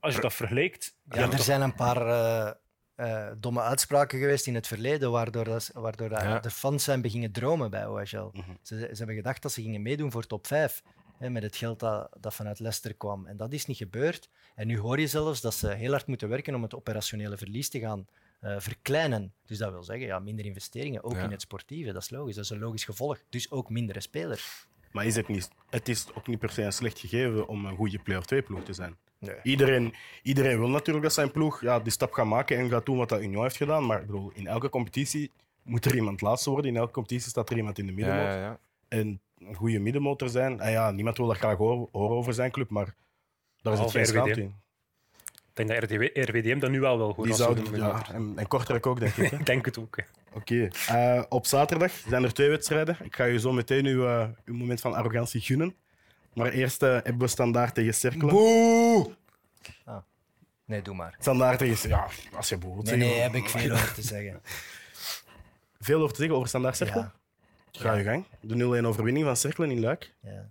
als 0.00 0.14
je 0.14 0.20
dat 0.20 0.34
vergelijkt, 0.34 0.94
Ja, 1.10 1.16
er 1.16 1.28
toch- 1.28 1.40
zijn 1.42 1.60
een 1.60 1.74
paar 1.74 2.06
eh, 2.06 2.50
eh, 2.94 3.32
domme 3.36 3.60
uitspraken 3.60 4.18
geweest 4.18 4.46
in 4.46 4.54
het 4.54 4.66
verleden, 4.66 5.10
waardoor, 5.10 5.44
dat, 5.44 5.70
waardoor 5.74 6.08
dat 6.08 6.20
Ja. 6.22 6.38
de 6.38 6.50
fans 6.50 6.84
zijn 6.84 7.00
beginnen 7.02 7.32
dromen 7.32 7.70
bij 7.70 7.86
OHL. 7.86 8.30
Mhm. 8.32 8.50
Ze, 8.62 8.78
ze 8.78 8.96
hebben 8.96 9.16
gedacht 9.16 9.42
dat 9.42 9.52
ze 9.52 9.62
gingen 9.62 9.82
meedoen 9.82 10.10
voor 10.12 10.26
top 10.26 10.46
5 10.46 10.82
hè, 11.18 11.30
met 11.30 11.42
het 11.42 11.56
geld 11.56 11.80
dat, 11.80 12.08
dat 12.20 12.34
vanuit 12.34 12.58
Leicester 12.58 12.94
kwam. 12.94 13.26
En 13.26 13.36
dat 13.36 13.52
is 13.52 13.66
niet 13.66 13.76
gebeurd. 13.76 14.28
En 14.54 14.66
nu 14.66 14.78
hoor 14.78 15.00
je 15.00 15.06
zelfs 15.06 15.40
dat 15.40 15.54
ze 15.54 15.68
heel 15.68 15.90
hard 15.90 16.06
moeten 16.06 16.28
werken 16.28 16.54
om 16.54 16.62
het 16.62 16.74
operationele 16.74 17.36
verlies 17.36 17.68
te 17.68 17.78
gaan 17.80 18.06
eh, 18.40 18.54
verkleinen. 18.58 19.32
Dus 19.46 19.58
dat 19.58 19.70
wil 19.72 19.82
zeggen, 19.82 20.06
ja, 20.06 20.18
minder 20.18 20.44
investeringen, 20.44 21.04
ook 21.04 21.12
Ja. 21.14 21.22
in 21.24 21.30
het 21.30 21.40
sportieve. 21.40 21.92
Dat 21.92 22.02
is 22.02 22.10
logisch, 22.10 22.34
dat 22.34 22.44
is 22.44 22.50
een 22.50 22.58
logisch 22.58 22.84
gevolg. 22.84 23.18
Dus 23.28 23.50
ook 23.50 23.70
mindere 23.70 24.00
spelers. 24.00 24.66
Maar 24.92 25.06
is 25.06 25.16
het, 25.16 25.28
niet, 25.28 25.48
het 25.70 25.88
is 25.88 26.06
ook 26.14 26.26
niet 26.26 26.38
per 26.38 26.50
se 26.50 26.62
een 26.62 26.72
slecht 26.72 26.98
gegeven 26.98 27.48
om 27.48 27.64
een 27.66 27.76
goede 27.76 27.98
play-off 27.98 28.26
2-ploeg 28.34 28.62
te 28.64 28.72
zijn. 28.72 28.96
Nee. 29.18 29.36
Iedereen, 29.42 29.94
iedereen 30.22 30.58
wil 30.58 30.68
natuurlijk 30.68 31.04
dat 31.04 31.14
zijn 31.14 31.30
ploeg 31.30 31.60
ja, 31.60 31.80
die 31.80 31.92
stap 31.92 32.12
gaat 32.12 32.26
maken 32.26 32.56
en 32.58 32.68
gaat 32.68 32.86
doen 32.86 32.96
wat 32.96 33.08
dat 33.08 33.20
Union 33.22 33.42
heeft 33.42 33.56
gedaan. 33.56 33.86
Maar 33.86 34.00
ik 34.00 34.06
bedoel, 34.06 34.30
in 34.34 34.46
elke 34.46 34.68
competitie 34.68 35.30
moet 35.62 35.84
er 35.84 35.94
iemand 35.94 36.20
laatste 36.20 36.50
worden. 36.50 36.70
In 36.70 36.76
elke 36.76 36.92
competitie 36.92 37.30
staat 37.30 37.50
er 37.50 37.56
iemand 37.56 37.78
in 37.78 37.86
de 37.86 37.92
Ja, 37.92 37.96
middenmoot. 37.98 38.26
ja, 38.26 38.38
ja. 38.40 38.58
En 38.88 39.20
een 39.40 39.54
goede 39.54 39.78
middenmotor 39.78 40.28
zijn. 40.28 40.60
En 40.60 40.70
ja, 40.70 40.90
niemand 40.90 41.16
wil 41.16 41.26
dat 41.26 41.36
graag 41.36 41.56
horen, 41.56 41.88
over 41.92 42.34
zijn 42.34 42.50
club, 42.50 42.70
maar 42.70 42.84
daar 42.84 43.72
is 43.72 43.78
het 43.78 43.92
Behalve 43.92 43.98
geen 43.98 44.06
schaamte 44.06 44.40
in. 44.40 44.54
ik 45.48 45.66
denk 45.68 45.68
dat 45.68 45.82
RDW, 45.90 46.02
RWDM 46.28 46.58
dat 46.58 46.70
nu 46.70 46.80
wel 46.80 46.96
wil. 46.96 47.06
Hoor, 47.14 47.24
Die 47.24 47.26
als 47.32 47.36
ze 47.36 47.42
zouden, 47.42 47.64
doen. 47.64 47.76
ja, 47.76 48.12
en, 48.12 48.32
en 48.36 48.46
Kortrijk 48.46 48.86
ook, 48.86 49.00
denk 49.00 49.16
ik. 49.16 49.30
hè. 49.30 49.36
Ik 49.40 49.46
denk 49.46 49.64
het 49.64 49.78
ook. 49.78 49.96
Oké. 50.32 50.68
Eh, 50.88 51.22
op 51.28 51.46
zaterdag 51.46 51.92
zijn 52.08 52.24
er 52.24 52.32
twee 52.34 52.48
wedstrijden. 52.48 52.96
Ik 53.02 53.16
ga 53.16 53.24
je 53.24 53.38
zo 53.38 53.52
meteen 53.52 53.86
uw, 53.86 54.06
eh, 54.06 54.28
uw 54.44 54.54
moment 54.54 54.80
van 54.80 54.94
arrogantie 54.94 55.40
gunnen. 55.40 55.74
Maar 56.34 56.50
eerst 56.52 56.82
eh, 56.82 56.90
hebben 56.90 57.18
we 57.18 57.26
standaard 57.26 57.74
tegen 57.74 57.94
Cerkelen. 57.94 58.28
Boe! 58.34 59.10
Nee, 60.64 60.82
doe 60.82 60.94
maar. 60.94 61.16
Standaard 61.18 61.58
tegen 61.58 61.88
Ja, 61.88 62.06
als 62.36 62.48
je 62.48 62.58
boert. 62.58 62.84
Nee, 62.86 62.96
nee, 62.96 63.14
heb 63.20 63.34
ik 63.34 63.48
veel 63.48 63.72
over 63.72 63.94
te 63.94 64.02
zeggen. 64.02 64.40
Veel 65.80 65.98
over 66.00 66.10
te 66.10 66.16
zeggen 66.16 66.36
over 66.36 66.48
standaard 66.48 66.76
Cerkelen? 66.76 67.02
Ja. 67.04 67.17
Ga 67.72 67.94
je 67.94 68.04
gang. 68.04 68.26
De 68.40 68.82
0-1 68.82 68.86
overwinning 68.86 69.24
van 69.26 69.36
Cerkelen 69.36 69.70
in 69.70 69.80
Luik. 69.80 70.14
Ja. 70.22 70.50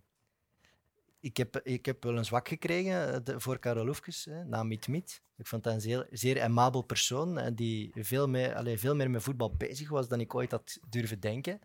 Ik 1.19 1.37
heb, 1.37 1.59
ik 1.63 1.85
heb 1.85 2.03
wel 2.03 2.17
een 2.17 2.25
zwak 2.25 2.47
gekregen 2.47 3.25
eh, 3.25 3.35
voor 3.37 3.59
Karel 3.59 3.87
Oefkes, 3.87 4.27
na 4.45 4.63
Miet 4.63 4.87
Miet. 4.87 5.21
Ik 5.37 5.47
vond 5.47 5.63
dat 5.63 5.73
een 5.73 5.81
zeer, 5.81 6.07
zeer 6.11 6.41
aimabel 6.41 6.81
persoon 6.81 7.37
hè, 7.37 7.53
die 7.53 7.91
veel 7.95 8.27
meer, 8.27 8.55
allee, 8.55 8.77
veel 8.77 8.95
meer 8.95 9.09
met 9.09 9.23
voetbal 9.23 9.55
bezig 9.55 9.89
was 9.89 10.07
dan 10.07 10.19
ik 10.19 10.35
ooit 10.35 10.51
had 10.51 10.77
durven 10.89 11.19
denken. 11.19 11.59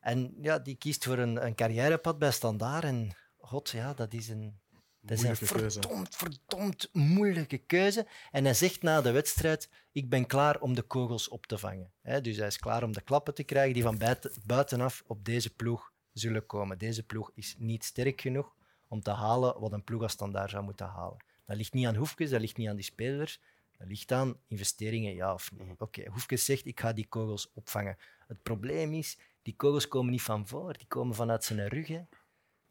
En 0.00 0.34
ja, 0.40 0.58
die 0.58 0.76
kiest 0.76 1.04
voor 1.04 1.18
een, 1.18 1.44
een 1.46 1.54
carrièrepad 1.54 2.18
bij 2.18 2.30
Standaard. 2.30 2.84
En 2.84 3.10
god, 3.38 3.70
ja, 3.70 3.94
dat 3.94 4.12
is 4.12 4.28
een, 4.28 4.59
dat 5.00 5.18
is 5.18 5.22
een 5.22 5.36
verdomd, 5.36 6.16
verdomd 6.16 6.88
moeilijke 6.92 7.58
keuze. 7.58 8.06
En 8.30 8.44
hij 8.44 8.54
zegt 8.54 8.82
na 8.82 9.00
de 9.00 9.10
wedstrijd, 9.10 9.70
ik 9.92 10.08
ben 10.08 10.26
klaar 10.26 10.60
om 10.60 10.74
de 10.74 10.82
kogels 10.82 11.28
op 11.28 11.46
te 11.46 11.58
vangen. 11.58 11.92
Dus 12.22 12.36
hij 12.36 12.46
is 12.46 12.58
klaar 12.58 12.82
om 12.82 12.92
de 12.92 13.00
klappen 13.00 13.34
te 13.34 13.44
krijgen 13.44 13.74
die 13.74 13.82
van 13.82 13.98
buiten, 13.98 14.32
buitenaf 14.44 15.02
op 15.06 15.24
deze 15.24 15.54
ploeg 15.54 15.92
zullen 16.12 16.46
komen. 16.46 16.78
Deze 16.78 17.02
ploeg 17.02 17.30
is 17.34 17.54
niet 17.58 17.84
sterk 17.84 18.20
genoeg 18.20 18.54
om 18.88 19.00
te 19.00 19.10
halen 19.10 19.60
wat 19.60 19.72
een 19.72 19.84
ploeg 19.84 20.02
als 20.02 20.12
standaard 20.12 20.50
zou 20.50 20.64
moeten 20.64 20.86
halen. 20.86 21.24
Dat 21.46 21.56
ligt 21.56 21.72
niet 21.72 21.86
aan 21.86 21.96
Hoefkes, 21.96 22.30
dat 22.30 22.40
ligt 22.40 22.56
niet 22.56 22.68
aan 22.68 22.76
die 22.76 22.84
spelers. 22.84 23.40
Dat 23.78 23.88
ligt 23.88 24.12
aan 24.12 24.36
investeringen, 24.46 25.14
ja 25.14 25.34
of 25.34 25.52
nee. 25.52 25.74
Oké, 25.78 26.08
Hoefkes 26.10 26.44
zegt, 26.44 26.66
ik 26.66 26.80
ga 26.80 26.92
die 26.92 27.06
kogels 27.06 27.50
opvangen. 27.52 27.96
Het 28.26 28.42
probleem 28.42 28.92
is, 28.92 29.18
die 29.42 29.54
kogels 29.56 29.88
komen 29.88 30.10
niet 30.10 30.22
van 30.22 30.46
voor, 30.46 30.76
die 30.78 30.86
komen 30.86 31.14
vanuit 31.14 31.44
zijn 31.44 31.68
rug. 31.68 31.86
Hè. 31.86 32.00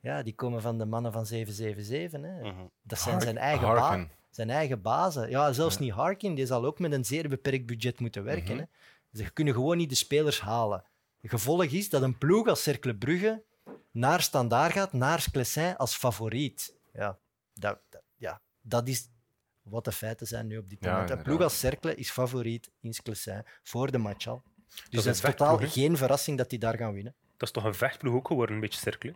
Ja, 0.01 0.23
die 0.23 0.35
komen 0.35 0.61
van 0.61 0.77
de 0.77 0.85
mannen 0.85 1.11
van 1.11 1.25
777. 1.25 2.21
Hè. 2.21 2.51
Mhm. 2.51 2.65
Dat 2.81 2.99
zijn 2.99 3.11
Hark- 3.11 3.23
zijn 3.25 3.37
eigen, 3.37 3.67
ba 3.67 3.75
Harken. 3.77 4.11
zijn 4.29 4.49
eigen 4.49 4.81
bazen. 4.81 5.29
Ja, 5.29 5.51
zelfs 5.53 5.79
niet 5.79 5.91
Harkin, 5.91 6.35
die 6.35 6.45
zal 6.45 6.65
ook 6.65 6.79
met 6.79 6.91
een 6.91 7.05
zeer 7.05 7.29
beperkt 7.29 7.65
budget 7.65 7.99
moeten 7.99 8.23
werken. 8.23 8.55
Mhm. 8.55 8.63
hè. 9.11 9.23
Ze 9.23 9.29
kunnen 9.29 9.53
gewoon 9.53 9.77
niet 9.77 9.89
de 9.89 9.95
spelers 9.95 10.41
halen. 10.41 10.83
Het 11.21 11.29
gevolg 11.31 11.63
is 11.63 11.89
dat 11.89 12.01
een 12.01 12.17
ploeg 12.17 12.47
als 12.47 12.63
Cercle 12.63 12.95
Brugge 12.95 13.43
naar 13.91 14.21
Standaard 14.21 14.71
gaat, 14.71 14.93
naar 14.93 15.19
Sclessin 15.21 15.77
als 15.77 15.95
favoriet. 15.95 16.73
Ja, 16.93 17.17
dat, 17.53 17.79
dat- 17.89 18.01
ja, 18.15 18.41
dat 18.61 18.87
is 18.87 19.09
wat 19.61 19.85
de 19.85 19.91
feiten 19.91 20.27
zijn 20.27 20.47
nu 20.47 20.57
op 20.57 20.69
dit 20.69 20.77
Ja, 20.83 20.91
moment. 20.91 21.09
Een 21.09 21.21
ploeg 21.21 21.41
als 21.41 21.59
Cercle 21.59 21.95
is 21.95 22.09
favoriet 22.09 22.69
in 22.81 22.93
Sclessin 22.93 23.43
voor 23.63 23.91
de 23.91 23.97
match 23.97 24.27
al. 24.27 24.41
Dus 24.69 24.75
is 24.89 24.89
dat 24.89 25.05
een 25.05 25.11
is 25.11 25.19
totaal 25.21 25.57
geen 25.57 25.97
verrassing 25.97 26.37
dat 26.37 26.49
die 26.49 26.59
daar 26.59 26.77
gaan 26.77 26.93
winnen. 26.93 27.13
Dat 27.37 27.47
is 27.47 27.51
toch 27.53 27.63
een 27.63 27.73
vechtploeg 27.75 28.13
ook 28.15 28.27
geworden, 28.27 28.55
een 28.55 28.61
beetje 28.61 28.79
cirkelen. 28.79 29.15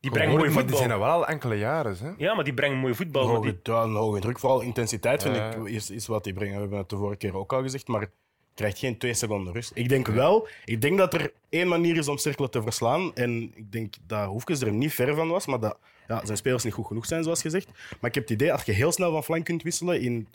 Die 0.00 0.10
brengen 0.10 0.30
mooi 0.36 0.42
maar 0.42 0.52
die 0.52 0.60
voetbal. 0.60 0.78
zijn 0.78 0.90
er 0.90 0.98
wel 0.98 1.08
al 1.08 1.26
enkele 1.26 1.54
jaren. 1.54 1.96
Hè? 2.00 2.10
Ja, 2.16 2.34
maar 2.34 2.44
die 2.44 2.54
brengen 2.54 2.78
mooi 2.78 2.94
voetbal. 2.94 3.26
Die- 3.26 3.34
hoge, 3.34 3.58
ja, 3.62 3.82
een 3.82 3.94
hoge 3.94 4.20
druk, 4.20 4.38
vooral 4.38 4.60
intensiteit 4.60 5.22
vind 5.22 5.36
ik, 5.36 5.64
is, 5.64 5.90
is 5.90 6.06
wat 6.06 6.24
die 6.24 6.32
brengen. 6.32 6.54
We 6.54 6.60
hebben 6.60 6.78
het 6.78 6.88
de 6.88 6.96
vorige 6.96 7.16
keer 7.16 7.36
ook 7.36 7.52
al 7.52 7.62
gezegd, 7.62 7.88
maar 7.88 8.00
je 8.00 8.10
krijgt 8.54 8.78
geen 8.78 8.98
twee 8.98 9.14
seconden 9.14 9.52
rust. 9.52 9.70
Ik 9.74 9.88
denk 9.88 10.06
wel, 10.06 10.48
ik 10.64 10.80
denk 10.80 10.98
dat 10.98 11.14
er 11.14 11.32
één 11.48 11.68
manier 11.68 11.96
is 11.96 12.08
om 12.08 12.16
Cerkelen 12.18 12.50
te 12.50 12.62
verslaan. 12.62 13.14
En 13.14 13.52
ik 13.54 13.72
denk 13.72 13.94
dat 14.06 14.26
Hoefkes 14.26 14.60
er 14.60 14.72
niet 14.72 14.94
ver 14.94 15.14
van 15.14 15.28
was, 15.28 15.46
maar 15.46 15.60
dat 15.60 15.78
ja, 16.08 16.24
zijn 16.24 16.36
spelers 16.38 16.64
niet 16.64 16.72
goed 16.72 16.86
genoeg 16.86 17.06
zijn, 17.06 17.22
zoals 17.22 17.40
gezegd. 17.40 17.66
Maar 18.00 18.10
ik 18.10 18.14
heb 18.14 18.22
het 18.22 18.30
idee, 18.32 18.52
als 18.52 18.62
je 18.62 18.72
heel 18.72 18.92
snel 18.92 19.12
van 19.12 19.24
flank 19.24 19.44
kunt 19.44 19.62
wisselen, 19.62 20.00
in, 20.00 20.28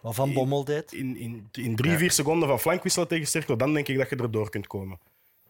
Wat 0.00 0.14
Van 0.14 0.32
Bommel 0.32 0.64
deed. 0.64 0.92
in, 0.92 1.16
in, 1.16 1.48
in 1.52 1.76
drie, 1.76 1.96
vier 1.96 2.10
seconden 2.10 2.48
van 2.48 2.60
flank 2.60 2.82
wisselen 2.82 3.08
tegen 3.08 3.26
Cerkelen, 3.26 3.58
dan 3.58 3.74
denk 3.74 3.88
ik 3.88 3.96
dat 3.98 4.10
je 4.10 4.16
erdoor 4.16 4.50
kunt 4.50 4.66
komen. 4.66 4.98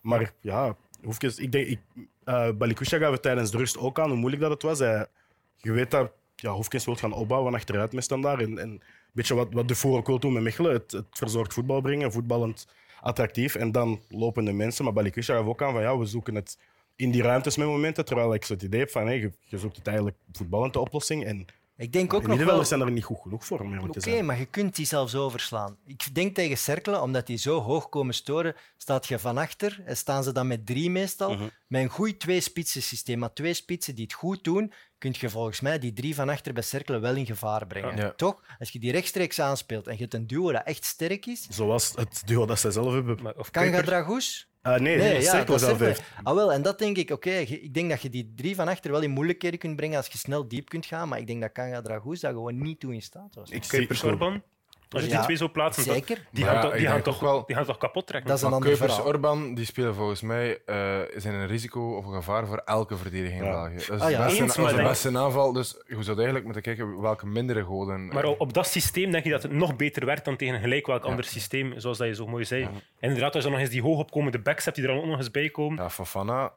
Maar 0.01 0.33
ja, 0.41 0.77
Hoefkes, 1.03 1.39
ik 1.39 1.53
denk, 1.53 1.67
ik, 1.67 1.81
eh 2.25 2.51
Balikusha 2.51 3.11
het 3.11 3.23
tijdens 3.23 3.51
de 3.51 3.57
rust 3.59 3.79
ook 3.79 3.99
aan 3.99 4.09
hoe 4.09 4.19
moeilijk 4.19 4.43
dat 4.43 4.51
het 4.51 4.63
was. 4.63 4.79
Je 4.79 5.73
weet 5.73 5.91
dat 5.91 6.13
ja, 6.37 6.53
Hoefkes 6.53 6.85
wil 6.85 6.97
gaan 6.97 7.13
opbouwen 7.13 7.55
achteruit 7.55 7.93
met 7.93 8.05
standaard. 8.05 8.43
En, 8.43 8.59
en 8.59 8.83
Weet 9.19 9.27
je 9.27 9.35
wat, 9.35 9.53
wat 9.53 9.69
de 9.69 9.75
Voer 9.75 9.97
ook 9.97 10.07
wil 10.07 10.19
doen 10.19 10.33
met 10.33 10.43
Mechelen? 10.43 10.73
Het, 10.73 10.93
het 10.93 11.07
verzorgd 11.11 11.53
voetbal 11.53 11.81
brengen, 11.81 12.13
voetballend 12.13 12.67
attractief. 13.01 13.55
En 13.55 13.73
dan 13.73 14.03
lopen 14.09 14.45
de 14.45 14.53
mensen, 14.53 14.85
maar 14.85 14.93
Balikwisha 14.93 15.35
gaf 15.35 15.47
ook 15.47 15.63
aan 15.63 15.73
van 15.73 15.83
ja, 15.83 15.99
we 15.99 16.07
zoeken 16.07 16.35
het 16.35 16.59
in 16.97 17.11
die 17.11 17.23
ruimtes 17.23 17.57
met 17.57 17.67
momenten. 17.67 18.05
Terwijl 18.05 18.35
ik 18.35 18.45
zo 18.45 18.53
het 18.53 18.63
idee 18.63 18.81
heb 18.81 18.91
van 18.91 19.11
je 19.11 19.59
zoekt 19.59 19.77
het 19.77 19.87
eigenlijk 19.87 20.17
voetballend 20.33 20.73
de 20.73 20.79
oplossing. 20.79 21.25
En 21.25 21.47
Ik 21.79 21.93
denk 21.93 22.15
ook 22.15 22.23
de 22.23 22.29
nog 22.29 22.45
wel... 22.45 22.65
zijn 22.65 22.81
er 22.81 22.91
niet 22.91 23.05
goed 23.05 23.21
genoeg 23.21 23.45
voor, 23.45 23.61
om 23.61 23.73
eerlijk 23.73 23.97
Oké, 23.97 24.23
maar 24.23 24.39
je 24.39 24.47
kunt 24.47 24.77
die 24.77 24.87
zelfs 24.87 25.15
overslaan. 25.15 25.77
Ik 25.87 26.15
denk 26.15 26.35
tegen 26.35 26.59
Cerkelen, 26.59 27.03
omdat 27.03 27.27
die 27.27 27.37
zo 27.37 27.61
hoog 27.61 27.89
komen 27.89 28.15
storen, 28.15 28.55
staat 28.77 29.07
je 29.07 29.19
van 29.19 29.39
achter 29.39 29.83
en 29.85 29.97
staan 29.97 30.23
ze 30.23 30.33
dan 30.33 30.47
met 30.47 30.67
drie 30.67 30.91
meestal. 30.91 31.35
Mhm. 31.35 31.49
Met 31.67 31.83
een 31.83 31.89
goed 31.89 32.21
twee-spitsen 32.21 32.83
systeem. 32.83 33.19
Maar 33.19 33.33
twee 33.33 33.55
spitsen 33.55 33.95
die 33.95 34.05
het 34.05 34.13
goed 34.13 34.45
doen, 34.45 34.73
kun 34.99 35.15
je 35.19 35.31
volgens 35.31 35.61
mij 35.61 35.79
die 35.79 35.93
drie 35.93 36.15
van 36.15 36.29
achter 36.29 36.53
bij 36.53 36.63
Cerkelen 36.63 37.01
wel 37.01 37.17
in 37.17 37.27
gevaar 37.27 37.67
brengen. 37.67 37.97
Ja. 37.97 38.13
Toch? 38.17 38.41
Als 38.59 38.71
je 38.71 38.79
die 38.79 38.93
rechtstreeks 38.93 39.41
aanspeelt 39.41 39.87
en 39.87 39.93
je 39.93 40.01
hebt 40.01 40.15
een 40.15 40.27
duo 40.27 40.53
dat 40.53 40.65
echt 40.65 40.85
sterk 40.85 41.27
is, 41.27 41.47
Zoals 41.51 41.93
het 41.95 42.23
duo 42.25 42.47
dat 42.47 42.61
zij 42.61 42.71
zelf 42.71 42.93
hebben. 42.93 43.23
Maar, 43.23 43.35
of 43.37 43.51
Kanga 43.51 43.71
Kuipers. 43.71 43.89
Dragous? 43.89 44.49
Ah, 44.75 44.81
nee, 44.81 44.97
Nee, 44.97 45.21
ja, 45.23 45.59
zelf 45.59 45.79
heeft. 45.79 46.03
Ah, 46.23 46.35
wel, 46.35 46.53
en 46.53 46.63
dat 46.63 46.79
denk 46.79 46.97
ik, 46.97 47.11
oké, 47.11 47.31
ik 47.31 47.75
denk 47.75 47.91
dat 47.91 48.03
je 48.03 48.11
die 48.11 48.33
drie 48.37 48.55
van 48.55 48.69
achter 48.69 48.91
wel 48.91 49.03
in 49.03 49.11
moeilijkheden 49.11 49.59
kunt 49.59 49.77
brengen 49.77 49.97
als 49.97 50.07
je 50.07 50.19
snel 50.19 50.49
diep 50.49 50.69
kunt 50.69 50.87
gaan, 50.87 51.09
maar 51.09 51.19
ik 51.19 51.27
denk 51.27 51.41
dat 51.41 51.53
Kanga 51.53 51.81
Dragous 51.81 52.21
dat 52.21 52.33
gewoon 52.33 52.63
niet 52.63 52.81
toe 52.81 52.95
in 52.95 53.03
staat 53.03 53.35
was. 53.35 53.51
Ik 53.51 53.65
zie 53.65 54.05
Orban. 54.05 54.43
Als 54.91 55.03
je 55.03 55.09
Ja, 55.09 55.15
die 55.17 55.25
twee 55.25 55.37
zo 55.37 55.49
plaatsen, 55.49 55.83
Zeker. 55.83 56.27
die 56.31 56.45
Maar 56.45 56.55
gaan, 56.55 56.63
ja, 56.63 56.69
toch, 56.69 56.79
die, 56.79 56.87
gaan 56.87 57.03
toch, 57.03 57.15
ook 57.15 57.21
wel- 57.21 57.45
die 57.47 57.57
gaan 57.57 57.65
toch 57.65 57.79
kapot 57.79 58.07
trekken? 58.07 58.29
Dat 58.29 58.39
is 58.39 58.45
een 58.45 58.51
Maar 58.51 58.59
ander 58.59 58.77
Kuipers. 58.79 59.01
Orban, 59.07 59.55
die 59.55 59.65
spelen 59.65 59.95
volgens 59.95 60.21
mij 60.21 60.59
eh, 60.67 60.99
zijn 61.17 61.35
een 61.35 61.47
risico 61.47 61.97
of 61.97 62.07
een 62.07 62.13
gevaar 62.15 62.47
voor 62.47 62.63
elke 62.65 62.97
verdediging 62.97 63.43
in. 63.43 63.51
België. 63.51 63.75
Dat 63.75 63.81
is 63.81 63.89
Ah, 64.01 64.11
ja. 64.11 64.19
de 64.19 64.25
beste, 64.25 64.43
Eens, 64.89 65.03
de 65.03 65.19
aanval, 65.19 65.53
dus 65.53 65.77
je 65.87 66.03
zou 66.03 66.15
eigenlijk 66.17 66.45
moeten 66.45 66.63
kijken 66.63 67.01
welke 67.01 67.27
mindere 67.27 67.65
goden. 67.65 68.07
Maar 68.07 68.25
op, 68.25 68.41
op 68.41 68.53
dat 68.53 68.67
systeem 68.67 69.11
denk 69.11 69.25
je 69.25 69.31
dat 69.31 69.43
het 69.43 69.53
nog 69.53 69.77
beter 69.77 70.07
werkt 70.07 70.25
dan 70.25 70.37
tegen 70.37 70.61
gelijk 70.61 70.87
welk 70.87 71.05
ander 71.05 71.25
systeem, 71.25 71.73
zoals 71.81 71.99
dat 71.99 72.07
je 72.07 72.15
zo 72.15 72.27
mooi 72.27 72.45
zei. 72.45 72.63
En 72.65 72.71
inderdaad, 73.01 73.35
als 73.35 73.45
je 73.45 73.51
dan 73.51 73.59
nog 73.59 73.61
eens 73.61 73.71
die 73.77 73.83
hoogopkomende 73.83 74.39
backs 74.39 74.65
hebt 74.65 74.77
die 74.77 74.87
er 74.87 74.93
dan 74.93 75.01
ook 75.03 75.09
nog 75.09 75.19
eens 75.19 75.31
bij 75.31 75.49
komen, 75.51 75.83
Ja, 75.83 75.91
Fofana, 75.91 76.53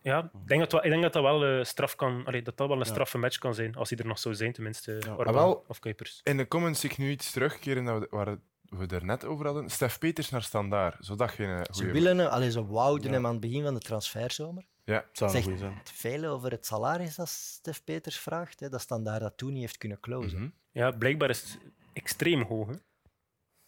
ja, 0.00 0.30
ik, 0.42 0.48
denk 0.48 0.60
dat, 0.60 0.72
wel- 0.72 0.84
ik 0.84 0.90
denk 0.90 1.02
dat 1.02 1.12
dat 1.12 1.22
wel, 1.22 1.44
eh, 1.44 1.64
straf 1.64 1.94
kan, 1.96 2.24
allee, 2.26 2.42
dat 2.42 2.56
dat 2.56 2.68
wel 2.68 2.78
een 2.80 2.86
straffe 2.86 3.18
match 3.18 3.38
kan 3.38 3.54
zijn, 3.54 3.74
als 3.74 3.88
hij 3.90 3.98
er 3.98 4.06
nog 4.06 4.18
zou 4.18 4.34
zijn, 4.34 4.52
tenminste, 4.52 5.00
Orban 5.08 5.26
Ah, 5.26 5.34
wel. 5.34 5.64
of 5.68 5.78
Kuipers. 5.78 6.20
in 6.24 6.36
de 6.36 6.48
comments 6.48 6.80
zie 6.80 6.90
ik 6.90 6.98
nu 6.98 7.10
iets 7.10 7.30
terugkeren 7.30 7.84
dat 7.84 7.98
we, 8.00 8.06
waar 8.10 8.38
we 8.62 8.76
het 8.80 8.92
er 8.92 9.04
net 9.04 9.24
over 9.24 9.44
hadden. 9.44 9.68
Stef 9.70 9.98
Peters 9.98 10.30
naar 10.30 10.42
Standaard. 10.42 10.96
Zou 11.00 11.18
dat 11.18 11.30
geen 11.30 11.48
eh, 11.48 11.62
Ze 11.70 11.86
willen 11.86 12.18
hem, 12.18 12.26
allee, 12.28 12.50
ze 12.50 12.66
wouden 12.66 13.06
Ja. 13.08 13.12
hem 13.14 13.26
aan 13.26 13.32
het 13.32 13.40
begin 13.40 13.62
van 13.62 13.74
de 13.74 13.80
transferzomer. 13.80 14.64
Ja, 14.84 15.04
Het 15.10 15.20
een 15.20 15.28
Zegt- 15.30 15.44
goeie 15.44 15.58
zijn. 15.58 15.80
Veel 15.84 16.24
over 16.24 16.50
het 16.50 16.66
salaris 16.66 17.14
dat 17.14 17.28
Stef 17.28 17.84
Peters 17.84 18.18
vraagt, 18.18 18.60
hè, 18.60 18.68
dat 18.68 18.80
Standaard 18.80 19.20
dat 19.20 19.36
toen 19.36 19.52
niet 19.52 19.60
heeft 19.60 19.78
kunnen 19.78 20.00
closen. 20.00 20.38
mhm. 20.38 20.48
Ja, 20.72 20.90
blijkbaar 20.90 21.30
is 21.30 21.40
het 21.42 21.58
extreem 21.92 22.42
hoog. 22.42 22.66
Hè? 22.66 22.74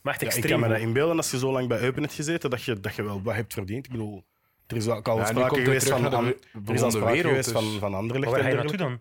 Maar 0.03 0.13
echt 0.13 0.23
Ja, 0.23 0.29
ik 0.29 0.33
extreem 0.35 0.61
kan 0.61 0.69
me 0.69 0.75
dat 0.75 0.85
inbeelden 0.87 1.17
als 1.17 1.31
je 1.31 1.39
zo 1.39 1.53
lang 1.53 1.69
bij 1.69 1.81
Eupen 1.81 2.03
hebt 2.03 2.15
gezeten, 2.15 2.51
dat 2.51 2.63
je, 2.63 2.81
dat 2.81 2.95
je 2.95 3.03
wel 3.03 3.23
wat 3.23 3.35
hebt 3.35 3.53
verdiend. 3.53 3.85
Ik 3.87 3.91
bedoel, 3.91 4.25
er 4.71 4.77
is 4.77 4.89
ook 4.89 5.09
al 5.09 5.17
Ja, 5.19 5.25
sprake 5.27 5.61
geweest 5.63 5.89
van, 5.89 6.03
de 6.03 6.09
an- 6.17 6.27
er 6.67 6.75
is 6.75 6.83
al 6.83 6.91
sprake 6.91 7.13
wereld, 7.13 7.29
geweest 7.29 7.53
dus- 7.53 7.63
van, 7.63 7.79
van 7.79 7.95
andere 7.95 8.19
Maar 8.19 8.31
waar 8.31 8.41
ga 8.43 8.49
je 8.49 8.55
naartoe 8.55 8.77
dan? 8.77 9.01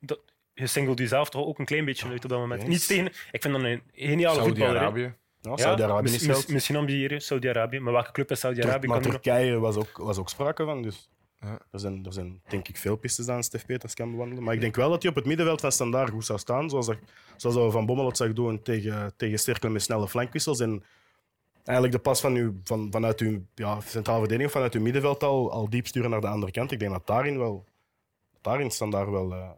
Dat, 0.00 0.20
je 0.54 0.66
singelt 0.66 0.98
jezelf 0.98 1.30
toch 1.30 1.46
ook 1.46 1.58
een 1.58 1.64
klein 1.64 1.84
beetje 1.84 2.08
uit 2.08 2.24
op 2.24 2.30
dat 2.30 2.38
moment. 2.38 2.66
Niet 2.66 2.86
tegen, 2.86 3.06
ik 3.30 3.42
vind 3.42 3.54
dat 3.54 3.62
een 3.62 3.82
geniale 3.92 4.40
voetballer. 4.42 4.72
hè. 4.74 4.78
Saudi-Arabië. 4.80 5.14
Ja, 5.40 5.50
Ja, 5.50 5.56
Saudi-Arabië 5.56 6.02
mis- 6.02 6.14
is 6.14 6.26
mis- 6.26 6.36
geld. 6.36 6.48
Misschien 6.48 6.76
ambiëren, 6.76 7.20
Saudi-Arabië. 7.20 7.78
Maar 7.80 7.92
welke 7.92 8.12
club 8.12 8.30
is 8.30 8.40
Saudi-Arabië? 8.40 8.86
Maar 8.86 9.00
Turkije 9.02 9.58
was 9.58 9.76
ook, 9.76 9.96
was 9.96 10.18
ook 10.18 10.28
sprake 10.28 10.64
van. 10.64 10.82
Dus 10.82 11.10
Ja. 11.40 11.58
er, 11.70 11.80
zijn, 11.80 12.04
er 12.06 12.12
zijn 12.12 12.40
denk 12.48 12.68
ik 12.68 12.76
veel 12.76 12.96
pistes 12.96 13.28
aan 13.28 13.42
Stef 13.42 13.66
Peters 13.66 13.94
kan 13.94 14.10
bewandelen. 14.10 14.44
Maar 14.44 14.54
ik 14.54 14.60
denk 14.60 14.76
wel 14.76 14.90
dat 14.90 15.02
hij 15.02 15.10
op 15.10 15.16
het 15.16 15.26
middenveld 15.26 15.60
van 15.60 15.72
Standaard 15.72 16.10
goed 16.10 16.24
zou 16.24 16.38
staan. 16.38 16.70
Zoals, 16.70 16.86
dat, 16.86 16.96
zoals 17.36 17.56
dat 17.56 17.64
we 17.64 17.70
Van 17.70 17.86
Bommel 17.86 18.06
het 18.06 18.16
zag 18.16 18.32
doen 18.32 18.62
tegen, 18.62 19.12
tegen 19.16 19.38
Sterkelen 19.38 19.72
met 19.72 19.82
snelle 19.82 20.08
flankwissels. 20.08 20.60
En 20.60 20.82
eigenlijk 21.64 21.96
de 21.96 22.02
pas 22.02 22.20
van 22.20 22.34
uw, 22.34 22.54
van, 22.64 22.88
vanuit 22.90 23.20
uw 23.20 23.44
ja, 23.54 23.80
centrale 23.80 24.18
verdediging, 24.18 24.46
of 24.46 24.52
vanuit 24.52 24.74
uw 24.74 24.80
middenveld 24.80 25.22
al, 25.22 25.50
al 25.52 25.68
diep 25.70 25.86
sturen 25.86 26.10
naar 26.10 26.20
de 26.20 26.26
andere 26.26 26.52
kant. 26.52 26.72
Ik 26.72 26.78
denk 26.78 26.92
dat 26.92 27.06
daarin 27.06 27.38
wel... 27.38 27.64
Daarin 28.40 28.70
Standaard 28.70 29.10
wel 29.10 29.32
eh, 29.32 29.48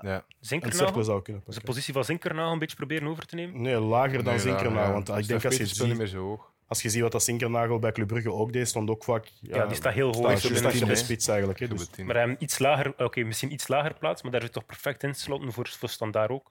Ja. 0.00 0.14
een 0.14 0.22
Zinkernagel? 0.40 0.86
cirkel 0.86 1.04
zou 1.04 1.22
kunnen 1.22 1.42
Dus 1.46 1.54
de 1.54 1.60
positie 1.60 1.92
van 1.92 2.04
Zinkernagel 2.04 2.52
een 2.52 2.58
beetje 2.58 2.76
proberen 2.76 3.08
over 3.08 3.26
te 3.26 3.34
nemen? 3.34 3.62
Nee, 3.62 3.80
lager 3.80 4.24
dan 4.24 4.32
Nee, 4.32 4.38
Zinkernagel. 4.42 4.86
ja. 4.86 4.92
Want 4.92 5.08
ik 5.08 5.14
Stef 5.14 5.26
denk 5.26 5.44
als 5.44 5.56
je, 5.56 5.62
niet 5.62 5.76
ziet, 5.76 5.96
meer 5.96 6.06
zo 6.06 6.18
hoog. 6.18 6.52
als 6.66 6.82
je 6.82 6.88
ziet 6.90 7.02
wat 7.02 7.12
dat 7.12 7.22
Zinkernagel 7.22 7.78
bij 7.78 7.92
Club 7.92 8.06
Brugge 8.08 8.32
ook 8.32 8.52
deed, 8.52 8.68
stond 8.68 8.90
ook 8.90 9.04
vaak... 9.04 9.26
Ja, 9.40 9.66
die 9.66 9.76
staat 9.76 9.92
heel 9.92 10.06
hoog. 10.14 10.38
staat 10.38 10.64
achter 10.64 10.86
de 10.86 10.96
spits. 10.96 11.28
eigenlijk. 11.28 11.58
Hè, 11.58 11.68
dus. 11.68 11.90
Maar 11.96 12.16
hij 12.16 12.36
iets 12.38 12.58
lager, 12.58 12.94
oké, 12.96 13.22
misschien 13.22 13.52
iets 13.52 13.68
lager 13.68 13.94
plaats, 13.94 14.22
maar 14.22 14.32
daar 14.32 14.42
zit 14.42 14.52
toch 14.52 14.66
perfect 14.66 15.02
in 15.02 15.12
te 15.12 15.20
sloten 15.20 15.52
voor, 15.52 15.68
voor 15.68 15.88
standaard 15.88 16.30
ook. 16.30 16.50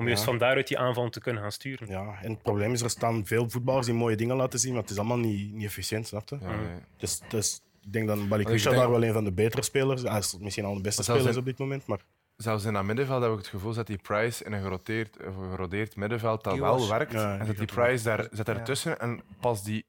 Om 0.00 0.06
juist 0.06 0.24
van 0.24 0.38
daaruit 0.38 0.68
die 0.68 0.78
aanval 0.78 1.08
te 1.10 1.20
kunnen 1.20 1.42
gaan 1.42 1.52
sturen. 1.52 1.88
Ja, 1.88 2.18
en 2.22 2.30
het 2.32 2.42
probleem 2.42 2.72
is, 2.72 2.80
er 2.82 2.90
staan 2.90 3.26
veel 3.26 3.50
voetballers 3.50 3.86
die 3.86 3.94
mooie 3.94 4.16
dingen 4.16 4.36
laten 4.36 4.58
zien, 4.58 4.72
maar 4.72 4.82
het 4.82 4.90
is 4.90 4.98
allemaal 4.98 5.18
niet, 5.18 5.52
niet 5.52 5.64
efficiënt, 5.64 6.06
snap 6.06 6.28
je? 6.28 6.38
Ja, 6.40 6.56
nee. 6.56 6.78
Dus, 6.96 7.20
dus 7.28 7.62
ik 7.82 7.92
denk 7.92 8.06
dat 8.08 8.28
Balikwisha 8.28 8.70
daar 8.70 8.90
wel 8.90 9.04
een 9.04 9.12
van 9.12 9.24
de 9.24 9.32
betere 9.32 9.62
spelers 9.62 10.02
is. 10.02 10.08
Hij 10.08 10.18
is 10.18 10.36
misschien 10.38 10.64
al 10.64 10.74
de 10.74 10.80
beste 10.80 10.96
Maar 10.96 11.04
zelfs 11.04 11.20
speler 11.20 11.32
in- 11.32 11.38
op 11.38 11.44
dit 11.44 11.58
moment, 11.58 11.86
maar 11.86 11.98
Zelfs 12.36 12.64
in 12.64 12.72
dat 12.72 12.84
middenveld 12.84 13.22
heb 13.22 13.30
ik 13.32 13.38
het 13.38 13.46
gevoel 13.46 13.74
dat 13.74 13.86
die 13.86 13.98
Price 13.98 14.44
in 14.44 14.52
een 14.52 14.62
geroteerd, 14.62 15.16
of 15.26 15.36
een 15.36 15.50
gerodeerd 15.50 15.96
middenveld 15.96 16.44
dat 16.44 16.58
wel 16.58 16.88
werkt. 16.88 17.12
Ja, 17.12 17.38
en 17.38 17.46
zet 17.46 17.56
die. 17.56 17.66
Price 17.66 18.04
daar, 18.04 18.28
zet 18.32 18.46
Ja. 18.46 18.54
ertussen 18.54 18.98
en 19.00 19.20
pas 19.40 19.62
die 19.64 19.86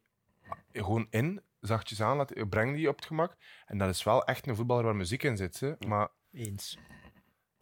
gewoon 0.74 1.08
in, 1.10 1.42
zachtjes 1.60 2.02
aan, 2.02 2.18
laat, 2.18 2.50
breng 2.50 2.76
die 2.76 2.90
op 2.90 2.96
het 2.96 3.06
gemak. 3.06 3.36
En 3.66 3.78
dat 3.78 3.90
is 3.90 4.04
wel 4.04 4.26
echt 4.26 4.48
een 4.48 4.56
voetballer 4.56 4.84
waar 4.84 4.96
muziek 4.96 5.24
in 5.24 5.38
zit. 5.38 5.60
Hè. 5.60 5.72
Maar, 5.88 6.08
Eens. 6.34 6.78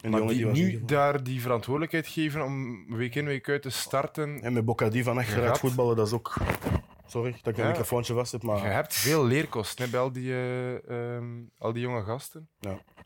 En 0.01 0.09
maar 0.11 0.21
die 0.27 0.45
niet 0.45 0.57
ingevallen. 0.57 0.87
daar 0.87 1.23
die 1.23 1.41
verantwoordelijkheid 1.41 2.07
geven 2.07 2.41
om 2.43 2.85
week 2.95 3.15
in, 3.15 3.25
week 3.25 3.49
uit 3.49 3.61
te 3.61 3.69
starten. 3.69 4.41
En 4.41 4.53
met 4.53 4.65
Bocadi 4.65 5.03
van 5.03 5.17
achteruit 5.17 5.43
Gerat. 5.43 5.59
voetballen, 5.59 5.95
dat 5.95 6.07
is 6.07 6.13
ook... 6.13 6.33
Sorry 7.07 7.31
dat 7.41 7.47
ik 7.53 7.57
Ja. 7.57 7.67
microfoontje 7.67 8.13
vast 8.13 8.31
heb, 8.31 8.41
Je 8.41 8.47
maar... 8.47 8.73
hebt 8.73 8.93
veel 8.93 9.25
leerkosten 9.25 9.85
hè, 9.85 9.91
bij 9.91 9.99
al 9.99 10.11
die, 10.11 10.31
eh, 10.31 11.15
ehm, 11.15 11.25
al 11.57 11.73
die 11.73 11.81
jonge 11.81 12.03
gasten. 12.03 12.49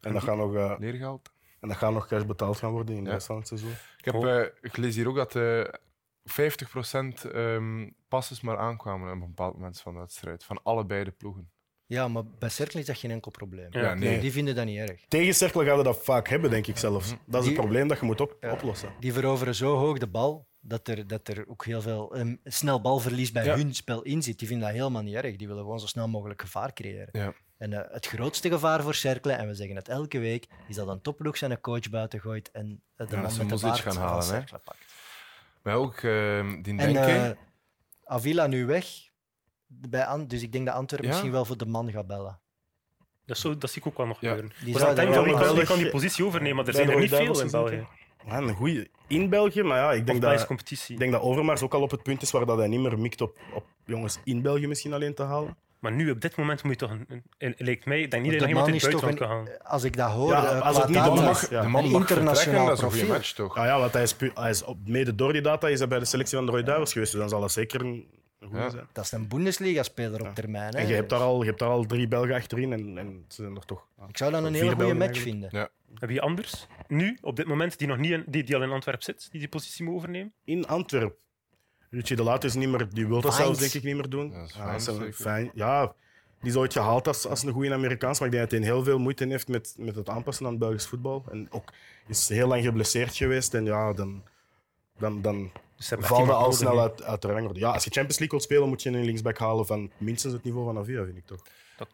En 0.02 0.14
dat 0.14 0.24
gaat 0.24 0.38
nog, 0.38 0.56
eh, 0.56 0.74
Leergeld. 0.80 1.32
en 1.60 1.68
dat 1.68 1.78
gaat 1.78 1.94
nog 1.94 2.08
cash 2.08 2.24
betaald 2.24 2.58
gaan 2.58 2.72
worden 2.72 2.96
in 2.96 3.02
de 3.04 3.08
Ja. 3.10 3.16
rest 3.16 3.28
van 3.28 3.36
het 3.38 3.48
seizoen. 3.48 3.72
Ik, 3.98 4.06
heb, 4.06 4.14
Oh. 4.16 4.30
eh, 4.40 4.48
ik 4.62 4.78
lees 4.78 4.96
hier 4.96 5.08
ook 5.08 5.16
dat 5.16 5.36
eh 5.36 5.64
50% 6.24 7.26
ehm 7.26 7.90
passes 8.08 8.42
maar 8.42 8.58
aankwamen 8.58 9.08
op 9.08 9.14
een 9.22 9.28
bepaald 9.28 9.54
moment 9.54 9.82
van 9.82 9.94
de 9.94 10.00
wedstrijd. 10.00 10.44
Van 10.44 10.60
allebei 10.64 11.04
de 11.04 11.12
ploegen. 11.12 11.50
Ja, 11.94 12.08
maar 12.08 12.24
bij 12.40 12.50
Cercle 12.50 12.80
is 12.80 12.86
dat 12.86 12.98
geen 12.98 13.12
enkel 13.12 13.32
probleem. 13.32 13.68
Ja. 13.70 13.82
Ja, 13.82 13.94
nee. 13.94 14.20
Die 14.20 14.32
vinden 14.32 14.56
dat 14.56 14.66
niet 14.66 14.78
erg. 14.80 15.02
Tegen 15.08 15.34
Cercle 15.34 15.66
gaan 15.66 15.78
we 15.78 15.84
dat 15.84 16.04
vaak 16.04 16.28
hebben, 16.30 16.50
denk 16.50 16.68
ik 16.68 16.78
zelfs. 16.78 17.08
Mhm. 17.08 17.16
Dat 17.26 17.42
is 17.42 17.48
het 17.48 17.56
Die- 17.56 17.56
probleem 17.64 17.88
dat 17.88 18.00
je 18.00 18.06
moet 18.06 18.22
op- 18.22 18.38
oplossen. 18.52 18.90
Die 19.00 19.14
veroveren 19.14 19.56
zo 19.56 19.76
hoog 19.78 19.98
de 19.98 20.08
bal 20.08 20.48
dat 20.60 20.88
er, 20.88 21.08
dat 21.08 21.28
er 21.28 21.44
ook 21.48 21.66
heel 21.66 21.82
veel 21.82 22.16
ehm, 22.16 22.36
snel 22.44 22.82
balverlies 22.82 23.32
bij 23.32 23.46
Ja. 23.46 23.56
hun 23.56 23.74
spel 23.76 24.02
in 24.02 24.22
zit. 24.22 24.40
Die 24.40 24.48
vinden 24.48 24.68
dat 24.68 24.78
helemaal 24.78 25.02
niet 25.02 25.16
erg. 25.16 25.36
Die 25.36 25.48
willen 25.48 25.64
gewoon 25.64 25.80
zo 25.80 25.88
snel 25.88 26.08
mogelijk 26.08 26.42
gevaar 26.42 26.74
creëren. 26.74 27.10
Ja. 27.12 27.34
En 27.58 27.74
eh, 27.74 27.94
het 27.94 28.06
grootste 28.08 28.50
gevaar 28.50 28.82
voor 28.82 28.94
Cercle, 28.96 29.32
en 29.34 29.48
we 29.48 29.54
zeggen 29.54 29.76
het 29.76 29.88
elke 29.88 30.20
week, 30.20 30.48
is 30.68 30.76
dat 30.76 30.88
een 30.88 31.02
topploeg 31.02 31.38
zijn 31.38 31.62
coach 31.62 31.90
buiten 31.90 32.20
gooit 32.20 32.52
en 32.52 32.82
eh, 32.96 33.08
de 33.08 33.16
Ja, 33.16 33.22
man 33.22 33.32
ze 33.32 33.46
met 33.46 33.60
de 33.60 33.66
baard 33.66 33.80
gaan 33.80 33.94
van 33.94 34.02
halen. 34.04 34.24
Cercle 34.24 34.58
pakt. 34.64 34.78
Maar 35.64 35.76
ook 35.76 35.96
ehm, 36.02 36.62
die 36.62 36.78
En 36.78 36.94
denken. 36.94 37.26
eh, 37.26 37.32
Avila 38.06 38.48
nu 38.48 38.66
weg. 38.66 38.86
Bij 39.90 40.26
dus 40.28 40.42
ik 40.42 40.52
denk 40.52 40.66
dat 40.66 40.76
Antwerpen 40.76 41.08
Ja. 41.08 41.14
misschien 41.14 41.34
wel 41.34 41.46
voor 41.46 41.58
de 41.58 41.66
man 41.66 41.92
gaat 41.92 42.08
bellen. 42.08 42.40
Dat, 43.26 43.38
zou, 43.38 43.58
dat 43.58 43.70
zie 43.72 43.82
ik 43.82 43.88
ook 43.88 43.98
wel 43.98 44.06
nog 44.08 44.22
Ja. 44.22 44.30
gebeuren. 44.30 44.52
Die 44.64 44.80
zou 44.80 44.96
wel 44.96 45.66
kan, 45.66 45.78
die 45.78 45.90
positie 45.90 46.26
overnemen, 46.26 46.56
maar 46.56 46.68
er 46.68 46.74
zijn 46.74 46.90
er 46.90 47.00
niet 47.00 47.10
veel 47.10 47.42
in 47.42 47.52
België. 47.52 47.88
Ja, 48.28 48.38
een 48.38 48.56
goeie 48.56 48.92
in 49.08 49.30
België, 49.30 49.62
maar 49.64 49.78
ja, 49.78 49.94
ik 49.94 50.06
denk 50.08 50.22
dat... 50.22 50.46
competitie. 50.46 50.94
Ik 50.94 51.00
denk 51.00 51.12
dat 51.12 51.22
Overmars 51.22 51.62
ook 51.62 51.74
al 51.74 51.82
op 51.82 51.92
het 51.92 52.04
punt 52.04 52.22
is 52.22 52.32
waar 52.32 52.46
dat 52.46 52.58
hij 52.58 52.68
niet 52.68 52.80
meer 52.80 53.00
mikt 53.00 53.22
op, 53.22 53.38
op 53.54 53.66
jongens 53.86 54.20
in 54.24 54.42
België 54.42 54.68
misschien 54.68 54.94
alleen 54.94 55.14
te 55.14 55.24
halen. 55.24 55.58
Maar 55.80 55.92
nu, 55.92 56.12
op 56.12 56.22
dit 56.22 56.36
moment, 56.36 56.64
moet 56.64 56.80
je 56.80 56.88
toch... 56.88 56.98
Een, 57.38 57.56
lijkt 57.58 57.86
mij, 57.86 58.02
ik 58.02 58.12
denk 58.12 58.24
niet 58.24 58.32
dat 58.32 58.42
de 58.42 58.48
iemand 58.48 58.66
man 58.68 58.76
in 58.76 58.82
het 58.82 58.90
buitenland 59.00 59.20
kan 59.20 59.28
gaan. 59.28 59.68
als 59.72 59.84
ik 59.84 59.98
dat 59.98 60.12
hoor, 60.12 60.30
Ja, 60.32 60.46
eh, 60.46 60.62
als 60.62 60.78
het 60.78 60.88
niet 60.88 61.04
de 61.04 61.10
man 61.10 61.24
mag, 61.24 61.50
ja. 61.50 61.62
de 61.62 61.68
man 61.68 61.84
Een 61.84 61.92
mag 61.92 62.02
internationaal 62.02 62.66
dat 62.66 62.78
is 62.78 62.84
een 62.84 62.90
goede 62.92 63.06
match 63.08 63.34
toch? 63.34 63.58
Ah 63.58 63.66
ja, 63.66 63.80
want 63.80 63.94
hij 63.94 64.02
is, 64.04 64.16
pu- 64.16 64.32
hij 64.34 64.50
is 64.50 64.64
op, 64.64 64.78
mede 64.86 65.16
door 65.16 65.34
die 65.34 65.42
data 65.42 65.68
is 65.68 65.80
hij 65.80 65.88
bij 65.88 66.00
de 66.00 66.06
selectie 66.06 66.38
van 66.38 66.46
de 66.46 66.52
Rode 66.52 66.64
Duivels 66.64 66.92
geweest, 66.92 67.12
dus 67.12 67.20
dan 67.20 67.30
zal 67.30 67.42
dat 67.42 67.52
zeker 67.52 67.82
een, 67.82 68.08
Ja. 68.52 68.70
zijn. 68.70 68.88
Dat 68.92 69.04
is 69.06 69.12
een 69.12 69.28
Bundesliga-speler 69.28 70.20
op 70.20 70.26
Ja. 70.28 70.34
termijn. 70.34 70.74
Hè. 70.74 70.80
En 70.80 70.88
je 70.88 70.94
hebt, 70.94 71.10
daar 71.10 71.20
al, 71.20 71.40
je 71.42 71.48
hebt 71.48 71.60
daar 71.60 71.70
al 71.70 71.86
drie 71.86 72.08
Belgen 72.08 72.36
achterin 72.36 72.74
en, 72.74 72.98
en 72.98 73.26
ze 73.28 73.42
zijn 73.42 73.56
er 73.56 73.66
toch... 73.66 73.88
Ik 74.10 74.18
zou 74.18 74.32
dat 74.32 74.44
een 74.44 74.54
hele 74.54 74.60
goede 74.60 74.76
Belgen 74.76 74.98
match 74.98 75.20
vinden. 75.20 75.70
Heb 75.94 76.10
je 76.10 76.22
anders, 76.22 76.68
nu, 76.88 77.18
op 77.22 77.36
dit 77.36 77.46
moment, 77.48 77.78
die, 77.78 77.88
nog 77.88 77.98
niet 77.98 78.12
in, 78.12 78.24
die, 78.28 78.44
die 78.44 78.56
al 78.56 78.64
in 78.64 78.72
Antwerpen 78.72 79.04
zit, 79.04 79.28
die 79.32 79.40
die 79.40 79.50
positie 79.50 79.86
moet 79.86 79.96
overnemen? 79.96 80.34
In 80.44 80.68
Antwerpen. 80.68 81.18
Richie 81.90 82.16
de 82.16 82.24
Laat 82.24 82.44
is 82.44 82.54
niet 82.54 82.70
meer, 82.70 82.88
die 82.90 83.08
wil 83.08 83.22
dat 83.22 83.34
zelfs 83.34 83.60
denk 83.60 83.74
ik 83.74 83.84
niet 83.84 83.96
meer 83.96 84.10
doen. 84.10 84.30
Ja, 84.32 84.38
dat 84.40 84.50
is 84.50 84.56
Ja, 84.56 84.64
Fijns 84.66 84.86
dat 84.86 84.94
is 84.96 85.00
een 85.02 85.06
zeker. 85.14 85.22
fijn. 85.24 85.52
Ja, 85.54 85.94
die 86.40 86.50
is 86.50 86.56
ooit 86.58 86.74
gehaald 86.74 87.08
als, 87.08 87.28
als 87.28 87.44
een 87.44 87.52
goede 87.54 87.74
Amerikaans, 87.74 88.20
maar 88.20 88.28
ik 88.28 88.34
denk 88.34 88.50
dat 88.50 88.60
hij 88.60 88.70
heel 88.70 88.84
veel 88.84 89.00
moeite 89.00 89.26
heeft 89.28 89.48
met, 89.48 89.76
met 89.78 89.96
het 89.96 90.10
aanpassen 90.10 90.46
aan 90.46 90.52
het 90.52 90.60
Belgisch 90.60 90.88
voetbal. 90.88 91.24
En 91.32 91.48
ook 91.52 91.74
is 92.08 92.30
heel 92.30 92.48
lang 92.48 92.64
geblesseerd 92.64 93.16
geweest 93.16 93.54
en 93.54 93.66
ja, 93.66 93.94
dan, 93.94 94.24
dan, 94.98 95.22
dan 95.22 95.52
Dus 95.76 95.88
dat 95.88 96.12
al 96.12 96.52
snel 96.52 96.82
uit, 96.82 97.04
uit 97.04 97.22
de 97.22 97.28
rangorde. 97.28 97.60
Ja, 97.60 97.72
als 97.72 97.84
je 97.84 97.90
Champions 97.90 98.20
League 98.20 98.38
wilt 98.38 98.44
spelen, 98.44 98.70
moet 98.70 98.84
je 98.84 98.90
een 98.90 99.06
linksback 99.06 99.38
halen 99.38 99.66
van 99.66 99.92
minstens 99.98 100.34
het 100.34 100.44
niveau 100.44 100.66
van 100.66 100.78
Avia, 100.78 101.04
vind 101.04 101.18
ik 101.18 101.26
toch. 101.26 101.42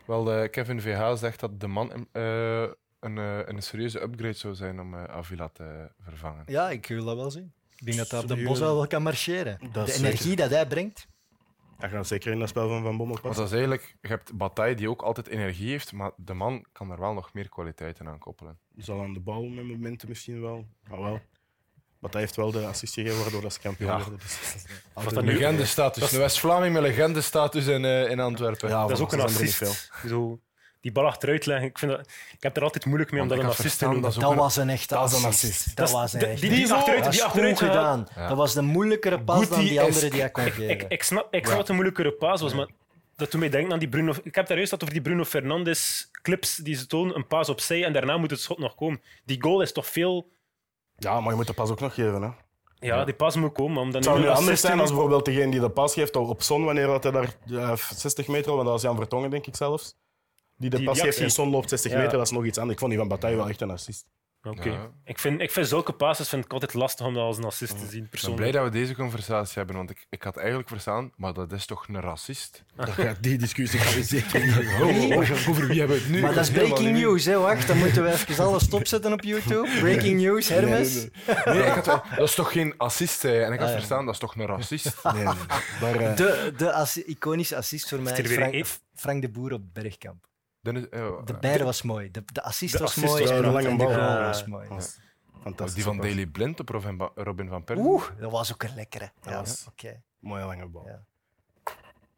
Wel, 0.06 0.32
eh, 0.32 0.50
Kevin 0.50 0.82
VH 0.82 1.16
zegt 1.16 1.40
dat 1.40 1.60
de 1.60 1.68
man 1.68 2.08
eh, 2.12 2.62
een, 3.00 3.18
eh, 3.18 3.40
een 3.46 3.62
serieuze 3.62 4.02
upgrade 4.02 4.34
zou 4.34 4.56
zijn 4.56 4.80
om 4.80 4.96
Avila 4.96 5.48
te 5.48 5.92
vervangen. 6.00 6.44
Ja, 6.46 6.70
ik 6.70 6.88
wil 6.88 7.06
dat 7.06 7.16
wel 7.16 7.32
zien. 7.32 7.54
Ik 7.76 7.86
denk 7.86 7.98
dat 7.98 8.12
hij 8.12 8.20
op 8.20 8.28
de 8.28 8.44
bos 8.44 8.60
wel 8.60 8.88
kan 8.88 9.04
marcheren. 9.04 9.60
Dat 9.72 9.86
de 9.86 9.94
energie 9.94 10.36
dat 10.36 10.50
hij 10.50 10.68
brengt. 10.68 11.08
Hij 11.78 11.90
gaat 11.90 12.08
zeker 12.08 12.32
in 12.32 12.40
dat 12.40 12.50
spel 12.50 12.68
van 12.68 12.82
Van 12.84 12.98
Bommel 12.98 13.08
Want 13.08 13.22
passen. 13.22 13.44
dat 13.44 13.46
is 13.46 13.58
eigenlijk, 13.58 13.96
je 14.02 14.08
hebt 14.08 14.38
Bataille 14.38 14.76
die 14.76 14.90
ook 14.90 15.02
altijd 15.02 15.28
energie 15.28 15.70
heeft, 15.70 15.92
maar 15.92 16.12
de 16.18 16.34
man 16.34 16.66
kan 16.72 16.92
er 16.92 17.00
wel 17.00 17.14
nog 17.14 17.34
meer 17.34 17.50
kwaliteiten 17.50 18.08
aan 18.08 18.18
koppelen. 18.18 18.60
Zal 18.76 19.02
aan 19.02 19.14
de 19.14 19.20
bal 19.20 19.44
met 19.44 19.66
momenten 19.66 20.10
misschien 20.10 20.42
wel. 20.42 20.66
Maar 20.90 21.02
wel. 21.02 21.22
Maar 22.00 22.12
hij 22.12 22.20
heeft 22.22 22.36
wel 22.36 22.52
de 22.52 22.66
assist 22.66 22.94
gegeven 22.94 23.22
waardoor 23.22 23.42
dat 23.42 23.54
ze 23.54 23.60
kampioen 23.60 23.90
Ja. 23.90 23.98
werden. 23.98 24.20
Dus 24.20 24.38
dat 25.04 25.14
dat 25.14 25.24
nu-. 25.24 25.32
Legendestatus. 25.34 26.12
Een 26.12 26.20
West-Vlaming 26.20 26.74
met 26.74 26.82
legendestatus 26.82 27.66
in, 27.68 27.86
eh, 27.86 28.10
in 28.10 28.20
Antwerpen. 28.20 28.70
Ja, 28.70 28.82
Dat 28.82 28.92
is 28.92 29.00
ook 29.00 29.12
een 29.14 29.20
er 29.20 29.26
niet 29.26 29.36
assist. 29.36 29.92
Zo, 30.08 30.40
die 30.82 30.92
bal 30.92 31.06
achteruit 31.06 31.46
leggen. 31.46 31.68
Ik, 31.68 31.78
vind 31.80 31.92
dat, 31.92 32.00
ik 32.32 32.44
heb 32.44 32.58
er 32.58 32.64
altijd 32.64 32.86
moeilijk 32.86 33.12
mee 33.12 33.22
om 33.22 33.28
dat 33.28 33.38
ik 33.38 33.44
een 33.44 33.50
assist 33.50 33.78
te 33.78 33.86
noemen. 33.86 34.02
dat 34.02 34.14
Dat 34.14 34.36
was 34.36 34.56
een 34.56 34.70
echte 34.70 34.94
dat 34.94 35.04
assist. 35.04 35.26
assist. 35.26 35.66
Dat 35.66 35.76
Dat 35.76 35.92
was 35.92 36.14
een 36.14 36.20
die- 36.20 36.28
echte 36.28 36.48
die- 36.48 36.56
die 36.56 36.74
achteruit, 36.74 37.04
Dat 37.04 37.12
die 37.12 37.22
is 37.22 37.26
achteruit 37.28 37.58
gedaan. 37.60 38.08
Ja. 38.16 38.28
Dat 38.28 38.38
was 38.38 38.54
de 38.54 38.62
moeilijkere 38.62 39.20
pas 39.22 39.50
dan 39.50 39.60
die 39.60 39.82
andere 39.82 40.10
die 40.10 40.20
hij 40.20 40.30
kon 40.30 40.46
Ik, 40.46 40.54
geven. 40.54 40.70
ik, 40.70 40.86
ik 40.88 41.04
snap, 41.04 41.34
ik 41.34 41.40
snap 41.40 41.50
dat 41.50 41.58
het 41.58 41.68
een 41.70 41.76
moeilijkere 41.76 42.12
paas 42.12 42.42
was, 42.42 42.54
maar 42.54 42.68
dat 43.16 43.32
doet 43.32 43.40
mij 43.40 43.50
denken 43.50 43.74
aan 43.74 43.80
die 43.80 43.90
Bruno... 43.90 44.14
Ik 44.24 44.36
heb 44.36 44.48
daar 44.48 44.56
juist 44.58 44.72
dat 44.72 44.82
over 44.82 44.94
die 44.94 45.04
Bruno 45.04 45.24
Fernandes 45.26 46.10
clips 46.22 46.56
die 46.56 46.76
ze 46.76 46.88
tonen, 46.88 47.16
een 47.16 47.28
paas 47.28 47.50
opzij 47.50 47.84
en 47.84 47.94
daarna 47.94 48.18
moet 48.18 48.32
het 48.32 48.40
schot 48.42 48.60
nog 48.60 48.76
komen. 48.76 49.02
Die 49.26 49.42
goal 49.42 49.62
is 49.62 49.72
toch 49.72 49.88
veel... 49.88 50.30
Ja, 51.00 51.20
maar 51.20 51.30
je 51.30 51.36
moet 51.36 51.48
de 51.48 51.54
pas 51.54 51.70
ook 51.70 51.80
nog 51.80 51.94
geven. 51.94 52.22
Hè. 52.22 52.30
Ja, 52.88 53.06
die 53.06 53.14
pas 53.14 53.36
moet 53.36 53.54
komen. 53.54 53.78
Omdat 53.78 53.94
Het 53.96 54.04
zou 54.04 54.20
nu 54.20 54.28
anders 54.28 54.62
zijn 54.62 54.80
als 54.80 54.90
bijvoorbeeld 54.90 55.26
degene 55.26 55.52
die 55.52 55.60
de 55.60 55.70
pas 55.70 55.94
geeft 55.94 56.16
op 56.16 56.42
Son, 56.42 56.66
wanneer 56.66 56.88
dat 56.88 57.04
hij 57.04 57.12
daar 57.12 57.36
eh, 57.52 57.76
60 57.76 58.28
meter, 58.28 58.52
want 58.52 58.64
dat 58.64 58.72
was 58.74 58.82
Jan 58.82 58.96
Vertongen, 58.96 59.30
denk 59.30 59.48
ik 59.48 59.56
zelfs. 59.56 59.96
Die 60.58 60.70
de 60.70 60.76
Die- 60.78 60.86
pas 60.86 60.94
die 60.96 61.04
en 61.04 61.10
actie. 61.10 61.30
Son 61.30 61.50
loopt 61.50 61.70
60 61.70 61.92
Ja. 61.92 61.98
meter, 61.98 62.12
dat 62.18 62.26
is 62.26 62.32
nog 62.32 62.46
iets 62.46 62.58
anders. 62.58 62.74
Ik 62.74 62.80
vond 62.80 62.92
die 62.92 63.00
van 63.00 63.10
Bataille 63.10 63.38
wel 63.38 63.50
echt 63.50 63.62
een 63.62 63.72
assist. 63.72 64.06
Oké. 64.44 64.70
Ja. 64.70 64.90
Ik, 65.06 65.20
vind, 65.20 65.42
ik 65.42 65.52
vind 65.52 65.68
zulke 65.68 65.92
passes 65.92 66.30
vind 66.30 66.46
ik 66.46 66.54
altijd 66.54 66.74
lastig 66.74 67.06
om 67.06 67.14
dat 67.14 67.24
als 67.24 67.38
een 67.38 67.44
assist 67.44 67.80
te 67.80 67.86
zien, 67.90 68.08
Ik 68.12 68.22
ben 68.22 68.36
blij 68.36 68.52
dat 68.52 68.64
we 68.64 68.70
deze 68.70 68.96
conversatie 68.96 69.54
hebben, 69.58 69.76
want 69.76 69.90
ik, 69.90 70.06
ik 70.10 70.24
had 70.24 70.38
eigenlijk 70.38 70.68
verstaan, 70.70 71.12
maar 71.16 71.34
dat 71.34 71.52
is 71.52 71.66
toch 71.66 71.88
een 71.88 72.02
racist? 72.02 72.64
Die 73.22 73.38
discussie 73.38 73.80
gaan 73.80 73.94
we 73.94 74.04
zeker 74.04 74.46
niet 74.46 75.12
Oh, 75.12 75.18
over, 75.18 75.50
over 75.50 75.68
wie 75.68 75.80
hebben 75.80 75.98
we 75.98 76.04
het 76.04 76.12
nu? 76.12 76.22
Maar 76.22 76.34
dat 76.34 76.44
is 76.44 76.52
breaking 76.52 76.92
news, 76.98 77.26
hè? 77.26 77.38
Wacht, 77.38 77.68
dan 77.68 77.78
moeten 77.78 78.04
we 78.04 78.12
even 78.12 78.46
alles 78.46 78.64
stopzetten 78.64 79.14
op 79.14 79.24
YouTube. 79.24 79.70
Breaking 79.80 80.22
news, 80.22 80.48
Hermes. 80.50 81.08
Nee, 81.46 81.62
had 81.64 81.86
dat 81.86 82.04
is 82.20 82.36
toch 82.36 82.52
geen 82.52 82.74
assist? 82.78 83.22
hè? 83.22 83.42
En 83.44 83.54
ik 83.54 83.60
had 83.60 83.68
Ah, 83.68 83.74
ja. 83.74 83.78
verstaan, 83.80 84.06
dat 84.06 84.14
is 84.14 84.20
toch 84.20 84.36
een 84.36 84.46
racist? 84.46 85.04
Nee. 85.14 85.24
Maar, 85.24 85.96
eh, 85.96 86.16
De, 86.16 86.54
de 86.58 86.72
assi- 86.74 87.04
iconische 87.06 87.56
assist 87.56 87.90
voor 87.90 88.00
mij 88.02 88.18
is 88.18 88.32
Frank? 88.32 88.66
Frank 88.96 89.22
de 89.22 89.30
Boer 89.30 89.54
op 89.54 89.62
Bergkamp. 89.74 90.28
Eh, 90.62 90.72
De 91.26 91.38
beide 91.42 91.64
was 91.64 91.82
mooi. 91.82 92.12
De, 92.12 92.24
de 92.34 92.44
assist 92.44 92.74
De 92.74 92.80
was 92.80 92.88
assist 92.90 93.06
mooi 93.08 93.22
was 93.22 93.32
en 93.32 93.42
de- 93.42 93.48
lange 93.48 93.70
de 93.70 93.76
bal. 93.76 93.94
goal 93.94 94.20
was 94.20 94.46
mooi. 94.46 94.68
was 94.68 94.98
oh, 95.36 95.42
fantastisch. 95.42 95.76
die 95.76 95.84
van 95.84 95.98
was. 95.98 96.06
Daily 96.06 96.26
Blind 96.26 96.60
op 96.60 96.70
Robin, 97.16 97.48
van 97.48 97.64
Persie. 97.64 97.86
Oeh, 97.86 98.04
dat 98.20 98.32
was 98.32 98.54
ook 98.54 98.64
een 98.64 98.76
lekkere. 98.76 99.12
Ja, 99.24 99.32
was-. 99.32 99.66
Mooie 100.20 100.46
lange 100.46 100.68
bal. 100.68 100.88
Ja. 100.88 101.04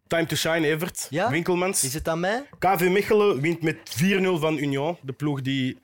Time 0.08 0.26
to 0.26 0.36
shine, 0.36 0.68
Evert. 0.68 1.08
Ja? 1.10 1.30
Winkelmans. 1.30 1.84
Is 1.84 1.94
het 1.94 2.08
aan 2.08 2.20
mij? 2.20 2.46
KV 2.60 2.90
Mechelen 2.92 3.42
wint 3.42 3.62
met 3.62 3.78
4-0 4.04 4.40
van 4.40 4.58
Union. 4.58 4.98
De 5.02 5.14
ploeg 5.14 5.42
die 5.42 5.80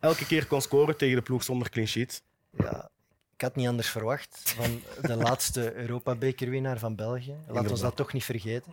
elke 0.00 0.26
keer 0.26 0.46
kon 0.46 0.60
scoren 0.60 0.96
tegen 0.96 1.16
de 1.16 1.22
ploeg 1.22 1.42
zonder 1.42 1.70
clean 1.70 1.88
sheet. 1.88 2.22
Ja, 2.50 2.90
ik 3.34 3.40
had 3.40 3.56
niet 3.56 3.68
anders 3.68 3.88
verwacht 3.88 4.54
van 4.56 4.82
de 5.02 5.16
laatste 5.16 5.72
Europa-bekerwinnaar 5.84 6.78
van 6.78 6.96
België. 6.96 7.32
Ons 7.32 7.46
Inderdaad. 7.46 7.80
dat 7.80 7.96
toch 7.96 8.12
niet 8.12 8.24
vergeten. 8.24 8.72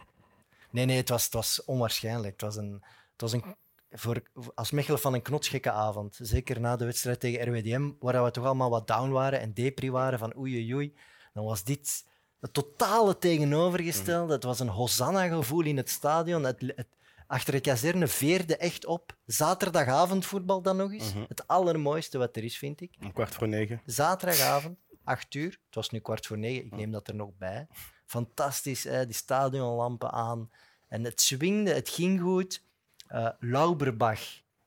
Nee, 0.71 0.85
nee, 0.85 0.97
het 0.97 1.09
was, 1.09 1.23
het 1.23 1.33
was 1.33 1.63
onwaarschijnlijk. 1.65 2.31
Het 2.31 2.41
was 2.41 2.55
een, 2.55 2.83
het 3.11 3.21
was 3.21 3.33
een, 3.33 3.55
voor, 3.91 4.21
als 4.55 4.71
Mechelen 4.71 4.99
van 4.99 5.13
een 5.13 5.21
knotsgekke 5.21 5.71
avond. 5.71 6.19
Zeker 6.21 6.59
na 6.59 6.75
de 6.75 6.85
wedstrijd 6.85 7.19
tegen 7.19 7.47
RWDM, 7.47 7.91
waar 7.99 8.23
we 8.23 8.31
toch 8.31 8.45
allemaal 8.45 8.69
wat 8.69 8.87
down 8.87 9.09
waren 9.09 9.39
en 9.39 9.53
depri 9.53 9.91
waren 9.91 10.19
van 10.19 10.37
oei 10.37 10.55
oei 10.55 10.75
oei. 10.75 10.95
Dan 11.33 11.45
was 11.45 11.63
dit 11.63 12.05
het 12.39 12.53
totale 12.53 13.17
tegenovergestelde. 13.17 14.33
Het 14.33 14.43
was 14.43 14.59
een 14.59 14.67
hosanna-gevoel 14.67 15.63
in 15.63 15.77
het 15.77 15.89
stadion. 15.89 16.43
Het, 16.43 16.73
het, 16.75 16.87
achter 17.27 17.53
de 17.53 17.59
kazerne 17.59 18.07
veerde 18.07 18.57
echt 18.57 18.85
op. 18.85 19.17
Zaterdagavondvoetbal 19.25 20.61
dan 20.61 20.77
nog 20.77 20.91
eens. 20.91 21.13
Het 21.27 21.47
allermooiste 21.47 22.17
wat 22.17 22.35
er 22.35 22.43
is, 22.43 22.57
vind 22.57 22.81
ik. 22.81 22.95
Om 23.01 23.13
kwart 23.13 23.35
voor 23.35 23.47
negen. 23.47 23.81
Zaterdagavond, 23.85 24.77
8 25.03 25.33
uur. 25.33 25.59
Het 25.65 25.75
was 25.75 25.89
nu 25.89 25.99
kwart 25.99 26.25
voor 26.25 26.37
negen, 26.37 26.65
ik 26.65 26.75
neem 26.75 26.91
dat 26.91 27.07
er 27.07 27.15
nog 27.15 27.29
bij. 27.37 27.67
Fantastisch, 28.09 28.83
hè? 28.83 29.05
die 29.05 29.15
stadionlampen 29.15 30.11
aan. 30.11 30.49
En 30.87 31.03
het 31.03 31.21
swingde, 31.21 31.73
het 31.73 31.89
ging 31.89 32.21
goed. 32.21 32.61
Eh 33.07 33.29
Lauberbach, 33.39 34.19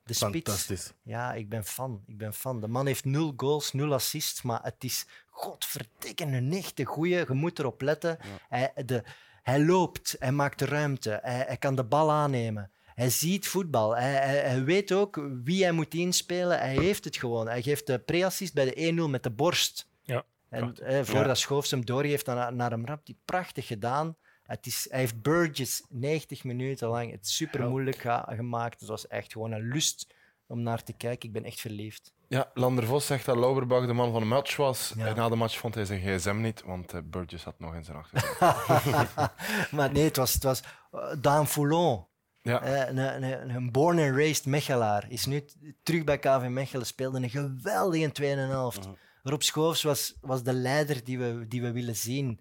de 0.04 0.12
spits. 0.12 0.50
Fantastisch. 0.50 0.92
Ja, 1.02 1.32
ik 1.32 1.48
ben 1.48 1.64
fan. 1.64 2.02
Ik 2.06 2.18
ben 2.18 2.34
fan. 2.34 2.60
De 2.60 2.68
man 2.68 2.86
heeft 2.86 3.04
nul 3.04 3.32
goals, 3.36 3.72
nul 3.72 3.92
assists, 3.92 4.42
maar 4.42 4.60
het 4.62 4.84
is 4.84 5.06
godverdikke 5.30 6.24
een 6.24 6.52
echte 6.52 6.84
goeie. 6.84 7.16
Je 7.16 7.26
moet 7.32 7.58
erop 7.58 7.80
letten. 7.80 8.18
Hij, 8.48 8.72
de, 8.86 9.02
hij 9.42 9.64
loopt, 9.64 10.16
hij 10.18 10.32
maakt 10.32 10.60
ruimte, 10.60 11.18
hij, 11.22 11.44
hij 11.46 11.56
kan 11.56 11.74
de 11.74 11.84
bal 11.84 12.10
aannemen. 12.10 12.70
Hij 12.94 13.10
ziet 13.10 13.48
voetbal. 13.48 13.96
Hij, 13.96 14.12
hij, 14.12 14.38
hij 14.38 14.64
weet 14.64 14.92
ook 14.92 15.20
wie 15.44 15.62
hij 15.62 15.72
moet 15.72 15.94
inspelen. 15.94 16.58
Hij 16.58 16.76
heeft 16.76 17.04
het 17.04 17.16
gewoon. 17.16 17.46
Hij 17.46 17.62
geeft 17.62 17.86
de 17.86 17.98
pre-assist 17.98 18.54
bij 18.54 18.64
de 18.74 19.06
1-0 19.06 19.10
met 19.10 19.22
de 19.22 19.30
borst. 19.30 19.88
Ja, 20.02 20.24
En 20.52 20.74
eh, 20.74 20.94
voordat 21.04 21.26
Ja. 21.26 21.34
Schoofs 21.34 21.70
hem 21.70 21.84
doorgeeft 21.84 22.26
naar, 22.26 22.52
naar 22.54 22.70
hem 22.70 22.86
rap, 22.86 23.06
die 23.06 23.20
prachtig 23.24 23.66
gedaan. 23.66 24.16
Het 24.42 24.66
is, 24.66 24.86
hij 24.90 24.98
heeft 25.00 25.22
Burgess 25.22 25.84
90 25.88 26.44
minuten 26.44 26.88
lang 26.88 27.10
het 27.10 27.28
super 27.28 27.68
moeilijk 27.68 28.04
gemaakt. 28.26 28.80
Het 28.80 28.88
was 28.88 29.06
echt 29.06 29.32
gewoon 29.32 29.52
een 29.52 29.68
lust 29.68 30.14
om 30.46 30.62
naar 30.62 30.82
te 30.82 30.92
kijken. 30.92 31.28
Ik 31.28 31.34
ben 31.34 31.44
echt 31.44 31.60
verliefd. 31.60 32.12
Ja, 32.28 32.50
Lander 32.54 32.84
Vos 32.84 33.06
zegt 33.06 33.24
dat 33.24 33.36
Lauberbach 33.36 33.86
de 33.86 33.92
man 33.92 34.12
van 34.12 34.20
de 34.20 34.26
match 34.26 34.56
was. 34.56 34.92
Ja. 34.96 35.06
En 35.06 35.16
na 35.16 35.28
de 35.28 35.36
match 35.36 35.58
vond 35.58 35.74
hij 35.74 35.84
zijn 35.84 36.00
gsm 36.00 36.40
niet, 36.40 36.62
want 36.62 36.92
eh, 36.92 37.00
Burgess 37.04 37.44
had 37.44 37.58
nog 37.58 37.74
in 37.74 37.84
zijn 37.84 37.96
achtergrond. 37.96 39.14
maar 39.72 39.92
nee, 39.92 40.04
het 40.04 40.16
was, 40.16 40.32
het 40.34 40.42
was 40.42 40.62
eh, 40.90 41.00
Daan 41.20 41.46
Foulon. 41.48 42.06
ja. 42.42 42.62
Eh, 42.62 42.88
Een, 42.88 42.96
een, 43.22 43.50
een 43.54 43.70
born 43.72 43.98
and 43.98 44.16
raised 44.16 44.46
Mechelaar 44.46 45.04
is 45.08 45.26
nu 45.26 45.44
terug 45.82 46.04
bij 46.04 46.18
KV 46.18 46.46
Mechelen. 46.48 46.86
Speelde 46.86 47.18
een 47.22 47.30
geweldige 47.30 48.12
tweede 48.12 48.40
helft. 48.40 48.88
Rob 49.22 49.40
Schoofs 49.40 49.82
was, 49.82 50.14
was 50.20 50.42
de 50.42 50.52
leider 50.52 51.04
die 51.04 51.18
we, 51.18 51.44
die 51.48 51.62
we 51.62 51.72
willen 51.72 51.96
zien. 51.96 52.40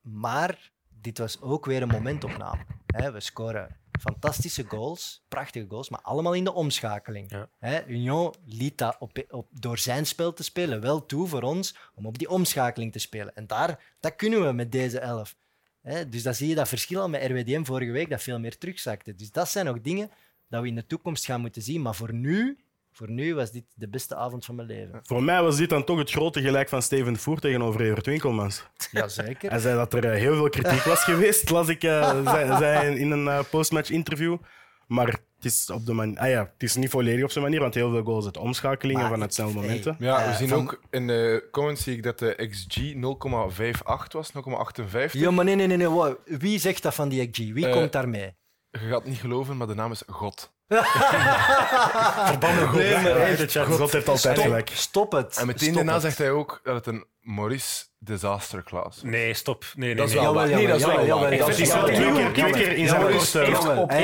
Maar 0.00 0.70
dit 1.00 1.18
was 1.18 1.40
ook 1.40 1.66
weer 1.66 1.82
een 1.82 1.88
momentopname. 1.88 2.64
We 2.86 3.20
scoren 3.20 3.76
fantastische 4.00 4.64
goals, 4.64 5.24
prachtige 5.28 5.66
goals, 5.68 5.88
maar 5.88 6.00
allemaal 6.00 6.34
in 6.34 6.44
de 6.44 6.52
omschakeling. 6.52 7.46
Ja. 7.60 7.86
Union 7.86 8.34
liet 8.44 8.78
dat 8.78 8.96
op, 8.98 9.24
op, 9.28 9.48
door 9.50 9.78
zijn 9.78 10.06
spel 10.06 10.32
te 10.32 10.42
spelen 10.42 10.80
wel 10.80 11.06
toe 11.06 11.26
voor 11.26 11.42
ons 11.42 11.76
om 11.94 12.06
op 12.06 12.18
die 12.18 12.30
omschakeling 12.30 12.92
te 12.92 12.98
spelen. 12.98 13.34
En 13.34 13.46
daar, 13.46 13.94
dat 14.00 14.16
kunnen 14.16 14.46
we 14.46 14.52
met 14.52 14.72
deze 14.72 14.98
elf. 14.98 15.36
Dus 16.08 16.22
dan 16.22 16.34
zie 16.34 16.48
je 16.48 16.54
dat 16.54 16.68
verschil 16.68 17.00
al 17.00 17.08
met 17.08 17.30
RWDM 17.30 17.64
vorige 17.64 17.90
week, 17.90 18.10
dat 18.10 18.22
veel 18.22 18.40
meer 18.40 18.58
terugzakte. 18.58 19.14
Dus 19.14 19.30
dat 19.30 19.48
zijn 19.48 19.66
nog 19.66 19.80
dingen 19.80 20.10
dat 20.48 20.62
we 20.62 20.68
in 20.68 20.74
de 20.74 20.86
toekomst 20.86 21.24
gaan 21.24 21.40
moeten 21.40 21.62
zien. 21.62 21.82
Maar 21.82 21.94
voor 21.94 22.14
nu, 22.14 22.58
voor 22.96 23.10
nu 23.10 23.34
was 23.34 23.50
dit 23.50 23.64
de 23.74 23.88
beste 23.88 24.14
avond 24.14 24.44
van 24.44 24.54
mijn 24.54 24.68
leven. 24.68 25.00
Voor 25.02 25.22
mij 25.22 25.42
was 25.42 25.56
dit 25.56 25.68
dan 25.68 25.84
toch 25.84 25.98
het 25.98 26.10
grote 26.10 26.40
gelijk 26.40 26.68
van 26.68 26.82
Steven 26.82 27.12
de 27.12 27.18
Voer 27.18 27.38
tegenover 27.38 27.80
Evert 27.80 28.06
Winkelmans. 28.06 28.66
Jazeker. 28.90 29.50
Hij 29.50 29.58
zei 29.58 29.76
dat 29.76 29.94
er 29.94 30.04
eh, 30.04 30.18
heel 30.18 30.34
veel 30.34 30.48
kritiek 30.48 30.82
was 30.82 31.04
geweest, 31.10 31.50
las 31.50 31.68
ik 31.68 31.82
eh, 31.82 32.24
zei, 32.24 32.56
zei 32.56 32.98
in 32.98 33.10
een 33.10 33.28
eh, 33.28 33.40
postmatch 33.50 33.90
interview. 33.90 34.36
Maar 34.86 35.06
het 35.06 35.44
is, 35.44 35.70
op 35.70 35.86
de 35.86 35.92
man 35.92 36.18
ah 36.18 36.28
ja, 36.28 36.40
het 36.52 36.62
is 36.62 36.76
niet 36.76 36.90
volledig 36.90 37.24
op 37.24 37.30
zijn 37.30 37.44
manier, 37.44 37.60
want 37.60 37.74
heel 37.74 37.90
veel 37.90 38.02
goals 38.02 38.24
uit 38.24 38.36
omschakelingen 38.36 39.02
Maar 39.02 39.10
vanuit 39.10 39.34
snelle 39.34 39.52
hey, 39.52 39.60
momenten. 39.60 39.96
Ja, 39.98 40.28
we 40.28 40.34
zien 40.34 40.48
van- 40.48 40.58
ook 40.58 40.80
in 40.90 41.06
de 41.06 41.48
comments 41.50 41.82
zie 41.82 41.96
ik 41.96 42.02
dat 42.02 42.18
de 42.18 42.48
XG 42.50 42.94
0,58 42.94 44.12
was, 44.12 44.32
0,58. 44.32 45.12
Ja, 45.12 45.30
maar 45.30 45.44
nee, 45.44 45.54
nee, 45.54 45.66
nee. 45.66 45.76
nee. 45.76 46.14
Wie 46.24 46.58
zegt 46.58 46.82
dat 46.82 46.94
van 46.94 47.08
die 47.08 47.30
XG? 47.30 47.52
Wie 47.52 47.70
komt 47.70 47.92
daarmee? 47.92 48.34
Je 48.70 48.78
gaat 48.78 49.00
het 49.00 49.08
niet 49.08 49.18
geloven, 49.18 49.56
maar 49.56 49.66
de 49.66 49.74
naam 49.74 49.90
is 49.90 50.02
God. 50.06 50.54
Verbannen 52.26 52.68
goed. 52.68 52.78
Nee, 52.78 52.92
maar 52.92 53.02
Ja, 53.08 53.16
echt, 53.16 53.50
chat. 53.50 53.66
God 53.66 53.92
heeft 53.92 54.08
altijd 54.08 54.34
Stop, 54.36 54.44
gelijk. 54.50 54.70
stop 54.74 55.12
het. 55.12 55.36
En 55.36 55.46
meteen 55.46 55.62
Stop 55.62 55.74
daarna 55.74 55.92
het. 55.92 56.02
zegt 56.02 56.18
hij 56.18 56.30
ook 56.30 56.60
dat 56.62 56.74
het 56.74 56.86
een 56.86 57.04
Maurice 57.20 57.84
disaster 57.98 58.62
class. 58.64 59.02
Nee, 59.02 59.34
stop. 59.34 59.64
Nee, 59.74 59.86
nee, 59.88 59.96
Dat 59.96 60.08
is 60.08 60.14
wel 60.14 60.34
waar. 60.34 60.48
Nee, 60.48 60.66
dat 60.66 60.76
is 60.76 60.84
wel 60.86 60.94
waar. 61.20 61.32
Ik 61.32 61.42
vind- 61.42 61.68
jawel, 61.68 62.32
twee 62.32 62.52
keer- 62.52 62.72
in 62.76 62.88
zijn 62.88 63.00
korte-. 63.02 63.38
Hij 63.38 63.46
heeft 63.46 63.56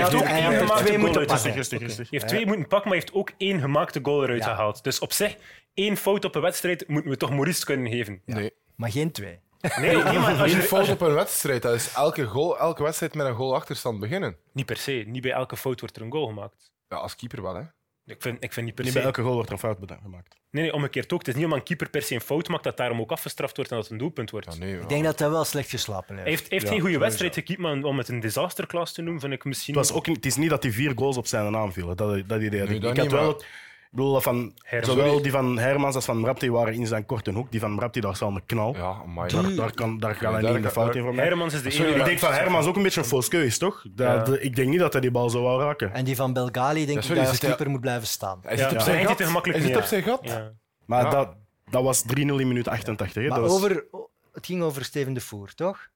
had 0.02 0.14
ook 0.14 0.24
hij 0.26 0.40
één 0.42 0.58
gemaakte 0.58 0.84
twee 0.84 0.98
goal. 0.98 1.12
Hij 1.12 2.06
heeft 2.10 2.28
twee 2.28 2.46
moeten 2.46 2.66
pakken, 2.68 2.88
maar 2.88 2.98
hij 2.98 3.06
heeft 3.06 3.12
ook 3.12 3.30
één 3.38 3.60
gemaakte 3.60 4.00
goal 4.02 4.22
eruit 4.24 4.44
Ja. 4.44 4.48
gehaald. 4.54 4.84
Dus 4.84 4.98
op 4.98 5.12
zich, 5.12 5.36
één 5.74 5.96
fout 5.96 6.24
op 6.24 6.34
een 6.34 6.42
wedstrijd 6.42 6.88
moeten 6.88 7.10
we 7.10 7.16
toch 7.16 7.30
Maurice 7.30 7.64
kunnen 7.64 7.90
geven. 7.92 8.22
Nee. 8.26 8.50
Maar 8.76 8.90
geen 8.90 9.12
twee. 9.12 9.38
Nee, 9.80 9.96
nee, 9.96 10.18
maar 10.18 10.40
als 10.40 10.52
je, 10.52 10.56
fout 10.62 10.78
als 10.78 10.86
je- 10.88 10.92
op 10.94 11.00
een 11.00 11.14
wedstrijd. 11.14 11.62
Dat 11.62 11.74
is 11.74 11.92
elke, 11.92 12.24
goal, 12.26 12.58
elke 12.58 12.82
wedstrijd 12.82 13.14
met 13.14 13.26
een 13.26 13.34
goal 13.34 13.54
achterstand 13.54 14.00
beginnen. 14.00 14.36
Niet 14.52 14.66
per 14.66 14.76
se. 14.76 14.92
Niet 15.06 15.22
bij 15.22 15.30
elke 15.32 15.56
fout 15.56 15.80
wordt 15.80 15.96
er 15.96 16.02
een 16.02 16.12
goal 16.12 16.26
gemaakt. 16.26 16.70
Ja, 16.88 16.96
als 16.96 17.16
keeper 17.16 17.42
wel, 17.42 17.54
hè. 17.54 17.62
Ik 18.04 18.22
vind, 18.22 18.44
ik 18.44 18.52
vind 18.52 18.66
niet 18.66 18.74
per 18.74 18.84
Niet 18.84 18.92
se. 18.92 18.98
bij 18.98 19.06
elke 19.08 19.22
goal 19.22 19.34
wordt 19.34 19.48
er 19.48 19.54
een 19.54 19.60
fout 19.60 19.78
gemaakt. 20.02 20.36
Nee, 20.50 20.62
nee, 20.62 20.72
omgekeerd 20.72 21.12
ook. 21.12 21.18
Het 21.18 21.28
is 21.28 21.34
niet 21.34 21.44
omdat 21.44 21.58
een 21.58 21.64
keeper 21.64 21.90
per 21.90 22.02
se 22.02 22.14
een 22.14 22.20
fout 22.20 22.48
maakt 22.48 22.64
dat 22.64 22.76
daarom 22.76 23.00
ook 23.00 23.10
afgestraft 23.10 23.56
wordt 23.56 23.70
en 23.70 23.76
dat 23.76 23.84
het 23.84 23.92
een 23.94 24.00
doelpunt 24.00 24.30
wordt. 24.30 24.52
Ja, 24.52 24.58
nee, 24.58 24.80
Ik 24.80 24.88
denk 24.88 25.04
dat 25.04 25.18
hij 25.18 25.30
wel 25.30 25.44
slecht 25.44 25.70
geslapen 25.70 26.14
Hij 26.16 26.24
heeft. 26.24 26.38
heeft, 26.40 26.50
heeft 26.50 26.62
Ja, 26.64 26.70
geen 26.70 26.80
goede 26.80 26.98
wedstrijd 26.98 27.34
gekiept, 27.34 27.60
maar 27.60 27.82
om 27.82 27.98
het 27.98 28.08
een 28.08 28.20
disasterclass 28.20 28.92
te 28.92 29.02
noemen, 29.02 29.20
vind 29.20 29.32
ik 29.32 29.44
misschien... 29.44 29.74
Het, 29.78 29.88
was 29.88 29.96
ook, 29.96 30.06
niet- 30.06 30.16
het 30.16 30.26
is 30.26 30.36
niet 30.36 30.50
dat 30.50 30.62
hij 30.62 30.72
vier 30.72 30.92
goals 30.96 31.16
op 31.16 31.26
zijn 31.26 31.52
naam 31.52 31.72
vielen. 31.72 31.96
Dat, 31.96 32.28
dat 32.28 32.40
idee 32.40 32.60
Nee, 32.62 32.74
ik. 32.74 32.80
dat 32.80 32.90
ik 32.90 32.96
had 32.96 33.06
niet, 33.06 33.12
wel 33.12 33.28
het- 33.28 33.46
Ik 33.92 33.98
bedoel, 33.98 34.20
van, 34.20 34.52
Hermans. 34.62 34.92
zowel 34.92 35.22
die 35.22 35.30
van 35.30 35.58
Hermans 35.58 35.94
als 35.94 36.04
van 36.04 36.20
Mrapti 36.20 36.50
waren 36.50 36.74
in 36.74 36.86
zijn 36.86 37.06
korte 37.06 37.30
hoek. 37.30 37.50
Die 37.50 37.60
van 37.60 37.74
Mrapti, 37.74 38.00
daar 38.00 38.16
zal 38.16 38.28
een 38.30 38.46
knal. 38.46 38.74
Ja, 38.76 38.92
maar 39.04 39.28
Daar, 39.30 39.54
daar, 39.54 39.74
kan, 39.74 39.98
daar 39.98 40.14
gaat 40.14 40.32
hij 40.32 40.42
niet 40.42 40.54
in 40.56 40.62
de 40.62 40.70
fout 40.70 40.94
in 40.94 41.02
voor 41.02 41.14
mij. 41.14 41.24
Hermans 41.24 41.54
is 41.54 41.62
de 41.62 41.70
Sorry. 41.70 41.92
Ik 41.94 42.04
denk 42.04 42.18
van 42.18 42.32
Hermans 42.32 42.66
ook 42.66 42.76
een 42.76 42.82
beetje 42.82 43.00
een 43.00 43.06
fausse 43.06 43.30
keus, 43.30 43.58
toch? 43.58 43.84
Dat, 43.90 44.26
Ja. 44.26 44.36
ik 44.40 44.56
denk 44.56 44.68
niet 44.68 44.78
dat 44.78 44.92
hij 44.92 45.00
die 45.00 45.10
bal 45.10 45.30
zou 45.30 45.42
wou 45.44 45.62
raken. 45.62 45.92
En 45.92 46.04
die 46.04 46.16
van 46.16 46.32
Belgali 46.32 46.86
denk 46.86 46.98
Ja, 46.98 47.02
ik 47.02 47.08
dat 47.08 47.16
hij 47.18 47.28
als 47.28 47.38
keeper 47.38 47.70
moet 47.70 47.80
blijven 47.80 48.06
staan. 48.08 48.38
Hij 48.42 48.56
Ja, 48.56 48.68
zit 48.68 48.72
op 48.78 48.80
zijn 48.84 49.06
gat. 49.06 49.18
Hij 49.44 49.60
zit 49.60 49.76
op 49.76 49.82
zijn 49.82 50.02
gat. 50.02 50.20
Ja. 50.22 50.52
Maar 50.86 51.04
Ja. 51.04 51.10
dat, 51.10 51.34
dat 51.70 51.82
was 51.82 52.02
3-0 52.02 52.06
in 52.16 52.48
minuut 52.48 52.68
88. 52.68 53.22
Hè? 53.22 53.28
Maar 53.28 53.40
over, 53.42 53.84
het 54.32 54.46
ging 54.46 54.62
over 54.62 54.84
Steven 54.84 55.12
de 55.12 55.20
Voer, 55.20 55.54
toch? 55.54 55.88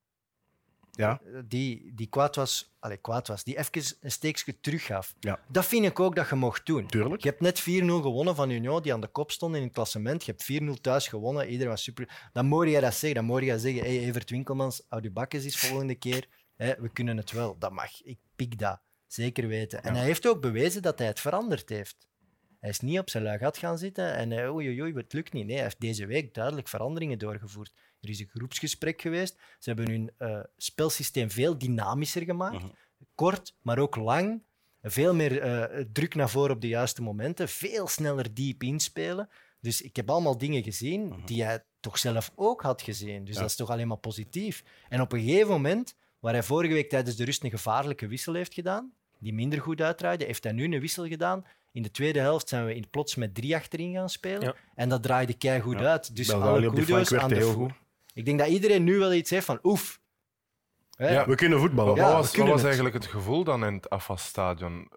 Ja. 0.97 1.21
Die, 1.45 1.93
die 1.95 2.07
kwaad 2.07 2.37
was, 2.37 2.75
allez, 2.79 3.01
kwaad 3.01 3.29
was, 3.29 3.45
die 3.45 3.59
even 3.59 3.97
een 4.01 4.11
steekje 4.11 4.61
teruggaf. 4.61 5.15
Ja. 5.21 5.39
Dat 5.49 5.65
vind 5.65 5.85
ik 5.85 6.01
ook 6.01 6.15
dat 6.17 6.29
je 6.29 6.35
mocht 6.35 6.67
doen. 6.67 6.87
Tuurlijk. 6.87 7.23
Je 7.23 7.29
hebt 7.29 7.41
net 7.41 7.61
4-0 7.61 7.65
gewonnen 7.65 8.35
van 8.35 8.51
Union, 8.51 8.83
die 8.83 8.93
aan 8.93 9.01
de 9.01 9.07
kop 9.07 9.31
stond 9.31 9.57
in 9.57 9.63
het 9.63 9.73
klassement. 9.73 10.25
Je 10.25 10.35
hebt 10.37 10.77
4-0 10.77 10.81
thuis 10.81 11.09
gewonnen, 11.09 11.49
iedereen 11.49 11.69
was 11.69 11.83
super. 11.83 12.29
Dan 12.33 12.47
moet 12.47 12.69
je 12.69 12.81
dat 12.81 12.95
zeggen. 12.95 13.15
Dan 13.15 13.25
moet 13.25 13.43
je 13.43 13.59
zeggen, 13.59 13.83
hey, 13.83 13.99
Evert 13.99 14.31
Winkelmans, 14.31 14.83
houd 14.89 15.03
je 15.03 15.11
bakkes 15.11 15.45
eens 15.45 15.59
volgende 15.59 15.95
keer. 15.95 16.29
We 16.57 16.91
kunnen 16.93 17.17
het 17.17 17.33
wel. 17.33 17.59
Dat 17.59 17.73
mag. 17.73 18.03
Ik 18.03 18.19
pik 18.37 18.59
dat. 18.59 18.81
Zeker 19.07 19.49
weten. 19.49 19.83
En 19.83 19.95
hij 19.95 20.05
heeft 20.05 20.27
ook 20.27 20.41
bewezen 20.41 20.83
dat 20.83 20.99
hij 20.99 21.07
het 21.07 21.21
veranderd 21.21 21.69
heeft. 21.69 22.07
Hij 22.61 22.71
is 22.71 22.81
niet 22.81 22.99
op 22.99 23.11
zijn 23.11 23.23
lui 23.23 23.39
gat 23.39 23.59
gaan 23.59 23.79
zitten 23.79 24.15
en 24.15 24.33
eh, 24.33 24.55
oei, 24.55 24.69
oei, 24.69 24.83
oei, 24.83 24.93
het 24.95 25.13
lukt 25.13 25.33
niet. 25.33 25.47
Nee, 25.47 25.55
hij 25.55 25.65
heeft 25.65 25.81
deze 25.81 26.07
week 26.07 26.35
duidelijk 26.35 26.69
veranderingen 26.69 27.19
doorgevoerd. 27.19 27.73
Er 28.07 28.13
is 28.13 28.21
een 28.21 28.29
groepsgesprek 28.35 29.01
geweest. 29.01 29.37
Ze 29.59 29.71
hebben 29.71 29.91
hun 29.91 30.11
eh, 30.19 30.41
spelsysteem 30.57 31.31
veel 31.31 31.59
dynamischer 31.59 32.23
gemaakt. 32.23 32.63
Mhm. 32.63 32.67
Kort, 33.15 33.55
maar 33.63 33.79
ook 33.79 33.97
lang. 33.97 34.43
Veel 34.83 35.15
meer 35.15 35.41
eh, 35.41 35.85
druk 35.93 36.15
naar 36.15 36.31
voren 36.31 36.55
op 36.55 36.61
de 36.61 36.69
juiste 36.69 37.03
momenten. 37.03 37.49
Veel 37.49 37.89
sneller 37.89 38.35
diep 38.35 38.63
inspelen. 38.63 39.29
Dus 39.61 39.83
ik 39.83 39.97
heb 39.97 40.11
allemaal 40.11 40.39
dingen 40.39 40.63
gezien 40.63 41.15
die 41.25 41.45
hij 41.45 41.65
toch 41.81 41.99
zelf 41.99 42.33
ook 42.35 42.63
had 42.63 42.83
gezien. 42.83 43.25
Dus 43.25 43.35
Ja. 43.35 43.41
dat 43.41 43.51
is 43.51 43.57
toch 43.57 43.71
alleen 43.71 43.89
maar 43.89 43.97
positief. 43.97 44.65
En 44.89 45.01
op 45.01 45.13
een 45.13 45.21
gegeven 45.21 45.49
moment, 45.49 45.95
waar 46.19 46.33
hij 46.33 46.43
vorige 46.43 46.73
week 46.75 46.89
tijdens 46.89 47.17
de 47.17 47.25
rust 47.25 47.45
een 47.45 47.51
gevaarlijke 47.51 48.07
wissel 48.07 48.35
heeft 48.35 48.55
gedaan, 48.55 48.93
die 49.19 49.33
minder 49.35 49.61
goed 49.61 49.81
uitdraaide, 49.81 50.25
heeft 50.25 50.45
hij 50.45 50.53
nu 50.53 50.65
een 50.65 50.81
wissel 50.81 51.07
gedaan. 51.07 51.45
In 51.73 51.83
de 51.83 51.91
tweede 51.91 52.19
helft 52.21 52.49
zijn 52.49 52.65
we 52.67 52.75
in 52.75 52.91
plots 52.91 53.15
met 53.15 53.35
drie 53.35 53.55
achterin 53.57 53.93
gaan 53.93 54.11
spelen. 54.11 54.43
Ja. 54.43 54.55
En 54.75 54.89
dat 54.89 55.03
draaide 55.03 55.35
keigoed 55.35 55.79
Ja. 55.79 55.87
uit. 55.87 56.17
Dus 56.17 56.31
alle 56.33 56.73
kudos 56.73 57.15
aan 57.15 57.29
de 57.29 57.35
heel 57.35 57.53
goed. 57.53 57.73
Ik 58.17 58.25
denk 58.25 58.39
dat 58.39 58.49
iedereen 58.49 58.85
nu 58.85 58.99
wel 58.99 59.13
iets 59.13 59.31
heeft 59.31 59.47
van 59.47 59.59
oef. 59.63 60.01
Hè? 60.97 61.11
Ja. 61.13 61.27
We 61.27 61.35
kunnen 61.35 61.59
voetballen. 61.59 61.95
Wat 61.97 62.05
Ja, 62.07 62.13
was, 62.13 62.37
wat 62.37 62.47
was 62.47 62.55
het. 62.57 62.65
eigenlijk 62.65 62.95
het 62.95 63.07
gevoel 63.07 63.45
dan 63.45 63.65
in 63.65 63.75
het 63.75 63.91
Afas-stadion? 63.91 64.89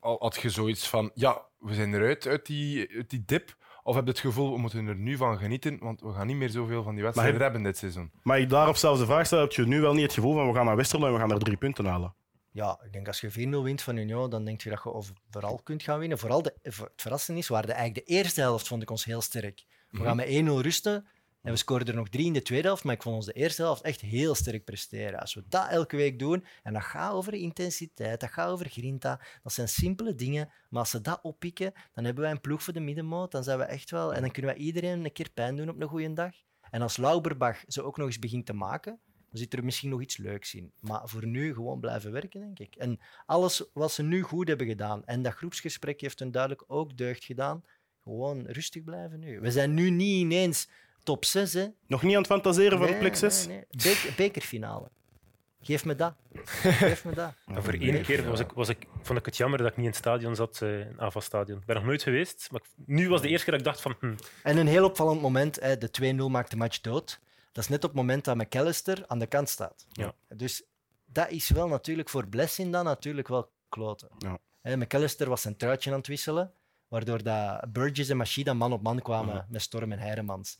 Had 0.00 0.36
je 0.42 0.50
zoiets 0.50 0.88
van, 0.88 1.10
ja, 1.14 1.42
we 1.58 1.74
zijn 1.74 1.94
eruit 1.94 2.26
uit 2.26 2.46
die, 2.46 2.88
uit 2.96 3.10
die 3.10 3.22
dip? 3.26 3.56
Of 3.82 3.94
heb 3.94 4.04
je 4.04 4.10
het 4.10 4.20
gevoel, 4.20 4.52
we 4.52 4.58
moeten 4.58 4.86
er 4.86 4.94
nu 4.96 5.16
van 5.16 5.38
genieten, 5.38 5.78
want 5.80 6.00
we 6.00 6.12
gaan 6.12 6.26
niet 6.26 6.36
meer 6.36 6.48
zoveel 6.50 6.82
van 6.82 6.94
die 6.94 7.02
wedstrijden 7.02 7.34
heb- 7.34 7.42
hebben 7.42 7.62
dit 7.62 7.76
seizoen? 7.76 8.10
Maar 8.22 8.38
ik 8.40 8.48
daarop 8.48 8.76
zelfs 8.76 9.00
de 9.00 9.06
vraag 9.06 9.26
stel, 9.26 9.40
heb 9.40 9.52
je 9.52 9.66
nu 9.66 9.80
wel 9.80 9.92
niet 9.92 10.02
het 10.02 10.12
gevoel 10.12 10.34
van 10.34 10.48
we 10.48 10.54
gaan 10.54 10.64
naar 10.66 10.76
Westerlo 10.76 11.06
en 11.06 11.12
we 11.12 11.18
gaan 11.18 11.30
er 11.30 11.38
drie 11.38 11.56
punten 11.56 11.84
halen? 11.86 12.14
Ja, 12.50 12.80
ik 12.84 12.92
denk 12.92 13.06
als 13.06 13.20
je 13.20 13.30
4-0 13.30 13.62
wint 13.62 13.82
van 13.82 13.96
Union, 13.96 14.30
dan 14.30 14.44
denk 14.44 14.60
je 14.60 14.70
dat 14.70 14.80
je 14.84 14.92
overal 14.92 15.60
kunt 15.62 15.82
gaan 15.82 15.98
winnen. 15.98 16.18
Vooral 16.18 16.42
de, 16.42 16.54
het 16.62 16.74
verrassende 16.96 17.40
is, 17.40 17.48
waren 17.48 17.66
de, 17.66 17.72
eigenlijk 17.72 18.06
de 18.06 18.12
eerste 18.14 18.40
helft 18.40 18.68
vond 18.68 18.82
ik 18.82 18.90
ons 18.90 19.04
heel 19.04 19.20
sterk. 19.20 19.64
We 19.90 20.02
gaan 20.02 20.16
met 20.16 20.26
1-0 20.28 20.30
rusten 20.60 21.06
en 21.46 21.52
we 21.52 21.58
scoorden 21.58 21.88
er 21.88 21.94
nog 21.94 22.08
drie 22.08 22.26
in 22.26 22.32
de 22.32 22.42
tweede 22.42 22.66
helft, 22.66 22.84
maar 22.84 22.94
ik 22.94 23.02
vond 23.02 23.16
ons 23.16 23.26
de 23.26 23.32
eerste 23.32 23.62
helft 23.62 23.82
echt 23.82 24.00
heel 24.00 24.34
sterk 24.34 24.64
presteren. 24.64 25.20
Als 25.20 25.34
we 25.34 25.42
dat 25.48 25.68
elke 25.68 25.96
week 25.96 26.18
doen, 26.18 26.44
en 26.62 26.72
dat 26.72 26.82
gaat 26.82 27.12
over 27.12 27.34
intensiteit, 27.34 28.20
dat 28.20 28.30
gaat 28.30 28.50
over 28.50 28.68
grinta, 28.68 29.20
dat 29.42 29.52
zijn 29.52 29.68
simpele 29.68 30.14
dingen, 30.14 30.48
maar 30.70 30.80
als 30.80 30.90
ze 30.90 31.00
dat 31.00 31.18
oppikken, 31.22 31.72
dan 31.92 32.04
hebben 32.04 32.22
wij 32.22 32.32
een 32.32 32.40
ploeg 32.40 32.62
voor 32.62 32.72
de 32.72 32.80
middenmoot, 32.80 33.32
dan 33.32 33.44
zijn 33.44 33.58
we 33.58 33.64
echt 33.64 33.90
wel, 33.90 34.14
en 34.14 34.20
dan 34.20 34.30
kunnen 34.30 34.54
wij 34.54 34.60
iedereen 34.60 35.04
een 35.04 35.12
keer 35.12 35.30
pijn 35.34 35.56
doen 35.56 35.68
op 35.68 35.80
een 35.80 35.88
goede 35.88 36.12
dag. 36.12 36.32
En 36.70 36.82
als 36.82 36.96
Lauberbach 36.96 37.64
ze 37.66 37.82
ook 37.82 37.96
nog 37.96 38.06
eens 38.06 38.18
begint 38.18 38.46
te 38.46 38.54
maken, 38.54 38.98
dan 39.30 39.38
zit 39.40 39.52
er 39.52 39.64
misschien 39.64 39.90
nog 39.90 40.00
iets 40.00 40.16
leuks 40.16 40.54
in. 40.54 40.72
Maar 40.80 41.08
voor 41.08 41.26
nu 41.26 41.54
gewoon 41.54 41.80
blijven 41.80 42.12
werken, 42.12 42.40
denk 42.40 42.58
ik. 42.58 42.76
En 42.76 42.98
alles 43.26 43.64
wat 43.72 43.92
ze 43.92 44.02
nu 44.02 44.22
goed 44.22 44.48
hebben 44.48 44.66
gedaan, 44.66 45.04
en 45.04 45.22
dat 45.22 45.32
groepsgesprek 45.32 46.00
heeft 46.00 46.18
hun 46.18 46.30
duidelijk 46.30 46.64
ook 46.66 46.96
deugd 46.96 47.24
gedaan, 47.24 47.64
gewoon 48.02 48.46
rustig 48.46 48.84
blijven 48.84 49.20
nu. 49.20 49.40
We 49.40 49.50
zijn 49.50 49.74
nu 49.74 49.90
niet 49.90 50.20
ineens 50.20 50.68
top 51.06 51.24
6, 51.24 51.52
hè. 51.52 51.66
Nog 51.86 52.02
niet 52.02 52.12
aan 52.12 52.18
het 52.22 52.30
fantaseren 52.30 52.80
de 52.80 52.84
Nee, 52.86 52.98
plek 52.98 53.16
6? 53.16 53.46
nee, 53.46 53.56
nee. 53.56 53.66
Beker- 53.70 54.14
bekerfinale. 54.16 54.88
Geef 55.60 55.84
me 55.84 55.94
dat. 55.94 56.14
Geef 56.82 57.04
me 57.04 57.14
dat. 57.14 57.32
Voor 57.46 57.72
één 57.72 58.02
keer 58.02 58.28
was 58.28 58.40
ik, 58.40 58.50
was 58.52 58.68
ik, 58.68 58.86
vond 59.02 59.18
ik 59.18 59.24
het 59.26 59.36
jammer 59.36 59.58
dat 59.58 59.66
ik 59.68 59.76
niet 59.76 59.84
in 59.84 59.90
het 59.90 59.98
stadion 60.00 60.34
zat, 60.36 60.62
eh, 60.62 60.80
in 60.80 60.86
het 60.86 60.98
AVA-stadion. 61.00 61.58
Ik 61.58 61.64
ben 61.66 61.76
nog 61.76 61.84
nooit 61.84 62.02
geweest, 62.02 62.48
maar 62.50 62.60
nu 62.86 63.08
was 63.08 63.20
de 63.22 63.28
eerste 63.28 63.44
keer 63.50 63.58
dat 63.58 63.66
ik 63.66 63.72
dacht 63.72 63.80
van... 63.80 63.96
Hm, 64.00 64.14
En 64.42 64.56
een 64.56 64.66
heel 64.66 64.84
opvallend 64.84 65.20
moment, 65.20 65.60
hè, 65.60 65.78
de 65.78 65.90
2-0 65.90 66.30
maakt 66.30 66.50
de 66.50 66.56
match 66.56 66.80
dood. 66.80 67.20
Dat 67.52 67.64
is 67.64 67.70
net 67.70 67.84
op 67.84 67.90
het 67.90 67.98
moment 67.98 68.24
dat 68.24 68.36
McAllister 68.36 69.04
aan 69.06 69.18
de 69.18 69.26
kant 69.26 69.48
staat. 69.48 69.86
Ja. 69.92 70.14
Dus 70.28 70.62
dat 71.06 71.30
is 71.30 71.48
wel 71.50 71.68
natuurlijk 71.68 72.08
voor 72.08 72.26
Blessing 72.26 72.72
dan 72.72 72.84
natuurlijk 72.84 73.28
wel 73.28 73.50
kloten. 73.68 74.08
Ja. 74.18 74.38
Hè, 74.62 74.76
McAllister 74.76 75.28
was 75.28 75.42
zijn 75.42 75.56
truitje 75.56 75.90
aan 75.90 75.96
het 75.98 76.06
wisselen, 76.06 76.52
waardoor 76.88 77.22
dat 77.22 77.72
Burgess 77.72 78.10
en 78.10 78.16
Machida 78.16 78.52
man 78.54 78.72
op 78.72 78.82
man 78.82 79.02
kwamen 79.02 79.34
Ja. 79.34 79.46
met 79.48 79.62
Storm 79.62 79.92
en 79.92 79.98
Heiremans. 79.98 80.58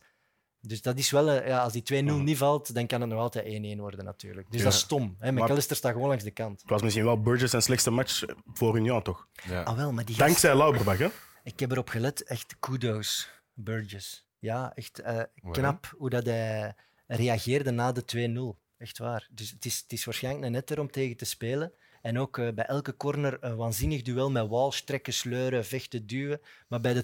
Dus 0.67 0.81
dat 0.81 0.97
is 0.97 1.11
wel, 1.11 1.29
een- 1.29 1.47
ja, 1.47 1.59
als 1.63 1.73
die 1.73 1.81
2-0 1.83 2.15
Ja. 2.17 2.21
niet 2.23 2.37
valt, 2.37 2.73
dan 2.73 2.87
kan 2.87 3.01
het 3.01 3.09
nog 3.09 3.19
altijd 3.19 3.45
1-1 3.45 3.79
worden 3.79 4.05
natuurlijk. 4.05 4.47
Dus 4.51 4.59
Ja. 4.59 4.65
dat 4.65 4.73
is 4.73 4.79
stom. 4.79 5.15
Hè. 5.19 5.31
Maar- 5.31 5.43
McAllister 5.43 5.75
staat 5.75 5.91
gewoon 5.93 6.07
langs 6.07 6.23
de 6.23 6.31
kant. 6.31 6.61
Het 6.61 6.69
was 6.69 6.81
misschien 6.81 7.03
wel 7.05 7.21
Burgess 7.21 7.49
zijn 7.51 7.61
slechtste 7.61 7.91
match 7.91 8.23
voor 8.53 8.77
Union, 8.77 9.01
toch? 9.03 9.27
Ja. 9.47 9.61
Ah 9.63 9.75
wel, 9.75 9.91
maar 9.91 10.05
die 10.05 10.15
gast- 10.15 10.27
Dankzij 10.27 10.55
Lauberbach, 10.55 10.97
hè? 10.97 11.07
Ik 11.43 11.59
heb 11.59 11.71
erop 11.71 11.89
gelet, 11.89 12.23
echt 12.23 12.55
kudos, 12.59 13.29
Burgess. 13.53 14.25
Ja, 14.39 14.71
echt 14.75 14.99
eh, 14.99 15.05
Waarom? 15.05 15.27
knap 15.51 15.93
hoe 15.97 16.09
dat 16.09 16.25
hij 16.25 16.75
reageerde 17.07 17.71
na 17.71 17.91
de 17.91 18.05
2-0. 18.05 18.59
Echt 18.77 18.97
waar. 18.97 19.27
Dus 19.31 19.49
het 19.51 19.65
is, 19.65 19.77
het 19.77 19.91
is 19.91 20.05
waarschijnlijk 20.05 20.45
een 20.45 20.51
netter 20.51 20.79
om 20.79 20.91
tegen 20.91 21.17
te 21.17 21.25
spelen. 21.25 21.71
En 22.07 22.19
ook 22.19 22.37
eh, 22.37 22.47
bij 22.53 22.65
elke 22.65 22.97
corner 22.97 23.37
een 23.41 23.55
waanzinnig 23.55 24.01
duel 24.01 24.31
met 24.31 24.47
Walsh, 24.47 24.79
trekken, 24.79 25.13
sleuren, 25.13 25.65
vechten, 25.65 26.07
duwen. 26.07 26.41
Maar 26.67 26.81
bij 26.81 26.93
de 26.93 27.01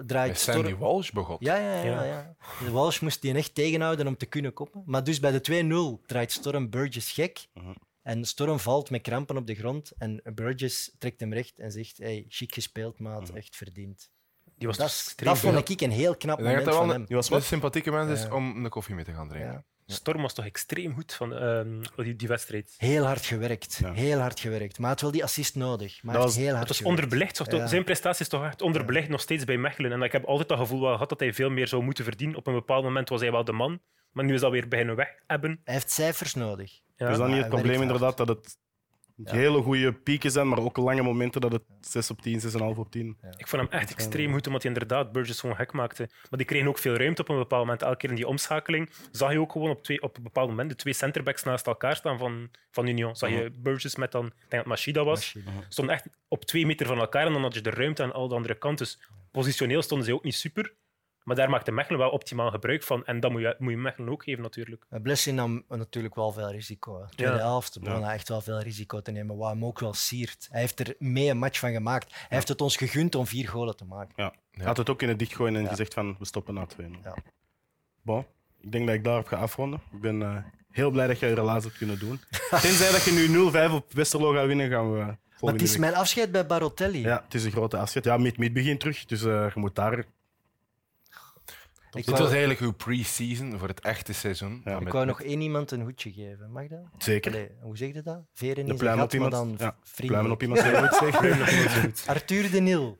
2-0 0.00 0.04
draait 0.06 0.30
Met 0.30 0.40
Sandy 0.40 0.60
Storm... 0.60 0.78
Walsh 0.78 1.10
begot. 1.10 1.40
Ja, 1.40 1.56
ja, 1.56 1.74
ja. 1.74 1.84
Ja. 1.84 2.04
ja. 2.04 2.36
De 2.64 2.70
Walsh 2.70 3.00
moest 3.00 3.22
die 3.22 3.34
echt 3.34 3.54
tegenhouden 3.54 4.06
om 4.06 4.16
te 4.16 4.26
kunnen 4.26 4.52
koppen. 4.52 4.82
Maar 4.86 5.04
dus 5.04 5.20
bij 5.20 5.40
de 5.40 5.98
2-0 6.00 6.06
draait 6.06 6.32
Storm 6.32 6.70
Burgess 6.70 7.12
gek. 7.12 7.46
Mhm. 7.54 7.72
En 8.02 8.24
Storm 8.24 8.58
valt 8.58 8.90
met 8.90 9.02
krampen 9.02 9.36
op 9.36 9.46
de 9.46 9.54
grond. 9.54 9.92
En 9.98 10.22
Burgess 10.34 10.94
trekt 10.98 11.20
hem 11.20 11.32
recht 11.32 11.58
en 11.58 11.70
zegt: 11.70 11.98
hey, 11.98 12.24
chic 12.28 12.54
gespeeld, 12.54 12.98
maat. 12.98 13.28
Mhm. 13.28 13.36
Echt 13.36 13.56
verdiend. 13.56 14.10
die 14.56 14.68
was 14.68 14.76
Dat, 14.76 15.12
dat 15.16 15.38
vond 15.38 15.68
ik 15.68 15.80
een 15.80 15.90
heel 15.90 16.16
knap 16.16 16.38
moment 16.38 16.62
van 16.64 16.72
wel 16.72 16.88
hem. 16.88 17.04
Die 17.04 17.16
was 17.16 17.28
een 17.28 17.34
wat? 17.34 17.44
sympathieke 17.44 17.90
mens 17.90 18.10
is 18.10 18.22
Ja. 18.22 18.34
om 18.34 18.64
een 18.64 18.70
koffie 18.70 18.94
mee 18.94 19.04
te 19.04 19.12
gaan 19.12 19.28
drinken. 19.28 19.52
Ja. 19.52 19.64
Storm 19.94 20.22
was 20.22 20.34
toch 20.34 20.44
extreem 20.44 20.94
goed 20.94 21.12
van 21.14 21.34
ehm, 21.34 21.80
die, 21.96 22.16
die 22.16 22.28
wedstrijd. 22.28 22.74
Heel 22.76 23.04
hard 23.04 23.24
gewerkt. 23.26 23.78
Ja. 23.82 23.92
Heel 23.92 24.18
hard 24.18 24.40
gewerkt. 24.40 24.72
Maar 24.78 24.80
hij 24.80 24.90
had 24.90 25.00
wel 25.00 25.10
die 25.10 25.24
assist 25.24 25.54
nodig. 25.54 26.02
Maar 26.02 26.14
Dat 26.14 26.22
was- 26.24 26.36
heel 26.36 26.46
hard 26.46 26.58
Het 26.58 26.68
was 26.68 26.76
gewerkt. 26.76 26.98
onderbelegd. 27.02 27.34
toch? 27.34 27.50
Ja. 27.50 27.66
Zijn 27.66 27.84
prestatie 27.84 28.22
is 28.22 28.28
toch 28.28 28.44
echt 28.44 28.62
onderbelegd 28.62 29.08
nog 29.08 29.20
steeds 29.20 29.44
bij 29.44 29.56
Mechelen. 29.56 29.92
En 29.92 30.02
ik 30.02 30.12
heb 30.12 30.24
altijd 30.24 30.48
dat 30.48 30.58
gevoel 30.58 30.80
wel 30.80 30.92
gehad 30.92 31.08
dat 31.08 31.20
hij 31.20 31.32
veel 31.34 31.50
meer 31.50 31.68
zou 31.68 31.82
moeten 31.82 32.04
verdienen. 32.04 32.36
Op 32.36 32.46
een 32.46 32.54
bepaald 32.54 32.84
moment 32.84 33.08
was 33.08 33.20
hij 33.20 33.30
wel 33.32 33.44
de 33.44 33.52
man. 33.52 33.80
Maar 34.12 34.24
nu 34.24 34.34
is 34.34 34.40
dat 34.40 34.50
weer 34.50 34.68
beginnen 34.68 34.96
weg 34.96 35.08
hebben. 35.26 35.60
Hij 35.64 35.74
heeft 35.74 35.90
cijfers 35.90 36.34
nodig. 36.34 36.72
Ja. 36.96 37.06
is 37.08 37.16
dat 37.16 37.18
maar 37.18 37.28
niet 37.28 37.38
het 37.38 37.48
probleem 37.48 37.82
inderdaad 37.82 38.16
dat 38.16 38.28
het 38.28 38.56
Ja. 39.24 39.34
hele 39.34 39.62
goede 39.62 39.92
pieken 39.92 40.30
zijn, 40.30 40.48
maar 40.48 40.58
ook 40.58 40.76
lange 40.76 41.02
momenten 41.02 41.40
dat 41.40 41.52
het 41.52 41.62
6 41.80 42.10
op 42.10 42.22
10, 42.22 42.40
6,5 42.40 42.78
op 42.78 42.90
10. 42.90 43.16
Ik 43.36 43.48
vond 43.48 43.62
hem 43.62 43.80
echt 43.80 43.90
extreem 43.90 44.32
goed, 44.32 44.46
omdat 44.46 44.62
hij 44.62 44.72
inderdaad 44.72 45.12
Burgess 45.12 45.40
gewoon 45.40 45.56
gek 45.56 45.72
maakte. 45.72 46.08
Maar 46.08 46.38
die 46.38 46.46
kregen 46.46 46.68
ook 46.68 46.78
veel 46.78 46.96
ruimte 46.96 47.22
op 47.22 47.28
een 47.28 47.38
bepaald 47.38 47.64
moment. 47.64 47.82
Elke 47.82 47.96
keer 47.96 48.08
in 48.08 48.14
die 48.14 48.26
omschakeling 48.26 48.90
zag 49.10 49.32
je 49.32 49.40
ook 49.40 49.52
gewoon 49.52 49.70
op, 49.70 49.82
twee, 49.82 50.02
op 50.02 50.16
een 50.16 50.22
bepaald 50.22 50.48
moment 50.48 50.70
de 50.70 50.76
twee 50.76 50.94
centerbacks 50.94 51.42
naast 51.42 51.66
elkaar 51.66 51.96
staan 51.96 52.18
van, 52.18 52.50
van 52.70 52.86
Union. 52.86 53.16
Zag 53.16 53.30
je 53.30 53.50
Burgess 53.58 53.96
met 53.96 54.12
dan, 54.12 54.26
ik 54.26 54.32
denk 54.38 54.50
dat 54.50 54.66
Machida 54.66 55.04
was, 55.04 55.34
Machida. 55.34 55.66
stonden 55.68 55.94
echt 55.94 56.06
op 56.28 56.44
twee 56.44 56.66
meter 56.66 56.86
van 56.86 56.98
elkaar 56.98 57.26
en 57.26 57.32
dan 57.32 57.42
had 57.42 57.54
je 57.54 57.60
de 57.60 57.70
ruimte 57.70 58.02
aan 58.02 58.12
al 58.12 58.28
de 58.28 58.34
andere 58.34 58.54
kanten. 58.54 58.86
Dus 58.86 59.00
positioneel 59.30 59.82
stonden 59.82 60.06
ze 60.06 60.14
ook 60.14 60.24
niet 60.24 60.34
super. 60.34 60.74
Maar 61.24 61.36
daar 61.36 61.50
maakte 61.50 61.72
Mechelen 61.72 61.98
wel 61.98 62.10
optimaal 62.10 62.50
gebruik 62.50 62.82
van. 62.82 63.04
En 63.04 63.20
dat 63.20 63.30
moet 63.30 63.40
je, 63.40 63.54
moet 63.58 63.70
je 63.72 63.78
Mechelen 63.78 64.08
ook 64.10 64.22
geven, 64.22 64.42
natuurlijk. 64.42 64.84
Blessing 65.02 65.36
nam 65.36 65.64
natuurlijk 65.68 66.14
wel 66.14 66.32
veel 66.32 66.50
risico. 66.50 67.00
hè. 67.00 67.08
Tweede 67.08 67.34
Ja. 67.34 67.38
helft 67.40 67.80
begon 67.80 68.00
Ja. 68.00 68.12
echt 68.12 68.28
wel 68.28 68.40
veel 68.40 68.60
risico 68.60 69.00
te 69.00 69.10
nemen, 69.10 69.36
wat 69.36 69.50
hem 69.50 69.64
ook 69.64 69.80
wel 69.80 69.94
siert. 69.94 70.48
Hij 70.50 70.60
heeft 70.60 70.80
er 70.80 70.94
mee 70.98 71.28
een 71.30 71.38
match 71.38 71.58
van 71.58 71.72
gemaakt. 71.72 72.12
Hij 72.14 72.26
heeft 72.28 72.48
het 72.48 72.60
ons 72.60 72.76
gegund 72.76 73.14
om 73.14 73.26
vier 73.26 73.48
golen 73.48 73.76
te 73.76 73.84
maken. 73.84 74.12
Ja. 74.16 74.34
Hij 74.50 74.66
had 74.66 74.76
het 74.76 74.90
ook 74.90 74.98
kunnen 74.98 75.18
dichtgooien 75.18 75.56
en 75.56 75.62
Ja. 75.62 75.68
gezegd 75.68 75.94
van 75.94 76.16
we 76.18 76.24
stoppen 76.24 76.54
na 76.54 76.66
2 76.66 76.90
Ja. 77.04 77.16
Bon, 78.02 78.24
ik 78.60 78.72
denk 78.72 78.86
dat 78.86 78.94
ik 78.94 79.04
daarop 79.04 79.26
ga 79.26 79.36
afronden. 79.36 79.80
Ik 79.92 80.00
ben 80.00 80.22
eh, 80.22 80.36
heel 80.70 80.90
blij 80.90 81.06
dat 81.06 81.18
je 81.18 81.26
je 81.26 81.34
relaas 81.34 81.64
hebt 81.64 81.76
kunnen 81.76 81.98
doen. 81.98 82.20
Tenzij 82.50 82.90
dat 82.92 83.04
je 83.04 83.12
nu 83.12 83.50
0-5 83.50 83.72
op 83.72 83.92
Westerlo 83.92 84.32
gaat 84.32 84.46
winnen, 84.46 84.70
gaan 84.70 84.92
we 84.92 84.98
Maar 84.98 85.18
volgende 85.30 85.52
het 85.52 85.62
is 85.62 85.70
week- 85.70 85.80
mijn 85.80 85.94
afscheid 85.94 86.32
bij 86.32 86.46
Barotelli. 86.46 87.00
Ja, 87.00 87.22
het 87.24 87.34
is 87.34 87.44
een 87.44 87.50
grote 87.50 87.76
afscheid. 87.76 88.04
Ja, 88.04 88.16
mid-mid 88.16 88.52
begint 88.52 88.80
terug, 88.80 89.04
dus 89.04 89.22
eh, 89.24 89.50
je 89.54 89.60
moet 89.60 89.74
daar... 89.74 90.04
Ik 91.90 91.96
Dit 91.96 92.06
wou, 92.06 92.18
was 92.22 92.30
eigenlijk 92.30 92.60
uw 92.60 92.72
pre-season 92.72 93.58
voor 93.58 93.68
het 93.68 93.80
echte 93.80 94.12
seizoen. 94.12 94.60
Ja. 94.64 94.78
Met- 94.78 94.86
ik 94.86 94.92
wou 94.92 95.06
nog 95.06 95.22
één 95.22 95.40
iemand 95.40 95.70
een 95.70 95.80
hoedje 95.80 96.12
geven. 96.12 96.50
Mag 96.52 96.66
dat? 96.66 96.80
Zeker. 96.98 97.32
Allee, 97.32 97.50
hoe 97.60 97.76
zeg 97.76 97.92
je 97.94 98.02
dat? 98.02 98.22
Veren 98.32 98.54
De 98.54 98.60
in 98.60 98.66
zijn 98.66 98.78
pluim 98.78 98.96
gat, 98.96 99.06
op 99.06 99.12
iemand. 99.12 99.32
maar 99.32 99.56
dan 99.56 99.56
Ja, 99.58 99.76
pluimen 100.06 100.30
op 100.32 100.42
iemand 100.42 100.60
zeggen. 100.98 101.92
Arthur 102.06 102.50
de 102.50 102.60
Nil. 102.60 102.98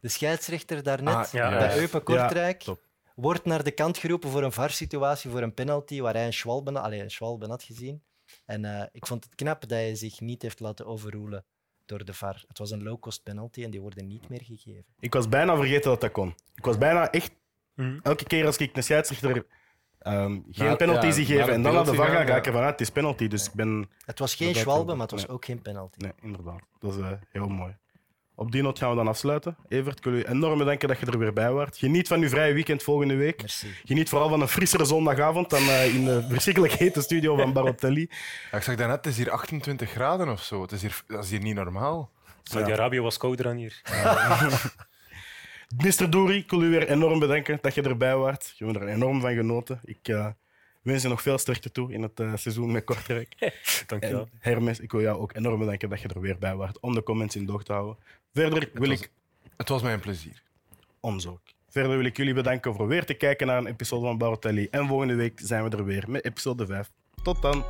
de 0.00 0.08
scheidsrechter 0.08 0.82
daarnet 0.82 1.14
Ah, 1.14 1.26
ja. 1.32 1.48
bij 1.58 1.68
Ja. 1.68 1.76
Eupen 1.76 2.02
Kortrijk, 2.02 2.64
wordt 3.14 3.44
naar 3.44 3.64
de 3.64 3.70
kant 3.70 3.98
geroepen 3.98 4.30
voor 4.30 4.42
een 4.42 4.52
VAR-situatie, 4.52 5.30
voor 5.30 5.42
een 5.42 5.54
penalty, 5.54 6.00
waar 6.00 6.14
hij 6.14 6.26
een 6.26 6.32
Schwalben, 6.32 6.76
allee, 6.82 7.00
een 7.02 7.10
Schwalben 7.10 7.50
had 7.50 7.62
gezien. 7.62 8.02
En 8.44 8.64
eh, 8.64 8.86
ik 8.92 9.06
vond 9.06 9.24
het 9.24 9.34
knap 9.34 9.60
dat 9.60 9.70
hij 9.70 9.94
zich 9.94 10.20
niet 10.20 10.42
heeft 10.42 10.60
laten 10.60 10.86
overroelen 10.86 11.44
door 11.84 12.04
de 12.04 12.14
VAR. 12.14 12.44
Het 12.48 12.58
was 12.58 12.70
een 12.70 12.82
low-cost 12.82 13.22
penalty 13.22 13.64
en 13.64 13.70
die 13.70 13.80
worden 13.80 14.06
niet 14.06 14.28
meer 14.28 14.42
gegeven. 14.44 14.84
Ik 15.00 15.12
was 15.12 15.28
bijna 15.28 15.56
vergeten 15.56 15.90
dat 15.90 16.00
dat 16.00 16.12
kon. 16.12 16.34
Ik 16.54 16.64
was 16.64 16.78
bijna 16.78 17.10
echt... 17.10 17.32
Mhm. 17.74 17.98
Elke 18.02 18.24
keer 18.24 18.46
als 18.46 18.56
ik 18.56 18.76
een 18.76 18.82
scheidsrechter 18.82 19.46
ehm, 19.98 20.38
geen 20.50 20.66
Ja, 20.66 20.74
penalty 20.74 21.06
ja, 21.06 21.12
zie 21.12 21.24
geven 21.24 21.52
en 21.52 21.62
dan 21.62 21.74
naar 21.74 21.84
de 21.84 21.94
VAR 21.94 22.08
ga 22.08 22.20
ja. 22.20 22.36
ik 22.36 22.46
ervan 22.46 22.62
uit, 22.62 22.70
het 22.70 22.80
is 22.80 22.90
penalty. 22.90 23.28
Dus 23.28 23.46
ik 23.46 23.52
ben... 23.52 23.88
Het 24.04 24.18
was 24.18 24.34
geen 24.34 24.64
wel 24.64 24.84
maar 24.84 24.96
het 24.96 25.10
was 25.10 25.26
nee. 25.26 25.30
ook 25.30 25.44
geen 25.44 25.62
penalty. 25.62 25.98
Nee, 25.98 26.12
inderdaad. 26.20 26.60
Dat 26.78 26.94
is 26.94 27.00
eh, 27.00 27.10
heel 27.30 27.48
mooi. 27.48 27.76
Op 28.34 28.52
die 28.52 28.62
noot 28.62 28.78
gaan 28.78 28.90
we 28.90 28.96
dan 28.96 29.08
afsluiten. 29.08 29.56
Evert, 29.68 29.98
ik 29.98 30.04
wil 30.04 30.12
u 30.12 30.22
enorm 30.22 30.58
bedanken 30.58 30.88
dat 30.88 30.98
je 30.98 31.06
er 31.06 31.18
weer 31.18 31.32
bij 31.32 31.52
was. 31.52 31.68
Geniet 31.72 32.08
van 32.08 32.20
uw 32.20 32.28
vrije 32.28 32.52
weekend 32.52 32.82
volgende 32.82 33.14
week. 33.14 33.40
Merci. 33.40 33.66
Geniet 33.84 34.08
vooral 34.08 34.28
van 34.28 34.40
een 34.40 34.48
frissere 34.48 34.84
zondagavond 34.84 35.50
dan 35.50 35.62
eh, 35.62 35.94
in 35.94 36.04
de 36.04 36.24
verschrikkelijk 36.28 36.72
hete 36.72 37.00
studio 37.00 37.36
van 37.36 37.52
Barotelli. 37.52 38.10
Ja, 38.50 38.56
ik 38.56 38.62
zag 38.62 38.76
daarnet, 38.76 38.96
het 38.96 39.06
is 39.06 39.16
hier 39.16 39.30
28 39.30 39.90
graden 39.90 40.28
of 40.28 40.42
zo. 40.42 40.62
Het 40.62 40.72
is 40.72 40.80
hier, 40.80 41.02
dat 41.06 41.24
is 41.24 41.30
hier 41.30 41.40
niet 41.40 41.54
normaal. 41.54 42.10
Saudi-Arabië 42.42 43.00
was 43.00 43.16
kouder 43.16 43.44
dan 43.44 43.56
hier. 43.56 43.82
Mr. 45.76 46.10
Douri, 46.10 46.36
ik 46.36 46.50
wil 46.50 46.62
u 46.62 46.68
weer 46.70 46.88
enorm 46.88 47.18
bedanken 47.18 47.58
dat 47.60 47.74
je 47.74 47.82
erbij 47.82 48.16
was. 48.16 48.54
Je 48.56 48.64
hebt 48.64 48.76
er 48.76 48.88
enorm 48.88 49.20
van 49.20 49.34
genoten. 49.34 49.80
Ik 49.84 50.08
eh, 50.08 50.26
wens 50.82 51.02
je 51.02 51.08
nog 51.08 51.22
veel 51.22 51.38
sterkte 51.38 51.72
toe 51.72 51.92
in 51.92 52.02
het 52.02 52.20
eh, 52.20 52.32
seizoen 52.36 52.72
met 52.72 52.84
Kortrijk. 52.84 53.34
Dankjewel. 53.86 54.20
En 54.20 54.28
Hermes, 54.38 54.80
ik 54.80 54.92
wil 54.92 55.00
jou 55.00 55.20
ook 55.20 55.34
enorm 55.36 55.58
bedanken 55.58 55.88
dat 55.88 56.00
je 56.00 56.08
er 56.08 56.20
weer 56.20 56.38
bij 56.38 56.56
was 56.56 56.70
om 56.80 56.94
de 56.94 57.02
comments 57.02 57.36
in 57.36 57.46
doog 57.46 57.62
te 57.64 57.72
houden. 57.72 57.96
Verder 58.32 58.68
wil 58.72 58.88
was- 58.88 59.00
ik 59.00 59.10
Het 59.56 59.68
was 59.68 59.82
mij 59.82 59.92
een 59.92 60.00
plezier. 60.00 60.42
ons 61.00 61.26
ook. 61.26 61.40
Verder 61.68 61.96
wil 61.96 62.06
ik 62.06 62.16
jullie 62.16 62.34
bedanken 62.34 62.74
voor 62.74 62.86
weer 62.86 63.04
te 63.04 63.14
kijken 63.14 63.46
naar 63.46 63.58
een 63.58 63.66
episode 63.66 64.06
van 64.06 64.18
Barotelli. 64.18 64.68
En 64.70 64.86
volgende 64.86 65.14
week 65.14 65.40
zijn 65.42 65.64
we 65.70 65.76
er 65.76 65.84
weer 65.84 66.04
met 66.08 66.24
episode 66.24 66.66
5. 66.66 66.90
Tot 67.22 67.42
dan! 67.42 67.64